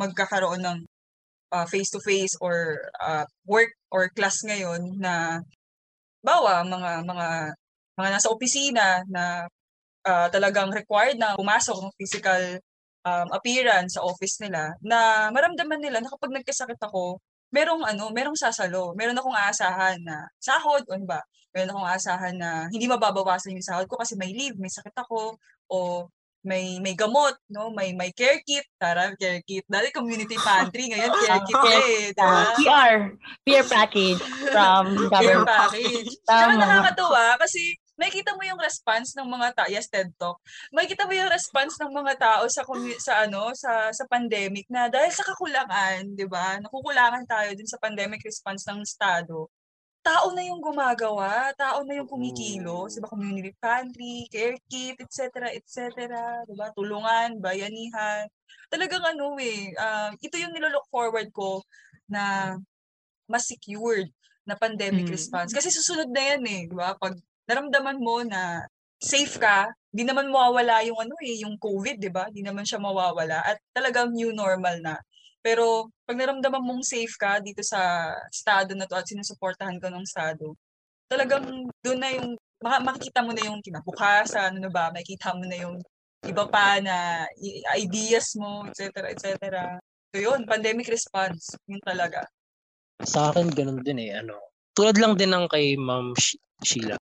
magkakaroon 0.00 0.62
ng 0.64 0.78
ah, 1.54 1.66
face-to-face 1.68 2.40
or 2.40 2.80
ah, 3.00 3.26
work 3.46 3.72
or 3.92 4.08
class 4.16 4.42
ngayon 4.44 4.98
na 5.00 5.40
bawa 6.24 6.64
mga 6.64 7.04
mga 7.04 7.28
mga 7.98 8.08
nasa 8.10 8.28
opisina 8.32 9.04
na 9.08 9.46
ah, 10.08 10.28
talagang 10.32 10.72
required 10.72 11.18
na 11.20 11.36
pumasok 11.38 11.76
ng 11.80 11.94
physical 12.00 12.42
um, 13.04 13.28
appearance 13.36 13.94
sa 13.96 14.04
office 14.04 14.40
nila 14.40 14.72
na 14.80 15.28
maramdaman 15.30 15.80
nila 15.80 16.00
na 16.00 16.10
kapag 16.10 16.32
nagkasakit 16.32 16.80
ako, 16.80 17.20
merong 17.54 17.86
ano, 17.86 18.10
merong 18.10 18.34
sasalo. 18.34 18.90
Meron 18.98 19.14
akong 19.14 19.38
aasahan 19.38 20.02
na 20.02 20.26
sahod, 20.42 20.82
o 20.90 20.98
ano 20.98 21.06
ba? 21.06 21.22
Meron 21.54 21.70
akong 21.70 21.86
aasahan 21.86 22.34
na 22.34 22.66
hindi 22.66 22.90
mababawasan 22.90 23.54
yung 23.54 23.62
sahod 23.62 23.86
ko 23.86 23.94
kasi 23.94 24.18
may 24.18 24.34
leave, 24.34 24.58
may 24.58 24.70
sakit 24.70 24.90
ako, 24.98 25.38
o 25.70 26.10
may 26.44 26.76
may 26.82 26.92
gamot, 26.92 27.32
no? 27.48 27.72
May 27.72 27.96
may 27.96 28.12
care 28.12 28.42
kit, 28.44 28.66
tara, 28.76 29.14
care 29.16 29.40
kit. 29.46 29.64
Dati 29.64 29.88
community 29.94 30.36
pantry, 30.36 30.92
ngayon 30.92 31.08
care 31.24 31.40
kit 31.46 31.56
na 31.56 31.72
eh, 31.72 32.04
di 32.12 32.20
ba? 32.20 32.42
PR. 32.58 32.96
PR 33.46 33.66
package 33.70 34.20
from 34.52 34.84
government. 35.14 35.48
package. 35.48 36.10
Tsaka 36.26 36.52
Tama. 36.52 36.60
nakakatuwa 36.60 37.24
kasi 37.40 37.78
makikita 37.98 38.34
mo 38.34 38.42
yung 38.42 38.60
response 38.60 39.14
ng 39.14 39.28
mga 39.28 39.48
tao, 39.54 39.68
yes, 39.70 39.86
TED 39.90 40.10
Talk. 40.18 40.38
Makikita 40.74 41.06
mo 41.06 41.14
yung 41.14 41.30
response 41.30 41.74
ng 41.78 41.92
mga 41.94 42.14
tao 42.18 42.42
sa 42.50 42.62
sa 42.98 43.12
ano, 43.26 43.50
sa 43.54 43.90
sa 43.94 44.04
pandemic 44.10 44.66
na 44.70 44.90
dahil 44.90 45.10
sa 45.14 45.22
kakulangan, 45.26 46.14
'di 46.14 46.26
ba? 46.26 46.58
Nakukulangan 46.62 47.24
tayo 47.26 47.50
din 47.54 47.66
sa 47.68 47.78
pandemic 47.78 48.22
response 48.26 48.66
ng 48.66 48.82
estado. 48.82 49.46
Tao 50.04 50.36
na 50.36 50.44
yung 50.44 50.60
gumagawa, 50.60 51.50
tao 51.56 51.80
na 51.86 51.96
yung 51.96 52.08
kumikilos, 52.10 52.94
'di 52.96 53.00
ba? 53.04 53.08
Community 53.08 53.52
pantry, 53.56 54.28
care 54.28 54.58
kit, 54.68 54.96
etc., 55.00 55.50
etc., 55.56 55.78
'di 56.46 56.54
ba? 56.58 56.68
Tulungan, 56.76 57.40
bayanihan. 57.40 58.28
Talagang 58.68 59.02
ano 59.04 59.36
eh, 59.40 59.72
ah, 59.80 60.12
ito 60.20 60.36
yung 60.36 60.52
nilolook 60.52 60.84
forward 60.92 61.28
ko 61.32 61.62
na 62.10 62.54
mas 63.30 63.48
secured 63.48 64.08
na 64.44 64.54
pandemic 64.58 65.08
Mm. 65.08 65.14
response. 65.16 65.50
Kasi 65.56 65.72
susunod 65.72 66.08
na 66.12 66.22
yan 66.36 66.42
eh, 66.44 66.62
di 66.68 66.76
ba? 66.76 66.92
Pag 67.00 67.16
naramdaman 67.48 67.98
mo 68.00 68.24
na 68.24 68.64
safe 69.00 69.36
ka, 69.36 69.68
di 69.92 70.02
naman 70.02 70.32
mawawala 70.32 70.80
yung 70.88 70.98
ano 70.98 71.14
eh, 71.20 71.44
yung 71.44 71.60
COVID, 71.60 71.96
di 72.00 72.10
ba? 72.10 72.26
Di 72.32 72.40
naman 72.40 72.64
siya 72.64 72.80
mawawala 72.80 73.44
at 73.44 73.60
talagang 73.76 74.10
new 74.16 74.32
normal 74.32 74.80
na. 74.80 74.96
Pero 75.44 75.92
pag 76.08 76.16
naramdaman 76.16 76.64
mong 76.64 76.82
safe 76.82 77.12
ka 77.20 77.36
dito 77.44 77.60
sa 77.60 78.10
estado 78.32 78.72
na 78.72 78.88
to 78.88 78.96
at 78.96 79.04
sinusuportahan 79.04 79.76
ka 79.76 79.92
ng 79.92 80.08
estado, 80.08 80.56
talagang 81.04 81.68
doon 81.84 82.00
na 82.00 82.10
yung, 82.16 82.28
makikita 82.64 83.20
mo 83.20 83.36
na 83.36 83.44
yung 83.44 83.60
kinabukasan, 83.60 84.56
ano 84.56 84.72
ba, 84.72 84.88
makikita 84.88 85.36
mo 85.36 85.44
na 85.44 85.56
yung 85.60 85.76
iba 86.24 86.48
pa 86.48 86.80
na 86.80 87.28
ideas 87.76 88.32
mo, 88.40 88.64
etc., 88.72 89.12
etc. 89.12 89.28
So 90.08 90.16
yun, 90.16 90.48
pandemic 90.48 90.88
response, 90.88 91.52
yun 91.68 91.82
talaga. 91.84 92.24
Sa 93.04 93.28
akin, 93.28 93.52
ganun 93.52 93.84
din 93.84 94.00
eh. 94.00 94.16
Ano, 94.16 94.40
tulad 94.72 94.96
lang 94.96 95.12
din 95.20 95.28
ng 95.28 95.44
kay 95.52 95.76
Ma'am 95.76 96.16
Sh- 96.16 96.40
Sheila. 96.64 96.96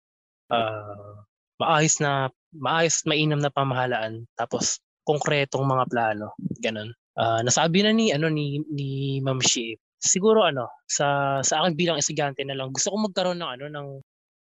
Ah, 0.50 1.24
maayos 1.60 2.00
na, 2.00 2.32
maayos, 2.56 3.04
mainam 3.04 3.36
na 3.40 3.52
pamahalaan. 3.52 4.24
Tapos, 4.40 4.80
konkretong 5.04 5.64
mga 5.68 5.84
plano. 5.92 6.32
Ganun. 6.64 6.92
Ah, 7.20 7.40
nasabi 7.44 7.84
na 7.84 7.92
ni, 7.92 8.12
ano, 8.16 8.32
ni, 8.32 8.60
ni 8.72 9.20
Ma'am 9.20 9.40
Shi. 9.44 9.76
Siguro, 10.00 10.44
ano, 10.48 10.68
sa, 10.88 11.38
sa 11.44 11.60
akin 11.64 11.74
bilang 11.76 11.98
estudyante 12.00 12.40
na 12.48 12.56
lang, 12.56 12.72
gusto 12.72 12.88
ko 12.94 12.96
magkaroon 13.10 13.40
ng, 13.44 13.50
ano, 13.60 13.64
ng, 13.68 13.88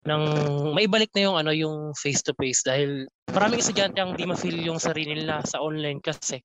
ng, 0.09 0.23
maibalik 0.77 1.11
na 1.17 1.21
yung, 1.29 1.37
ano, 1.39 1.51
yung 1.55 1.93
face-to-face. 1.97 2.61
Dahil, 2.67 3.07
maraming 3.33 3.61
estudyante 3.63 3.99
ang 4.01 4.13
di 4.17 4.25
ma-feel 4.29 4.59
yung 4.65 4.79
sarili 4.81 5.15
nila 5.17 5.41
sa 5.45 5.61
online 5.63 5.99
kasi 6.03 6.41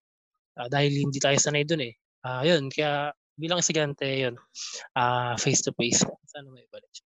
Ah, 0.59 0.68
dahil 0.70 0.92
hindi 1.09 1.18
tayo 1.18 1.34
sanay 1.40 1.64
dun 1.66 1.82
eh. 1.82 1.95
Ah, 2.22 2.45
yun, 2.47 2.68
kaya 2.70 3.11
bilang 3.40 3.59
estudyante 3.64 4.05
yun, 4.07 4.36
ah 4.99 5.34
face 5.40 5.62
to 5.66 5.72
face. 5.78 6.05
Sana 6.30 6.49
may 6.53 6.66
balik 6.70 6.90
siya. 6.95 7.03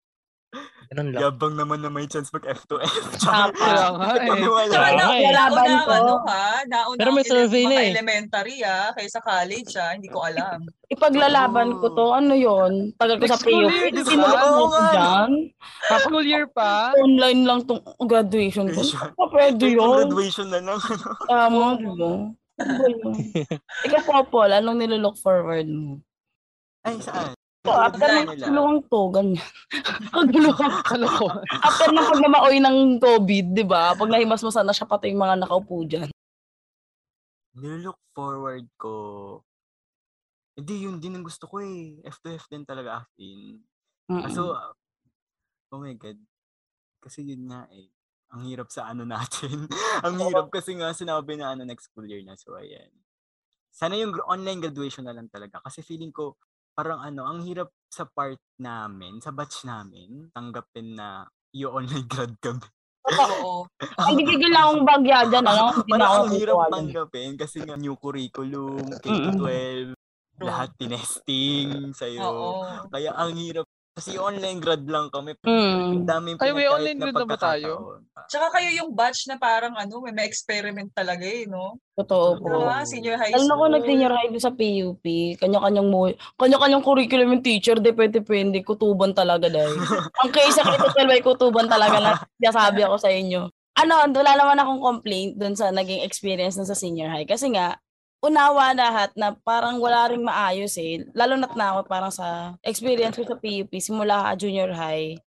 Ganun 0.94 1.08
lang. 1.12 1.22
Yabang 1.22 1.54
naman 1.58 1.82
na 1.82 1.90
may 1.90 2.06
chance 2.06 2.30
mag 2.30 2.46
F2F. 2.46 3.18
Tama. 3.18 3.52
Kaya 3.58 3.88
nga 3.98 4.12
eh. 4.22 4.46
Wala. 4.46 4.70
Tsaka 4.70 4.90
na, 4.94 5.04
eh. 5.18 5.34
Laban 5.34 5.72
ko. 5.82 5.90
ano 5.92 6.14
ha, 6.30 6.46
nauna 6.70 7.00
Pero 7.02 7.10
may 7.12 7.26
survey 7.26 7.64
na 7.66 7.78
eh. 7.82 7.90
elementary 7.98 8.62
ah, 8.62 8.94
kaysa 8.94 9.20
college 9.26 9.72
ah, 9.82 9.92
hindi 9.98 10.08
ko 10.08 10.22
alam. 10.22 10.62
Ipaglalaban 10.94 11.82
ko 11.82 11.86
to, 11.98 12.06
ano 12.14 12.34
yon 12.38 12.94
Tagal 13.02 13.18
ko 13.18 13.26
sa 13.26 13.42
ba? 13.42 13.50
Sinulat 14.06 14.46
mo 14.46 14.54
ko 14.54 14.66
nga. 14.70 14.88
dyan. 14.94 15.30
Tapos 15.90 16.04
School 16.06 16.26
year 16.30 16.46
pa. 16.46 16.94
online 17.02 17.42
lang 17.42 17.60
tong 17.66 17.82
graduation 18.06 18.70
ko. 18.70 18.82
Pa 19.18 19.26
pwede 19.34 19.66
yun. 19.74 20.06
graduation 20.06 20.48
na 20.54 20.62
lang. 20.62 20.78
Ano? 20.78 21.10
Tama, 21.26 21.66
di 21.82 21.90
ba? 21.98 22.12
Ikaw 23.90 24.02
po, 24.06 24.14
Paul, 24.32 24.52
anong 24.54 24.80
nilolook 24.80 25.18
forward 25.20 25.68
mo? 25.68 26.00
Ay, 26.86 27.02
saan? 27.02 27.34
So, 27.66 27.74
after 27.90 28.06
ng 28.06 28.30
nila. 28.30 28.46
kaguluhan 28.46 28.78
to, 28.86 29.02
ganyan. 29.10 29.50
kaguluhan. 30.14 30.72
Kalokohan. 30.86 31.42
after 31.50 31.90
ng 31.90 32.08
pagmamaoy 32.14 32.58
ng 32.62 32.78
COVID, 33.02 33.46
di 33.58 33.66
ba? 33.66 33.98
Pag 33.98 34.12
nahimas 34.14 34.46
mo 34.46 34.54
sana 34.54 34.70
siya 34.70 34.86
pati 34.86 35.10
yung 35.10 35.26
mga 35.26 35.42
nakaupo 35.42 35.82
dyan. 35.82 36.10
Nilook 37.58 37.98
forward 38.14 38.70
ko. 38.78 38.94
Hindi, 40.56 40.88
yun 40.88 41.02
din 41.02 41.18
ang 41.18 41.26
gusto 41.26 41.50
ko 41.50 41.60
eh. 41.60 42.00
F2F 42.06 42.48
din 42.48 42.64
talaga 42.64 43.04
as 43.04 43.10
in. 43.20 43.60
Mm-mm. 44.08 44.24
Kaso, 44.24 44.54
ah, 44.54 44.72
oh 45.74 45.82
my 45.82 45.98
God. 45.98 46.20
Kasi 47.02 47.26
yun 47.26 47.50
nga 47.50 47.66
eh. 47.74 47.90
Ang 48.32 48.52
hirap 48.52 48.70
sa 48.70 48.92
ano 48.92 49.04
natin. 49.04 49.68
ang 50.06 50.16
hirap 50.22 50.48
kasi 50.54 50.78
nga 50.78 50.94
sinabi 50.94 51.40
na 51.40 51.56
ano 51.58 51.66
next 51.66 51.90
school 51.92 52.06
year 52.08 52.22
na. 52.22 52.38
So, 52.38 52.56
ayan. 52.56 52.92
Sana 53.76 54.00
yung 54.00 54.16
online 54.24 54.64
graduation 54.64 55.04
na 55.04 55.12
lang 55.12 55.28
talaga. 55.28 55.60
Kasi 55.60 55.84
feeling 55.84 56.16
ko, 56.16 56.40
parang 56.76 57.00
ano, 57.00 57.24
ang 57.24 57.40
hirap 57.48 57.72
sa 57.88 58.04
part 58.04 58.38
namin, 58.60 59.24
sa 59.24 59.32
batch 59.32 59.64
namin, 59.64 60.28
tanggapin 60.36 61.00
na 61.00 61.24
yung 61.56 61.80
online 61.82 62.06
grad 62.06 62.36
kami. 62.44 62.68
Oo. 63.08 63.64
Ay, 64.04 64.14
gigigil 64.20 64.52
na 64.52 64.68
akong 64.68 64.84
bagya 64.84 65.20
dyan, 65.32 65.46
ano? 65.48 65.66
Parang 65.88 66.12
ang 66.28 66.32
hirap 66.36 66.68
tanggapin 66.68 67.40
kasi 67.40 67.64
nga 67.64 67.80
new 67.80 67.96
curriculum, 67.96 68.84
Mm-mm. 68.84 69.40
K-12, 69.40 69.96
lahat 70.44 70.70
tinesting 70.76 71.96
sa'yo. 71.96 72.20
Oo. 72.28 72.50
Kaya 72.92 73.16
ang 73.16 73.32
hirap. 73.40 73.64
Kasi 73.96 74.20
online 74.20 74.60
grad 74.60 74.84
lang 74.92 75.08
kami. 75.08 75.40
Mm. 75.48 76.04
Ang 76.04 76.04
daming 76.04 76.36
Ay, 76.44 76.52
may 76.52 76.68
online 76.68 77.00
grad 77.00 77.16
na 77.16 77.32
ba 77.32 77.40
tayo? 77.40 78.04
Tsaka 78.28 78.60
kayo 78.60 78.70
yung 78.84 78.92
batch 78.92 79.32
na 79.32 79.40
parang 79.40 79.72
ano, 79.72 80.04
may 80.04 80.12
may 80.12 80.28
experiment 80.28 80.92
talaga 80.92 81.24
eh, 81.24 81.48
no? 81.48 81.80
Totoo 81.96 82.44
po. 82.44 82.60
Diba? 82.60 82.84
Senior 82.84 83.16
high 83.16 83.32
Alam 83.32 83.48
school. 83.48 83.56
na 83.56 83.56
ko 83.56 83.64
nag-senior 83.72 84.12
high 84.12 84.30
sa 84.36 84.52
PUP. 84.52 85.06
Kanya-kanyang 85.40 85.88
mo, 85.88 86.12
kanya-kanyang 86.36 86.84
curriculum 86.84 87.40
yung 87.40 87.46
teacher, 87.46 87.80
depende-depende, 87.80 88.60
kutuban 88.68 89.16
talaga 89.16 89.48
dahil. 89.48 89.80
Ang 90.28 90.32
case 90.36 90.60
sa 90.60 90.68
critical 90.68 91.08
ay 91.08 91.24
kutuban 91.24 91.72
talaga 91.72 91.96
na 92.04 92.12
sabi 92.52 92.84
ako 92.84 93.00
sa 93.00 93.08
inyo. 93.08 93.48
Ano, 93.80 93.96
wala 94.12 94.32
naman 94.36 94.60
akong 94.60 94.84
complaint 94.84 95.40
doon 95.40 95.56
sa 95.56 95.72
naging 95.72 96.04
experience 96.04 96.60
dun 96.60 96.68
sa 96.68 96.76
senior 96.76 97.08
high. 97.08 97.28
Kasi 97.28 97.48
nga, 97.56 97.80
unawa 98.26 98.74
lahat 98.74 99.14
na 99.14 99.38
parang 99.46 99.78
wala 99.78 100.10
ring 100.10 100.26
maayos 100.26 100.74
eh. 100.82 101.06
Lalo 101.14 101.38
na't 101.38 101.54
na 101.54 101.78
ako 101.78 101.80
parang 101.86 102.10
sa 102.10 102.58
experience 102.66 103.22
ko 103.22 103.24
sa 103.30 103.38
PUP, 103.38 103.70
simula 103.78 104.34
junior 104.34 104.74
high, 104.74 105.22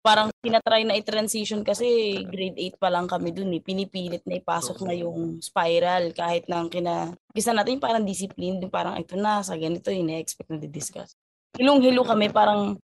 parang 0.00 0.32
tinatry 0.40 0.82
na 0.88 0.96
i-transition 0.96 1.60
kasi 1.60 2.20
grade 2.26 2.56
8 2.56 2.80
pa 2.80 2.88
lang 2.88 3.06
kami 3.06 3.30
dun 3.30 3.52
eh. 3.52 3.62
Pinipilit 3.62 4.24
na 4.24 4.40
ipasok 4.40 4.82
na 4.82 4.96
yung 4.96 5.38
spiral 5.44 6.10
kahit 6.16 6.48
nang 6.48 6.72
kina... 6.72 7.12
Gisa 7.30 7.52
natin 7.52 7.78
yung 7.78 7.84
parang 7.84 8.02
discipline, 8.02 8.58
yung 8.58 8.72
parang 8.72 8.96
ito 8.96 9.14
na, 9.14 9.44
sa 9.44 9.54
ganito, 9.54 9.92
ina-expect 9.92 10.48
na 10.50 10.58
di-discuss. 10.58 11.14
Hilong-hilo 11.54 12.02
kami, 12.02 12.32
parang 12.32 12.80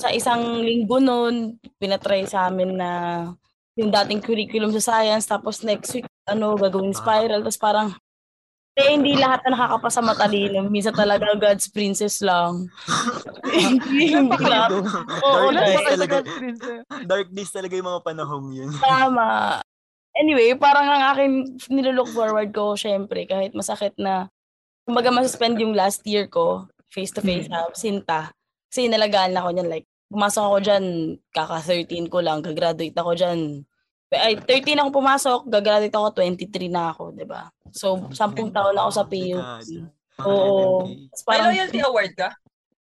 sa 0.00 0.10
isang 0.10 0.64
linggo 0.64 0.98
nun, 0.98 1.60
pinatry 1.78 2.26
sa 2.26 2.50
amin 2.50 2.74
na 2.74 2.90
yung 3.78 3.92
dating 3.92 4.24
curriculum 4.24 4.72
sa 4.74 4.96
science, 4.96 5.28
tapos 5.28 5.62
next 5.62 5.92
week, 5.94 6.06
ano, 6.26 6.56
gagawin 6.56 6.96
spiral, 6.96 7.44
tapos 7.44 7.60
parang, 7.60 7.88
eh, 8.74 8.90
hindi 8.90 9.14
lahat 9.14 9.46
na 9.46 9.54
nakakapasa 9.54 10.02
matalino. 10.02 10.66
Minsan 10.66 10.94
talaga 10.94 11.30
God's 11.38 11.70
princess 11.70 12.18
lang. 12.18 12.66
hindi, 13.46 14.10
hindi 14.10 14.38
lahat. 14.40 14.82
Oo, 15.22 15.46
dark 15.46 15.54
Wala 15.54 15.60
days 15.62 15.74
pa 15.74 15.80
kayo 15.80 15.86
sa 15.86 15.94
talaga. 15.94 16.14
God's 16.18 16.34
Princess. 16.34 16.80
Dark 17.06 17.28
days 17.30 17.50
talaga 17.54 17.72
yung 17.78 17.88
mga 17.88 18.02
panahong 18.02 18.46
yun. 18.50 18.70
Tama. 18.78 19.28
Anyway, 20.14 20.54
parang 20.54 20.86
ang 20.86 21.04
akin 21.10 21.30
nilook 21.70 22.10
forward 22.10 22.50
ko, 22.50 22.74
syempre, 22.74 23.26
kahit 23.26 23.54
masakit 23.54 23.94
na, 23.94 24.30
kumbaga 24.86 25.10
masuspend 25.10 25.58
yung 25.58 25.74
last 25.74 26.02
year 26.06 26.26
ko, 26.26 26.66
face-to-face 26.90 27.50
Hmm. 27.50 27.54
sa 27.54 27.74
Sinta. 27.74 28.20
Kasi 28.70 28.86
nalagaan 28.86 29.34
ako 29.34 29.48
niyan, 29.50 29.70
like, 29.70 29.86
pumasok 30.10 30.42
ako 30.46 30.56
dyan, 30.62 30.84
kaka-13 31.30 32.06
ko 32.06 32.22
lang, 32.22 32.42
gagraduate 32.42 32.94
ako 32.94 33.14
dyan. 33.14 33.66
Ay, 34.14 34.34
13 34.38 34.78
ako 34.80 34.90
pumasok, 34.94 35.40
gagraduate 35.50 35.94
ako, 35.94 36.08
23 36.22 36.70
na 36.70 36.94
ako, 36.94 37.10
di 37.12 37.26
ba? 37.26 37.50
So, 37.74 38.08
10 38.10 38.54
taon 38.54 38.74
na 38.74 38.86
ako 38.86 38.92
sa 38.94 39.04
PUP. 39.04 39.44
Oo. 40.22 40.86
May 41.26 41.40
loyalty 41.42 41.80
award 41.82 42.12
ka? 42.14 42.30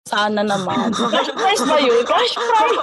sana 0.05 0.45
naman. 0.45 0.93
Cash 0.93 1.33
prize 1.33 1.65
ba 1.65 1.81
yun? 1.81 2.05
Cash 2.05 2.37
prize! 2.37 2.79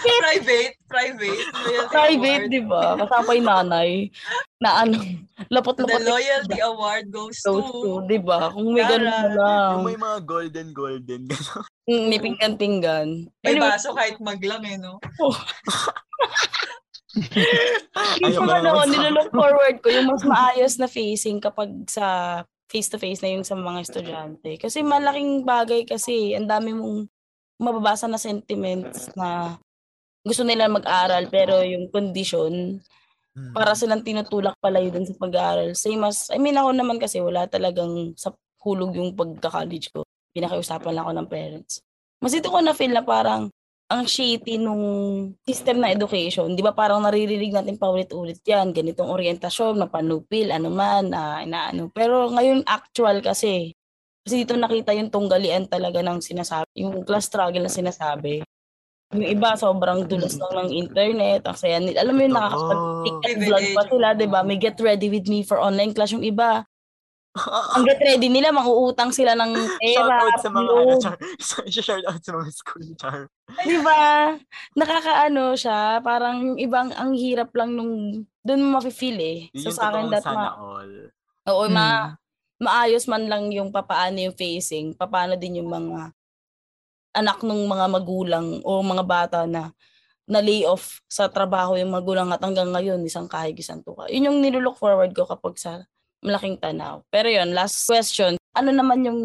Private? 0.00 0.72
Private? 0.88 1.40
Loyalty 1.52 1.92
Private, 1.92 2.44
di 2.48 2.60
ba? 2.64 2.96
Kasama 2.96 3.36
yung 3.36 3.48
nanay 3.48 3.90
na 4.56 4.70
ano, 4.80 4.96
The 4.96 5.58
lapot-lapot 5.58 6.06
loyalty 6.06 6.60
award 6.64 7.12
goes 7.12 7.36
goes 7.44 7.66
to... 7.68 7.82
to, 7.84 7.90
di 8.08 8.16
ba? 8.16 8.48
Kung 8.48 8.72
may 8.72 8.84
ganun 8.86 9.12
na 9.12 9.28
lang. 9.28 9.72
Yung 9.76 9.86
may 9.92 9.98
mga 10.00 10.18
golden 10.24 10.68
golden. 10.72 11.22
gano'n. 11.28 11.64
Mm, 11.90 12.04
May 12.08 12.20
pinggan-pinggan. 12.22 13.08
May 13.42 13.58
Anyway, 13.58 13.68
baso 13.68 13.90
kahit 13.92 14.16
maglang 14.22 14.62
eh, 14.64 14.78
no? 14.80 15.02
yung 18.22 18.32
Ayaw 18.32 18.40
mga 18.42 18.56
ano, 18.56 18.66
naman 18.72 18.88
nilook 18.88 19.30
forward 19.30 19.76
ko, 19.84 19.88
yung 19.92 20.08
mas 20.08 20.24
maayos 20.24 20.74
na 20.80 20.88
facing 20.88 21.38
kapag 21.38 21.70
sa 21.88 22.06
face-to-face 22.72 23.20
na 23.20 23.36
yung 23.36 23.44
sa 23.44 23.52
mga 23.52 23.84
estudyante. 23.84 24.56
Kasi 24.56 24.80
malaking 24.80 25.44
bagay 25.44 25.84
kasi, 25.84 26.32
ang 26.32 26.48
dami 26.48 26.72
mong 26.72 27.04
mababasa 27.60 28.08
na 28.08 28.16
sentiments 28.16 29.12
na 29.12 29.60
gusto 30.24 30.42
nila 30.42 30.72
mag-aral 30.72 31.28
pero 31.28 31.60
yung 31.60 31.92
condition 31.92 32.80
Hmm. 33.32 33.56
para 33.56 33.72
silang 33.72 34.04
tinutulak 34.04 34.52
palayo 34.60 34.92
dun 34.92 35.08
sa 35.08 35.16
pag-aaral. 35.16 35.72
Same 35.72 36.04
as, 36.04 36.28
I 36.28 36.36
mean 36.36 36.52
ako 36.52 36.76
naman 36.76 37.00
kasi 37.00 37.16
wala 37.24 37.48
talagang 37.48 38.12
sa 38.12 38.28
hulog 38.60 38.92
yung 38.92 39.16
pagka-college 39.16 39.88
ko. 39.88 40.04
Pinakiusapan 40.36 40.92
lang 40.92 41.04
ako 41.08 41.12
ng 41.16 41.28
parents. 41.32 41.80
Mas 42.20 42.36
ito 42.36 42.52
ko 42.52 42.60
na 42.60 42.76
feel 42.76 42.92
na 42.92 43.00
parang 43.00 43.48
ang 43.92 44.08
shitty 44.08 44.56
nung 44.56 44.82
system 45.44 45.84
na 45.84 45.92
education. 45.92 46.56
Di 46.56 46.64
ba 46.64 46.72
parang 46.72 47.04
naririnig 47.04 47.52
natin 47.52 47.76
paulit-ulit 47.76 48.40
yan. 48.48 48.72
Ganitong 48.72 49.12
orientasyon, 49.12 49.76
mapanupil, 49.76 50.48
ano 50.48 50.72
man, 50.72 51.12
ah, 51.12 51.44
inaano. 51.44 51.92
Pero 51.92 52.32
ngayon 52.32 52.64
actual 52.64 53.20
kasi. 53.20 53.76
Kasi 54.24 54.46
dito 54.46 54.56
nakita 54.56 54.96
yung 54.96 55.12
tunggalian 55.12 55.68
talaga 55.68 56.00
ng 56.00 56.24
sinasabi. 56.24 56.72
Yung 56.80 57.04
class 57.04 57.28
struggle 57.28 57.60
na 57.60 57.68
sinasabi. 57.68 58.40
Yung 59.12 59.28
iba, 59.28 59.52
sobrang 59.60 60.08
dulas 60.08 60.40
lang 60.40 60.52
ng 60.56 60.70
internet. 60.72 61.44
Ang 61.44 61.58
saya 61.60 61.76
nila. 61.76 62.00
Alam 62.00 62.14
mo 62.16 62.20
yun, 62.24 62.32
nakakapag-TikTok 62.32 63.36
vlog 63.44 63.66
pa 63.76 63.82
sila, 63.92 64.06
di 64.16 64.26
ba? 64.30 64.40
May 64.40 64.56
get 64.56 64.80
ready 64.80 65.12
with 65.12 65.28
me 65.28 65.44
for 65.44 65.60
online 65.60 65.92
class 65.92 66.16
yung 66.16 66.24
iba. 66.24 66.64
Ang 67.72 67.88
get 67.88 67.96
ready 67.96 68.28
nila, 68.28 68.52
manguutang 68.52 69.08
sila 69.08 69.32
ng 69.32 69.56
pera, 69.80 70.20
out 70.20 70.36
sa 70.36 70.52
mga 70.52 70.68
ano, 70.68 71.00
char. 71.00 71.16
Shout 71.72 72.04
out 72.04 72.20
sa 72.20 72.32
mga 72.36 72.50
school 72.52 72.84
char. 73.00 73.24
Di 73.64 73.80
ba? 73.80 74.36
Nakakaano 74.76 75.56
siya, 75.56 76.04
parang 76.04 76.60
ibang 76.60 76.92
ang 76.92 77.16
hirap 77.16 77.48
lang 77.56 77.72
nung 77.72 78.20
doon 78.44 78.60
mo 78.60 78.76
mafe-feel 78.76 79.16
eh. 79.16 79.38
Yun 79.56 79.64
So 79.64 79.68
yung 79.72 79.78
sa 79.80 79.84
akin 79.88 80.06
that 80.12 80.24
sana 80.28 80.36
ma, 80.36 80.48
all. 80.60 80.92
oo, 81.48 81.64
Hmm. 81.64 81.72
ma, 81.72 81.86
maayos 82.60 83.08
man 83.08 83.24
lang 83.24 83.48
yung 83.48 83.72
papaano 83.72 84.20
yung 84.20 84.36
facing, 84.36 84.92
papaano 84.92 85.32
din 85.32 85.64
yung 85.64 85.72
mga 85.72 86.12
anak 87.16 87.40
ng 87.40 87.60
mga 87.64 87.86
magulang 87.88 88.46
o 88.60 88.84
mga 88.84 89.04
bata 89.08 89.38
na 89.48 89.72
na 90.28 90.38
lay 90.38 90.64
off 90.64 91.00
sa 91.08 91.26
trabaho 91.28 91.74
yung 91.76 91.92
magulang 91.92 92.28
at 92.28 92.40
hanggang 92.40 92.68
ngayon 92.70 93.00
isang 93.04 93.24
kahig 93.26 93.56
isang 93.56 93.80
tuka. 93.80 94.06
Yun 94.12 94.28
yung 94.32 94.38
nilook 94.38 94.76
forward 94.76 95.10
ko 95.12 95.24
kapag 95.24 95.56
sa 95.56 95.82
malaking 96.22 96.56
tanaw. 96.56 97.02
Pero 97.10 97.26
yun, 97.28 97.50
last 97.52 97.84
question. 97.84 98.38
Ano 98.54 98.70
naman 98.70 99.02
yung 99.02 99.20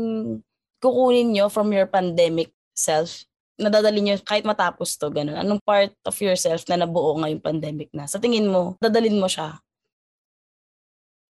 kukunin 0.82 1.32
nyo 1.32 1.46
from 1.48 1.70
your 1.70 1.86
pandemic 1.86 2.50
self? 2.74 3.24
Nadadali 3.58 4.02
nyo 4.02 4.18
kahit 4.22 4.46
matapos 4.46 4.98
to, 4.98 5.10
ganun. 5.14 5.38
Anong 5.38 5.62
part 5.62 5.94
of 6.06 6.18
yourself 6.18 6.66
na 6.66 6.82
nabuo 6.82 7.18
ngayong 7.22 7.42
pandemic 7.42 7.90
na? 7.94 8.10
Sa 8.10 8.18
tingin 8.18 8.50
mo, 8.50 8.76
dadalin 8.82 9.18
mo 9.22 9.30
siya? 9.30 9.62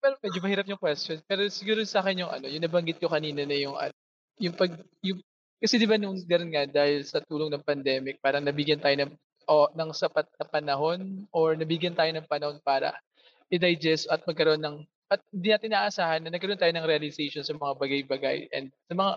Well, 0.02 0.18
medyo 0.22 0.38
mahirap 0.38 0.66
yung 0.70 0.78
question. 0.78 1.18
Pero 1.26 1.42
siguro 1.50 1.82
sa 1.82 1.98
akin 2.02 2.22
yung 2.22 2.30
ano, 2.30 2.46
yung 2.46 2.62
nabanggit 2.62 3.02
ko 3.02 3.10
kanina 3.10 3.42
na 3.42 3.58
yung 3.58 3.74
ano, 3.74 3.94
yung 4.38 4.54
pag, 4.54 4.70
yung, 5.02 5.18
kasi 5.58 5.82
di 5.82 5.86
ba 5.86 5.98
nung 5.98 6.14
ganun 6.22 6.50
nga, 6.54 6.62
dahil 6.66 7.02
sa 7.02 7.18
tulong 7.18 7.50
ng 7.50 7.66
pandemic, 7.66 8.22
parang 8.22 8.42
nabigyan 8.42 8.78
tayo 8.78 8.94
ng, 9.02 9.10
o, 9.50 9.66
ng 9.74 9.90
sapat 9.90 10.26
na 10.38 10.46
panahon 10.46 11.26
or 11.34 11.58
nabigyan 11.58 11.94
tayo 11.94 12.10
ng 12.14 12.26
panahon 12.26 12.58
para 12.62 12.94
i-digest 13.50 14.10
at 14.10 14.22
magkaroon 14.26 14.62
ng 14.62 14.76
at 15.06 15.22
hindi 15.30 15.48
natin 15.54 15.70
naasahan 15.70 16.20
na 16.22 16.32
nagkaroon 16.34 16.58
tayo 16.58 16.74
ng 16.74 16.88
realization 16.88 17.46
sa 17.46 17.54
mga 17.54 17.78
bagay-bagay 17.78 18.50
and 18.50 18.74
sa 18.90 18.94
mga 18.94 19.12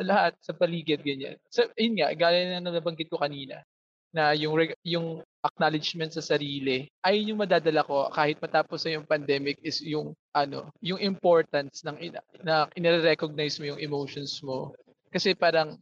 sa 0.00 0.02
lahat 0.04 0.32
sa 0.40 0.52
paligid 0.56 1.00
ganyan. 1.04 1.36
So 1.52 1.68
yun 1.76 2.00
nga, 2.00 2.12
gaya 2.16 2.60
na 2.60 2.72
nabanggit 2.72 3.08
ko 3.12 3.20
kanina 3.20 3.64
na 4.10 4.34
yung 4.34 4.58
reg- 4.58 4.80
yung 4.82 5.22
acknowledgement 5.40 6.10
sa 6.10 6.24
sarili 6.24 6.90
ay 7.06 7.30
yung 7.30 7.38
madadala 7.40 7.86
ko 7.86 8.10
kahit 8.10 8.42
matapos 8.42 8.82
na 8.84 8.98
yung 8.98 9.06
pandemic 9.06 9.56
is 9.62 9.78
yung 9.80 10.12
ano, 10.34 10.68
yung 10.82 10.98
importance 10.98 11.86
ng 11.86 11.96
ina, 12.00 12.20
na 12.42 12.66
inire-recognize 12.74 13.56
mo 13.62 13.70
yung 13.70 13.80
emotions 13.80 14.42
mo. 14.42 14.74
Kasi 15.14 15.32
parang 15.38 15.78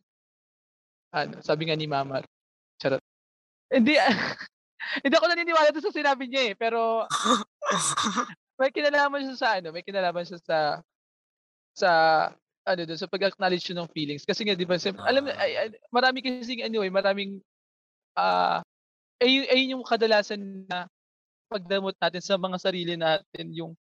ano, 1.11 1.41
sabi 1.41 1.69
nga 1.69 1.77
ni 1.77 1.89
Mama, 1.89 2.21
charot. 2.77 3.01
Hindi 3.73 3.97
hindi 5.05 5.15
ako 5.17 5.27
naniniwala 5.27 5.73
doon 5.73 5.87
sa 5.89 5.97
sinabi 5.97 6.29
niya 6.29 6.53
eh, 6.53 6.55
pero 6.55 7.05
may 8.59 8.71
kinalaman 8.75 9.23
siya 9.25 9.37
sa 9.39 9.49
ano, 9.63 9.69
may 9.71 9.87
kinalaman 9.87 10.27
siya 10.27 10.39
sa 10.43 10.59
sa 11.75 11.91
ano 12.69 12.81
doon 12.85 13.01
sa 13.01 13.09
pag-acknowledge 13.09 13.71
ng 13.73 13.89
feelings 13.95 14.27
kasi 14.29 14.45
nga 14.45 14.53
'di 14.59 14.67
ba 14.69 14.77
sim- 14.77 14.99
alam 15.01 15.25
mo, 15.25 15.31
ay, 15.33 15.53
ay, 15.57 15.69
marami 15.89 16.21
kasi 16.21 16.61
ano 16.61 16.83
eh, 16.85 16.91
maraming 16.93 17.41
ah 18.19 18.61
ay, 19.23 19.47
ay 19.51 19.61
yung 19.75 19.83
kadalasan 19.87 20.67
na 20.69 20.87
pagdamot 21.49 21.95
natin 21.99 22.23
sa 22.23 22.37
mga 22.37 22.59
sarili 22.61 22.95
natin 22.99 23.47
yung 23.55 23.73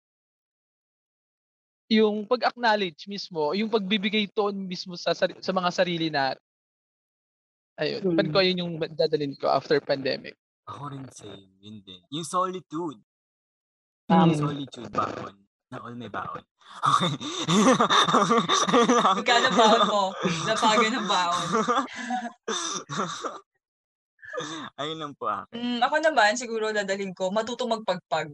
yung 1.88 2.28
pag-acknowledge 2.28 3.08
mismo, 3.08 3.56
yung 3.56 3.72
pagbibigay 3.72 4.28
tone 4.28 4.60
mismo 4.68 4.92
sa 5.00 5.16
sa 5.16 5.24
mga 5.52 5.70
sarili 5.72 6.12
natin. 6.12 6.40
Ayun, 7.80 8.02
Mm. 8.04 8.16
pan 8.18 8.28
ko 8.34 8.38
yun 8.44 8.60
yung 8.60 8.72
dadalhin 8.92 9.32
ko 9.38 9.48
after 9.48 9.80
pandemic. 9.80 10.36
Ako 10.68 10.92
rin 10.92 11.06
same. 11.14 11.48
Yun 11.64 11.80
din. 11.80 12.00
Yung 12.12 12.26
solitude. 12.28 13.00
Um, 14.08 14.32
solitude 14.32 14.88
baon. 14.88 15.36
Na 15.68 15.84
all 15.84 15.96
may 15.96 16.08
baon. 16.08 16.40
Okay. 16.80 17.12
Magkano 19.20 19.48
baon 19.52 19.82
mo? 19.84 20.02
Napagan 20.48 20.92
ng 20.96 21.08
baon. 21.08 21.48
Ayun 24.80 24.98
lang 25.02 25.12
po 25.18 25.26
akin. 25.28 25.58
Mm, 25.58 25.80
ako 25.82 25.96
naman, 25.98 26.38
siguro 26.38 26.70
dadalhin 26.70 27.12
ko, 27.12 27.28
matutong 27.28 27.74
magpagpag. 27.74 28.32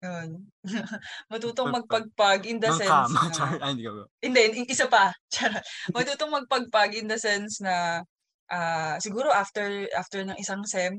Yun. 0.00 0.48
matutong 1.32 1.70
magpagpag 1.74 2.48
in 2.48 2.56
the 2.56 2.72
Ng 2.72 2.78
sense 2.80 2.88
kama, 2.88 3.20
na... 3.20 3.34
char. 3.34 3.52
Ay, 3.60 3.76
hindi 3.76 3.84
ko. 3.84 4.08
Hindi, 4.20 4.40
isa 4.68 4.88
pa. 4.88 5.12
Charot. 5.28 5.60
matutong 5.92 6.32
magpagpag 6.32 6.96
in 6.96 7.08
the 7.08 7.20
sense 7.20 7.60
na 7.60 8.04
ah 8.50 8.98
siguro 8.98 9.30
after 9.30 9.86
after 9.94 10.26
ng 10.26 10.34
isang 10.40 10.66
sem, 10.66 10.98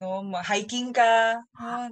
no, 0.00 0.22
hiking 0.46 0.94
ka, 0.94 1.42
Ah! 1.58 1.88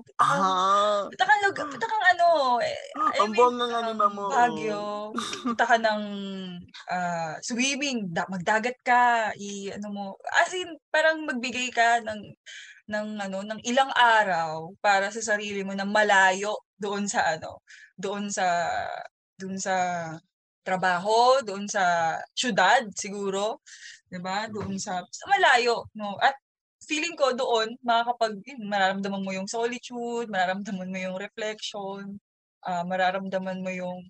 punta 1.11 1.25
kang, 1.27 1.41
lug- 1.45 1.71
punta 1.71 1.87
kang 1.91 2.07
ano, 2.15 2.29
eh, 2.63 2.79
I 2.95 3.21
Ang 3.21 3.31
mean, 3.35 3.39
buong 3.39 3.57
ng 3.59 3.73
anima 3.75 4.07
um, 4.07 4.15
mo. 4.15 4.25
Baguio, 4.31 4.85
punta 5.45 5.65
ka 5.67 5.77
ng 5.79 6.03
ah, 6.91 7.35
swimming, 7.43 8.11
da- 8.15 8.29
magdagat 8.31 8.77
ka, 8.87 9.33
i 9.39 9.71
ano 9.75 9.89
mo, 9.93 10.05
as 10.43 10.53
in 10.55 10.71
parang 10.91 11.27
magbigay 11.27 11.69
ka 11.75 12.01
ng 12.07 12.21
ng 12.87 13.09
ano 13.19 13.43
ng 13.43 13.61
ilang 13.67 13.91
araw 13.99 14.71
para 14.79 15.11
sa 15.11 15.19
sarili 15.35 15.67
mo 15.67 15.75
na 15.75 15.83
malayo 15.87 16.55
doon 16.79 17.11
sa 17.11 17.35
ano, 17.35 17.63
doon 17.99 18.31
sa 18.31 18.47
doon 19.39 19.59
sa 19.59 19.77
trabaho, 20.67 21.41
doon 21.47 21.67
sa 21.71 22.17
syudad 22.35 22.83
siguro, 22.97 23.63
'di 24.11 24.19
ba? 24.23 24.47
Doon 24.51 24.79
sa, 24.79 25.03
sa 25.07 25.25
malayo, 25.31 25.87
no? 25.95 26.19
At 26.19 26.35
feeling 26.87 27.19
ko 27.19 27.35
doon 27.35 27.75
makakapag 27.83 28.39
yun, 28.47 28.63
mararamdaman 28.71 29.23
mo 29.27 29.31
yung 29.35 29.51
solitude, 29.51 30.31
mararamdaman 30.31 30.89
mo 30.89 30.99
yung 30.99 31.17
reflection, 31.19 32.17
ah, 32.63 32.87
mararamdaman 32.87 33.61
mo 33.61 33.71
yung 33.75 34.07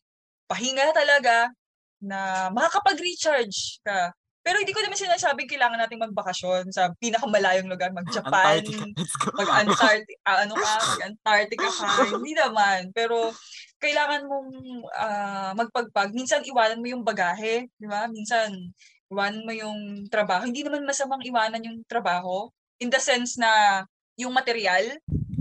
pahinga 0.46 0.92
talaga 0.92 1.50
na 1.98 2.52
makakapag-recharge 2.52 3.80
ka. 3.82 4.12
Pero 4.46 4.62
hindi 4.62 4.70
ko 4.70 4.78
naman 4.78 4.94
sinasabing 4.94 5.50
kailangan 5.50 5.74
nating 5.74 6.06
magbakasyon 6.06 6.70
sa 6.70 6.94
pinakamalayong 7.02 7.66
lugar, 7.66 7.90
mag-Japan, 7.90 8.62
Antarctica. 8.62 9.34
Mag-Antarctica, 9.34 10.22
ah, 10.22 10.38
ano 10.46 10.54
ka, 10.54 10.72
mag-Antarctica 10.94 11.66
ka. 11.66 11.86
Hindi 12.14 12.32
naman. 12.38 12.94
Pero 12.94 13.34
kailangan 13.82 14.22
mong 14.30 14.50
ah, 14.94 15.50
magpagpag. 15.58 16.14
Minsan 16.14 16.46
iwanan 16.46 16.78
mo 16.78 16.86
yung 16.86 17.02
bagahe, 17.02 17.66
di 17.74 17.90
ba? 17.90 18.06
Minsan 18.06 18.54
iwanan 19.10 19.42
mo 19.42 19.50
yung 19.50 20.06
trabaho. 20.06 20.46
Hindi 20.46 20.62
naman 20.62 20.86
masamang 20.86 21.26
iwanan 21.26 21.66
yung 21.66 21.82
trabaho 21.90 22.46
in 22.80 22.92
the 22.92 23.00
sense 23.00 23.40
na 23.40 23.82
yung 24.16 24.32
material, 24.32 24.96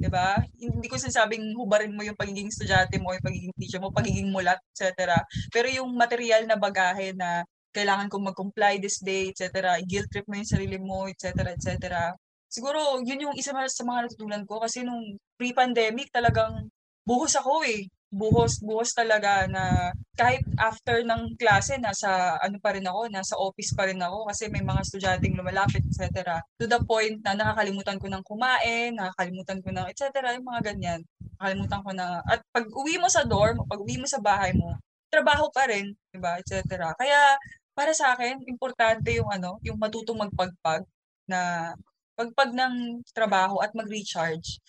di 0.06 0.10
ba? 0.12 0.44
Hindi 0.60 0.88
ko 0.92 1.00
sinasabing 1.00 1.56
hubarin 1.56 1.96
mo 1.96 2.04
yung 2.04 2.20
pagiging 2.20 2.52
estudyante 2.52 3.00
mo, 3.00 3.16
yung 3.16 3.24
pagiging 3.24 3.56
teacher 3.56 3.80
mo, 3.80 3.90
pagiging 3.90 4.30
mulat, 4.30 4.60
etc. 4.76 5.24
Pero 5.48 5.72
yung 5.72 5.96
material 5.96 6.44
na 6.44 6.60
bagahe 6.60 7.16
na 7.16 7.48
kailangan 7.72 8.08
kong 8.08 8.32
mag-comply 8.32 8.80
this 8.80 9.00
day, 9.04 9.32
etc. 9.32 9.80
Guilt 9.84 10.12
trip 10.12 10.28
mo 10.28 10.36
yung 10.36 10.48
sarili 10.48 10.80
mo, 10.80 11.08
etc. 11.08 11.56
etc. 11.56 12.12
Siguro, 12.48 13.04
yun 13.04 13.32
yung 13.32 13.36
isa 13.36 13.52
sa 13.52 13.84
mga 13.84 14.08
natutunan 14.08 14.44
ko 14.48 14.64
kasi 14.64 14.84
nung 14.84 15.20
pre-pandemic 15.36 16.12
talagang 16.12 16.72
buhos 17.04 17.36
ako 17.36 17.64
eh. 17.68 17.88
Buhos, 18.14 18.62
buhos 18.62 18.94
talaga 18.94 19.50
na 19.50 19.90
kahit 20.14 20.46
after 20.62 21.02
ng 21.02 21.34
klase, 21.42 21.82
nasa 21.82 22.38
ano 22.38 22.62
pa 22.62 22.78
rin 22.78 22.86
ako, 22.86 23.10
nasa 23.10 23.34
office 23.34 23.74
pa 23.74 23.90
rin 23.90 23.98
ako 23.98 24.30
kasi 24.30 24.46
may 24.54 24.62
mga 24.62 24.82
estudyanteng 24.86 25.34
lumalapit, 25.34 25.82
etc. 25.90 26.38
To 26.62 26.70
the 26.70 26.78
point 26.86 27.18
na 27.26 27.34
nakakalimutan 27.34 27.98
ko 27.98 28.06
ng 28.08 28.22
kumain, 28.22 28.94
nakakalimutan 28.94 29.60
ko 29.66 29.70
ng 29.74 29.88
etc. 29.90 30.38
Yung 30.38 30.48
mga 30.48 30.62
ganyan. 30.74 31.02
Nakakalimutan 31.42 31.82
ko 31.82 31.92
na, 31.98 32.06
at 32.30 32.40
pag 32.54 32.66
uwi 32.70 32.96
mo 33.02 33.10
sa 33.10 33.26
dorm, 33.26 33.66
pag 33.66 33.82
uwi 33.82 33.98
mo 33.98 34.08
sa 34.08 34.22
bahay 34.22 34.54
mo, 34.54 34.78
trabaho 35.10 35.50
pa 35.50 35.66
rin, 35.66 35.90
di 36.14 36.20
ba, 36.22 36.38
etc. 36.38 36.62
Kaya, 36.96 37.36
para 37.74 37.92
sa 37.92 38.14
akin, 38.14 38.46
importante 38.48 39.12
yung 39.18 39.28
ano, 39.34 39.58
yung 39.66 39.82
matutong 39.82 40.22
magpagpag 40.30 40.86
na 41.28 41.74
pagpag 42.16 42.54
ng 42.56 43.04
trabaho 43.12 43.60
at 43.60 43.76
mag-recharge. 43.76 44.62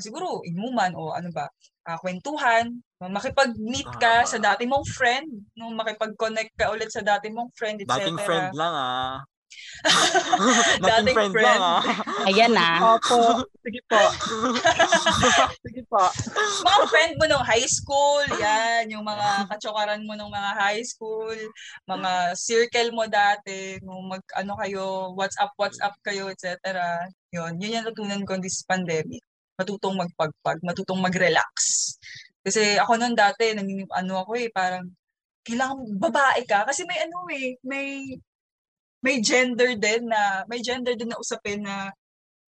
Siguro, 0.00 0.40
inuman 0.46 0.94
o 0.96 1.12
ano 1.12 1.28
ba, 1.34 1.46
ah, 1.84 1.98
kwentuhan, 2.00 2.80
makipag-meet 3.00 3.88
ka 4.00 4.24
sa 4.24 4.40
Tama. 4.40 4.46
dati 4.52 4.64
mong 4.64 4.86
friend, 4.88 5.28
no, 5.56 5.72
makipag-connect 5.76 6.52
ka 6.56 6.72
ulit 6.72 6.88
sa 6.88 7.04
dati 7.04 7.28
mong 7.28 7.52
friend, 7.52 7.84
etc. 7.84 8.00
Dating 8.00 8.20
friend 8.24 8.48
lang 8.56 8.74
ah. 8.74 9.20
Dating 10.80 11.12
Dating 11.12 11.14
friend, 11.14 11.32
friend. 11.36 11.46
lang 11.46 11.60
ah. 11.60 11.82
Ayan 12.24 12.52
na. 12.56 12.96
Opo, 12.96 13.44
sige 13.60 13.80
po. 13.84 14.00
sige 15.68 15.82
po. 15.86 16.02
mga 16.64 16.84
friend 16.88 17.12
mo 17.20 17.24
nung 17.28 17.44
high 17.44 17.68
school, 17.68 18.24
yan, 18.40 18.88
yung 18.88 19.04
mga 19.04 19.52
katsokaran 19.52 20.02
mo 20.08 20.16
nung 20.16 20.32
mga 20.32 20.52
high 20.56 20.82
school, 20.82 21.36
mga 21.84 22.32
circle 22.32 22.90
mo 22.96 23.04
dati, 23.04 23.76
nung 23.84 24.08
mag, 24.08 24.24
ano 24.34 24.56
kayo, 24.56 25.12
WhatsApp, 25.12 25.52
WhatsApp 25.60 25.94
kayo, 26.00 26.32
etc. 26.32 26.56
Yun, 27.30 27.60
yun 27.60 27.78
yung 27.78 27.84
natutunan 27.84 28.24
ko 28.24 28.40
this 28.40 28.64
pandemic. 28.64 29.20
Matutong 29.54 29.96
magpagpag, 29.98 30.58
matutong 30.66 31.00
mag-relax. 31.00 31.52
Kasi 32.44 32.76
ako 32.76 32.98
noon 32.98 33.16
dati, 33.16 33.54
nang, 33.54 33.68
ano 33.94 34.26
ako 34.26 34.36
eh, 34.36 34.50
parang, 34.50 34.90
kailangan 35.44 35.78
babae 36.00 36.42
ka. 36.48 36.66
Kasi 36.68 36.82
may 36.88 36.98
ano 37.04 37.28
eh, 37.30 37.56
may, 37.62 37.86
may 39.04 39.20
gender 39.20 39.76
din 39.76 40.08
na, 40.08 40.42
may 40.48 40.58
gender 40.64 40.96
din 40.96 41.12
na 41.12 41.20
usapin 41.20 41.62
na 41.62 41.92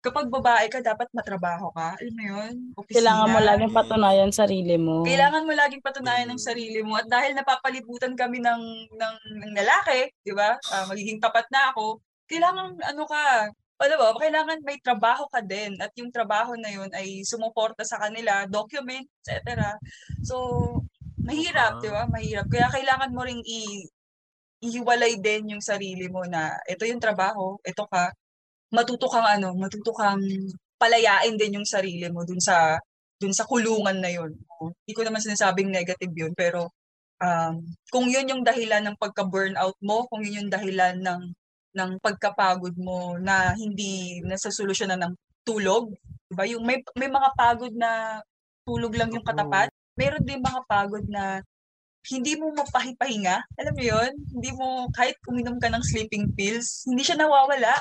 kapag 0.06 0.30
babae 0.30 0.70
ka, 0.70 0.78
dapat 0.78 1.10
matrabaho 1.10 1.74
ka. 1.74 1.98
Alam 1.98 2.14
mo 2.14 2.22
yun? 2.22 2.54
Opisina. 2.78 2.94
Kailangan 2.94 3.28
mo 3.34 3.38
laging 3.42 3.74
patunayan 3.74 4.30
sarili 4.30 4.76
mo. 4.78 4.94
Kailangan 5.02 5.42
mo 5.42 5.52
laging 5.58 5.82
patunayan 5.82 6.28
ng 6.30 6.42
sarili 6.42 6.80
mo 6.86 6.94
at 6.94 7.10
dahil 7.10 7.34
napapalibutan 7.34 8.14
kami 8.14 8.38
ng 8.38 8.62
ng, 8.94 9.16
ng 9.42 9.52
lalaki, 9.58 10.14
'di 10.22 10.32
ba? 10.38 10.54
Ah, 10.70 10.86
magiging 10.86 11.18
tapat 11.18 11.50
na 11.50 11.74
ako. 11.74 11.98
Kailangan 12.30 12.78
ano 12.86 13.02
ka, 13.02 13.50
ano 13.76 13.94
ba, 14.00 14.16
kailangan 14.16 14.58
may 14.64 14.78
trabaho 14.80 15.28
ka 15.28 15.40
din 15.44 15.76
at 15.80 15.92
yung 16.00 16.08
trabaho 16.08 16.56
na 16.56 16.72
yun 16.72 16.88
ay 16.96 17.20
sumuporta 17.28 17.84
sa 17.84 18.00
kanila, 18.00 18.48
document, 18.48 19.04
etc. 19.20 19.76
So, 20.24 20.36
mahirap, 21.20 21.76
Ah. 21.76 21.80
'di 21.80 21.88
ba? 21.92 22.02
Mahirap. 22.08 22.46
Kaya 22.48 22.66
kailangan 22.72 23.12
mo 23.12 23.20
ring 23.26 23.42
i 23.44 23.84
ihiwalay 24.64 25.20
din 25.20 25.52
yung 25.56 25.62
sarili 25.64 26.08
mo 26.08 26.24
na 26.24 26.56
ito 26.64 26.84
yung 26.88 27.02
trabaho, 27.02 27.60
ito 27.64 27.84
ka. 27.92 28.08
Matuto 28.72 29.06
kang 29.12 29.28
ano, 29.28 29.52
matuto 29.56 29.92
kang 29.92 30.22
palayain 30.80 31.36
din 31.36 31.60
yung 31.60 31.68
sarili 31.68 32.08
mo 32.12 32.24
dun 32.24 32.40
sa 32.40 32.80
dun 33.20 33.32
sa 33.36 33.44
kulungan 33.48 33.96
na 34.00 34.10
yun. 34.12 34.32
Hindi 34.60 34.92
ko 34.96 35.02
naman 35.04 35.20
sinasabing 35.24 35.72
negative 35.72 36.12
yun, 36.16 36.32
pero 36.36 36.72
um, 37.20 37.54
kung 37.92 38.08
yun 38.08 38.28
yung 38.28 38.42
dahilan 38.44 38.84
ng 38.88 38.96
pagka-burnout 39.00 39.76
mo, 39.84 40.04
kung 40.10 40.24
yun 40.24 40.46
yung 40.46 40.52
dahilan 40.52 41.00
ng 41.00 41.20
ng 41.76 42.00
pagkapagod 42.00 42.74
mo 42.80 43.20
na 43.20 43.52
hindi 43.52 44.24
nasasolusyonan 44.24 45.04
ng 45.04 45.14
tulog, 45.44 45.92
'di 46.26 46.34
ba? 46.34 46.44
Yung 46.48 46.64
may 46.64 46.80
may 46.96 47.12
mga 47.12 47.30
pagod 47.36 47.72
na 47.76 48.24
tulog 48.64 48.96
lang 48.96 49.12
yung 49.12 49.22
katapat. 49.22 49.68
Meron 49.94 50.24
din 50.24 50.42
mga 50.42 50.64
pagod 50.66 51.04
na 51.06 51.44
hindi 52.08 52.34
mo 52.38 52.50
mapahipahinga. 52.56 53.44
Alam 53.60 53.74
mo 53.76 53.82
'yun? 53.84 54.12
Hindi 54.32 54.50
mo 54.56 54.88
kahit 54.96 55.20
uminom 55.28 55.60
ka 55.60 55.68
ng 55.68 55.84
sleeping 55.84 56.32
pills, 56.32 56.88
hindi 56.88 57.04
siya 57.04 57.20
nawawala, 57.20 57.76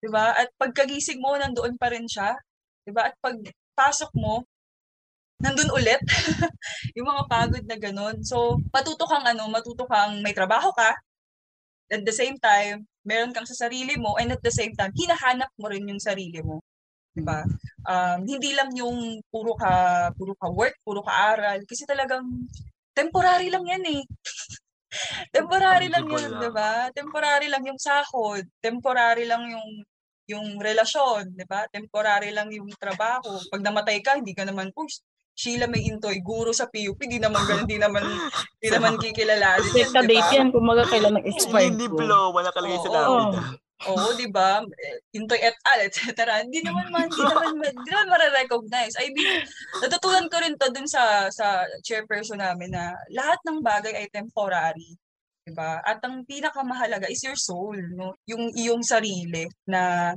'di 0.00 0.08
ba? 0.08 0.34
At 0.34 0.48
pagkagising 0.56 1.20
mo 1.20 1.36
nandoon 1.36 1.76
pa 1.76 1.92
rin 1.92 2.08
siya, 2.08 2.34
'di 2.88 2.92
ba? 2.96 3.12
At 3.12 3.14
pagpasok 3.20 4.10
mo, 4.16 4.42
nandun 5.44 5.70
ulit. 5.76 6.00
yung 6.96 7.08
mga 7.10 7.24
pagod 7.28 7.64
na 7.68 7.76
ganun. 7.76 8.16
So, 8.24 8.58
matuto 8.72 9.04
kang 9.04 9.26
ano, 9.28 9.46
matuto 9.52 9.84
kang 9.84 10.22
may 10.24 10.32
trabaho 10.32 10.72
ka, 10.72 10.96
at 11.92 12.02
the 12.04 12.14
same 12.14 12.40
time, 12.40 12.88
meron 13.04 13.32
kang 13.36 13.46
sa 13.46 13.68
sarili 13.68 13.94
mo, 14.00 14.16
and 14.16 14.32
at 14.32 14.42
the 14.42 14.50
same 14.52 14.72
time, 14.74 14.90
hinahanap 14.96 15.48
mo 15.60 15.68
rin 15.70 15.84
yung 15.86 16.00
sarili 16.00 16.40
mo. 16.40 16.60
Diba? 17.14 17.46
Um, 17.86 18.26
hindi 18.26 18.50
lang 18.56 18.74
yung 18.74 19.22
puro 19.30 19.54
ka, 19.54 20.10
puro 20.18 20.34
ka 20.34 20.50
work, 20.50 20.74
puro 20.82 21.00
ka 21.04 21.12
aral, 21.36 21.62
kasi 21.68 21.86
talagang 21.86 22.26
temporary 22.90 23.54
lang 23.54 23.62
yan 23.68 23.84
eh. 23.86 24.02
temporary 25.36 25.90
lang 25.90 26.06
lang. 26.06 26.38
'di 26.38 26.50
ba? 26.50 26.90
Temporary 26.94 27.48
lang 27.50 27.62
yung 27.66 27.78
sahod, 27.78 28.42
temporary 28.62 29.26
lang 29.26 29.42
yung 29.46 29.68
yung 30.26 30.46
relasyon, 30.58 31.34
'di 31.34 31.46
ba? 31.46 31.66
Temporary 31.70 32.30
lang 32.34 32.50
yung 32.50 32.70
trabaho. 32.78 33.38
Pag 33.50 33.62
namatay 33.62 33.98
ka, 34.02 34.18
hindi 34.18 34.32
ka 34.34 34.46
naman 34.46 34.70
push. 34.74 34.98
Sheila 35.34 35.66
may 35.66 35.82
intoy, 35.82 36.22
guro 36.22 36.54
sa 36.54 36.70
PUP, 36.70 36.98
di 37.10 37.18
naman 37.18 37.42
ganun, 37.50 37.66
di 37.66 37.78
naman, 37.78 38.06
di 38.62 38.68
naman 38.70 38.94
kikilalanin 39.02 39.66
yan, 39.74 39.90
Effect 39.90 40.06
di 40.06 40.08
date 40.14 40.30
yan 40.30 40.48
kung 40.54 40.64
maga 40.66 40.86
kailan 40.86 41.18
nag-expire 41.18 41.74
Hindi 41.74 41.90
blow, 41.90 42.30
wala 42.30 42.54
kalagay 42.54 42.78
sa 42.78 42.90
lapid. 42.94 43.58
Oo, 43.84 44.16
di 44.16 44.30
ba? 44.30 44.62
Intoy 45.12 45.40
et 45.42 45.58
al, 45.66 45.84
etc. 45.84 46.14
Hindi 46.40 46.64
naman 46.64 46.88
man, 46.88 47.10
hindi 47.10 47.20
naman, 47.20 47.50
hindi 47.76 47.90
naman 47.90 48.08
mare-recognize. 48.14 48.94
I 48.96 49.10
mean, 49.12 49.44
natutunan 49.82 50.30
ko 50.30 50.36
rin 50.40 50.56
to 50.56 50.70
dun 50.72 50.88
sa, 50.88 51.28
sa 51.28 51.66
chairperson 51.84 52.40
namin 52.40 52.72
na 52.72 52.94
lahat 53.12 53.42
ng 53.44 53.60
bagay 53.60 53.92
ay 53.92 54.06
temporary. 54.08 54.96
Diba? 55.44 55.82
At 55.84 56.00
ang 56.00 56.24
pinakamahalaga 56.24 57.12
is 57.12 57.20
your 57.20 57.36
soul, 57.36 57.76
no? 57.76 58.16
Yung 58.24 58.48
iyong 58.56 58.80
sarili 58.80 59.44
na 59.68 60.14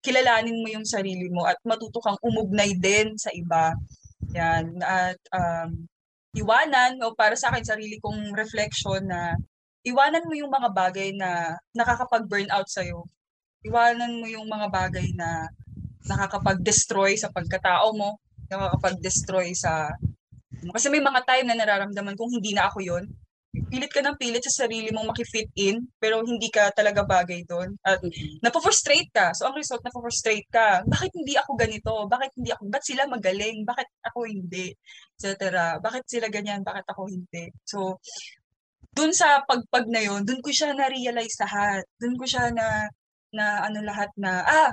kilalanin 0.00 0.64
mo 0.64 0.68
yung 0.72 0.88
sarili 0.88 1.28
mo 1.28 1.44
at 1.44 1.60
matuto 1.60 2.00
kang 2.00 2.16
umugnay 2.24 2.72
din 2.80 3.12
sa 3.20 3.28
iba. 3.36 3.76
Yan. 4.34 4.78
At 4.82 5.18
um, 5.34 5.86
iwanan, 6.36 7.02
o 7.02 7.14
para 7.14 7.34
sa 7.34 7.50
akin, 7.50 7.64
sarili 7.66 7.98
kong 7.98 8.34
reflection 8.34 9.02
na 9.06 9.34
iwanan 9.82 10.26
mo 10.28 10.34
yung 10.36 10.52
mga 10.52 10.70
bagay 10.70 11.16
na 11.16 11.56
nakakapag-burnout 11.74 12.68
sa'yo. 12.68 13.06
Iwanan 13.64 14.20
mo 14.20 14.26
yung 14.28 14.46
mga 14.48 14.68
bagay 14.68 15.12
na 15.16 15.48
nakakapag-destroy 16.06 17.16
sa 17.16 17.28
pagkatao 17.28 17.92
mo, 17.92 18.16
nakakapag-destroy 18.48 19.52
sa... 19.52 19.92
Kasi 20.60 20.92
may 20.92 21.00
mga 21.00 21.24
time 21.24 21.46
na 21.48 21.56
nararamdaman 21.56 22.16
kong 22.16 22.40
hindi 22.40 22.52
na 22.52 22.68
ako 22.68 22.84
yon 22.84 23.04
pilit 23.50 23.90
ka 23.90 23.98
ng 23.98 24.14
pilit 24.14 24.46
sa 24.46 24.64
sarili 24.64 24.94
mong 24.94 25.10
makifit 25.10 25.50
in, 25.58 25.82
pero 25.98 26.22
hindi 26.22 26.46
ka 26.54 26.70
talaga 26.70 27.02
bagay 27.02 27.42
doon. 27.50 27.74
At 27.82 27.98
napofrustrate 28.46 29.10
ka. 29.10 29.34
So, 29.34 29.50
ang 29.50 29.58
result, 29.58 29.82
napofrustrate 29.82 30.46
ka. 30.46 30.86
Bakit 30.86 31.10
hindi 31.18 31.34
ako 31.34 31.50
ganito? 31.58 31.92
Bakit 32.06 32.30
hindi 32.38 32.50
ako, 32.54 32.62
ba't 32.70 32.84
sila 32.86 33.10
magaling? 33.10 33.66
Bakit 33.66 33.88
ako 34.06 34.18
hindi? 34.30 34.70
Etc. 35.18 35.34
Bakit 35.82 36.04
sila 36.06 36.26
ganyan? 36.30 36.62
Bakit 36.62 36.86
ako 36.94 37.10
hindi? 37.10 37.50
So, 37.66 37.98
dun 38.94 39.10
sa 39.10 39.42
pagpag 39.42 39.86
na 39.90 40.02
yon, 40.02 40.22
dun 40.22 40.42
ko 40.42 40.50
siya 40.54 40.70
na-realize 40.70 41.34
lahat. 41.42 41.82
Dun 41.98 42.14
ko 42.14 42.24
siya 42.30 42.54
na, 42.54 42.86
na 43.34 43.66
ano 43.66 43.82
lahat 43.82 44.10
na, 44.14 44.46
ah, 44.46 44.70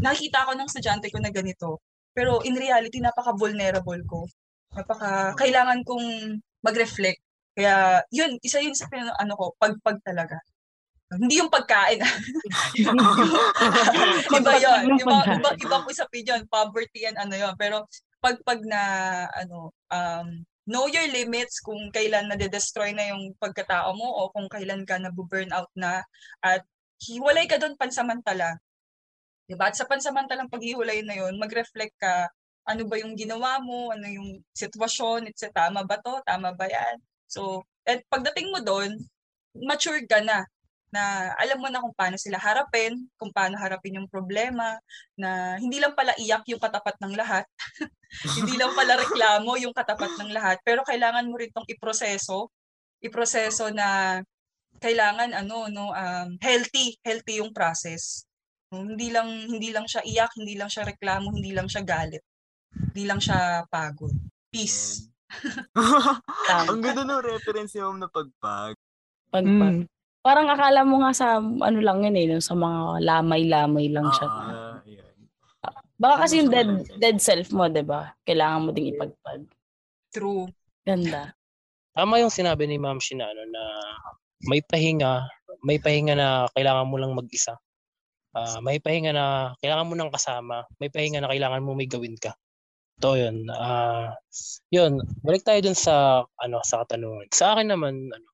nakita 0.00 0.48
ko 0.48 0.56
ng 0.56 0.68
estudyante 0.68 1.12
ko 1.12 1.20
na 1.20 1.28
ganito. 1.28 1.80
Pero 2.16 2.40
in 2.40 2.56
reality, 2.56 3.04
napaka-vulnerable 3.04 4.00
ko. 4.08 4.24
Napaka, 4.72 5.36
kailangan 5.36 5.84
kong 5.84 6.38
mag-reflect. 6.64 7.20
Kaya, 7.54 8.02
yun, 8.10 8.34
isa 8.42 8.58
yun 8.58 8.74
sa 8.74 8.90
pinano, 8.90 9.14
ano 9.14 9.32
ko, 9.38 9.54
pagpag 9.56 10.02
talaga. 10.02 10.42
Hindi 11.14 11.38
yung 11.38 11.52
pagkain. 11.52 12.02
iba 14.38 14.52
yun. 14.58 14.98
Iba, 14.98 15.16
iba, 15.38 15.50
ibang 15.62 15.86
usapin 15.86 16.26
yun. 16.26 16.42
Poverty 16.50 17.06
and 17.06 17.14
ano 17.14 17.38
yun. 17.38 17.54
Pero 17.54 17.86
pagpag 18.18 18.66
na, 18.66 18.82
ano, 19.38 19.70
um, 19.94 20.28
know 20.64 20.88
your 20.88 21.06
limits 21.12 21.60
kung 21.60 21.92
kailan 21.92 22.26
nade-destroy 22.32 22.96
na 22.96 23.12
yung 23.12 23.36
pagkatao 23.36 23.92
mo 23.94 24.08
o 24.24 24.32
kung 24.32 24.48
kailan 24.48 24.82
ka 24.88 24.96
nabu-burnout 24.96 25.68
na 25.76 26.00
at 26.40 26.64
hiwalay 27.04 27.44
ka 27.44 27.60
doon 27.60 27.76
pansamantala. 27.76 28.56
Diba? 29.44 29.68
At 29.68 29.76
sa 29.76 29.84
pansamantalang 29.84 30.48
paghiwalay 30.48 31.04
na 31.04 31.20
yun, 31.20 31.36
mag-reflect 31.36 31.92
ka, 32.00 32.32
ano 32.64 32.88
ba 32.88 32.96
yung 32.96 33.12
ginawa 33.12 33.60
mo, 33.60 33.92
ano 33.92 34.08
yung 34.08 34.40
sitwasyon, 34.56 35.28
etc. 35.28 35.52
Tama 35.52 35.84
ba 35.84 36.00
to? 36.00 36.16
Tama 36.24 36.56
ba 36.56 36.64
yan? 36.64 36.96
So, 37.28 37.64
at 37.84 38.04
pagdating 38.08 38.50
mo 38.52 38.60
doon, 38.64 38.96
mature 39.54 40.02
ka 40.08 40.20
na 40.24 40.44
na 40.94 41.34
alam 41.42 41.58
mo 41.58 41.66
na 41.66 41.82
kung 41.82 41.90
paano 41.90 42.14
sila 42.14 42.38
harapin, 42.38 42.94
kung 43.18 43.34
paano 43.34 43.58
harapin 43.58 43.98
yung 43.98 44.06
problema, 44.06 44.78
na 45.18 45.58
hindi 45.58 45.82
lang 45.82 45.90
pala 45.98 46.14
iyak 46.14 46.46
yung 46.46 46.62
katapat 46.62 46.94
ng 47.02 47.18
lahat, 47.18 47.42
hindi 48.38 48.54
lang 48.54 48.70
pala 48.78 48.94
reklamo 49.02 49.58
yung 49.58 49.74
katapat 49.74 50.14
ng 50.22 50.30
lahat, 50.30 50.62
pero 50.62 50.86
kailangan 50.86 51.26
mo 51.26 51.34
rin 51.34 51.50
itong 51.50 51.66
iproseso, 51.66 52.54
iproseso 53.02 53.74
na 53.74 54.22
kailangan 54.78 55.34
ano 55.34 55.66
no 55.66 55.90
um, 55.90 56.38
healthy, 56.38 56.94
healthy 57.02 57.42
yung 57.42 57.50
process. 57.50 58.22
Hindi 58.70 59.10
lang 59.10 59.50
hindi 59.50 59.74
lang 59.74 59.90
siya 59.90 60.06
iyak, 60.06 60.38
hindi 60.38 60.54
lang 60.54 60.70
siya 60.70 60.86
reklamo, 60.86 61.34
hindi 61.34 61.50
lang 61.50 61.66
siya 61.66 61.82
galit. 61.82 62.22
Hindi 62.74 63.04
lang 63.06 63.18
siya 63.22 63.66
pagod. 63.70 64.14
Peace. 64.50 65.10
Ang 66.70 66.80
ganda 66.80 67.02
ng 67.02 67.24
reference 67.24 67.74
yung 67.74 67.98
na 67.98 68.08
pagpag. 68.08 68.76
Pagpag. 69.32 69.88
Parang 70.24 70.48
akala 70.48 70.88
mo 70.88 71.04
nga 71.04 71.12
sa 71.12 71.26
ano 71.40 71.78
lang 71.84 72.00
yun 72.00 72.16
eh, 72.16 72.40
sa 72.40 72.56
mga 72.56 73.04
lamay-lamay 73.04 73.92
lang 73.92 74.08
siya. 74.08 74.28
Ah, 74.28 74.80
yun. 74.88 75.04
Baka 76.00 76.26
kasi 76.26 76.40
yung 76.42 76.50
dead, 76.50 76.68
dead 76.98 77.18
self 77.20 77.52
mo, 77.52 77.68
di 77.68 77.84
ba? 77.84 78.12
Kailangan 78.24 78.62
mo 78.64 78.68
ding 78.72 78.88
ipagpag. 78.88 79.44
True. 80.10 80.48
Ganda. 80.84 81.32
Tama 81.94 82.18
yung 82.18 82.32
sinabi 82.32 82.66
ni 82.66 82.80
Ma'am 82.80 82.98
Shina 82.98 83.30
ano, 83.30 83.42
na 83.46 83.62
may 84.50 84.60
pahinga, 84.60 85.28
may 85.62 85.78
pahinga 85.78 86.18
na 86.18 86.28
kailangan 86.52 86.90
mo 86.90 86.96
lang 86.98 87.14
mag-isa. 87.14 87.54
Ah, 88.34 88.58
may 88.58 88.82
pahinga 88.82 89.14
na 89.14 89.54
kailangan 89.62 89.86
mo 89.86 89.94
ng 89.94 90.10
kasama, 90.10 90.66
may 90.82 90.90
pahinga 90.90 91.22
na 91.22 91.30
kailangan 91.30 91.62
mo 91.62 91.78
may 91.78 91.86
gawin 91.86 92.18
ka. 92.18 92.34
To 93.02 93.18
yun. 93.18 93.50
Ah, 93.50 94.14
yun, 94.70 95.02
balik 95.26 95.42
tayo 95.42 95.58
dun 95.66 95.74
sa 95.74 96.22
ano 96.38 96.62
sa 96.62 96.86
katanungan. 96.86 97.26
Sa 97.34 97.54
akin 97.58 97.74
naman 97.74 97.94
ano, 98.14 98.26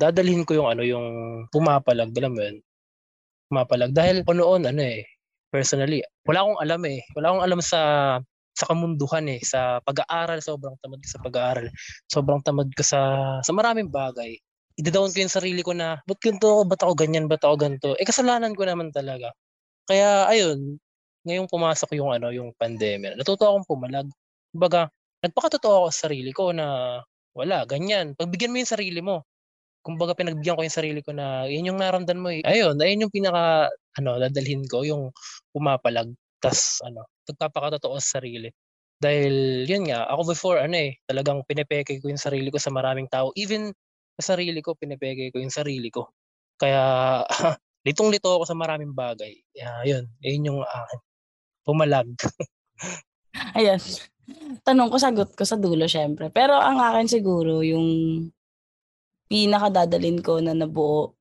dadalhin 0.00 0.44
ko 0.48 0.56
yung 0.56 0.68
ano 0.72 0.82
yung 0.84 1.06
pumapalag, 1.52 2.12
alam 2.16 2.32
mo 2.32 2.40
yun. 2.40 2.56
Pumapalag 3.52 3.92
dahil 3.96 4.24
ko 4.26 4.32
noon 4.36 4.64
ano 4.68 4.82
eh, 4.84 5.04
personally, 5.52 6.00
wala 6.28 6.44
akong 6.46 6.60
alam 6.64 6.82
eh. 6.88 7.00
Wala 7.16 7.26
akong 7.32 7.44
alam 7.44 7.60
sa 7.64 7.80
sa 8.56 8.64
kamunduhan 8.72 9.26
eh, 9.28 9.40
sa 9.44 9.80
pag-aaral, 9.84 10.40
sobrang 10.40 10.76
tamad 10.80 11.00
ko 11.04 11.08
sa 11.12 11.20
pag-aaral. 11.24 11.66
Sobrang 12.08 12.40
tamad 12.44 12.68
ko 12.72 12.82
sa 12.84 13.00
sa 13.44 13.52
maraming 13.52 13.92
bagay. 13.92 14.36
Ida-down 14.80 15.12
ko 15.12 15.18
yung 15.24 15.32
sarili 15.32 15.60
ko 15.64 15.72
na, 15.76 16.00
ba't 16.08 16.20
ganito 16.20 16.48
ako, 16.52 16.62
ba't 16.68 16.80
ako 16.84 16.94
ganyan, 16.96 17.26
ba't 17.28 17.40
ako 17.44 17.56
ganito? 17.60 17.88
Eh, 18.00 18.04
kasalanan 18.08 18.52
ko 18.56 18.64
naman 18.68 18.92
talaga. 18.92 19.32
Kaya, 19.88 20.28
ayun, 20.30 20.78
ngayong 21.26 21.50
pumasok 21.50 21.98
yung 21.98 22.10
ano, 22.14 22.30
yung 22.32 22.54
pandemya, 22.56 23.18
natuto 23.18 23.44
akong 23.50 23.66
pumalag. 23.68 24.08
Kumbaga, 24.54 24.88
nagpakatotoo 25.26 25.86
ako 25.86 25.88
sa 25.92 26.08
sarili 26.08 26.30
ko 26.32 26.54
na 26.54 26.98
wala, 27.36 27.66
ganyan. 27.68 28.14
Pagbigyan 28.16 28.52
mo 28.54 28.58
yung 28.62 28.72
sarili 28.72 29.00
mo. 29.04 29.26
Kumbaga, 29.86 30.14
pinagbigyan 30.18 30.56
ko 30.58 30.62
yung 30.66 30.76
sarili 30.78 31.00
ko 31.04 31.14
na 31.14 31.46
yun 31.48 31.70
yung 31.74 31.80
naramdan 31.80 32.18
mo 32.20 32.30
eh. 32.34 32.42
Ayun, 32.46 32.76
ayun 32.82 33.06
yung 33.08 33.14
pinaka, 33.14 33.70
ano, 33.98 34.18
dadalhin 34.20 34.66
ko, 34.66 34.82
yung 34.86 35.10
pumapalag. 35.54 36.10
Tas, 36.42 36.80
ano, 36.84 37.06
nagpapakatotoo 37.30 37.96
sa 38.02 38.20
sarili. 38.20 38.50
Dahil, 39.00 39.66
yun 39.68 39.88
nga, 39.92 40.08
ako 40.10 40.22
before, 40.34 40.58
ano 40.62 40.76
eh, 40.78 40.98
talagang 41.08 41.44
pinepeke 41.46 42.00
ko 42.02 42.08
yung 42.10 42.20
sarili 42.20 42.48
ko 42.50 42.58
sa 42.60 42.72
maraming 42.74 43.06
tao. 43.12 43.30
Even 43.38 43.70
sa 44.18 44.34
sarili 44.36 44.60
ko, 44.64 44.74
pinepeke 44.76 45.30
ko 45.34 45.38
yung 45.42 45.52
sarili 45.54 45.88
ko. 45.92 46.08
Kaya, 46.60 47.22
litong-lito 47.86 48.28
ako 48.40 48.44
sa 48.48 48.56
maraming 48.58 48.92
bagay. 48.96 49.36
Yeah, 49.54 49.80
yun, 49.86 50.04
yun 50.24 50.48
yung 50.52 50.60
akin. 50.66 51.00
Pumalag. 51.66 52.14
Ayan. 53.58 53.82
Tanong 54.62 54.88
ko, 54.90 54.96
sagot 55.02 55.34
ko 55.34 55.42
sa 55.42 55.58
dulo, 55.58 55.90
syempre. 55.90 56.30
Pero 56.30 56.54
ang 56.54 56.78
akin 56.78 57.10
siguro, 57.10 57.66
yung 57.66 57.86
pinakadadalin 59.26 60.22
ko 60.22 60.38
na 60.38 60.54
nabuo 60.54 61.18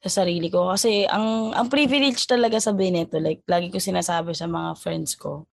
sa 0.00 0.24
sarili 0.24 0.48
ko. 0.48 0.72
Kasi 0.72 1.04
ang, 1.04 1.52
ang 1.52 1.68
privilege 1.68 2.24
talaga 2.24 2.56
sabihin 2.56 3.04
nito, 3.04 3.20
like, 3.20 3.44
lagi 3.44 3.68
ko 3.68 3.76
sinasabi 3.76 4.32
sa 4.32 4.48
mga 4.48 4.80
friends 4.80 5.12
ko, 5.20 5.44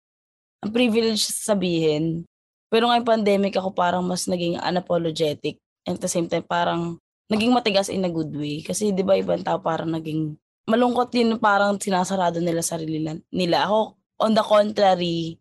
ang 0.63 0.71
privilege 0.71 1.27
sabihin, 1.27 2.23
pero 2.71 2.87
ngayong 2.87 3.07
pandemic 3.07 3.55
ako 3.55 3.75
parang 3.75 4.03
mas 4.03 4.27
naging 4.27 4.59
unapologetic. 4.59 5.59
And 5.87 5.99
at 5.99 6.03
the 6.03 6.11
same 6.11 6.27
time, 6.27 6.43
parang 6.43 6.99
naging 7.31 7.51
matigas 7.51 7.91
in 7.91 8.07
a 8.07 8.11
good 8.11 8.31
way. 8.31 8.63
Kasi 8.63 8.91
di 8.91 9.03
ba 9.03 9.15
ibang 9.15 9.43
tao 9.43 9.59
parang 9.59 9.91
naging 9.91 10.35
malungkot 10.67 11.11
din 11.15 11.39
parang 11.39 11.79
sinasarado 11.79 12.43
nila 12.43 12.59
sarili 12.59 12.99
nila. 13.31 13.67
Ako, 13.67 13.96
on 14.21 14.33
the 14.33 14.43
contrary, 14.45 15.37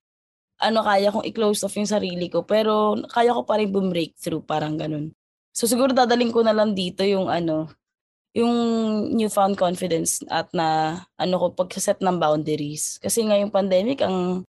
ano 0.60 0.80
kaya 0.84 1.12
kong 1.12 1.26
i-close 1.28 1.64
off 1.64 1.76
yung 1.76 1.88
sarili 1.88 2.32
ko 2.32 2.44
pero 2.48 2.96
kaya 3.12 3.36
ko 3.36 3.44
pa 3.44 3.60
rin 3.60 3.72
bumreakthrough 3.72 4.44
parang 4.44 4.80
ganun. 4.80 5.12
So 5.52 5.68
siguro 5.68 5.92
dadaling 5.92 6.32
ko 6.32 6.44
na 6.44 6.56
lang 6.56 6.72
dito 6.76 7.04
yung 7.04 7.28
ano 7.28 7.68
yung 8.36 8.52
newfound 9.16 9.56
confidence 9.56 10.20
at 10.28 10.52
na 10.52 11.00
ano 11.16 11.34
ko 11.40 11.46
pagsaset 11.56 12.04
ng 12.04 12.20
boundaries. 12.20 13.00
Kasi 13.00 13.24
ngayong 13.24 13.52
pandemic 13.52 14.04
ang 14.04 14.44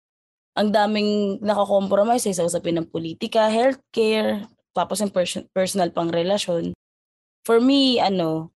ang 0.56 0.70
daming 0.72 1.44
nakakompromise 1.44 2.32
sa 2.32 2.48
usapin 2.48 2.80
ng 2.80 2.88
politika, 2.88 3.52
healthcare, 3.52 4.48
tapos 4.72 5.02
yung 5.04 5.12
pers- 5.12 5.50
personal 5.52 5.92
pang 5.92 6.14
relasyon. 6.14 6.72
For 7.44 7.60
me, 7.60 8.00
ano, 8.00 8.54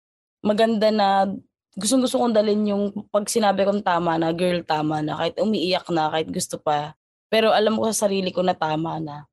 maganda 0.44 0.90
na 0.92 1.30
gustong 1.74 2.02
gusto 2.02 2.18
kong 2.22 2.34
dalhin 2.34 2.62
yung 2.70 2.84
pag 3.10 3.26
sinabi 3.26 3.66
kong 3.66 3.82
tama 3.82 4.18
na, 4.18 4.30
girl 4.34 4.62
tama 4.62 5.02
na, 5.02 5.18
kahit 5.18 5.38
umiiyak 5.38 5.86
na, 5.90 6.10
kahit 6.10 6.28
gusto 6.30 6.58
pa. 6.58 6.94
Pero 7.30 7.50
alam 7.50 7.78
ko 7.78 7.90
sa 7.90 8.06
sarili 8.06 8.30
ko 8.30 8.42
na 8.46 8.54
tama 8.54 8.98
na. 9.02 9.26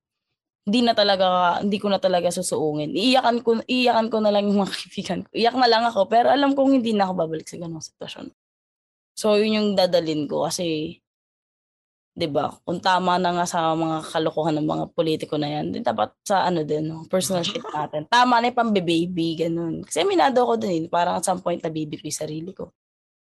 Hindi 0.62 0.86
na 0.86 0.94
talaga, 0.94 1.58
hindi 1.62 1.82
ko 1.82 1.90
na 1.90 1.98
talaga 1.98 2.30
susuungin. 2.30 2.94
Iiyakan 2.94 3.42
ko, 3.42 3.66
iiyakan 3.66 4.08
ko 4.14 4.18
na 4.22 4.30
lang 4.30 4.46
yung 4.46 4.62
mga 4.62 4.74
kaibigan 4.78 5.20
ko. 5.26 5.30
Iyak 5.34 5.58
na 5.58 5.68
lang 5.70 5.84
ako, 5.90 6.06
pero 6.06 6.30
alam 6.30 6.54
kong 6.54 6.82
hindi 6.82 6.94
na 6.94 7.10
ako 7.10 7.14
babalik 7.18 7.50
sa 7.50 7.58
ganong 7.58 7.82
sitwasyon. 7.82 8.28
So, 9.18 9.38
yun 9.38 9.58
yung 9.58 9.70
dadalin 9.74 10.30
ko 10.30 10.46
kasi 10.46 11.01
'di 12.12 12.28
ba? 12.28 12.52
Kung 12.68 12.84
tama 12.84 13.16
na 13.16 13.32
nga 13.32 13.46
sa 13.48 13.72
mga 13.72 14.04
kalokohan 14.12 14.56
ng 14.60 14.68
mga 14.68 14.86
politiko 14.92 15.40
na 15.40 15.48
'yan, 15.48 15.72
di 15.72 15.80
dapat 15.80 16.12
sa 16.28 16.48
ano 16.48 16.62
din, 16.68 16.92
no, 16.92 17.08
personal 17.08 17.44
shit 17.48 17.64
natin. 17.76 18.04
Tama 18.12 18.40
na 18.44 18.52
'yung 18.52 18.60
pambe-baby 18.60 19.48
ganun. 19.48 19.84
Kasi 19.88 20.04
minado 20.04 20.44
ako 20.44 20.60
din, 20.60 20.88
eh, 20.88 20.92
parang 20.92 21.20
at 21.20 21.26
some 21.26 21.40
point 21.40 21.64
nabibi 21.64 21.96
ko 22.00 22.04
'yung 22.08 22.22
sarili 22.28 22.52
ko. 22.52 22.76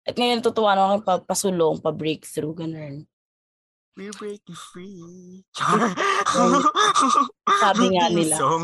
At 0.09 0.17
ngayon 0.17 0.41
tutuwa 0.41 0.73
na 0.73 0.89
ako 0.89 0.97
pa, 1.05 1.13
pasulong, 1.21 1.77
pa 1.83 1.93
breakthrough 1.93 2.55
ganun. 2.57 3.05
We 3.99 4.07
break 4.15 4.39
you 4.47 4.55
free. 4.55 5.43
Sabi 7.59 7.85
nga 7.99 8.07
nila. 8.07 8.35
Song. 8.39 8.63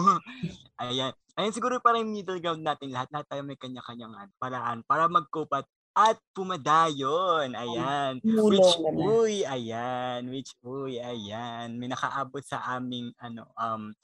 Ayan. 0.80 1.12
Ayan 1.36 1.52
siguro 1.52 1.84
parang 1.84 2.08
middle 2.08 2.40
ground 2.40 2.64
natin 2.64 2.96
lahat. 2.96 3.12
Lahat 3.12 3.28
tayo 3.28 3.44
may 3.44 3.60
kanya-kanyang 3.60 4.16
ano, 4.16 4.32
paraan 4.40 4.88
para 4.88 5.12
mag-cope 5.12 5.52
at, 5.60 5.68
at 5.96 6.20
pumadayon. 6.36 7.56
Ayan. 7.56 8.20
Which, 8.22 8.72
uy, 8.84 9.48
ayan. 9.48 10.28
Which, 10.28 10.52
uy, 10.62 11.00
ayan. 11.00 11.80
May 11.80 11.88
nakaabot 11.88 12.44
sa 12.44 12.60
aming, 12.76 13.16
ano, 13.24 13.48
um, 13.56 13.96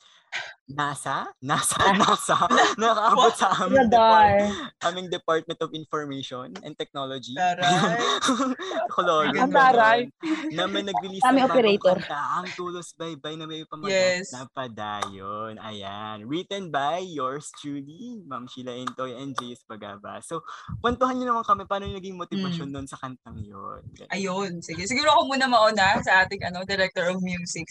NASA? 0.72 1.28
NASA? 1.44 1.80
NASA? 1.96 2.38
nakaabot 2.82 3.34
sa 3.36 3.48
aming, 3.68 3.92
depart- 3.92 4.52
aming 4.88 5.08
Department 5.12 5.60
of 5.62 5.70
Information 5.76 6.48
and 6.64 6.74
Technology. 6.78 7.36
Taray. 7.36 7.98
Kololo. 8.94 9.36
Ang 9.36 9.52
taray. 9.52 10.08
Na 10.56 10.68
may 10.68 10.84
nag-release 10.84 11.24
ng 11.24 11.44
operator. 11.44 11.98
kanta, 12.00 12.20
ang 12.42 12.48
Tulos 12.56 12.96
Baybay 12.96 13.36
na 13.36 13.46
may 13.46 13.64
pamagat 13.68 13.92
Yes. 13.92 14.32
na 14.32 14.48
padayon. 14.52 15.60
Ayan. 15.60 16.24
Written 16.26 16.72
by 16.72 17.04
yours 17.04 17.52
truly, 17.60 18.24
Ma'am 18.26 18.48
Sheila 18.48 18.72
Intoy 18.76 19.16
and 19.16 19.36
J.S. 19.36 19.64
Bagaba. 19.68 20.24
So, 20.24 20.42
kwentuhan 20.80 21.20
niyo 21.20 21.36
naman 21.36 21.44
kami 21.44 21.64
paano 21.68 21.88
yung 21.90 21.98
naging 22.00 22.18
motivasyon 22.18 22.70
doon 22.72 22.88
sa 22.88 22.96
kantang. 23.00 23.42
Mm. 23.42 24.08
Ayun, 24.14 24.52
sige. 24.64 24.86
Siguro 24.88 25.12
ako 25.12 25.22
muna 25.34 25.48
mauna 25.50 26.00
sa 26.06 26.24
ating 26.24 26.46
ano, 26.46 26.64
director 26.64 27.10
of 27.10 27.20
music. 27.20 27.68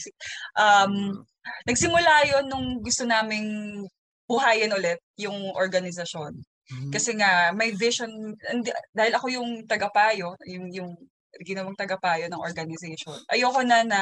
Um, 0.58 1.24
nagsimula 1.66 2.12
yon 2.30 2.44
nung 2.48 2.68
gusto 2.80 3.04
naming 3.04 3.82
buhayin 4.30 4.70
ulit 4.70 5.00
yung 5.18 5.36
organisasyon. 5.58 6.38
Mm. 6.70 6.90
Kasi 6.94 7.18
nga, 7.18 7.50
may 7.50 7.74
vision, 7.74 8.10
hindi- 8.46 8.76
dahil 8.94 9.12
ako 9.18 9.26
yung 9.34 9.50
tagapayo, 9.66 10.38
yung, 10.46 10.70
yung 10.70 10.90
ginawang 11.42 11.74
tagapayo 11.74 12.30
ng 12.30 12.38
organization, 12.38 13.18
ayoko 13.26 13.66
na 13.66 13.82
na 13.82 14.00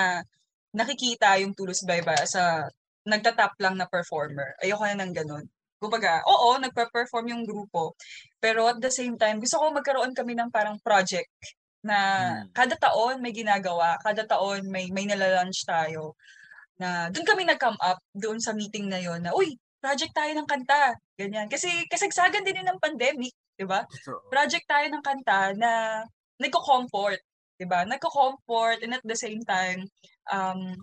nakikita 0.77 1.41
yung 1.41 1.57
Tulos 1.57 1.81
Bayba 1.89 2.13
sa 2.29 2.69
nagtatap 3.09 3.57
lang 3.57 3.81
na 3.81 3.89
performer. 3.89 4.53
Ayoko 4.61 4.85
na 4.85 5.01
ng 5.01 5.15
ganun. 5.17 5.45
Kumbaga, 5.81 6.21
oo, 6.29 6.61
nagpa-perform 6.61 7.33
yung 7.33 7.45
grupo. 7.49 7.97
Pero 8.37 8.69
at 8.69 8.83
the 8.83 8.93
same 8.93 9.17
time, 9.17 9.41
gusto 9.41 9.57
ko 9.57 9.73
magkaroon 9.73 10.13
kami 10.13 10.37
ng 10.37 10.53
parang 10.53 10.77
project 10.85 11.31
na 11.81 11.97
Hmm. 12.45 12.51
kada 12.53 12.75
taon 12.77 13.23
may 13.23 13.33
ginagawa, 13.33 13.97
kada 14.03 14.27
taon 14.27 14.67
may 14.69 14.91
may 14.91 15.07
nala-launch 15.07 15.63
tayo 15.65 16.19
na 16.79 17.11
doon 17.11 17.27
kami 17.27 17.43
nag-come 17.45 17.79
up 17.83 17.99
doon 18.15 18.39
sa 18.39 18.55
meeting 18.55 18.87
na 18.87 19.03
yon 19.03 19.23
na 19.23 19.35
uy, 19.35 19.59
project 19.83 20.15
tayo 20.15 20.33
ng 20.35 20.49
kanta. 20.49 20.95
Ganyan. 21.19 21.51
Kasi 21.51 21.71
kasagsagan 21.91 22.47
din 22.47 22.63
yun 22.63 22.69
ng 22.71 22.83
pandemic, 22.83 23.35
'di 23.59 23.67
ba? 23.67 23.83
Project 24.31 24.67
tayo 24.71 24.87
ng 24.91 25.03
kanta 25.03 25.55
na 25.59 26.03
nagko-comfort, 26.39 27.19
'di 27.59 27.67
ba? 27.67 27.83
Nagko-comfort 27.87 28.83
and 28.87 28.95
at 28.95 29.05
the 29.07 29.19
same 29.19 29.43
time 29.43 29.83
um 30.31 30.79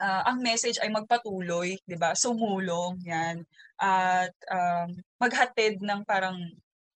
ah, 0.00 0.28
ang 0.28 0.44
message 0.44 0.76
ay 0.84 0.92
magpatuloy, 0.92 1.76
'di 1.88 1.96
ba? 1.96 2.12
Sumulong 2.12 3.00
'yan 3.04 3.40
at 3.80 4.32
um, 4.52 4.88
maghatid 5.20 5.80
ng 5.80 6.00
parang 6.08 6.36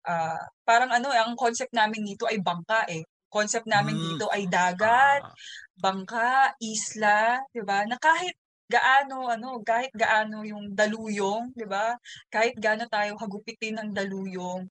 ah, 0.10 0.42
parang 0.66 0.90
ano, 0.94 1.10
ang 1.14 1.38
concept 1.38 1.74
namin 1.74 2.06
dito 2.06 2.26
ay 2.30 2.42
bangka 2.42 2.86
eh. 2.90 3.04
Concept 3.30 3.68
namin 3.68 3.96
Mm. 3.96 4.04
dito 4.16 4.26
ay 4.32 4.44
dagat, 4.48 5.22
ah, 5.24 5.34
bangka, 5.78 6.56
isla, 6.64 7.44
'di 7.54 7.62
ba? 7.68 7.84
Na 7.86 7.98
kahit 8.00 8.34
gaano 8.68 9.28
ano, 9.32 9.60
kahit 9.64 9.92
gaano 9.96 10.44
yung 10.44 10.74
daluyong, 10.76 11.54
'di 11.56 11.68
ba? 11.68 11.96
Kahit 12.32 12.56
gaano 12.60 12.88
tayo 12.92 13.16
hagupitin 13.20 13.80
ng 13.80 13.90
daluyong 13.96 14.68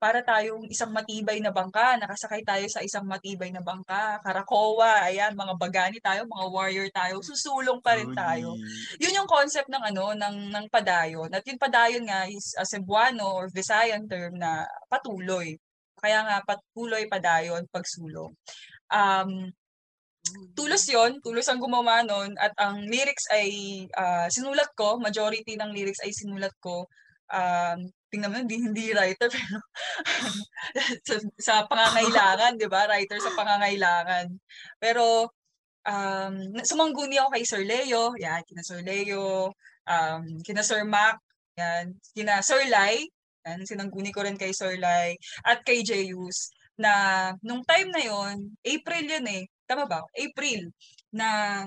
para 0.00 0.24
tayong 0.24 0.64
isang 0.72 0.96
matibay 0.96 1.44
na 1.44 1.52
bangka, 1.52 2.00
nakasakay 2.00 2.40
tayo 2.40 2.64
sa 2.72 2.80
isang 2.80 3.04
matibay 3.04 3.52
na 3.52 3.60
bangka, 3.60 4.16
karakowa, 4.24 5.04
ayan, 5.04 5.36
mga 5.36 5.54
bagani 5.60 6.00
tayo, 6.00 6.24
mga 6.24 6.46
warrior 6.48 6.88
tayo, 6.88 7.20
susulong 7.20 7.84
pa 7.84 8.00
rin 8.00 8.08
tayo. 8.16 8.56
Yun 8.96 9.16
yung 9.20 9.28
concept 9.28 9.68
ng 9.68 9.84
ano, 9.92 10.16
ng 10.16 10.36
ng 10.56 10.66
padayon. 10.72 11.28
At 11.36 11.44
yung 11.44 11.60
padayon 11.60 12.08
nga 12.08 12.24
is 12.32 12.56
a 12.56 12.64
Cebuano 12.64 13.28
or 13.44 13.52
Visayan 13.52 14.08
term 14.08 14.40
na 14.40 14.64
patuloy. 14.88 15.52
Kaya 16.00 16.24
nga 16.26 16.38
patuloy, 16.42 17.06
padayon, 17.06 17.68
pagsulong. 17.70 18.32
Um, 18.90 19.52
tulos 20.52 20.84
yon 20.90 21.18
tulos 21.24 21.48
ang 21.48 21.58
gumawa 21.62 22.04
nun 22.04 22.36
at 22.36 22.52
ang 22.60 22.84
lyrics 22.84 23.26
ay 23.32 23.48
ah, 23.96 24.28
sinulat 24.28 24.68
ko, 24.76 25.00
majority 25.00 25.56
ng 25.56 25.72
lyrics 25.72 26.02
ay 26.04 26.12
sinulat 26.12 26.52
ko. 26.60 26.86
Um, 27.30 27.86
tingnan 28.10 28.34
mo, 28.34 28.42
hindi, 28.42 28.58
hindi 28.58 28.84
writer, 28.90 29.30
pero 29.38 29.62
sa, 31.06 31.14
sa 31.38 31.54
pangangailangan, 31.70 32.58
di 32.58 32.66
ba? 32.66 32.90
Writer 32.90 33.22
sa 33.22 33.30
pangangailangan. 33.38 34.26
Pero 34.82 35.30
um, 35.86 36.34
sumangguni 36.66 37.22
ako 37.22 37.30
kay 37.38 37.44
Sir 37.46 37.62
Leo, 37.62 38.18
yan, 38.18 38.42
kina 38.42 38.66
Sir 38.66 38.82
Leo, 38.82 39.54
um, 39.86 40.22
kina 40.42 40.66
Sir 40.66 40.82
Mac, 40.82 41.22
yan, 41.54 41.94
kina 42.10 42.42
Sir 42.42 42.66
Lai, 42.66 43.06
yan, 43.46 43.64
sinangguni 43.64 44.10
ko 44.12 44.24
rin 44.24 44.36
kay 44.36 44.52
Sir 44.52 44.76
Lai, 44.76 45.16
at 45.44 45.64
kay 45.64 45.80
Jeyus, 45.80 46.52
na 46.80 46.92
nung 47.44 47.60
time 47.64 47.92
na 47.92 48.02
yon 48.02 48.56
April 48.64 49.04
yun 49.04 49.26
eh, 49.28 49.44
tama 49.68 49.84
ba? 49.84 50.00
April, 50.16 50.72
na 51.12 51.64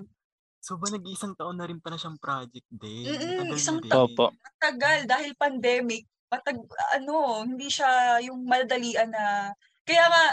So 0.63 0.80
ba 0.80 0.88
nag-iisang 0.88 1.36
taon 1.36 1.59
na 1.59 1.67
rin 1.67 1.84
pala 1.84 1.99
siyang 1.99 2.15
project 2.15 2.63
din? 2.71 3.03
Mm-mm, 3.03 3.51
na 3.51 3.51
isang 3.51 3.84
din. 3.84 3.91
Opo. 3.91 4.32
tagal 4.63 5.03
dahil 5.03 5.36
pandemic, 5.36 6.07
patag, 6.32 6.55
ano, 6.95 7.43
hindi 7.43 7.67
siya 7.67 8.24
yung 8.24 8.47
madalian 8.47 9.11
na, 9.11 9.51
kaya 9.84 10.07
nga, 10.07 10.26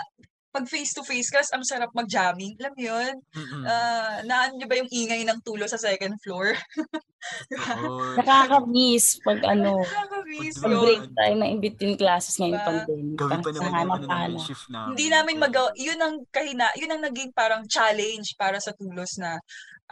pag 0.51 0.67
face 0.67 0.91
to 0.99 1.07
face 1.07 1.31
ka, 1.31 1.39
ang 1.55 1.63
sarap 1.63 1.95
mag-jamming. 1.95 2.59
Alam 2.59 2.73
mo 2.75 2.83
yun? 2.83 3.15
Mm-mm. 3.35 3.63
Ah, 3.63 4.19
naan 4.27 4.59
niyo 4.59 4.67
ba 4.67 4.79
yung 4.83 4.91
ingay 4.91 5.23
ng 5.23 5.39
tulo 5.47 5.63
sa 5.71 5.79
second 5.79 6.19
floor? 6.19 6.59
Oo. 7.87 8.19
Nakaka-miss 8.19 9.23
pag 9.23 9.39
ano, 9.47 9.79
Nakaka-miss 9.87 10.59
Pag 10.59 10.73
yun. 10.75 10.83
break 10.83 11.05
tayo 11.15 11.33
ng 11.39 11.51
in 11.55 11.61
between 11.63 11.95
classes 11.95 12.35
ngayong 12.43 12.59
Diba? 12.59 12.67
pandemic. 12.67 13.15
Gabi 13.15 13.35
pa 13.39 13.51
Sa 13.51 13.57
naman 13.63 13.71
yung 13.71 13.93
ano 13.95 14.07
namin, 14.11 14.39
shift 14.43 14.67
na. 14.73 14.79
Hindi 14.91 15.07
namin 15.07 15.37
magawa, 15.39 15.71
yun 15.79 16.01
ang 16.03 16.17
kahina, 16.35 16.67
yun 16.75 16.91
ang 16.91 17.03
naging 17.07 17.31
parang 17.31 17.63
challenge 17.71 18.35
para 18.35 18.59
sa 18.59 18.75
tulos 18.75 19.15
na 19.23 19.39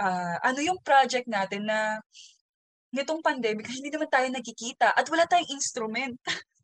ah, 0.02 0.36
ano 0.42 0.58
yung 0.58 0.82
project 0.82 1.30
natin 1.30 1.70
na 1.70 2.02
nitong 2.90 3.20
pandemic, 3.20 3.68
hindi 3.78 3.92
naman 3.92 4.08
tayo 4.10 4.26
nagkikita 4.26 4.96
at 4.96 5.06
wala 5.06 5.28
tayong 5.28 5.52
instrument. 5.54 6.18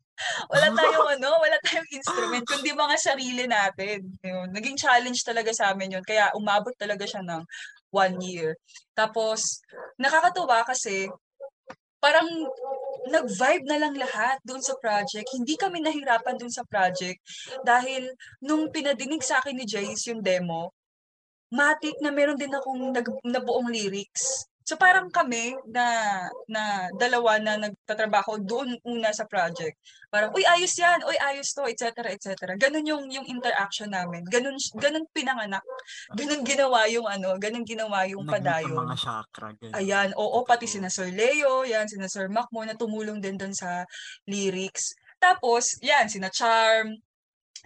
wala 0.49 0.67
tayong 0.71 1.09
ano, 1.19 1.29
wala 1.39 1.57
tayong 1.63 1.89
instrument, 1.91 2.45
kundi 2.47 2.71
mga 2.71 2.95
sarili 2.97 3.45
natin. 3.45 4.05
Yun. 4.23 4.47
Naging 4.51 4.79
challenge 4.79 5.21
talaga 5.23 5.51
sa 5.51 5.71
amin 5.75 5.99
yun. 5.99 6.05
Kaya 6.05 6.31
umabot 6.33 6.73
talaga 6.75 7.03
siya 7.03 7.21
ng 7.23 7.43
one 7.91 8.15
year. 8.23 8.55
Tapos, 8.95 9.63
nakakatuwa 9.99 10.63
kasi 10.67 11.07
parang 11.99 12.27
nag-vibe 13.09 13.65
na 13.65 13.77
lang 13.81 13.95
lahat 13.97 14.37
doon 14.45 14.61
sa 14.61 14.77
project. 14.77 15.25
Hindi 15.33 15.55
kami 15.57 15.81
nahirapan 15.81 16.37
doon 16.37 16.53
sa 16.53 16.65
project 16.65 17.21
dahil 17.61 18.09
nung 18.41 18.69
pinadinig 18.69 19.21
sa 19.21 19.41
akin 19.41 19.55
ni 19.57 19.65
Jace 19.65 20.09
yung 20.13 20.21
demo, 20.21 20.73
matik 21.53 21.97
na 22.01 22.09
meron 22.09 22.37
din 22.37 22.51
akong 22.51 22.93
nag, 22.93 23.07
nabuong 23.25 23.69
lyrics. 23.69 24.49
So 24.65 24.81
parang 24.81 25.13
kami 25.13 25.53
na 25.69 25.85
na 26.49 26.89
dalawa 26.97 27.37
na 27.37 27.69
nagtatrabaho 27.69 28.41
doon 28.41 28.73
una 28.81 29.13
sa 29.13 29.29
project. 29.29 29.77
Parang 30.09 30.33
uy 30.33 30.41
ayos 30.41 30.73
'yan, 30.73 31.05
uy 31.05 31.13
ayos 31.21 31.53
'to, 31.53 31.69
etc. 31.69 32.09
etc. 32.09 32.57
Ganun 32.57 32.81
yung 32.81 33.05
yung 33.13 33.29
interaction 33.29 33.93
namin. 33.93 34.25
Ganun 34.25 34.57
ganun 34.73 35.05
pinanganak. 35.13 35.61
Ganun 36.17 36.41
ginawa 36.41 36.89
yung 36.89 37.05
ano, 37.05 37.37
ganun 37.37 37.61
ginawa 37.61 38.09
yung 38.09 38.25
padayon. 38.25 38.89
mga 38.89 38.97
chakra. 38.97 39.53
ganun. 39.53 39.77
Ayan, 39.77 40.09
oo, 40.17 40.41
pati 40.41 40.65
sina 40.65 40.89
Sir 40.89 41.13
Leo, 41.13 41.61
yan, 41.61 41.85
sina 41.85 42.09
Sir 42.09 42.25
Macmo 42.25 42.65
na 42.65 42.73
tumulong 42.73 43.21
din 43.21 43.37
doon 43.37 43.53
sa 43.53 43.85
lyrics. 44.25 44.97
Tapos, 45.21 45.77
yan, 45.85 46.09
sina 46.09 46.33
Charm, 46.33 46.97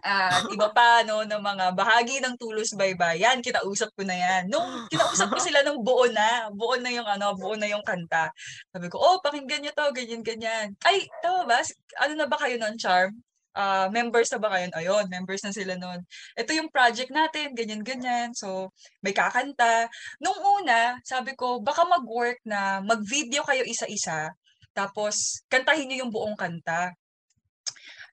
At 0.03 0.47
iba 0.51 0.71
pa, 0.71 1.03
no, 1.03 1.23
ng 1.23 1.41
mga 1.41 1.65
bahagi 1.75 2.23
ng 2.23 2.35
Tulos 2.39 2.75
Baybay. 2.75 3.23
Yan, 3.23 3.43
kinausap 3.43 3.91
ko 3.95 4.03
na 4.07 4.15
yan. 4.15 4.51
Nung 4.51 4.87
kinausap 4.91 5.31
ko 5.31 5.39
sila 5.39 5.63
ng 5.65 5.79
buo 5.83 6.07
na, 6.11 6.47
buo 6.51 6.75
na 6.79 6.91
yung 6.91 7.07
ano, 7.07 7.35
buo 7.35 7.55
na 7.55 7.67
yung 7.67 7.83
kanta. 7.83 8.31
Sabi 8.71 8.87
ko, 8.87 8.99
oh, 8.99 9.17
pakinggan 9.19 9.63
nyo 9.63 9.71
to, 9.75 9.87
ganyan, 9.91 10.23
ganyan. 10.23 10.67
Ay, 10.83 11.07
tama 11.23 11.47
ba? 11.47 11.59
Ano 12.03 12.13
na 12.15 12.27
ba 12.27 12.37
kayo 12.39 12.55
nun, 12.59 12.75
Charm? 12.79 13.11
Ah, 13.57 13.89
members 13.91 14.29
na 14.31 14.39
ba 14.39 14.49
kayo? 14.55 14.71
Ayun, 14.77 15.05
members 15.11 15.41
na 15.43 15.51
sila 15.51 15.75
nun. 15.75 15.99
Ito 16.37 16.51
yung 16.55 16.71
project 16.71 17.11
natin, 17.11 17.51
ganyan, 17.57 17.83
ganyan. 17.83 18.31
So, 18.31 18.71
may 19.03 19.11
kakanta. 19.11 19.89
Nung 20.23 20.37
una, 20.61 21.01
sabi 21.03 21.33
ko, 21.35 21.59
baka 21.59 21.83
mag-work 21.83 22.39
na 22.47 22.79
mag-video 22.85 23.43
kayo 23.43 23.65
isa-isa, 23.67 24.31
tapos 24.71 25.43
kantahin 25.51 25.89
nyo 25.89 26.07
yung 26.07 26.13
buong 26.13 26.37
kanta 26.37 26.93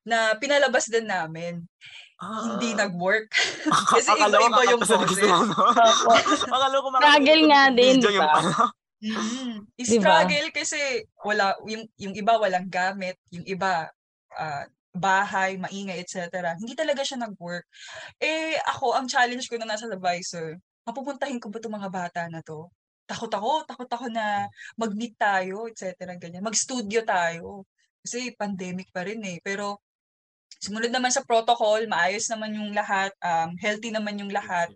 na 0.06 0.38
pinalabas 0.38 0.86
din 0.86 1.04
namin. 1.10 1.66
Hindi 2.16 2.72
nag-work. 2.72 3.28
Kasi 3.92 4.08
iba-iba 4.16 4.62
yung 4.72 4.80
boses. 4.80 5.20
Akala 6.48 6.80
ko 6.80 6.88
Struggle 6.96 7.42
nga 7.52 7.62
din, 7.74 8.00
Video 8.00 8.08
di 8.08 8.16
yung 8.16 8.24
ba? 8.24 8.36
pala. 8.40 8.54
Mm. 8.96 9.54
Di 9.76 9.84
ba? 9.84 9.92
Struggle 10.00 10.48
kasi 10.56 10.80
wala 11.20 11.52
yung 11.68 11.84
yung 12.00 12.16
iba 12.16 12.40
walang 12.40 12.64
gamit, 12.72 13.20
yung 13.28 13.44
iba 13.44 13.92
ah, 14.32 14.64
bahay, 14.96 15.60
maingay, 15.60 16.00
etc. 16.00 16.32
Hindi 16.56 16.72
talaga 16.72 17.04
siya 17.04 17.20
nag-work. 17.20 17.68
Eh 18.16 18.56
ako, 18.64 18.96
ang 18.96 19.04
challenge 19.04 19.52
ko 19.52 19.60
na 19.60 19.68
nasa 19.68 19.84
advisor, 19.84 20.56
mapupuntahin 20.88 21.36
ko 21.36 21.52
ba 21.52 21.60
itong 21.60 21.76
mga 21.76 21.90
bata 21.92 22.20
na 22.32 22.40
to? 22.40 22.72
Takot 23.04 23.30
ako, 23.30 23.68
takot 23.68 23.90
ako 23.92 24.06
na 24.08 24.48
mag-meet 24.80 25.14
tayo, 25.20 25.68
etc. 25.68 25.92
Ganyan. 26.16 26.42
Mag-studio 26.42 27.04
tayo. 27.04 27.68
Kasi 28.02 28.32
pandemic 28.34 28.88
pa 28.90 29.04
rin 29.04 29.20
eh. 29.22 29.38
Pero 29.44 29.84
sumunod 30.60 30.90
naman 30.90 31.12
sa 31.12 31.22
protocol, 31.22 31.84
maayos 31.86 32.26
naman 32.32 32.56
yung 32.56 32.72
lahat, 32.72 33.12
um, 33.22 33.54
healthy 33.60 33.92
naman 33.92 34.18
yung 34.18 34.32
lahat. 34.32 34.72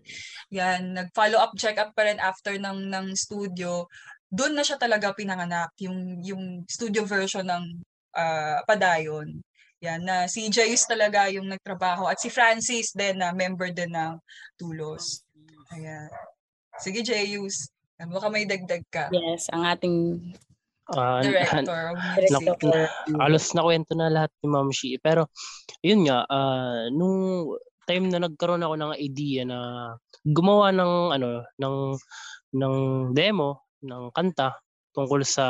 Yan, 0.52 0.94
nag-follow 0.94 1.40
up, 1.40 1.56
check 1.56 1.80
up 1.80 1.90
pa 1.96 2.06
rin 2.06 2.20
after 2.20 2.54
ng 2.54 2.90
ng 2.92 3.06
studio. 3.16 3.88
Doon 4.30 4.54
na 4.54 4.62
siya 4.62 4.78
talaga 4.78 5.10
pinanganak, 5.16 5.74
yung 5.82 6.22
yung 6.22 6.62
studio 6.70 7.02
version 7.02 7.46
ng 7.46 7.64
ah, 8.14 8.62
Padayon. 8.68 9.42
Yan, 9.80 10.04
na 10.04 10.28
si 10.28 10.44
Jayus 10.52 10.84
talaga 10.84 11.32
yung 11.32 11.48
nagtrabaho 11.48 12.04
at 12.04 12.20
si 12.20 12.28
Francis 12.28 12.92
din 12.92 13.16
na 13.16 13.32
member 13.32 13.72
din 13.72 13.88
ng 13.88 14.20
Tulos. 14.60 15.24
Ayan. 15.72 16.12
Sige, 16.76 17.00
Jayus. 17.00 17.72
Baka 17.96 18.28
may 18.28 18.44
dagdag 18.44 18.84
ka. 18.92 19.08
Yes, 19.08 19.48
ang 19.52 19.64
ating 19.64 19.96
Ah, 20.90 21.22
Director 21.22 21.94
music. 22.18 22.58
director. 22.58 22.86
halos 23.22 23.46
na 23.54 23.62
kwento 23.62 23.92
na 23.94 24.10
lahat 24.10 24.30
ni 24.42 24.46
Ma'am 24.50 24.70
Shi. 24.74 24.98
Pero, 24.98 25.30
yun 25.86 26.02
nga, 26.06 26.26
ah, 26.26 26.90
nung 26.90 27.46
time 27.86 28.10
na 28.10 28.22
nagkaroon 28.22 28.62
ako 28.62 28.74
ng 28.78 28.92
idea 28.98 29.42
na 29.46 29.58
gumawa 30.22 30.70
ng 30.70 30.92
ano 31.10 31.28
ng 31.58 31.76
ng 32.54 32.74
demo 33.14 33.66
ng 33.82 34.14
kanta 34.14 34.54
tungkol 34.94 35.26
sa 35.26 35.46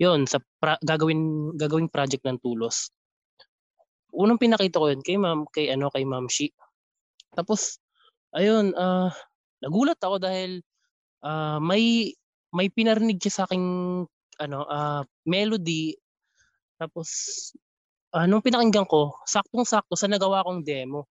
yun 0.00 0.24
sa 0.24 0.40
pra- 0.60 0.80
gagawin 0.80 1.52
gagawing 1.56 1.92
project 1.92 2.24
ng 2.24 2.40
Tulos. 2.40 2.88
Unang 4.16 4.40
pinakita 4.40 4.80
ko 4.80 4.88
yun 4.88 5.04
kay 5.04 5.20
Ma'am 5.20 5.44
kay 5.52 5.68
ano 5.72 5.92
kay 5.92 6.04
Ma'am 6.08 6.28
Shi. 6.28 6.48
Tapos 7.36 7.80
ayun 8.32 8.72
ah 8.76 9.12
nagulat 9.60 10.00
ako 10.00 10.16
dahil 10.20 10.60
ah, 11.24 11.60
may 11.60 12.12
may 12.52 12.72
pinarinig 12.72 13.20
siya 13.20 13.32
sa 13.32 13.42
aking 13.44 13.64
ano 14.40 14.64
ah 14.68 15.02
melody 15.24 15.96
tapos 16.76 17.08
nung 18.24 18.40
pinakinggan 18.40 18.88
ko 18.88 19.12
saktong-sakto 19.28 19.92
sa 19.92 20.08
nagawa 20.08 20.40
kong 20.46 20.64
demo. 20.64 21.04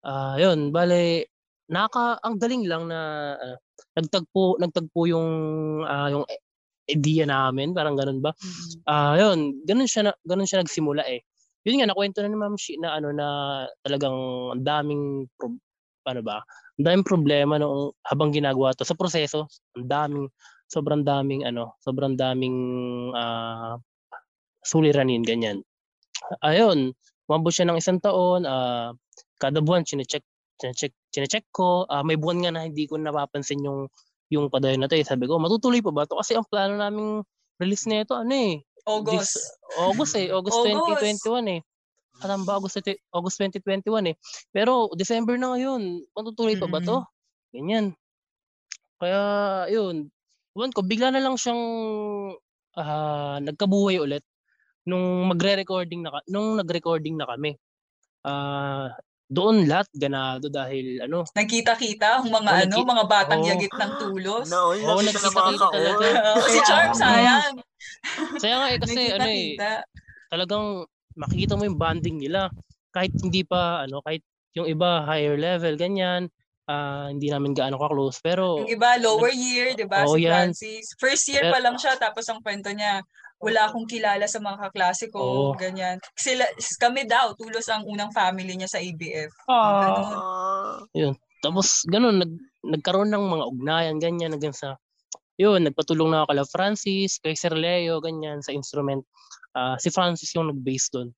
Ah, 0.00 0.40
yun, 0.40 0.72
bale 0.72 1.28
naka 1.68 2.16
ang 2.24 2.40
galing 2.40 2.64
lang 2.64 2.88
na 2.88 3.00
ah, 3.36 3.56
nagtagpo 4.00 4.56
nagtagpo 4.56 5.00
yung 5.10 5.28
ah, 5.84 6.08
yung 6.08 6.24
e- 6.24 6.42
idea 6.96 7.28
namin, 7.28 7.76
parang 7.76 7.94
ganun 8.00 8.24
ba? 8.24 8.32
Ah, 8.88 9.14
yun, 9.20 9.60
ganun 9.68 9.86
siya 9.86 10.10
na, 10.10 10.12
ganun 10.24 10.48
siya 10.48 10.64
nagsimula 10.64 11.04
eh. 11.06 11.20
Yun 11.68 11.84
nga 11.84 11.92
nakwento 11.92 12.24
na 12.24 12.32
ni 12.32 12.38
Ma'am 12.40 12.56
Shi 12.56 12.80
na 12.80 12.96
ano 12.96 13.12
na 13.12 13.26
talagang 13.84 14.16
ang 14.56 14.62
daming 14.64 15.28
prob- 15.36 15.60
ano 16.08 16.20
ba? 16.24 16.40
Ang 16.80 16.84
daming 16.88 17.06
problema 17.06 17.60
noong 17.60 17.92
habang 18.08 18.32
ginagawa 18.32 18.72
to 18.72 18.88
sa 18.88 18.96
proseso. 18.96 19.44
Ang 19.76 19.86
daming 19.86 20.26
sobrang 20.70 21.02
daming 21.02 21.42
ano, 21.42 21.74
sobrang 21.82 22.14
daming 22.14 22.56
ah 23.18 23.76
suliranin 24.62 25.26
ganyan. 25.26 25.66
Ayun, 26.46 26.94
umabot 27.26 27.50
siya 27.50 27.66
ng 27.66 27.80
isang 27.80 27.98
taon, 27.98 28.46
ah 28.46 28.94
kada 29.42 29.58
buwan 29.58 29.82
chine-check 29.82 30.22
chine-check 30.62 30.94
chine-check 31.10 31.44
ko. 31.50 31.88
Ah, 31.90 32.06
may 32.06 32.14
buwan 32.14 32.44
nga 32.44 32.52
na 32.54 32.68
hindi 32.68 32.86
ko 32.86 33.00
napapansin 33.00 33.64
yung 33.64 33.90
yung 34.30 34.46
padayon 34.46 34.78
na 34.78 34.86
to 34.86 34.94
eh. 34.94 35.02
Sabi 35.02 35.26
ko, 35.26 35.42
matutuloy 35.42 35.82
pa 35.82 35.90
ba 35.90 36.06
to? 36.06 36.14
Kasi 36.14 36.38
ang 36.38 36.46
plano 36.46 36.78
naming 36.78 37.26
release 37.58 37.90
nito 37.90 38.14
ano 38.14 38.30
eh, 38.30 38.62
August. 38.86 39.34
This- 39.36 39.50
August 39.80 40.14
eh, 40.18 40.30
August, 40.30 40.58
August. 40.60 41.24
2021 41.26 41.56
eh. 41.58 41.60
Alam 42.20 42.44
ba 42.44 42.60
August, 42.60 42.84
August 43.16 43.36
2021 43.42 44.12
eh. 44.12 44.16
Pero 44.52 44.92
December 44.92 45.40
na 45.40 45.56
ngayon, 45.56 46.04
matutuloy 46.12 46.54
pa 46.60 46.68
ba 46.68 46.78
to? 46.84 47.00
Ganyan. 47.50 47.96
Kaya 49.00 49.22
yun, 49.72 50.12
Ewan 50.56 50.74
ko, 50.74 50.82
bigla 50.82 51.14
na 51.14 51.22
lang 51.22 51.38
siyang 51.38 51.62
ah, 52.74 53.38
nagkabuhay 53.38 54.02
ulit 54.02 54.26
nung 54.82 55.30
magre-recording 55.30 56.02
na 56.02 56.10
nung 56.26 56.58
nag-recording 56.58 57.14
na 57.14 57.26
kami. 57.30 57.54
Ah, 58.26 58.90
doon 59.30 59.70
lahat 59.70 59.86
ganado 59.94 60.50
dahil 60.50 61.06
ano, 61.06 61.22
Nagkita-kita 61.30 62.18
ang 62.18 62.26
mga 62.34 62.50
Oo, 62.50 62.62
ano, 62.66 62.76
mga 62.82 63.04
batang 63.06 63.42
Oo. 63.46 63.50
yagit 63.54 63.74
ng 63.78 63.92
tulos. 63.94 64.46
No, 64.50 64.74
Oo, 64.74 64.74
yun 64.74 64.90
nakita 64.90 65.22
ng 65.22 65.34
mga 65.38 65.50
nagkita-kita 65.54 65.66
talaga. 65.70 66.06
si 66.50 66.58
Charm, 66.66 66.90
sayang. 66.98 67.54
Kaya 68.42 68.54
nga 68.58 68.68
eh, 68.74 68.78
kasi 68.82 69.00
ano 69.14 69.28
eh, 69.30 69.46
talagang 70.26 70.66
makikita 71.14 71.54
mo 71.54 71.62
yung 71.62 71.78
bonding 71.78 72.18
nila 72.18 72.50
kahit 72.90 73.14
hindi 73.22 73.46
pa 73.46 73.86
ano 73.86 74.02
kahit 74.02 74.22
yung 74.58 74.66
iba 74.66 75.06
higher 75.06 75.38
level 75.38 75.78
ganyan 75.78 76.26
ah, 76.70 77.10
hindi 77.10 77.26
namin 77.26 77.50
gaano 77.50 77.82
ka-close 77.82 78.22
pero 78.22 78.62
Yung 78.62 78.70
iba, 78.70 78.94
lower 79.02 79.34
year, 79.34 79.74
di 79.74 79.90
ba? 79.90 80.06
Oo, 80.06 80.14
si 80.14 80.30
yan. 80.30 80.54
Francis. 80.54 80.94
First 80.94 81.26
year 81.26 81.50
pa 81.50 81.58
lang 81.58 81.74
siya, 81.74 81.98
tapos 81.98 82.30
ang 82.30 82.38
kwento 82.38 82.70
niya, 82.70 83.02
wala 83.42 83.66
akong 83.66 83.90
kilala 83.90 84.30
sa 84.30 84.38
mga 84.38 84.70
kaklase 84.70 85.10
ko, 85.10 85.50
ganyan. 85.58 85.98
Sila, 86.14 86.46
kami 86.78 87.10
daw, 87.10 87.34
tulos 87.34 87.66
ang 87.66 87.82
unang 87.90 88.14
family 88.14 88.54
niya 88.54 88.70
sa 88.70 88.78
ABF. 88.78 89.32
Aww. 89.50 89.82
Ganun. 89.82 90.14
Ah, 90.14 91.14
tapos 91.40 91.88
ganun 91.88 92.20
nag, 92.20 92.32
nagkaroon 92.60 93.08
ng 93.08 93.24
mga 93.24 93.44
ugnayan 93.48 93.96
ganyan 93.96 94.32
hanggang 94.36 94.52
sa 94.52 94.76
yun 95.40 95.64
nagpatulong 95.64 96.12
na 96.12 96.22
ako 96.22 96.36
kala 96.36 96.44
Francis 96.44 97.16
kay 97.16 97.32
Sir 97.32 97.56
Leo 97.56 97.98
ganyan 97.98 98.44
sa 98.44 98.52
instrument 98.52 99.02
Ah, 99.50 99.74
si 99.82 99.90
Francis 99.90 100.30
yung 100.36 100.46
nag-bass 100.46 100.94
doon 100.94 101.10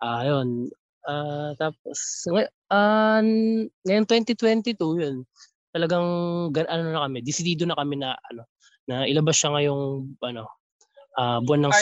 ah 0.00 0.24
yun 0.24 0.72
Ah, 1.04 1.52
tapos 1.60 2.24
ngay- 2.32 2.52
ah, 2.72 3.20
ngayon 3.84 4.04
2022 4.08 5.00
yun 5.00 5.16
talagang 5.74 6.06
gan 6.54 6.64
ano 6.70 6.92
na 6.94 7.04
kami 7.04 7.20
decidido 7.20 7.66
na 7.68 7.76
kami 7.76 8.00
na 8.00 8.16
ano 8.32 8.48
na 8.88 9.04
ilabas 9.04 9.36
siya 9.36 9.52
ngayong 9.52 10.16
ano 10.24 10.48
ah, 11.20 11.38
buwan 11.44 11.68
ng 11.68 11.74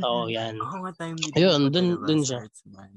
oo 0.00 0.24
Mhm. 0.26 0.32
yan 0.32 0.54
Oo 0.58 0.78
nga 0.86 0.92
time 0.96 1.16
ni 1.18 1.28
Ayun, 1.36 1.62
dun- 1.74 1.98
dun 2.06 2.20
siya. 2.24 2.40
Artsman. 2.46 2.92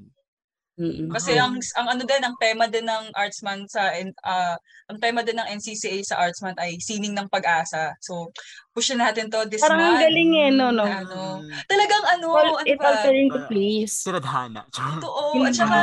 Mm-mm. 0.72 1.12
Kasi 1.12 1.36
ang 1.36 1.60
ang 1.76 1.86
ano 1.92 2.00
din 2.00 2.22
ang 2.24 2.32
tema 2.40 2.64
din 2.64 2.88
ng 2.88 3.12
Artsman 3.12 3.68
sa 3.68 3.92
N- 3.92 4.16
ah, 4.24 4.56
ang 4.88 4.96
tema 4.96 5.20
din 5.20 5.36
ng 5.36 5.60
NCCA 5.60 6.00
sa 6.00 6.16
Artsman 6.24 6.56
ay 6.56 6.80
sining 6.80 7.12
ng 7.12 7.28
pag-asa. 7.28 7.92
So 8.00 8.32
push 8.72 8.88
natin 8.96 9.28
to 9.28 9.44
this 9.52 9.60
Parang 9.60 9.76
ang 9.76 10.00
month. 10.00 10.04
galing 10.08 10.32
eh, 10.32 10.48
no, 10.48 10.72
no? 10.72 10.88
Ano. 10.88 11.44
Talagang 11.68 12.04
ano, 12.08 12.26
All, 12.32 12.56
ano 12.56 12.64
it 12.64 12.80
ba? 12.80 13.04
into 13.04 13.36
Parang- 13.36 13.48
place. 13.52 13.94
Si 14.00 14.08
Radhana. 14.08 14.64
Totoo. 14.72 15.44
At 15.44 15.52
saka 15.52 15.78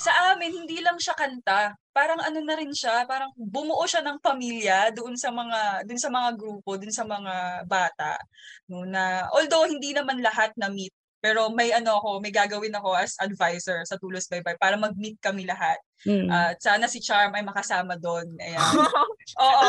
sa 0.00 0.32
amin, 0.32 0.64
hindi 0.64 0.80
lang 0.80 0.96
siya 0.96 1.12
kanta. 1.12 1.76
Parang 1.92 2.24
ano 2.24 2.40
na 2.40 2.56
rin 2.56 2.72
siya, 2.72 3.04
parang 3.04 3.36
bumuo 3.36 3.84
siya 3.84 4.00
ng 4.00 4.16
pamilya 4.24 4.96
doon 4.96 5.12
sa 5.12 5.28
mga 5.28 5.84
doon 5.84 6.00
sa 6.00 6.08
mga 6.08 6.28
grupo, 6.40 6.80
doon 6.80 6.88
sa 6.88 7.04
mga 7.04 7.68
bata. 7.68 8.16
No, 8.64 8.88
na 8.88 9.28
although 9.28 9.68
hindi 9.68 9.92
naman 9.92 10.24
lahat 10.24 10.56
na 10.56 10.72
meet, 10.72 10.88
pero 11.22 11.54
may 11.54 11.70
ano 11.70 12.02
ako, 12.02 12.18
may 12.18 12.34
gagawin 12.34 12.74
ako 12.74 12.98
as 12.98 13.14
advisor 13.22 13.78
sa 13.86 13.94
Tulos 13.94 14.26
Baybay 14.26 14.58
para 14.58 14.74
mag-meet 14.74 15.22
kami 15.22 15.46
lahat. 15.46 15.78
Mm. 16.02 16.26
At 16.26 16.58
sana 16.58 16.90
si 16.90 16.98
Charm 16.98 17.30
ay 17.38 17.46
makasama 17.46 17.94
doon. 17.94 18.26
Ayan. 18.42 18.58
Oo. 19.46 19.62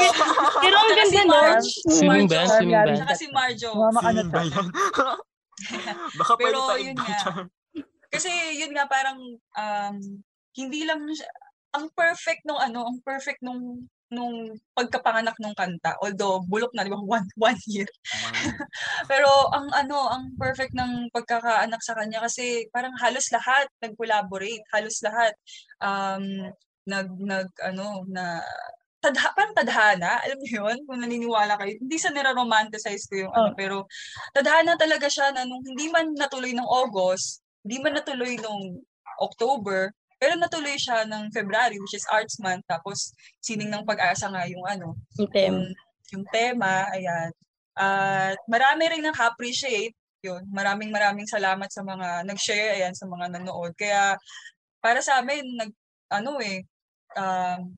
Pero 0.65 0.75
ang 0.81 0.89
Tsaka 0.89 1.05
si 1.05 1.13
ganda 1.13 1.29
Marge. 1.29 1.53
band 1.53 1.93
swimming 1.93 2.25
band 2.25 2.97
Tsaka 2.97 3.13
si 3.13 3.27
Marjo. 3.29 3.69
Mama 3.77 4.01
ka 4.01 4.11
na 4.17 4.23
ba? 4.25 4.41
Baka 6.17 6.31
pwede 6.41 6.45
Pero 6.49 6.59
pa 6.65 6.75
yun 6.81 6.97
nga. 6.97 7.17
Kasi 8.09 8.31
yun 8.57 8.73
nga 8.73 8.89
parang 8.89 9.21
um, 9.37 9.95
hindi 10.57 10.89
lang 10.89 11.05
siya, 11.05 11.29
ang 11.77 11.93
perfect 11.93 12.49
nung 12.49 12.61
ano, 12.61 12.81
ang 12.89 12.97
perfect 13.05 13.45
nung 13.45 13.85
nung 14.13 14.53
pagkapanganak 14.77 15.33
nung 15.41 15.57
kanta. 15.57 15.97
Although, 15.99 16.45
bulok 16.45 16.69
na, 16.77 16.85
di 16.85 16.93
ba? 16.93 17.01
One, 17.17 17.27
one 17.35 17.59
year. 17.73 17.89
Pero 19.09 19.27
ang 19.51 19.67
ano, 19.73 20.07
ang 20.13 20.37
perfect 20.37 20.73
ng 20.77 21.09
pagkakaanak 21.11 21.81
sa 21.81 21.97
kanya 21.97 22.21
kasi 22.23 22.69
parang 22.69 22.93
halos 23.01 23.27
lahat 23.33 23.67
nag-collaborate, 23.81 24.63
halos 24.71 25.01
lahat 25.03 25.33
um 25.81 26.53
nag 26.85 27.07
nag 27.19 27.49
ano 27.63 28.03
na 28.11 28.43
tadha, 29.03 29.35
parang 29.35 29.51
tadhana, 29.51 30.19
alam 30.23 30.39
niyo 30.39 30.63
yun, 30.63 30.77
kung 30.87 30.99
naniniwala 31.03 31.59
kayo. 31.59 31.75
Hindi 31.75 31.97
sa 31.99 32.07
nira-romanticize 32.15 33.03
ko 33.11 33.27
yung 33.27 33.33
ano, 33.35 33.51
Oh. 33.51 33.55
pero 33.57 33.77
tadhana 34.31 34.79
talaga 34.79 35.11
siya 35.11 35.35
na 35.35 35.43
nung 35.43 35.59
hindi 35.63 35.91
man 35.91 36.15
natuloy 36.15 36.55
ng 36.55 36.63
August, 36.63 37.43
hindi 37.67 37.83
man 37.83 37.99
natuloy 37.99 38.39
nung 38.39 38.79
October, 39.19 39.91
pero 40.23 40.39
natuloy 40.39 40.79
siya 40.79 41.03
ng 41.03 41.35
February, 41.35 41.75
which 41.83 41.99
is 41.99 42.07
Arts 42.07 42.39
Month, 42.39 42.63
tapos 42.63 43.11
Sining 43.43 43.67
ng 43.67 43.83
Pag-asa 43.83 44.31
nga 44.31 44.47
yung 44.47 44.63
ano, 44.63 44.95
Yung 45.19 45.27
tema. 45.27 45.51
yung, 45.51 45.59
yung 46.15 46.25
tema, 46.31 46.87
ayan. 46.95 47.27
At 47.75 48.39
marami 48.47 48.87
rin 48.87 49.03
naka-appreciate 49.03 49.91
yun. 50.23 50.47
Maraming 50.47 50.87
maraming 50.95 51.27
salamat 51.27 51.67
sa 51.67 51.83
mga 51.83 52.23
nag-share, 52.23 52.79
ayan, 52.79 52.95
sa 52.95 53.03
mga 53.03 53.35
nanood. 53.35 53.75
Kaya 53.75 54.15
para 54.79 55.03
sa 55.03 55.19
amin, 55.19 55.43
nag, 55.59 55.75
ano 56.07 56.39
eh, 56.39 56.63
um, 57.19 57.75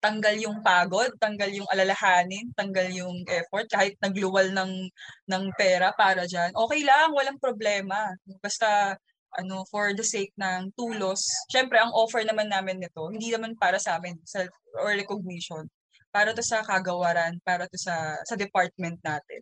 tanggal 0.00 0.32
yung 0.40 0.64
pagod, 0.64 1.12
tanggal 1.20 1.52
yung 1.52 1.68
alalahanin, 1.68 2.48
tanggal 2.56 2.88
yung 2.88 3.20
effort, 3.28 3.68
kahit 3.68 4.00
nagluwal 4.00 4.48
ng, 4.56 4.88
ng 5.28 5.44
pera 5.60 5.92
para 5.92 6.24
dyan. 6.24 6.48
Okay 6.56 6.80
lang, 6.80 7.12
walang 7.12 7.36
problema. 7.36 8.16
Basta, 8.40 8.96
ano, 9.36 9.68
for 9.68 9.92
the 9.92 10.04
sake 10.04 10.32
ng 10.40 10.72
tulos, 10.72 11.28
syempre, 11.52 11.76
ang 11.76 11.92
offer 11.92 12.24
naman 12.24 12.48
namin 12.48 12.80
nito, 12.80 13.12
hindi 13.12 13.28
naman 13.28 13.52
para 13.60 13.76
sa 13.76 14.00
amin, 14.00 14.16
self 14.24 14.48
or 14.80 14.96
recognition 14.96 15.68
para 16.08 16.32
to 16.32 16.40
sa 16.40 16.64
kagawaran, 16.64 17.36
para 17.44 17.68
to 17.68 17.76
sa 17.76 18.16
sa 18.24 18.34
department 18.34 18.96
natin. 19.04 19.40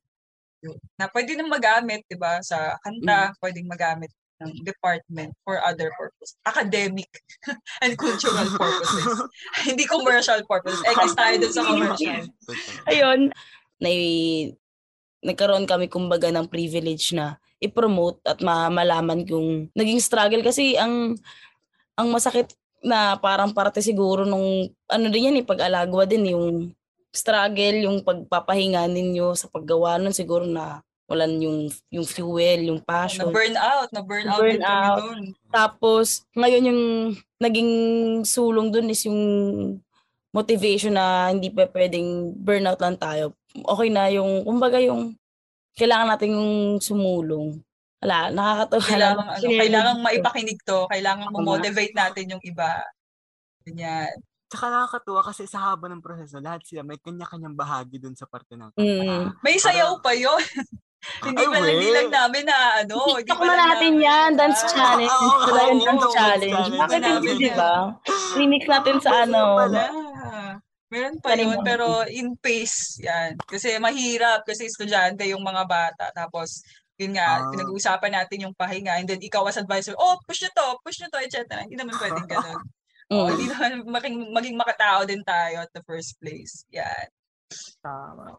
Yun. 0.67 0.79
Na 0.99 1.07
pwede 1.15 1.39
nang 1.39 1.51
magamit, 1.51 2.03
'di 2.11 2.19
ba, 2.19 2.43
sa 2.43 2.75
kanta, 2.83 3.33
pwedeng 3.41 3.71
magamit 3.71 4.11
ng 4.45 4.53
department 4.69 5.33
for 5.47 5.63
other 5.65 5.89
purpose. 5.97 6.37
Academic 6.45 7.09
and 7.85 7.97
cultural 7.97 8.45
purposes. 8.53 9.25
Hindi 9.69 9.89
commercial 9.89 10.41
purposes. 10.45 10.85
X 10.85 11.17
tayo 11.17 11.35
dun 11.41 11.55
sa 11.55 11.65
commercial. 11.65 12.23
Ayun, 12.93 13.33
na 13.81 13.91
nagkaroon 15.25 15.65
kami 15.65 15.89
kumbaga 15.89 16.29
ng 16.29 16.53
privilege 16.53 17.17
na 17.17 17.41
i-promote 17.67 18.23
at 18.25 18.39
ma- 18.41 18.71
malaman 18.71 19.27
yung 19.27 19.67
naging 19.75 20.01
struggle 20.01 20.43
kasi 20.47 20.79
ang 20.79 21.19
ang 21.99 22.09
masakit 22.09 22.55
na 22.85 23.19
parang 23.19 23.51
parte 23.51 23.83
siguro 23.83 24.23
nung 24.23 24.71
ano 24.87 25.07
din 25.11 25.33
yan 25.33 25.41
eh 25.43 25.47
pag-alagwa 25.47 26.07
din 26.07 26.31
yung 26.33 26.71
struggle 27.11 27.77
yung 27.83 28.05
pagpapahinga 28.05 28.87
ninyo 28.87 29.33
sa 29.35 29.49
paggawa 29.51 29.97
nun 29.97 30.13
siguro 30.15 30.45
na 30.45 30.85
walan 31.07 31.39
yung 31.39 31.59
yung 31.89 32.07
fuel 32.07 32.67
yung 32.67 32.83
Na 32.83 32.87
passion 32.87 33.31
burn 33.31 33.55
out, 33.57 33.89
na 33.95 34.03
burn 34.03 34.27
out 34.27 34.43
Burn 34.43 34.63
out. 34.67 35.01
tapos, 35.55 36.27
ngayon 36.35 36.69
yung 36.71 36.83
naging 37.39 37.71
sulong 38.27 38.75
dun 38.75 38.91
is 38.91 39.07
yung 39.07 39.23
motivation 40.35 40.93
na 40.99 41.33
hindi 41.33 41.49
pa 41.49 41.65
pwedeng 41.73 42.37
burnout 42.37 42.77
lang 42.83 42.99
tayo. 43.01 43.33
Okay 43.57 43.89
na 43.89 44.13
yung, 44.13 44.45
kumbaga 44.45 44.77
yung 44.83 45.17
kailangan 45.77 46.09
natin 46.17 46.31
yung 46.33 46.53
sumulong. 46.81 47.61
Wala, 48.01 48.33
nakakatawa. 48.33 48.83
Kailangan, 48.89 49.17
lang. 49.17 49.37
ano, 49.37 49.47
kailangan 49.61 49.97
maipakinig 50.01 50.61
to. 50.65 50.79
Kailangan 50.89 51.29
mo-motivate 51.33 51.95
natin 51.97 52.33
yung 52.37 52.43
iba. 52.45 52.81
Ganyan. 53.69 54.13
Tsaka 54.47 54.71
nakakatuwa 54.71 55.21
kasi 55.27 55.43
sa 55.45 55.59
haba 55.71 55.91
ng 55.91 56.01
proseso, 56.01 56.39
lahat 56.39 56.63
sila 56.63 56.87
may 56.87 56.97
kanya-kanyang 57.03 57.59
bahagi 57.59 57.99
dun 57.99 58.15
sa 58.15 58.31
parte 58.31 58.55
ng 58.55 58.71
kanta. 58.73 59.05
Mm. 59.05 59.27
May 59.43 59.59
sayaw 59.59 59.99
pa 59.99 60.15
yun. 60.15 60.39
hindi 61.27 61.43
Ay, 61.45 61.51
pa 61.51 61.59
lang, 61.59 61.75
hindi 61.77 61.91
lang 61.91 62.11
namin 62.15 62.45
na 62.47 62.59
ano. 62.83 62.97
TikTok 63.11 63.43
na 63.43 63.55
natin 63.59 63.95
namin 63.99 64.07
yan, 64.07 64.31
dance 64.39 64.63
challenge. 64.71 65.19
Wala 65.51 65.61
yung 65.67 65.81
oo, 65.83 65.87
dance 65.87 65.99
dance 65.99 66.15
challenge. 66.15 66.55
challenge. 66.55 66.79
Bakit 66.79 67.01
hindi, 67.03 67.31
di 67.43 67.53
ba? 67.53 67.75
Remix 68.39 68.63
natin 68.71 68.97
sa 69.03 69.11
ano. 69.27 69.43
pala. 69.59 69.85
Meron 70.87 71.19
pa 71.19 71.35
yun, 71.35 71.59
pero 71.63 72.07
in 72.07 72.39
pace, 72.39 73.03
yan. 73.03 73.35
Kasi 73.43 73.75
mahirap, 73.77 74.47
kasi 74.47 74.71
estudyante 74.71 75.27
yung 75.27 75.43
mga 75.43 75.67
bata. 75.67 76.15
Tapos, 76.15 76.63
yun 76.95 77.13
nga, 77.13 77.43
Ah. 77.43 77.51
pinag-uusapan 77.51 78.13
natin 78.15 78.47
yung 78.47 78.55
pahinga. 78.55 78.95
And 78.97 79.05
then, 79.05 79.19
ikaw 79.19 79.43
as 79.45 79.59
advisor, 79.59 79.99
oh, 79.99 80.17
push 80.25 80.47
nyo 80.47 80.51
to, 80.55 80.69
push 80.81 81.03
nyo 81.03 81.11
to, 81.11 81.19
etc. 81.21 81.67
Hindi 81.67 81.75
naman 81.75 81.99
pwedeng 81.99 82.29
ganun. 82.33 82.63
oh, 83.11 83.27
hindi 83.29 83.47
naman 83.47 83.83
maging, 83.85 84.17
maging 84.31 84.57
makatao 84.57 85.03
din 85.05 85.23
tayo 85.23 85.63
at 85.63 85.71
the 85.75 85.83
first 85.83 86.15
place. 86.19 86.63
Yan. 86.71 87.07
Tama. 87.83 88.39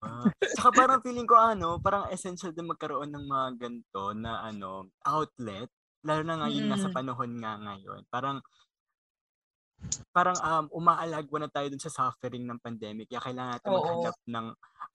Ah. 0.00 0.28
Tsaka 0.38 0.70
parang 0.70 1.00
feeling 1.02 1.26
ko 1.26 1.34
ano, 1.34 1.80
parang 1.80 2.06
essential 2.08 2.52
din 2.52 2.68
magkaroon 2.68 3.10
ng 3.10 3.24
mga 3.26 3.48
ganito 3.58 4.12
na 4.12 4.44
ano, 4.44 4.92
outlet. 5.02 5.66
Lalo 6.04 6.22
na 6.22 6.36
ngayon 6.38 6.68
nasa 6.68 6.86
Mm. 6.88 6.94
panahon 6.94 7.32
nga 7.36 7.52
ngayon. 7.58 8.00
Parang 8.06 8.38
parang 10.10 10.36
um, 10.40 10.64
umaalagwa 10.72 11.44
na 11.44 11.50
tayo 11.52 11.68
dun 11.68 11.82
sa 11.82 11.92
suffering 11.92 12.48
ng 12.48 12.58
pandemic. 12.60 13.12
Kaya 13.12 13.20
kailangan 13.20 13.52
natin 13.60 13.70
Oo. 13.70 13.78
maghanap 13.78 14.16
ng 14.24 14.46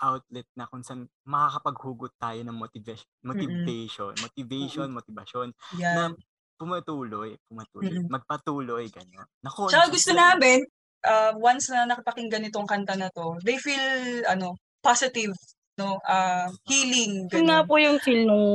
outlet 0.02 0.48
na 0.58 0.66
kung 0.66 0.82
saan 0.82 1.06
makakapaghugot 1.30 2.14
tayo 2.18 2.42
ng 2.42 2.58
motivation, 2.58 3.10
motivation, 3.22 4.12
motivation, 4.18 4.88
motivasyon 4.90 5.48
na 5.94 6.10
Yan. 6.10 6.12
pumatuloy, 6.58 7.38
pumatuloy, 7.46 7.94
Mm-mm. 7.94 8.10
magpatuloy, 8.10 8.90
gano'n. 8.90 9.28
Nako, 9.46 9.70
Tsaka 9.70 9.94
gusto 9.94 10.12
namin, 10.14 10.66
uh, 11.06 11.34
once 11.38 11.70
na 11.70 11.86
nakapakinggan 11.86 12.50
itong 12.50 12.66
kanta 12.66 12.98
na 12.98 13.14
to, 13.14 13.38
they 13.46 13.62
feel, 13.62 13.82
ano, 14.26 14.58
positive, 14.82 15.34
no? 15.78 16.02
Uh, 16.06 16.50
healing, 16.66 17.30
Yun 17.30 17.46
nga 17.46 17.62
ganun. 17.62 17.70
po 17.70 17.74
yung 17.78 17.98
feel 18.02 18.22
nung 18.26 18.46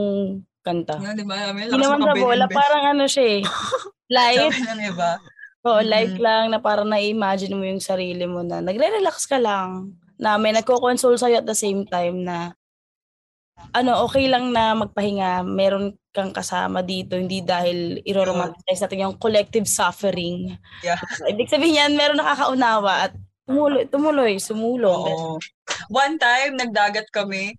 kanta. 0.66 0.98
Yan, 0.98 1.14
di 1.14 1.22
ba? 1.22 1.54
May 1.54 1.70
lakas 1.70 1.78
naman 1.78 1.98
sa 2.02 2.14
bola, 2.18 2.44
parang 2.50 2.84
ano 2.94 3.04
siya 3.06 3.26
eh. 3.38 3.42
Light. 4.18 4.50
Sabi 4.54 4.62
ng 4.66 4.82
iba. 4.94 5.10
Oo, 5.66 5.82
Mm. 5.82 5.88
light 5.90 6.16
lang 6.16 6.44
na 6.54 6.62
parang 6.62 6.86
na-imagine 6.86 7.58
mo 7.58 7.66
yung 7.66 7.82
sarili 7.82 8.22
mo 8.24 8.46
na 8.46 8.62
nagre-relax 8.62 9.26
ka 9.26 9.42
lang. 9.42 9.98
Na 10.16 10.38
may 10.38 10.54
nagko-console 10.54 11.18
sa'yo 11.18 11.42
at 11.42 11.48
the 11.48 11.58
same 11.58 11.82
time 11.84 12.22
na 12.22 12.54
ano, 13.72 14.04
okay 14.04 14.28
lang 14.28 14.52
na 14.52 14.76
magpahinga. 14.76 15.42
Meron 15.42 15.96
kang 16.12 16.30
kasama 16.30 16.84
dito, 16.84 17.16
hindi 17.16 17.40
dahil 17.40 18.00
iroromanticize 18.04 18.84
natin 18.84 19.04
yung 19.08 19.16
collective 19.16 19.64
suffering. 19.66 20.54
Yeah. 20.84 21.00
Ibig 21.26 21.48
sabihin 21.50 21.80
yan, 21.80 21.92
meron 21.96 22.20
nakakaunawa 22.20 23.08
at 23.08 23.12
tumuloy, 23.48 23.84
tumuloy 23.88 24.32
sumulong. 24.36 25.02
Oo. 25.08 25.36
One 25.88 26.16
time, 26.16 26.56
nagdagat 26.56 27.08
kami. 27.10 27.56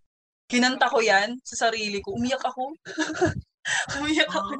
Kinanta 0.47 0.87
ko 0.87 1.01
yan 1.03 1.37
sa 1.43 1.67
sarili 1.67 1.99
ko. 1.99 2.13
Umiyak 2.15 2.45
ako. 2.45 2.71
Umiyak 3.99 4.31
ako. 4.31 4.53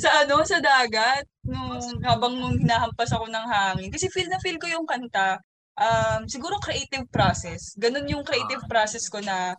Sa 0.00 0.24
ano, 0.24 0.40
sa 0.46 0.58
dagat. 0.62 1.26
Nung, 1.44 2.00
habang 2.00 2.34
nung 2.40 2.56
hinahampas 2.56 3.12
ako 3.12 3.28
ng 3.28 3.46
hangin. 3.48 3.90
Kasi 3.92 4.08
feel 4.08 4.28
na 4.32 4.40
feel 4.40 4.56
ko 4.56 4.66
yung 4.68 4.88
kanta. 4.88 5.36
Um, 5.74 6.24
siguro 6.30 6.56
creative 6.62 7.04
process. 7.10 7.74
Ganun 7.76 8.08
yung 8.08 8.24
creative 8.24 8.62
process 8.70 9.10
ko 9.10 9.20
na 9.20 9.52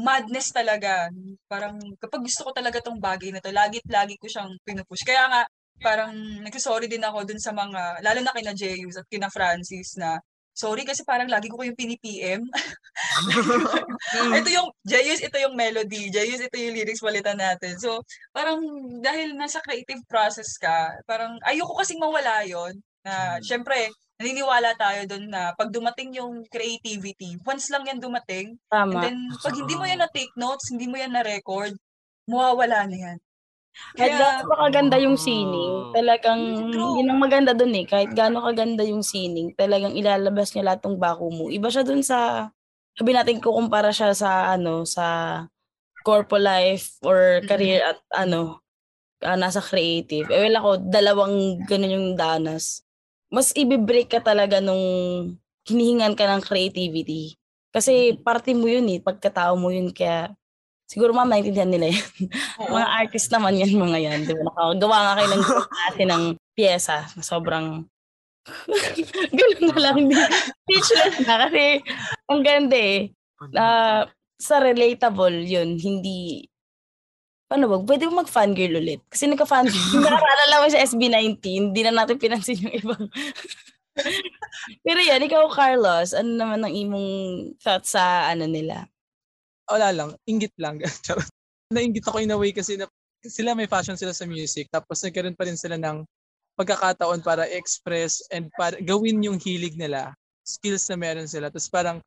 madness 0.00 0.50
talaga. 0.50 1.12
Parang 1.46 1.76
kapag 2.00 2.24
gusto 2.24 2.48
ko 2.48 2.50
talaga 2.50 2.80
tong 2.80 2.98
bagay 2.98 3.30
na 3.30 3.42
to, 3.44 3.52
lagit 3.52 3.84
lagi 3.86 4.16
ko 4.16 4.26
siyang 4.26 4.56
pinupush. 4.64 5.04
Kaya 5.04 5.28
nga, 5.28 5.42
parang 5.80 6.12
nagsasorry 6.44 6.88
din 6.88 7.04
ako 7.04 7.24
dun 7.28 7.40
sa 7.40 7.52
mga, 7.52 8.04
lalo 8.04 8.20
na 8.20 8.34
kina 8.36 8.52
Jeyus 8.56 8.96
at 9.00 9.06
kina 9.08 9.28
Francis 9.32 9.96
na, 10.00 10.16
sorry 10.60 10.84
kasi 10.84 11.00
parang 11.08 11.32
lagi 11.32 11.48
ko 11.48 11.56
kayong 11.56 11.78
pini-PM. 11.78 12.44
ito 14.38 14.48
yung, 14.52 14.68
Jeyus, 14.84 15.24
ito 15.24 15.36
yung 15.40 15.56
melody. 15.56 16.12
Jeyus, 16.12 16.44
ito 16.44 16.56
yung 16.60 16.76
lyrics 16.76 17.00
palitan 17.00 17.40
natin. 17.40 17.80
So, 17.80 18.04
parang 18.36 18.60
dahil 19.00 19.32
nasa 19.32 19.64
creative 19.64 20.04
process 20.04 20.60
ka, 20.60 21.00
parang 21.08 21.40
ayoko 21.48 21.72
kasing 21.80 22.00
mawala 22.00 22.44
yon 22.44 22.76
na, 23.00 23.40
Mm. 23.40 23.48
syempre, 23.48 23.88
naniniwala 24.20 24.76
tayo 24.76 25.00
doon 25.08 25.32
na 25.32 25.56
pag 25.56 25.72
dumating 25.72 26.12
yung 26.20 26.44
creativity, 26.52 27.40
once 27.40 27.72
lang 27.72 27.88
yan 27.88 27.96
dumating, 27.96 28.52
and 28.68 28.92
Tama. 28.92 29.00
then 29.00 29.16
pag 29.40 29.56
hindi 29.56 29.72
mo 29.72 29.88
yan 29.88 30.04
na-take 30.04 30.36
notes, 30.36 30.68
hindi 30.68 30.84
mo 30.84 31.00
yan 31.00 31.16
na-record, 31.16 31.72
mawawala 32.28 32.84
na 32.84 32.96
yan. 33.08 33.18
Kahit 33.98 34.12
Kaya, 34.14 34.20
gaano 34.22 34.54
kaganda 34.54 34.96
yung 35.02 35.18
sining, 35.18 35.90
talagang, 35.90 36.40
yun 36.70 37.06
ang 37.10 37.20
maganda 37.20 37.52
dun 37.52 37.74
eh. 37.74 37.84
Kahit 37.84 38.14
gaano 38.14 38.44
kaganda 38.46 38.86
yung 38.86 39.02
sining, 39.02 39.50
talagang 39.58 39.96
ilalabas 39.98 40.54
niya 40.54 40.72
lahat 40.72 40.80
ng 40.86 40.96
bako 40.98 41.26
mo. 41.34 41.44
Iba 41.50 41.68
siya 41.68 41.82
dun 41.82 42.00
sa, 42.06 42.50
sabi 42.94 43.10
natin 43.10 43.42
kukumpara 43.42 43.90
siya 43.90 44.14
sa, 44.14 44.54
ano, 44.54 44.86
sa 44.86 45.06
corpo 46.06 46.38
life 46.40 46.96
or 47.02 47.42
career 47.44 47.82
at, 47.84 47.98
ano, 48.14 48.62
ah, 49.20 49.36
nasa 49.36 49.60
creative. 49.60 50.30
Eh, 50.32 50.48
well 50.48 50.56
ako, 50.56 50.70
dalawang 50.88 51.60
ganun 51.68 51.92
yung 51.96 52.10
danas. 52.16 52.86
Mas 53.28 53.52
ibibreak 53.54 54.10
ka 54.10 54.22
talaga 54.24 54.58
nung 54.62 54.80
hinihingan 55.68 56.16
ka 56.16 56.24
ng 56.26 56.42
creativity. 56.42 57.36
Kasi 57.70 58.16
parte 58.18 58.50
mo 58.56 58.66
yun 58.66 58.86
eh, 58.90 58.98
pagkatao 58.98 59.54
mo 59.54 59.70
yun. 59.70 59.92
Kaya, 59.94 60.34
siguro 60.90 61.14
ma'am, 61.14 61.30
naintindihan 61.30 61.70
nila 61.70 61.94
yan. 61.94 62.06
mga 62.58 62.88
artist 62.98 63.30
naman 63.30 63.54
yan, 63.54 63.78
mga 63.78 63.98
yan. 64.02 64.20
Di 64.26 64.34
ba? 64.34 64.42
Nakagawa 64.42 64.96
nga 64.98 65.14
kayo 65.22 65.28
ng 65.30 65.44
klase 65.70 66.02
ng 66.02 66.24
pyesa 66.58 66.98
na 67.14 67.22
sobrang 67.22 67.86
Ganun 69.38 69.64
na 69.70 69.78
lang 69.78 69.98
din. 70.10 70.26
Speechless 70.66 71.22
na 71.22 71.46
kasi 71.46 71.84
ang 72.26 72.42
ganda 72.42 72.74
eh. 72.74 73.14
Ah, 73.54 74.10
sa 74.40 74.58
relatable 74.58 75.44
yun, 75.44 75.76
hindi 75.76 76.48
paano 77.50 77.66
ba? 77.66 77.76
Pwede 77.82 78.06
mo 78.06 78.22
mag-fangirl 78.22 78.78
ulit. 78.78 79.02
Kasi 79.10 79.26
nagka-fangirl. 79.26 79.98
Nakarala 80.06 80.44
lang 80.46 80.70
sa 80.70 80.86
SB19. 80.86 81.42
Hindi 81.42 81.80
na 81.82 81.92
natin 81.92 82.16
pinansin 82.16 82.62
yung 82.62 82.74
ibang. 82.78 83.04
Pero 84.86 85.00
yan, 85.02 85.26
ikaw 85.26 85.50
Carlos, 85.50 86.14
ano 86.14 86.30
naman 86.38 86.62
ang 86.62 86.70
imong 86.70 87.10
thoughts 87.58 87.98
sa 87.98 88.30
ano 88.30 88.46
nila? 88.46 88.86
Wala 89.70 89.88
lang, 89.94 90.10
inggit 90.26 90.54
lang. 90.58 90.82
Charot. 91.06 91.26
Nainggit 91.70 92.04
ako 92.10 92.18
in 92.18 92.34
a 92.34 92.38
way 92.38 92.50
kasi 92.50 92.74
na, 92.74 92.90
sila 93.22 93.54
may 93.54 93.70
fashion 93.70 93.94
sila 93.94 94.10
sa 94.10 94.26
music 94.26 94.66
tapos 94.72 94.98
nagkaroon 95.06 95.38
pa 95.38 95.46
rin 95.46 95.54
sila 95.54 95.78
ng 95.78 96.02
pagkakataon 96.58 97.22
para 97.22 97.46
express 97.46 98.20
and 98.34 98.50
para 98.58 98.76
gawin 98.82 99.22
yung 99.22 99.38
hilig 99.38 99.78
nila, 99.78 100.12
skills 100.42 100.84
na 100.90 100.98
meron 100.98 101.30
sila. 101.30 101.48
Tapos 101.48 101.70
parang 101.70 102.02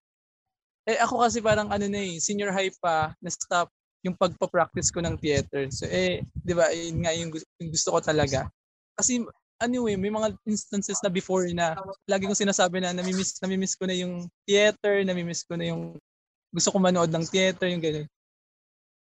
eh 0.84 1.00
ako 1.00 1.24
kasi 1.24 1.40
parang 1.40 1.72
ano 1.72 1.88
na 1.88 2.02
eh, 2.04 2.20
senior 2.20 2.52
high 2.52 2.70
pa 2.84 3.16
na 3.24 3.32
stop 3.32 3.72
yung 4.04 4.20
pagpa-practice 4.20 4.92
ko 4.92 5.00
ng 5.00 5.16
theater. 5.16 5.72
So 5.72 5.88
eh, 5.88 6.28
'di 6.44 6.54
ba, 6.54 6.70
yun 6.76 7.08
nga 7.08 7.16
yung, 7.16 7.32
yung 7.32 7.72
gusto 7.72 7.96
ko 7.96 8.00
talaga. 8.04 8.52
Kasi 9.00 9.24
anyway, 9.64 9.96
may 9.96 10.12
mga 10.12 10.36
instances 10.44 11.00
na 11.00 11.08
before 11.08 11.48
na 11.56 11.80
lagi 12.04 12.28
kong 12.28 12.36
sinasabi 12.36 12.84
na 12.84 12.92
namimiss, 12.92 13.40
namimiss 13.40 13.80
ko 13.80 13.88
na 13.88 13.96
yung 13.96 14.28
theater, 14.44 15.08
namimiss 15.08 15.48
ko 15.48 15.56
na 15.56 15.72
yung 15.72 15.96
gusto 16.54 16.70
ko 16.70 16.78
manood 16.78 17.10
ng 17.10 17.26
theater, 17.26 17.66
yung 17.66 17.82
ganun. 17.82 18.08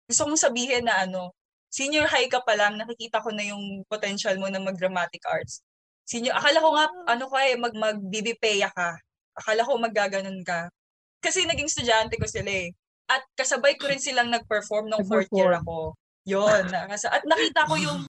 Gusto 0.05 0.27
kong 0.27 0.35
sabihin 0.37 0.83
na 0.83 1.07
ano, 1.07 1.31
senior 1.71 2.05
high 2.05 2.27
ka 2.27 2.43
pa 2.43 2.53
lang, 2.59 2.75
nakikita 2.75 3.23
ko 3.23 3.31
na 3.31 3.47
yung 3.47 3.87
potential 3.87 4.35
mo 4.35 4.51
na 4.51 4.59
mag-dramatic 4.59 5.23
arts. 5.23 5.63
Senior, 6.03 6.35
akala 6.35 6.59
ko 6.59 6.69
nga, 6.75 6.85
ano 7.07 7.25
ka 7.31 7.39
eh, 7.45 7.55
mag, 7.55 7.71
mag-BBPaya 7.71 8.67
ka. 8.73 8.97
Akala 9.39 9.63
ko 9.63 9.77
maggaganon 9.79 10.41
ka. 10.43 10.67
Kasi 11.21 11.45
naging 11.45 11.69
estudyante 11.69 12.19
ko 12.19 12.25
sila 12.27 12.49
eh. 12.49 12.73
At 13.07 13.23
kasabay 13.37 13.79
ko 13.79 13.87
rin 13.87 14.01
silang 14.01 14.27
nag-perform 14.29 14.89
nung 14.89 15.05
fourth 15.05 15.29
year 15.31 15.53
ako. 15.55 15.93
Yun. 16.27 16.63
nakasa- 16.67 17.13
At 17.13 17.23
nakita 17.23 17.65
ko 17.65 17.73
yung 17.77 17.99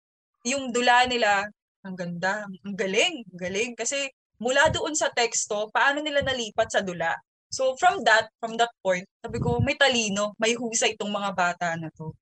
yung 0.41 0.73
dula 0.73 1.05
nila, 1.05 1.45
ang 1.85 1.97
ganda, 1.97 2.49
ang 2.65 2.77
galing, 2.77 3.21
ang 3.29 3.41
galing. 3.41 3.71
Kasi 3.77 4.09
mula 4.41 4.73
doon 4.73 4.97
sa 4.97 5.13
teksto, 5.13 5.69
paano 5.69 6.01
nila 6.01 6.25
nalipat 6.25 6.73
sa 6.73 6.81
dula. 6.81 7.13
So 7.51 7.75
from 7.77 8.07
that, 8.07 8.31
from 8.39 8.55
that 8.57 8.71
point, 8.79 9.05
sabi 9.21 9.43
ko, 9.43 9.59
may 9.59 9.75
talino, 9.75 10.39
may 10.39 10.55
husay 10.55 10.95
itong 10.95 11.11
mga 11.11 11.35
bata 11.35 11.75
na 11.75 11.91
to. 11.99 12.15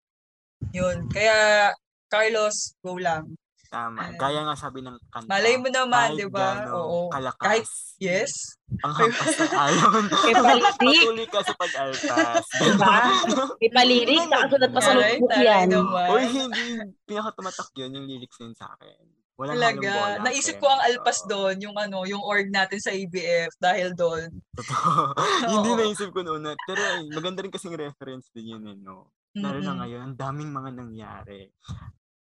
Yun. 0.73 1.07
Kaya, 1.13 1.71
Carlos, 2.09 2.75
go 2.81 2.97
lang. 2.97 3.37
Tama. 3.69 4.17
Gaya 4.17 4.49
nga 4.49 4.57
sabi 4.57 4.81
ng 4.81 4.97
kanta. 5.13 5.29
Malay 5.29 5.61
mo 5.61 5.69
naman, 5.69 6.17
di 6.17 6.25
ba? 6.25 6.65
Oo. 6.73 7.13
Kalakas. 7.13 7.45
Kahit, 7.45 7.69
yes. 8.01 8.57
Ang 8.81 8.93
hampas 8.97 9.37
ng 9.37 9.53
alon. 9.53 10.05
May 10.25 10.35
palirik. 10.41 11.05
Patuloy 11.05 11.27
ka 11.29 11.41
sa 11.45 11.55
pag-alpas. 11.61 12.45
Diba? 12.65 12.97
May 13.61 13.71
palirik, 13.77 14.23
nakasulat 14.33 14.71
pa 14.73 14.81
sa 14.81 14.93
notebook 14.97 15.37
yan. 15.37 15.67
Uy, 16.09 16.25
hindi. 16.33 16.65
Pinakatumatak 17.05 17.69
yun 17.77 17.93
yung 17.93 18.09
lyrics 18.09 18.41
yun 18.41 18.57
sa 18.57 18.73
akin. 18.73 19.18
Walang 19.39 19.55
Talaga. 19.55 19.86
bola. 19.86 20.19
Naisip 20.20 20.59
Kaya 20.59 20.62
ko 20.62 20.66
ang 20.69 20.82
alpas 20.82 21.19
doon, 21.24 21.56
yung 21.62 21.77
ano, 21.78 22.02
yung 22.02 22.19
org 22.19 22.51
natin 22.51 22.82
sa 22.82 22.90
ABF 22.90 23.55
dahil 23.56 23.94
doon. 23.94 24.27
Totoo. 24.52 25.15
Hindi 25.55 25.70
naisip 25.78 26.10
ko 26.10 26.27
noon. 26.27 26.43
na- 26.43 26.59
Pero 26.66 26.82
ay, 26.82 27.06
maganda 27.09 27.47
rin 27.47 27.55
kasing 27.55 27.78
reference 27.78 28.35
din 28.35 28.59
yun, 28.59 28.66
eh, 28.66 28.74
no? 28.74 29.15
Lalo 29.39 29.62
na 29.62 29.70
Mm-mm. 29.70 29.78
ngayon, 29.78 30.01
ang 30.02 30.16
daming 30.19 30.51
mga 30.51 30.70
nangyari. 30.74 31.55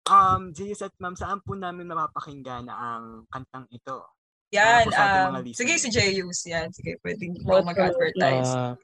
Um, 0.09 0.51
JS 0.51 0.83
at 0.83 0.95
ma'am, 0.99 1.15
saan 1.15 1.39
po 1.39 1.55
namin 1.55 1.87
mapapakinggan 1.87 2.67
ang 2.67 3.29
kantang 3.29 3.71
ito? 3.71 4.03
Yan. 4.51 4.89
Um, 4.89 5.45
sige, 5.53 5.77
si 5.77 5.93
Jeyus. 5.93 6.49
Yan. 6.49 6.73
Sige, 6.73 6.97
pwedeng 6.99 7.37
mo 7.45 7.61
mag-advertise. 7.61 8.49
Ah, 8.49 8.75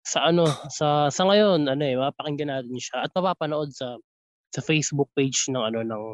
sa 0.00 0.30
ano, 0.30 0.46
sa 0.70 1.10
sa 1.10 1.22
ngayon, 1.26 1.66
ano 1.66 1.82
eh, 1.82 1.98
mapakinggan 1.98 2.48
natin 2.48 2.78
siya 2.78 3.04
at 3.04 3.12
mapapanood 3.12 3.74
sa 3.74 3.98
sa 4.48 4.62
Facebook 4.62 5.10
page 5.12 5.50
ng 5.50 5.60
ano 5.60 5.82
ng 5.82 6.04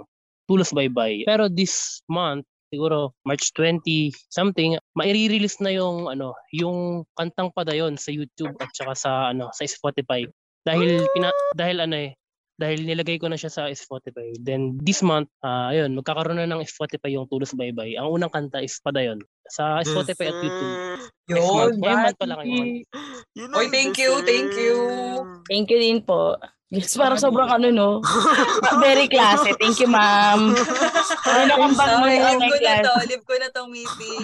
Tulos 0.45 0.71
Baybay. 0.73 1.25
Pero 1.25 1.49
this 1.49 2.05
month, 2.09 2.45
siguro 2.73 3.15
March 3.23 3.55
20 3.55 4.11
something, 4.29 4.75
maire-release 4.99 5.63
na 5.63 5.71
yung 5.71 6.11
ano, 6.11 6.35
yung 6.51 7.07
kantang 7.15 7.55
padayon 7.55 7.95
sa 7.95 8.11
YouTube 8.11 8.55
at 8.59 8.71
saka 8.75 8.95
sa 8.99 9.11
ano, 9.31 9.49
sa 9.55 9.63
Spotify. 9.65 10.27
Dahil 10.65 11.05
pina, 11.13 11.29
dahil 11.53 11.85
ano 11.85 11.97
eh, 12.09 12.17
dahil 12.55 12.87
nilagay 12.87 13.19
ko 13.19 13.27
na 13.27 13.39
siya 13.39 13.51
sa 13.51 13.63
Spotify. 13.73 14.31
Then 14.39 14.79
this 14.83 15.03
month, 15.03 15.31
ah 15.43 15.75
ayun, 15.75 15.99
magkakaroon 15.99 16.39
na 16.39 16.51
ng 16.51 16.63
Spotify 16.67 17.15
yung 17.15 17.27
Tulos 17.27 17.55
Baybay. 17.55 17.99
Ang 17.99 18.21
unang 18.21 18.31
kanta 18.31 18.63
is 18.63 18.79
padayon 18.79 19.19
sa 19.51 19.83
Spotify 19.83 20.31
at 20.31 20.39
YouTube. 20.39 20.75
Next 21.29 21.41
Yun, 21.41 21.57
month. 21.57 21.77
Ngayong 21.83 22.03
month 22.05 22.19
pa 22.19 22.27
lang 22.27 22.39
ngayon. 22.45 22.69
Yun 23.35 23.49
Oy, 23.59 23.67
thank 23.73 23.97
you, 23.99 24.11
thank 24.23 24.53
you. 24.55 24.77
deserve. 25.25 25.45
Thank 25.49 25.67
you 25.71 25.79
din 25.81 26.01
po. 26.05 26.37
Yes, 26.73 26.97
parang 26.99 27.21
sobrang 27.21 27.47
ano, 27.47 27.71
no? 27.71 27.89
Very 28.83 29.07
classy. 29.07 29.55
Thank 29.61 29.79
you, 29.79 29.87
ma'am. 29.87 30.57
Ano 31.23 31.53
kang 31.55 31.77
bag 31.79 31.93
mo 32.03 32.07
na 32.09 32.35
may 32.35 32.51
ko 32.51 32.59
na 32.59 32.83
to. 32.83 32.95
Live 33.07 33.25
ko 33.29 33.35
na 33.39 33.49
tong 33.55 33.71
meeting. 33.71 34.23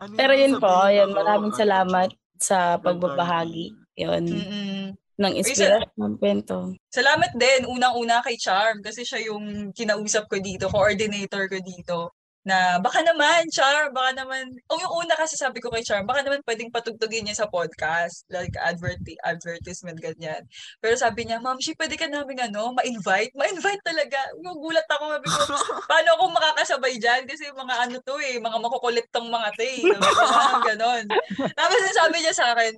Ano 0.00 0.16
Pero 0.16 0.32
yung 0.32 0.56
yun 0.56 0.62
po, 0.62 0.88
yun, 0.88 1.10
maraming 1.10 1.52
salamat 1.52 2.14
sa 2.38 2.78
pagbabahagi. 2.80 3.74
Yun, 3.98 4.24
Mm-mm. 4.24 4.84
Ng 5.20 5.34
inspirasyon 5.36 5.92
ng 6.00 6.14
kwento. 6.16 6.72
Salamat 6.88 7.36
din, 7.36 7.68
unang-una 7.68 8.24
kay 8.24 8.40
Charm 8.40 8.80
kasi 8.80 9.04
siya 9.04 9.20
yung 9.28 9.70
kinausap 9.76 10.26
ko 10.32 10.40
dito, 10.40 10.72
coordinator 10.72 11.44
ko 11.46 11.60
dito. 11.60 12.16
Na 12.40 12.80
baka 12.80 13.04
naman, 13.04 13.52
Charm, 13.52 13.92
baka 13.92 14.16
naman, 14.16 14.48
o 14.72 14.80
yung 14.80 15.04
una 15.04 15.12
kasi 15.12 15.36
sabi 15.36 15.60
ko 15.60 15.68
kay 15.68 15.84
Charm, 15.84 16.08
baka 16.08 16.24
naman 16.24 16.40
pwedeng 16.48 16.72
patugtugin 16.72 17.28
niya 17.28 17.44
sa 17.44 17.52
podcast, 17.52 18.24
like 18.32 18.56
adverti 18.56 19.12
advertisement, 19.28 20.00
ganyan. 20.00 20.40
Pero 20.80 20.96
sabi 20.96 21.28
niya, 21.28 21.36
Ma'am, 21.36 21.60
she, 21.60 21.76
pwede 21.76 22.00
ka 22.00 22.08
namin 22.08 22.40
ano, 22.40 22.72
ma-invite? 22.72 23.36
Ma-invite 23.36 23.84
talaga. 23.84 24.16
Yung 24.40 24.56
gulat 24.56 24.88
ako, 24.88 25.20
sabi 25.20 25.26
ko, 25.28 25.36
paano 25.92 26.08
ako 26.16 26.24
makakasabay 26.32 26.96
dyan? 26.96 27.28
Kasi 27.28 27.44
mga 27.52 27.74
ano 27.76 28.00
to 28.00 28.16
eh, 28.24 28.40
mga 28.40 28.56
makukulit 28.56 29.04
tong 29.12 29.28
mga 29.28 29.48
to 29.52 29.64
eh. 29.68 29.80
"Ah, 30.00 30.56
ganon. 30.72 31.04
Tapos 31.52 31.76
sabi 31.92 32.24
niya 32.24 32.32
sa 32.32 32.56
akin, 32.56 32.72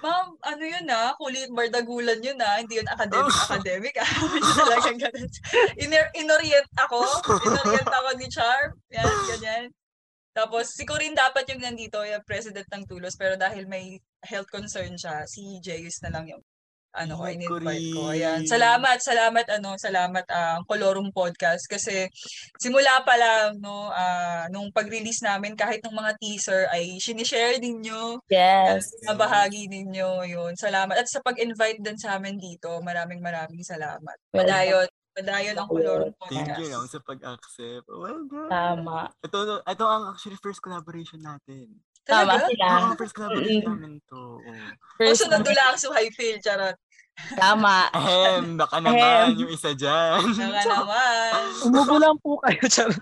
Ma'am, 0.00 0.26
ano 0.40 0.62
yun 0.64 0.86
ah, 0.88 1.12
kulit 1.18 1.50
bardagulan 1.52 2.22
yun 2.22 2.38
ah, 2.40 2.56
hindi 2.56 2.80
yun 2.80 2.88
academic, 2.88 3.34
academic 3.50 3.94
ah. 4.00 4.10
Talagang 4.64 4.98
ganun. 4.98 5.28
Inor- 5.76 6.12
inorient 6.16 6.68
ako, 6.78 7.02
inorient 7.44 7.90
ako 7.90 8.08
ni 8.16 8.26
Charm, 8.32 8.70
yan, 8.88 9.12
ganyan. 9.36 9.66
Tapos, 10.32 10.72
si 10.72 10.88
Corinne 10.88 11.12
dapat 11.12 11.44
yung 11.52 11.60
nandito, 11.60 12.00
yung 12.08 12.24
president 12.24 12.64
ng 12.72 12.88
Tulos, 12.88 13.20
pero 13.20 13.36
dahil 13.36 13.68
may 13.68 14.00
health 14.24 14.48
concern 14.48 14.96
siya, 14.96 15.28
si 15.28 15.60
Jayus 15.60 16.00
na 16.00 16.08
lang 16.08 16.24
yung 16.24 16.40
ano 16.92 17.16
ko, 17.16 17.24
in-invite 17.24 17.88
ko. 17.96 18.12
Ayan. 18.12 18.44
Salamat, 18.44 19.00
salamat, 19.00 19.46
ano, 19.48 19.80
salamat 19.80 20.24
ang 20.28 20.60
Colorum 20.68 21.08
Podcast 21.08 21.64
kasi 21.64 22.04
simula 22.60 23.00
pa 23.00 23.16
lang, 23.16 23.56
no, 23.64 23.88
ah, 23.88 24.44
nung 24.52 24.68
pag-release 24.70 25.24
namin, 25.24 25.56
kahit 25.56 25.80
nung 25.80 25.96
mga 25.96 26.12
teaser 26.20 26.68
ay 26.68 27.00
sinishare 27.00 27.56
ninyo, 27.56 28.20
Yes. 28.28 28.92
mabahagi 29.08 29.72
ninyo 29.72 30.28
yun. 30.28 30.52
Salamat. 30.54 31.00
At 31.00 31.08
sa 31.08 31.24
pag-invite 31.24 31.80
din 31.80 31.96
sa 31.96 32.20
amin 32.20 32.36
dito, 32.36 32.68
maraming 32.84 33.24
maraming 33.24 33.64
salamat. 33.64 34.16
Well, 34.32 34.44
Padayon. 34.44 34.88
Padayon 35.12 35.56
ang 35.60 35.68
Colorum 35.68 36.12
Thank 36.28 36.56
Podcast. 36.56 36.60
you 36.60 36.68
lang 36.72 36.84
sa 36.88 36.98
pag-accept. 37.04 37.84
Oh 37.92 38.00
my 38.00 38.16
God. 38.32 38.48
Tama. 38.48 38.98
Ito, 39.20 39.60
ito 39.60 39.84
ang 39.84 40.04
actually 40.08 40.40
first 40.40 40.64
collaboration 40.64 41.20
natin. 41.20 41.68
Tama 42.02 42.34
Talaga? 42.34 42.46
sila. 42.50 42.66
Oo, 42.66 42.94
first 42.96 43.14
collaboration 43.14 43.62
Mm. 43.62 43.68
namin 43.68 43.92
to. 44.04 44.18
Oh. 44.18 44.38
O 44.38 44.98
First, 44.98 45.22
sunod 45.22 45.40
doon 45.40 45.54
lang 45.54 45.76
sa 45.76 45.88
Highfield, 45.92 46.40
charot. 46.40 46.76
tama. 47.36 47.86
Ahem, 47.92 48.56
baka 48.56 48.80
naman 48.80 49.36
yung 49.36 49.52
isa 49.52 49.70
dyan. 49.70 50.18
Nga 50.32 50.62
naman. 50.64 51.30
Umubo 51.68 51.96
lang 51.96 52.16
po 52.18 52.40
kayo. 52.40 52.62
Charot. 52.66 52.98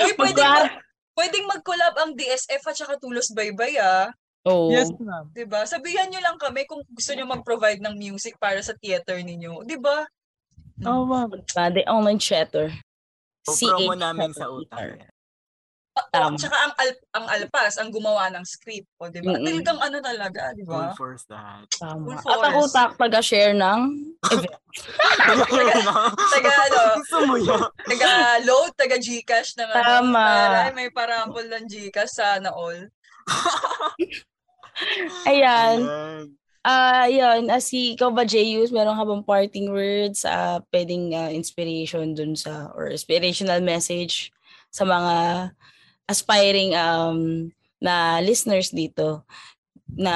Uy, 0.00 0.12
pwedeng, 0.20 0.46
mag, 0.46 0.70
pwedeng 1.14 1.46
mag-collab 1.46 1.94
ang 1.98 2.10
DSF 2.14 2.62
at 2.62 2.76
saka 2.76 2.94
Tulos 2.96 3.28
Baybay, 3.30 3.76
ah. 3.76 4.08
Oh. 4.44 4.68
Yes, 4.68 4.92
ma'am. 4.94 5.32
'Di 5.32 5.48
ba? 5.48 5.64
Sabihan 5.64 6.04
nyo 6.06 6.20
lang 6.20 6.36
kami 6.36 6.68
kung 6.68 6.84
gusto 6.86 7.16
nyo 7.16 7.24
mag-provide 7.24 7.80
ng 7.80 7.96
music 7.96 8.36
para 8.36 8.60
sa 8.60 8.76
theater 8.76 9.16
ninyo. 9.16 9.64
'Di 9.64 9.80
ba? 9.80 10.04
Oh, 10.84 11.08
ma'am. 11.08 11.32
The 11.48 11.88
online 11.88 12.20
chatter. 12.20 12.68
O 13.44 13.50
promo 13.52 13.96
namin 13.96 14.36
sa 14.36 14.52
utang. 14.52 15.00
Tama. 16.10 16.34
At 16.34 16.42
saka 16.42 16.56
ang, 16.58 16.74
al- 16.76 17.04
ang 17.12 17.26
Alpas, 17.30 17.74
ang 17.78 17.88
gumawa 17.88 18.28
ng 18.32 18.44
script. 18.44 18.90
O, 18.98 19.08
'di 19.08 19.22
ba? 19.22 19.36
Mm-mm. 19.36 19.46
Talagang 19.46 19.78
ano 19.78 19.96
talaga, 20.00 20.40
'di 20.52 20.64
Full 20.64 20.88
ba? 20.90 20.94
force 20.94 21.24
that. 21.28 21.64
Tama. 21.76 22.18
Full 22.18 22.34
At 22.34 22.48
ako 22.50 22.60
force. 22.60 22.72
tak 22.72 22.90
taga-share 22.98 23.54
ng 23.54 23.80
Taga 26.34 26.50
ano, 26.66 26.80
Gusto 26.98 27.18
mo 27.24 27.34
yan? 27.38 27.62
taga 27.86 28.10
load, 28.42 28.70
taga 28.74 28.96
GCash 28.98 29.54
na 29.56 29.64
nga. 29.70 29.76
Tama. 29.80 30.24
Taray, 30.26 30.70
may 30.74 30.90
parampol 30.90 31.44
ng 31.46 31.64
GCash 31.64 32.18
sana 32.18 32.50
all. 32.50 32.90
Ayan. 35.24 35.78
Ayan. 35.80 36.24
Ah, 36.64 37.04
yun. 37.06 37.52
Ah, 37.52 37.60
si 37.60 37.92
ikaw 37.92 38.08
ba, 38.08 38.24
Jayus, 38.24 38.72
meron 38.72 38.96
ka 38.96 39.04
bang 39.04 39.20
parting 39.22 39.68
words? 39.68 40.24
Ah, 40.24 40.64
pwedeng 40.72 41.12
ah, 41.12 41.28
inspiration 41.28 42.16
dun 42.16 42.32
sa, 42.32 42.72
or 42.72 42.88
inspirational 42.88 43.60
message 43.60 44.32
sa 44.72 44.88
mga 44.88 45.14
aspiring 46.08 46.76
um, 46.76 47.48
na 47.80 48.20
listeners 48.20 48.72
dito 48.72 49.24
na 49.94 50.14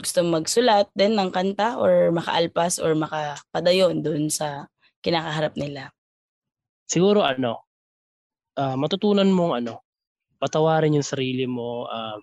gusto 0.00 0.24
magsulat 0.24 0.88
din 0.96 1.12
ng 1.12 1.28
kanta 1.28 1.76
or 1.76 2.08
makaalpas 2.08 2.80
or 2.80 2.96
makapadayon 2.96 4.00
doon 4.00 4.32
sa 4.32 4.64
kinakaharap 5.04 5.54
nila. 5.60 5.92
Siguro 6.88 7.20
ano, 7.20 7.68
ah, 8.56 8.74
matutunan 8.80 9.28
mong 9.28 9.52
ano, 9.64 9.84
patawarin 10.40 10.96
yung 10.96 11.06
sarili 11.06 11.44
mo, 11.44 11.84
ah, 11.86 12.16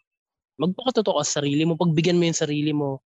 magpakatotoo 0.57 1.21
ka 1.21 1.25
sa 1.25 1.39
sarili 1.41 1.63
mo, 1.63 1.77
pagbigyan 1.77 2.17
mo 2.17 2.25
yung 2.25 2.41
sarili 2.41 2.73
mo 2.73 3.05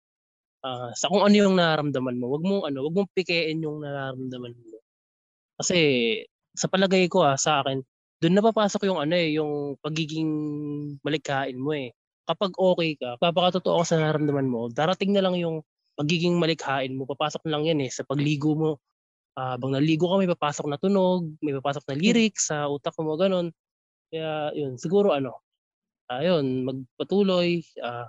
ah, 0.68 0.92
sa 0.94 1.08
kung 1.08 1.24
ano 1.24 1.36
yung 1.36 1.56
nararamdaman 1.56 2.20
mo. 2.20 2.36
Wag 2.36 2.44
mong 2.44 2.64
ano, 2.68 2.80
wag 2.86 2.96
mong 2.96 3.12
pikein 3.16 3.64
yung 3.64 3.80
nararamdaman 3.82 4.54
mo. 4.54 4.78
Kasi 5.58 5.78
sa 6.54 6.68
palagay 6.68 7.08
ko 7.08 7.24
ah, 7.24 7.40
sa 7.40 7.64
akin, 7.64 7.82
doon 8.22 8.34
napapasok 8.38 8.90
yung 8.90 9.00
ano 9.02 9.14
eh, 9.18 9.38
yung 9.38 9.78
pagiging 9.82 10.30
malikhain 11.06 11.58
mo 11.60 11.74
eh. 11.78 11.94
Kapag 12.28 12.52
okay 12.58 12.98
ka, 13.00 13.16
papakatotoo 13.22 13.82
ka 13.84 13.86
sa 13.96 13.98
nararamdaman 14.02 14.50
mo, 14.50 14.68
darating 14.74 15.14
na 15.16 15.24
lang 15.24 15.38
yung 15.40 15.64
magiging 16.00 16.36
malikhain 16.42 16.94
mo. 16.98 17.06
Papasok 17.08 17.46
na 17.48 17.58
lang 17.58 17.64
yan 17.70 17.80
eh 17.86 17.92
sa 17.94 18.04
pagligo 18.08 18.54
mo. 18.58 18.72
Ah, 19.38 19.56
habang 19.58 19.74
naligo 19.76 20.10
ka, 20.12 20.18
may 20.22 20.30
papasok 20.32 20.66
na 20.70 20.78
tunog, 20.82 21.30
may 21.46 21.54
papasok 21.58 21.86
na 21.92 21.96
lyrics 21.98 22.50
sa 22.52 22.68
utak 22.70 22.94
mo, 23.02 23.16
ganun. 23.20 23.54
Kaya 24.12 24.52
yun, 24.58 24.78
siguro 24.82 25.14
ano, 25.16 25.42
ayun, 26.12 26.66
magpatuloy, 26.68 27.62
ah, 27.84 28.08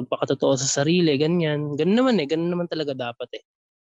magpakatotoo 0.00 0.54
sa 0.60 0.68
sarili, 0.82 1.14
ganyan. 1.20 1.74
Ganun 1.78 1.96
naman 1.98 2.16
eh, 2.22 2.26
ganun 2.30 2.50
naman 2.54 2.68
talaga 2.70 2.92
dapat 2.96 3.28
eh. 3.40 3.44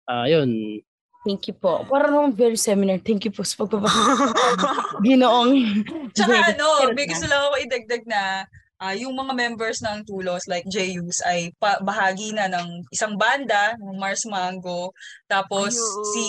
Ah, 0.10 0.28
yun. 0.30 0.82
Thank 1.28 1.52
you 1.52 1.56
po. 1.56 1.84
Parang 1.84 2.16
naman 2.16 2.32
very 2.32 2.56
seminar. 2.56 3.04
Thank 3.04 3.28
you 3.28 3.34
po 3.36 3.44
sa 3.44 3.60
pagpapakita. 3.60 4.32
Ginoong. 5.06 5.84
Tsaka 6.16 6.56
ano, 6.56 6.96
may 6.96 7.06
gusto 7.12 7.28
lang 7.28 7.42
ako 7.44 7.56
idagdag 7.60 8.04
na 8.08 8.48
ah, 8.80 8.96
yung 8.96 9.12
mga 9.12 9.36
members 9.36 9.84
ng 9.84 10.08
Tulos 10.08 10.48
like 10.48 10.64
JUs 10.72 11.20
ay 11.28 11.52
pa- 11.60 11.84
bahagi 11.84 12.32
na 12.32 12.48
ng 12.48 12.88
isang 12.96 13.20
banda, 13.20 13.76
ng 13.76 14.00
Mars 14.00 14.24
Mango. 14.24 14.96
Tapos 15.28 15.76
Ayun. 15.76 16.08
si 16.16 16.28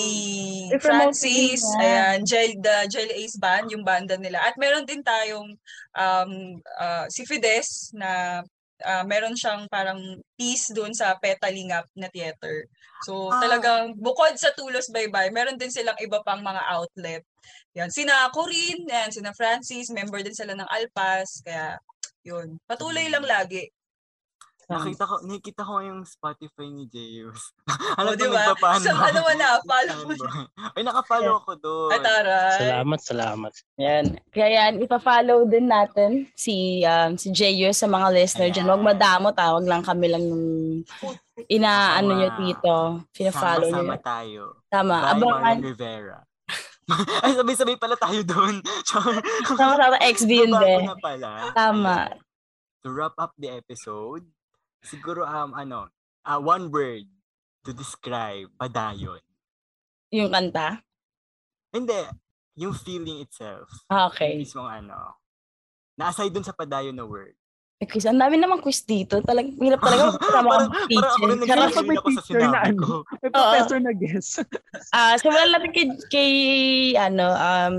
I-promote 0.75 1.15
Francis, 1.15 1.63
ayan, 1.79 2.27
Jel, 2.27 2.59
the 2.59 2.91
Jelly 2.91 3.15
Ace 3.23 3.39
Band, 3.39 3.71
yung 3.71 3.87
banda 3.87 4.19
nila. 4.19 4.43
At 4.43 4.59
meron 4.59 4.83
din 4.83 5.07
tayong 5.07 5.55
um, 5.95 6.33
ah, 6.83 7.07
si 7.07 7.23
Fides 7.23 7.95
na 7.95 8.43
ah, 8.85 9.05
meron 9.05 9.37
siyang 9.37 9.67
parang 9.69 9.99
piece 10.37 10.73
doon 10.73 10.93
sa 10.93 11.17
Petalingap 11.19 11.87
na 11.97 12.09
theater. 12.09 12.69
So 13.07 13.33
Ah. 13.33 13.41
talagang 13.41 13.97
bukod 13.97 14.37
sa 14.37 14.53
Tulos 14.53 14.93
Bye-Bye, 14.93 15.33
meron 15.33 15.57
din 15.57 15.73
silang 15.73 15.97
iba 16.01 16.21
pang 16.21 16.41
mga 16.45 16.63
outlet. 16.69 17.23
Yan, 17.75 17.89
sina 17.89 18.29
Corinne, 18.35 18.85
yan, 18.85 19.11
sina 19.15 19.33
Francis, 19.33 19.89
member 19.95 20.21
din 20.21 20.37
sila 20.37 20.53
ng 20.53 20.69
Alpas, 20.69 21.41
kaya 21.41 21.79
yun. 22.27 22.61
Patuloy 22.69 23.09
lang 23.09 23.25
lagi. 23.25 23.65
Nakita 24.71 25.03
ko, 25.03 25.15
nakita 25.27 25.63
ko 25.67 25.83
yung 25.83 26.07
Spotify 26.07 26.71
ni 26.71 26.87
Jeyus. 26.87 27.51
O, 28.01 28.07
ano 28.07 28.15
di 28.15 28.23
to, 28.23 28.33
ba? 28.33 28.79
Sa 28.79 28.95
ano 28.95 29.19
mo 29.21 29.33
na, 29.35 29.59
follow 29.67 29.99
mo. 30.07 30.13
Ay, 30.79 30.83
nakapollow 30.87 31.35
ako 31.43 31.53
doon. 31.59 31.91
At 31.91 32.07
aray. 32.07 32.59
Salamat, 32.63 33.01
salamat. 33.03 33.53
Yan. 33.77 34.05
Kaya 34.31 34.49
yan, 34.49 34.73
ipa-follow 34.81 35.45
din 35.45 35.67
natin 35.67 36.31
si 36.39 36.87
um, 36.87 37.19
si 37.19 37.35
Jeyo 37.35 37.75
sa 37.75 37.91
mga 37.91 38.15
listener 38.15 38.49
dyan. 38.55 38.71
Huwag 38.71 38.81
Ayan. 38.81 38.91
madamot 38.95 39.37
ah. 39.37 39.51
Huwag 39.59 39.67
lang 39.67 39.83
kami 39.83 40.07
lang 40.07 40.23
yung 40.23 40.47
inaano 41.51 42.11
nyo 42.15 42.31
dito. 42.39 42.75
Pina-follow 43.11 43.69
nyo. 43.69 43.83
Sama-sama 43.85 43.97
tayo. 44.01 44.43
Tama. 44.71 44.97
By 44.97 45.11
Abangan. 45.19 45.43
Marian 45.43 45.67
Rivera. 45.67 46.19
Ay, 47.27 47.33
sabay-sabay 47.35 47.77
pala 47.79 47.97
tayo 47.99 48.21
doon. 48.23 48.55
Sama-sama 48.87 49.99
XB 49.99 50.31
yun 50.47 50.53
din. 50.57 50.83
Tama. 51.55 52.07
Ayan. 52.07 52.19
To 52.81 52.89
wrap 52.97 53.13
up 53.21 53.37
the 53.37 53.53
episode, 53.53 54.25
siguro 54.81 55.25
um 55.25 55.53
ano, 55.53 55.89
ah, 56.25 56.41
one 56.41 56.69
word 56.69 57.05
to 57.65 57.71
describe 57.73 58.49
padayon. 58.57 59.21
Yung 60.11 60.33
kanta. 60.33 60.81
Hindi, 61.71 62.03
yung 62.59 62.75
feeling 62.75 63.23
itself. 63.23 63.71
Ah, 63.87 64.09
Yung 64.09 64.13
okay. 64.13 64.33
mismong 64.41 64.67
ano. 64.67 65.17
Na-aside 65.95 66.33
dun 66.33 66.43
sa 66.43 66.57
padayon 66.57 66.97
na 66.97 67.07
word. 67.07 67.37
Eh, 67.81 67.89
quiz. 67.89 68.05
Ang 68.05 68.21
dami 68.21 68.37
naman 68.37 68.61
quiz 68.61 68.85
dito. 68.85 69.25
Talag, 69.25 69.57
hirap 69.57 69.81
talaga 69.81 70.13
kasama 70.21 70.49
parang, 70.53 70.69
kang 70.69 70.85
parang 70.85 70.85
teacher. 70.85 71.17
Charot. 71.17 71.39
nagsisilin 71.41 71.97
ako 71.97 72.09
sa 72.13 72.21
teacher 72.21 72.41
na 72.45 72.61
ano. 72.61 72.87
May 73.25 73.31
professor 73.33 73.79
na 73.81 73.93
guess. 73.97 74.29
Ah, 74.93 75.15
simulan 75.17 75.49
natin 75.49 75.71
kay, 75.73 75.87
kay 76.13 76.31
ano, 77.01 77.27
um, 77.33 77.75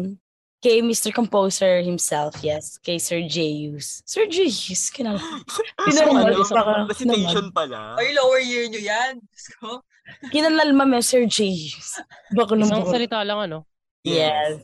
kay 0.61 0.85
Mr. 0.85 1.09
Composer 1.09 1.81
himself, 1.81 2.37
yes. 2.45 2.77
Kay 2.85 3.01
Sir 3.01 3.25
Jeyus. 3.25 4.05
Sir 4.05 4.29
Jeyus, 4.29 4.93
kinala. 4.93 5.17
Kinala 5.89 6.29
ano, 6.29 6.45
baka 6.45 6.85
recitation 6.85 7.49
pala. 7.49 7.97
Ay, 7.97 8.13
lower 8.13 8.39
year 8.39 8.69
nyo 8.69 8.77
yan. 8.77 9.17
So, 9.33 9.81
Kinalma 10.29 10.85
mo, 10.85 11.01
Sir 11.01 11.25
Jeyus. 11.25 11.97
Baka 12.37 12.53
nung 12.53 12.69
Isang 12.69 12.85
salita 12.85 13.25
lang 13.25 13.49
ano. 13.49 13.65
Yes. 14.05 14.61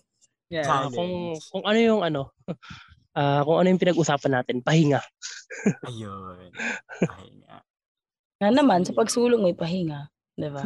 Yeah. 0.48 0.64
Ah, 0.64 0.88
Challenge. 0.88 0.96
kung 0.96 1.12
kung 1.52 1.64
ano 1.68 1.80
yung 1.82 2.02
ano, 2.06 2.22
ah 3.20 3.42
kung 3.44 3.58
ano 3.60 3.68
yung 3.68 3.82
pinag-usapan 3.82 4.32
natin, 4.42 4.64
pahinga. 4.64 5.02
Ayun. 5.90 6.54
Pahinga. 7.04 7.56
Nga 8.38 8.50
naman, 8.54 8.86
sa 8.86 8.94
pagsulong 8.94 9.42
may 9.42 9.58
pahinga. 9.58 10.14
Di 10.38 10.50
ba? 10.54 10.62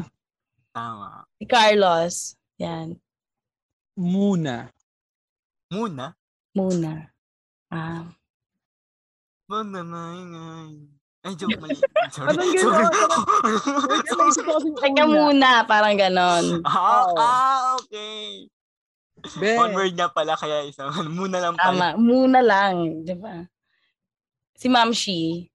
Tama. 0.75 1.23
Si 1.39 1.47
Carlos. 1.47 2.35
Yan. 2.59 2.99
Muna. 3.95 4.69
Muna. 5.71 6.11
Muna. 6.51 7.07
Ah. 7.71 8.03
Mamamangay. 9.47 10.71
Ay, 11.21 11.33
joke 11.37 11.59
mali. 11.61 11.77
Sorry. 12.13 12.33
Anong 12.33 12.53
Sorry. 12.57 12.85
gano'n? 12.87 13.23
Naisip 14.09 14.43
ko 14.43 14.51
kasi 14.57 14.69
Teka 14.73 15.05
muna, 15.05 15.63
parang 15.63 15.95
ganon. 15.95 16.45
ah, 16.65 17.05
Oo. 17.05 17.13
ah, 17.15 17.61
okay. 17.77 18.49
Be. 19.37 19.53
One 19.53 19.71
word 19.71 19.93
na 19.93 20.09
pala, 20.09 20.33
kaya 20.33 20.65
isang 20.65 20.89
muna 21.13 21.37
lang 21.37 21.55
Tama. 21.55 21.69
pala. 21.69 21.87
Muna 21.95 22.39
lang. 22.41 23.05
Di 23.05 23.13
ba? 23.13 23.45
Si 24.57 24.67
Ma'am 24.67 24.91
Shi. 24.91 25.45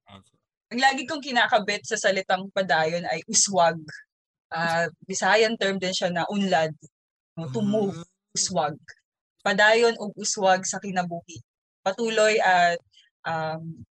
ang 0.66 0.82
lagi 0.82 1.06
kong 1.06 1.22
kinakabit 1.22 1.86
sa 1.86 1.94
salitang 1.94 2.50
padayon 2.50 3.06
ay 3.06 3.22
uswag. 3.26 3.78
Ah, 4.48 4.86
Bisayan 5.02 5.54
term 5.54 5.76
din 5.76 5.94
siya 5.94 6.10
na 6.10 6.24
unlad. 6.26 6.70
No, 7.36 7.50
to 7.50 7.60
move, 7.60 8.00
uswag. 8.32 8.78
Padayon 9.46 9.94
o 10.02 10.10
uswag 10.18 10.66
sa 10.66 10.82
kinabuhi. 10.82 11.38
Patuloy 11.86 12.34
at 12.42 12.82
um, 13.22 13.86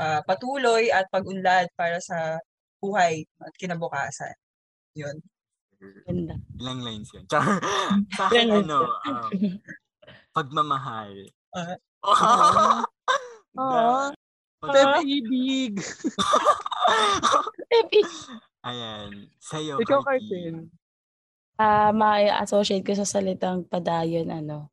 ah, 0.00 0.24
patuloy 0.24 0.88
at 0.88 1.04
pag-unlad 1.12 1.68
para 1.76 2.00
sa 2.00 2.40
buhay 2.80 3.28
at 3.44 3.52
kinabukasan. 3.60 4.32
Yun. 4.96 5.20
Ganda. 6.08 6.40
Ilang 6.56 6.80
lines 6.80 7.12
yun? 7.12 7.28
Char. 7.28 7.60
Sa 8.16 8.32
akin, 8.32 8.64
ano, 8.64 8.88
um, 8.88 9.28
pagmamahal. 10.32 11.12
Ah. 11.52 11.76
Oo. 13.60 14.00
Pep 14.64 15.04
ibig. 15.04 15.76
Epi. 17.68 18.00
Ayan. 18.64 19.28
Sa'yo, 19.36 19.76
Ikaw. 19.84 20.00
Cartin. 20.00 20.72
Ah, 21.60 21.92
ma-associate 21.92 22.84
ko 22.84 22.96
sa 22.96 23.04
salitang 23.04 23.68
padayon, 23.68 24.32
ano. 24.32 24.72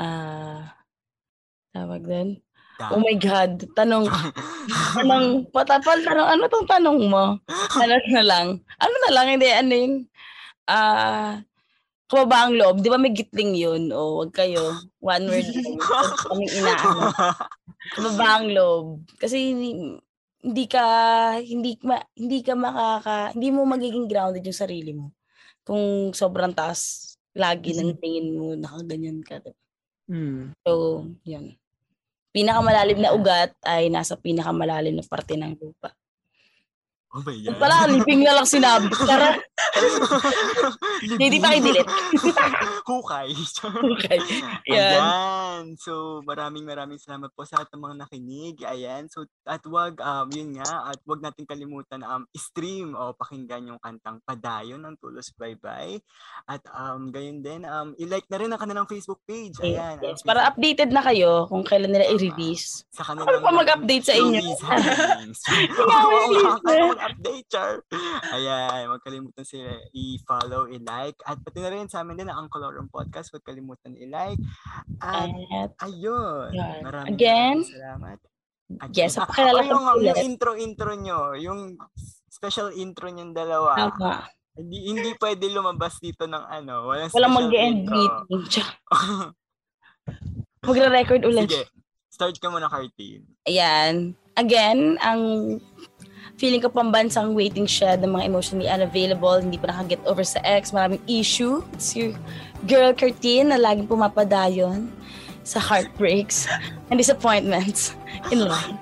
Ah, 0.00 0.80
tawag 1.76 2.08
din. 2.08 2.40
Da. 2.80 2.96
Oh 2.96 3.00
my 3.04 3.12
God. 3.20 3.68
Tanong, 3.76 4.08
tanong, 4.96 5.24
patapal, 5.54 6.00
tanong, 6.00 6.24
ano 6.24 6.44
tong 6.48 6.64
tanong 6.64 6.98
mo? 7.04 7.36
Ano 7.76 7.94
na 8.08 8.22
lang? 8.24 8.46
Ano 8.80 8.94
na 9.04 9.10
lang, 9.12 9.26
hindi, 9.36 9.52
ano 9.52 9.72
yun? 9.76 9.94
Ah, 10.64 11.44
kababaang 12.08 12.56
loob. 12.56 12.80
Di 12.80 12.88
ba 12.88 12.96
may 12.96 13.12
gitling 13.12 13.52
yun? 13.52 13.92
O, 13.92 14.24
wag 14.24 14.32
kayo. 14.32 14.80
One 15.04 15.28
word 15.28 15.52
lang. 15.52 15.76
Kaming 16.24 16.52
inaano. 16.56 17.12
Kababaang 17.92 18.48
loob. 18.56 19.04
Kasi 19.20 19.52
hindi, 19.52 20.00
hindi 20.40 20.64
ka, 20.64 20.84
hindi, 21.44 21.76
ma, 21.84 22.00
hindi 22.16 22.40
ka 22.40 22.56
makaka, 22.56 23.36
hindi 23.36 23.52
mo 23.52 23.68
magiging 23.68 24.08
grounded 24.08 24.48
yung 24.48 24.56
sarili 24.56 24.96
mo. 24.96 25.12
Kung 25.60 26.16
sobrang 26.16 26.56
taas, 26.56 27.12
lagi 27.36 27.76
ng 27.76 28.00
tingin 28.00 28.32
mo, 28.34 28.56
nakaganyan 28.56 29.20
ka. 29.20 29.44
diba? 29.44 29.60
Hmm. 30.10 30.50
So, 30.66 31.06
yun. 31.22 31.54
Pinakamalalim 32.34 32.98
na 32.98 33.14
ugat 33.14 33.54
ay 33.62 33.86
nasa 33.94 34.18
pinakamalalim 34.18 34.98
na 34.98 35.06
parte 35.06 35.38
ng 35.38 35.54
lupa. 35.54 35.94
Oh 37.10 37.22
my 37.26 37.34
God. 37.42 37.58
Pala, 37.58 37.90
liping 37.90 38.22
na 38.22 38.38
lang 38.38 38.46
sinabi. 38.46 38.86
Tara, 38.94 39.34
hindi 41.02 41.42
pa 41.42 41.58
i-delete. 41.58 41.90
Hukay. 42.90 43.34
Okay. 43.98 44.20
Yan. 44.70 44.94
Ayan. 44.94 45.64
So, 45.74 46.22
maraming 46.22 46.62
maraming 46.62 47.02
salamat 47.02 47.34
po 47.34 47.42
sa 47.42 47.58
lahat 47.58 47.74
ng 47.74 47.82
mga 47.82 47.96
nakinig. 47.98 48.56
Ayan. 48.62 49.10
So, 49.10 49.26
at 49.42 49.58
wag, 49.66 49.98
um, 49.98 50.30
yun 50.30 50.54
nga, 50.54 50.94
at 50.94 51.02
wag 51.02 51.18
natin 51.18 51.50
kalimutan 51.50 52.06
um, 52.06 52.30
stream 52.30 52.94
o 52.94 53.10
pakinggan 53.18 53.74
yung 53.74 53.82
kantang 53.82 54.22
Padayon 54.22 54.78
ng 54.86 54.94
Tulos 55.02 55.34
Bye 55.34 55.58
Bye. 55.58 55.98
At 56.46 56.62
um, 56.70 57.10
gayon 57.10 57.42
din, 57.42 57.66
um, 57.66 57.90
i-like 57.98 58.30
na 58.30 58.38
rin 58.38 58.54
ang 58.54 58.60
kanilang 58.62 58.86
Facebook 58.86 59.18
page. 59.26 59.58
Ayan. 59.66 59.98
ang 59.98 60.14
Yes, 60.14 60.22
para 60.22 60.46
updated 60.46 60.94
na 60.94 61.02
kayo 61.02 61.50
kung 61.50 61.66
kailan 61.66 61.90
nila 61.90 62.06
i-release. 62.14 62.86
sa 62.94 63.02
kanilang 63.02 63.42
pa 63.42 63.50
mag-update 63.50 64.06
sa 64.06 64.14
inyo? 64.14 64.38
showbiz 64.38 64.62
happenings. 64.62 65.40
Mag-update, 67.00 67.48
Char. 67.48 67.80
Ayan, 68.36 68.92
huwag 68.92 69.00
kalimutan 69.00 69.40
sila 69.40 69.72
i-follow, 69.90 70.68
i-like. 70.68 71.16
At 71.24 71.40
pati 71.40 71.64
na 71.64 71.72
rin 71.72 71.88
sa 71.88 72.04
amin 72.04 72.20
din 72.20 72.28
ang 72.28 72.52
Colorum 72.52 72.92
Podcast. 72.92 73.32
Huwag 73.32 73.40
kalimutan 73.40 73.96
i-like. 73.96 74.36
At 75.00 75.32
At 75.32 75.72
ayun. 75.80 76.52
Yan. 76.52 76.84
Maraming 76.84 77.16
Again, 77.16 77.56
maraming 77.56 77.72
salamat. 77.72 78.18
yes, 78.92 79.16
Ah, 79.16 79.24
pakilala 79.24 79.64
ko 79.64 79.72
yung, 79.72 79.86
yung 80.04 80.20
intro-intro 80.20 80.92
nyo, 80.92 81.32
yung 81.34 81.80
special 82.28 82.68
intro 82.76 83.08
nyong 83.08 83.32
dalawa. 83.32 83.80
Tama. 83.88 84.28
Hindi 84.60 84.76
hindi 84.84 85.10
pwede 85.16 85.48
lumabas 85.48 85.96
dito 85.98 86.28
ng 86.28 86.44
ano, 86.44 86.84
walang, 86.84 87.08
Walang 87.16 87.32
mag-end 87.34 87.88
meeting. 87.88 88.44
Magre-record 90.68 91.24
ulit. 91.24 91.48
Sige, 91.48 91.64
start 92.12 92.36
ka 92.36 92.52
muna, 92.52 92.68
Cartine. 92.68 93.24
Ayan. 93.48 94.12
Again, 94.36 95.00
ang 95.00 95.56
feeling 96.40 96.64
ko 96.64 96.72
pambansang 96.72 97.36
waiting 97.36 97.68
shed 97.68 98.00
ng 98.00 98.16
mga 98.16 98.24
emotionally 98.24 98.68
unavailable, 98.68 99.36
hindi 99.36 99.60
pa 99.60 99.68
nakaget 99.68 100.00
over 100.08 100.24
sa 100.24 100.40
ex, 100.42 100.72
maraming 100.72 101.00
issue. 101.04 101.60
It's 101.76 101.92
your 101.92 102.16
girl 102.64 102.96
Curtin 102.96 103.52
na 103.52 103.60
laging 103.60 103.88
pumapadayon 103.88 104.88
sa 105.44 105.60
heartbreaks 105.60 106.48
and 106.88 106.96
disappointments 106.96 107.92
in 108.32 108.44
life. 108.44 108.72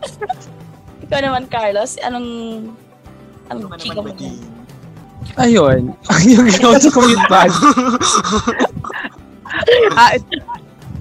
Ikaw 1.04 1.18
naman, 1.20 1.50
Carlos, 1.52 1.98
anong 2.00 2.28
anong 3.50 3.68
ka 3.74 3.76
chika 3.76 4.00
mo. 4.00 4.14
Ayun. 5.36 5.92
yung 6.30 6.48
go-to 6.58 6.88
commute 6.88 7.26
bag. 7.28 7.52
ah, 9.98 10.16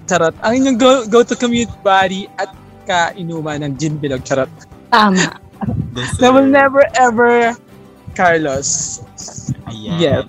charot. 0.10 0.36
Ang 0.44 0.54
inyong 0.60 0.78
go, 0.78 0.92
go-to 1.08 1.38
commute 1.40 1.72
buddy 1.86 2.28
at 2.42 2.52
kainuman 2.90 3.64
ng 3.64 3.74
gin 3.78 3.96
bilog. 4.02 4.26
Charot. 4.26 4.50
Tama. 4.90 5.38
Deserve. 5.94 6.24
I 6.24 6.30
will 6.30 6.50
never 6.50 6.84
ever 6.98 7.54
Carlos. 8.18 9.02
Ayan. 9.70 9.98
Yes. 10.02 10.26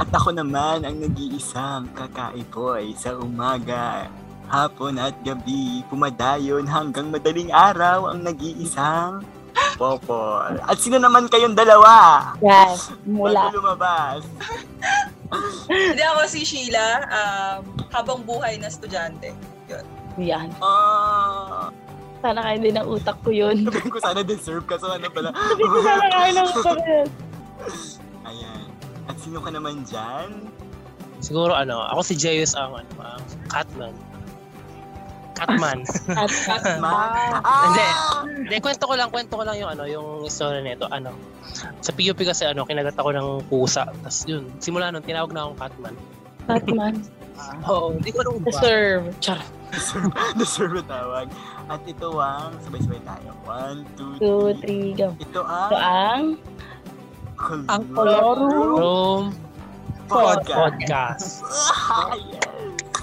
At 0.00 0.08
ako 0.12 0.32
naman 0.32 0.88
ang 0.88 0.96
nag-iisang 1.04 1.92
kakaiboy 1.92 2.96
sa 2.96 3.12
umaga, 3.20 4.08
hapon 4.48 4.96
at 4.96 5.12
gabi, 5.20 5.84
pumadayon 5.92 6.64
hanggang 6.64 7.12
madaling 7.12 7.52
araw 7.52 8.08
ang 8.08 8.24
nag-iisang 8.24 9.20
Popol. 9.76 10.60
At 10.64 10.80
sino 10.80 10.96
naman 11.00 11.28
kayong 11.28 11.56
dalawa? 11.56 12.32
Yes. 12.40 12.92
Mula. 13.04 13.50
Bago 13.50 13.60
lumabas. 13.60 14.22
Hindi 15.68 16.02
ako 16.04 16.20
si 16.28 16.44
Sheila, 16.44 17.08
um, 17.08 17.60
habang 17.88 18.20
buhay 18.24 18.60
na 18.60 18.68
estudyante. 18.68 19.32
Yan. 20.20 20.52
Ah, 20.60 21.72
Sana 22.22 22.38
kayo 22.46 22.58
din 22.62 22.78
ang 22.78 22.86
utak 22.86 23.18
ko 23.26 23.30
yun. 23.34 23.56
sabihin 23.66 23.90
ko 23.90 23.98
sana 23.98 24.20
deserve 24.22 24.64
ka. 24.64 24.78
So 24.78 24.94
ano 24.94 25.10
pala? 25.10 25.34
Hindi 25.58 25.66
ko 25.66 25.78
sana 25.82 26.06
kayo 26.06 26.30
ng 26.30 26.46
utak 26.54 26.78
ko 26.78 26.86
yun. 26.86 27.08
Ayan. 28.30 28.64
At 29.10 29.16
sino 29.18 29.38
ka 29.42 29.50
naman 29.50 29.82
dyan? 29.82 30.30
Siguro 31.18 31.52
ano, 31.54 31.82
ako 31.90 32.00
si 32.06 32.14
Jayus 32.14 32.54
ang 32.54 32.78
ano, 32.78 32.90
ang 33.02 33.22
Catman. 33.50 33.94
Catman. 35.34 35.82
At, 36.14 36.78
Ma? 36.78 36.94
Hindi. 37.66 37.82
Ah! 37.82 38.22
Hindi, 38.22 38.56
kwento 38.62 38.86
ko 38.86 38.94
lang, 38.94 39.10
kwento 39.10 39.34
ko 39.34 39.42
lang 39.42 39.58
yung 39.58 39.74
ano, 39.74 39.82
yung 39.90 40.06
story 40.30 40.62
nito. 40.62 40.86
Ano, 40.86 41.10
sa 41.82 41.90
PUP 41.90 42.22
kasi 42.22 42.46
ano, 42.46 42.62
kinagat 42.62 42.94
ako 42.94 43.10
ng 43.10 43.28
pusa. 43.50 43.90
Tapos 43.90 44.22
yun, 44.30 44.46
simula 44.62 44.94
nun, 44.94 45.02
tinawag 45.02 45.34
na 45.34 45.50
akong 45.50 45.58
Catman. 45.58 45.94
Batman. 46.46 46.94
Oo, 47.66 47.96
hindi 47.96 48.10
ko 48.14 48.18
alam 48.22 48.34
ba. 48.42 48.50
Deserve. 48.50 49.04
Char. 49.18 49.40
deserve, 49.72 50.12
deserve 50.36 50.72
na 50.78 50.84
tawag. 50.84 51.26
At 51.66 51.82
ito 51.84 52.18
ang, 52.18 52.52
sabay-sabay 52.60 53.00
tayo. 53.02 53.30
One, 53.44 53.86
two, 53.94 54.12
Two, 54.18 54.40
three. 54.58 54.92
three, 54.92 54.98
go. 54.98 55.08
Ito 55.16 55.40
Ito 55.40 55.40
ang... 55.42 55.70
ang 55.72 56.24
Ang 57.66 57.82
Colorum 57.90 58.50
Room 58.78 59.22
Podcast. 60.06 60.54
Podcast. 60.54 61.28
Ah, 61.90 62.14
yes. 62.14 62.46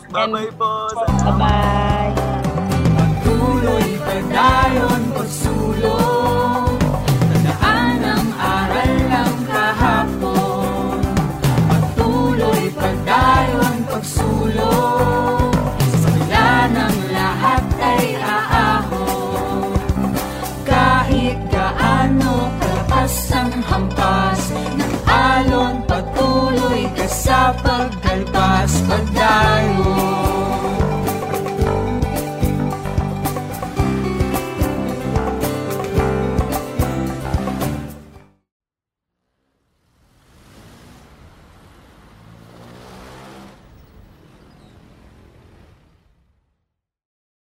Bye-bye 0.09 0.51
po. 0.55 0.89
bye-bye. 0.95 2.13
Tuloy 3.21 3.87
pagdayon 3.99 5.01
pagsulong 5.11 6.68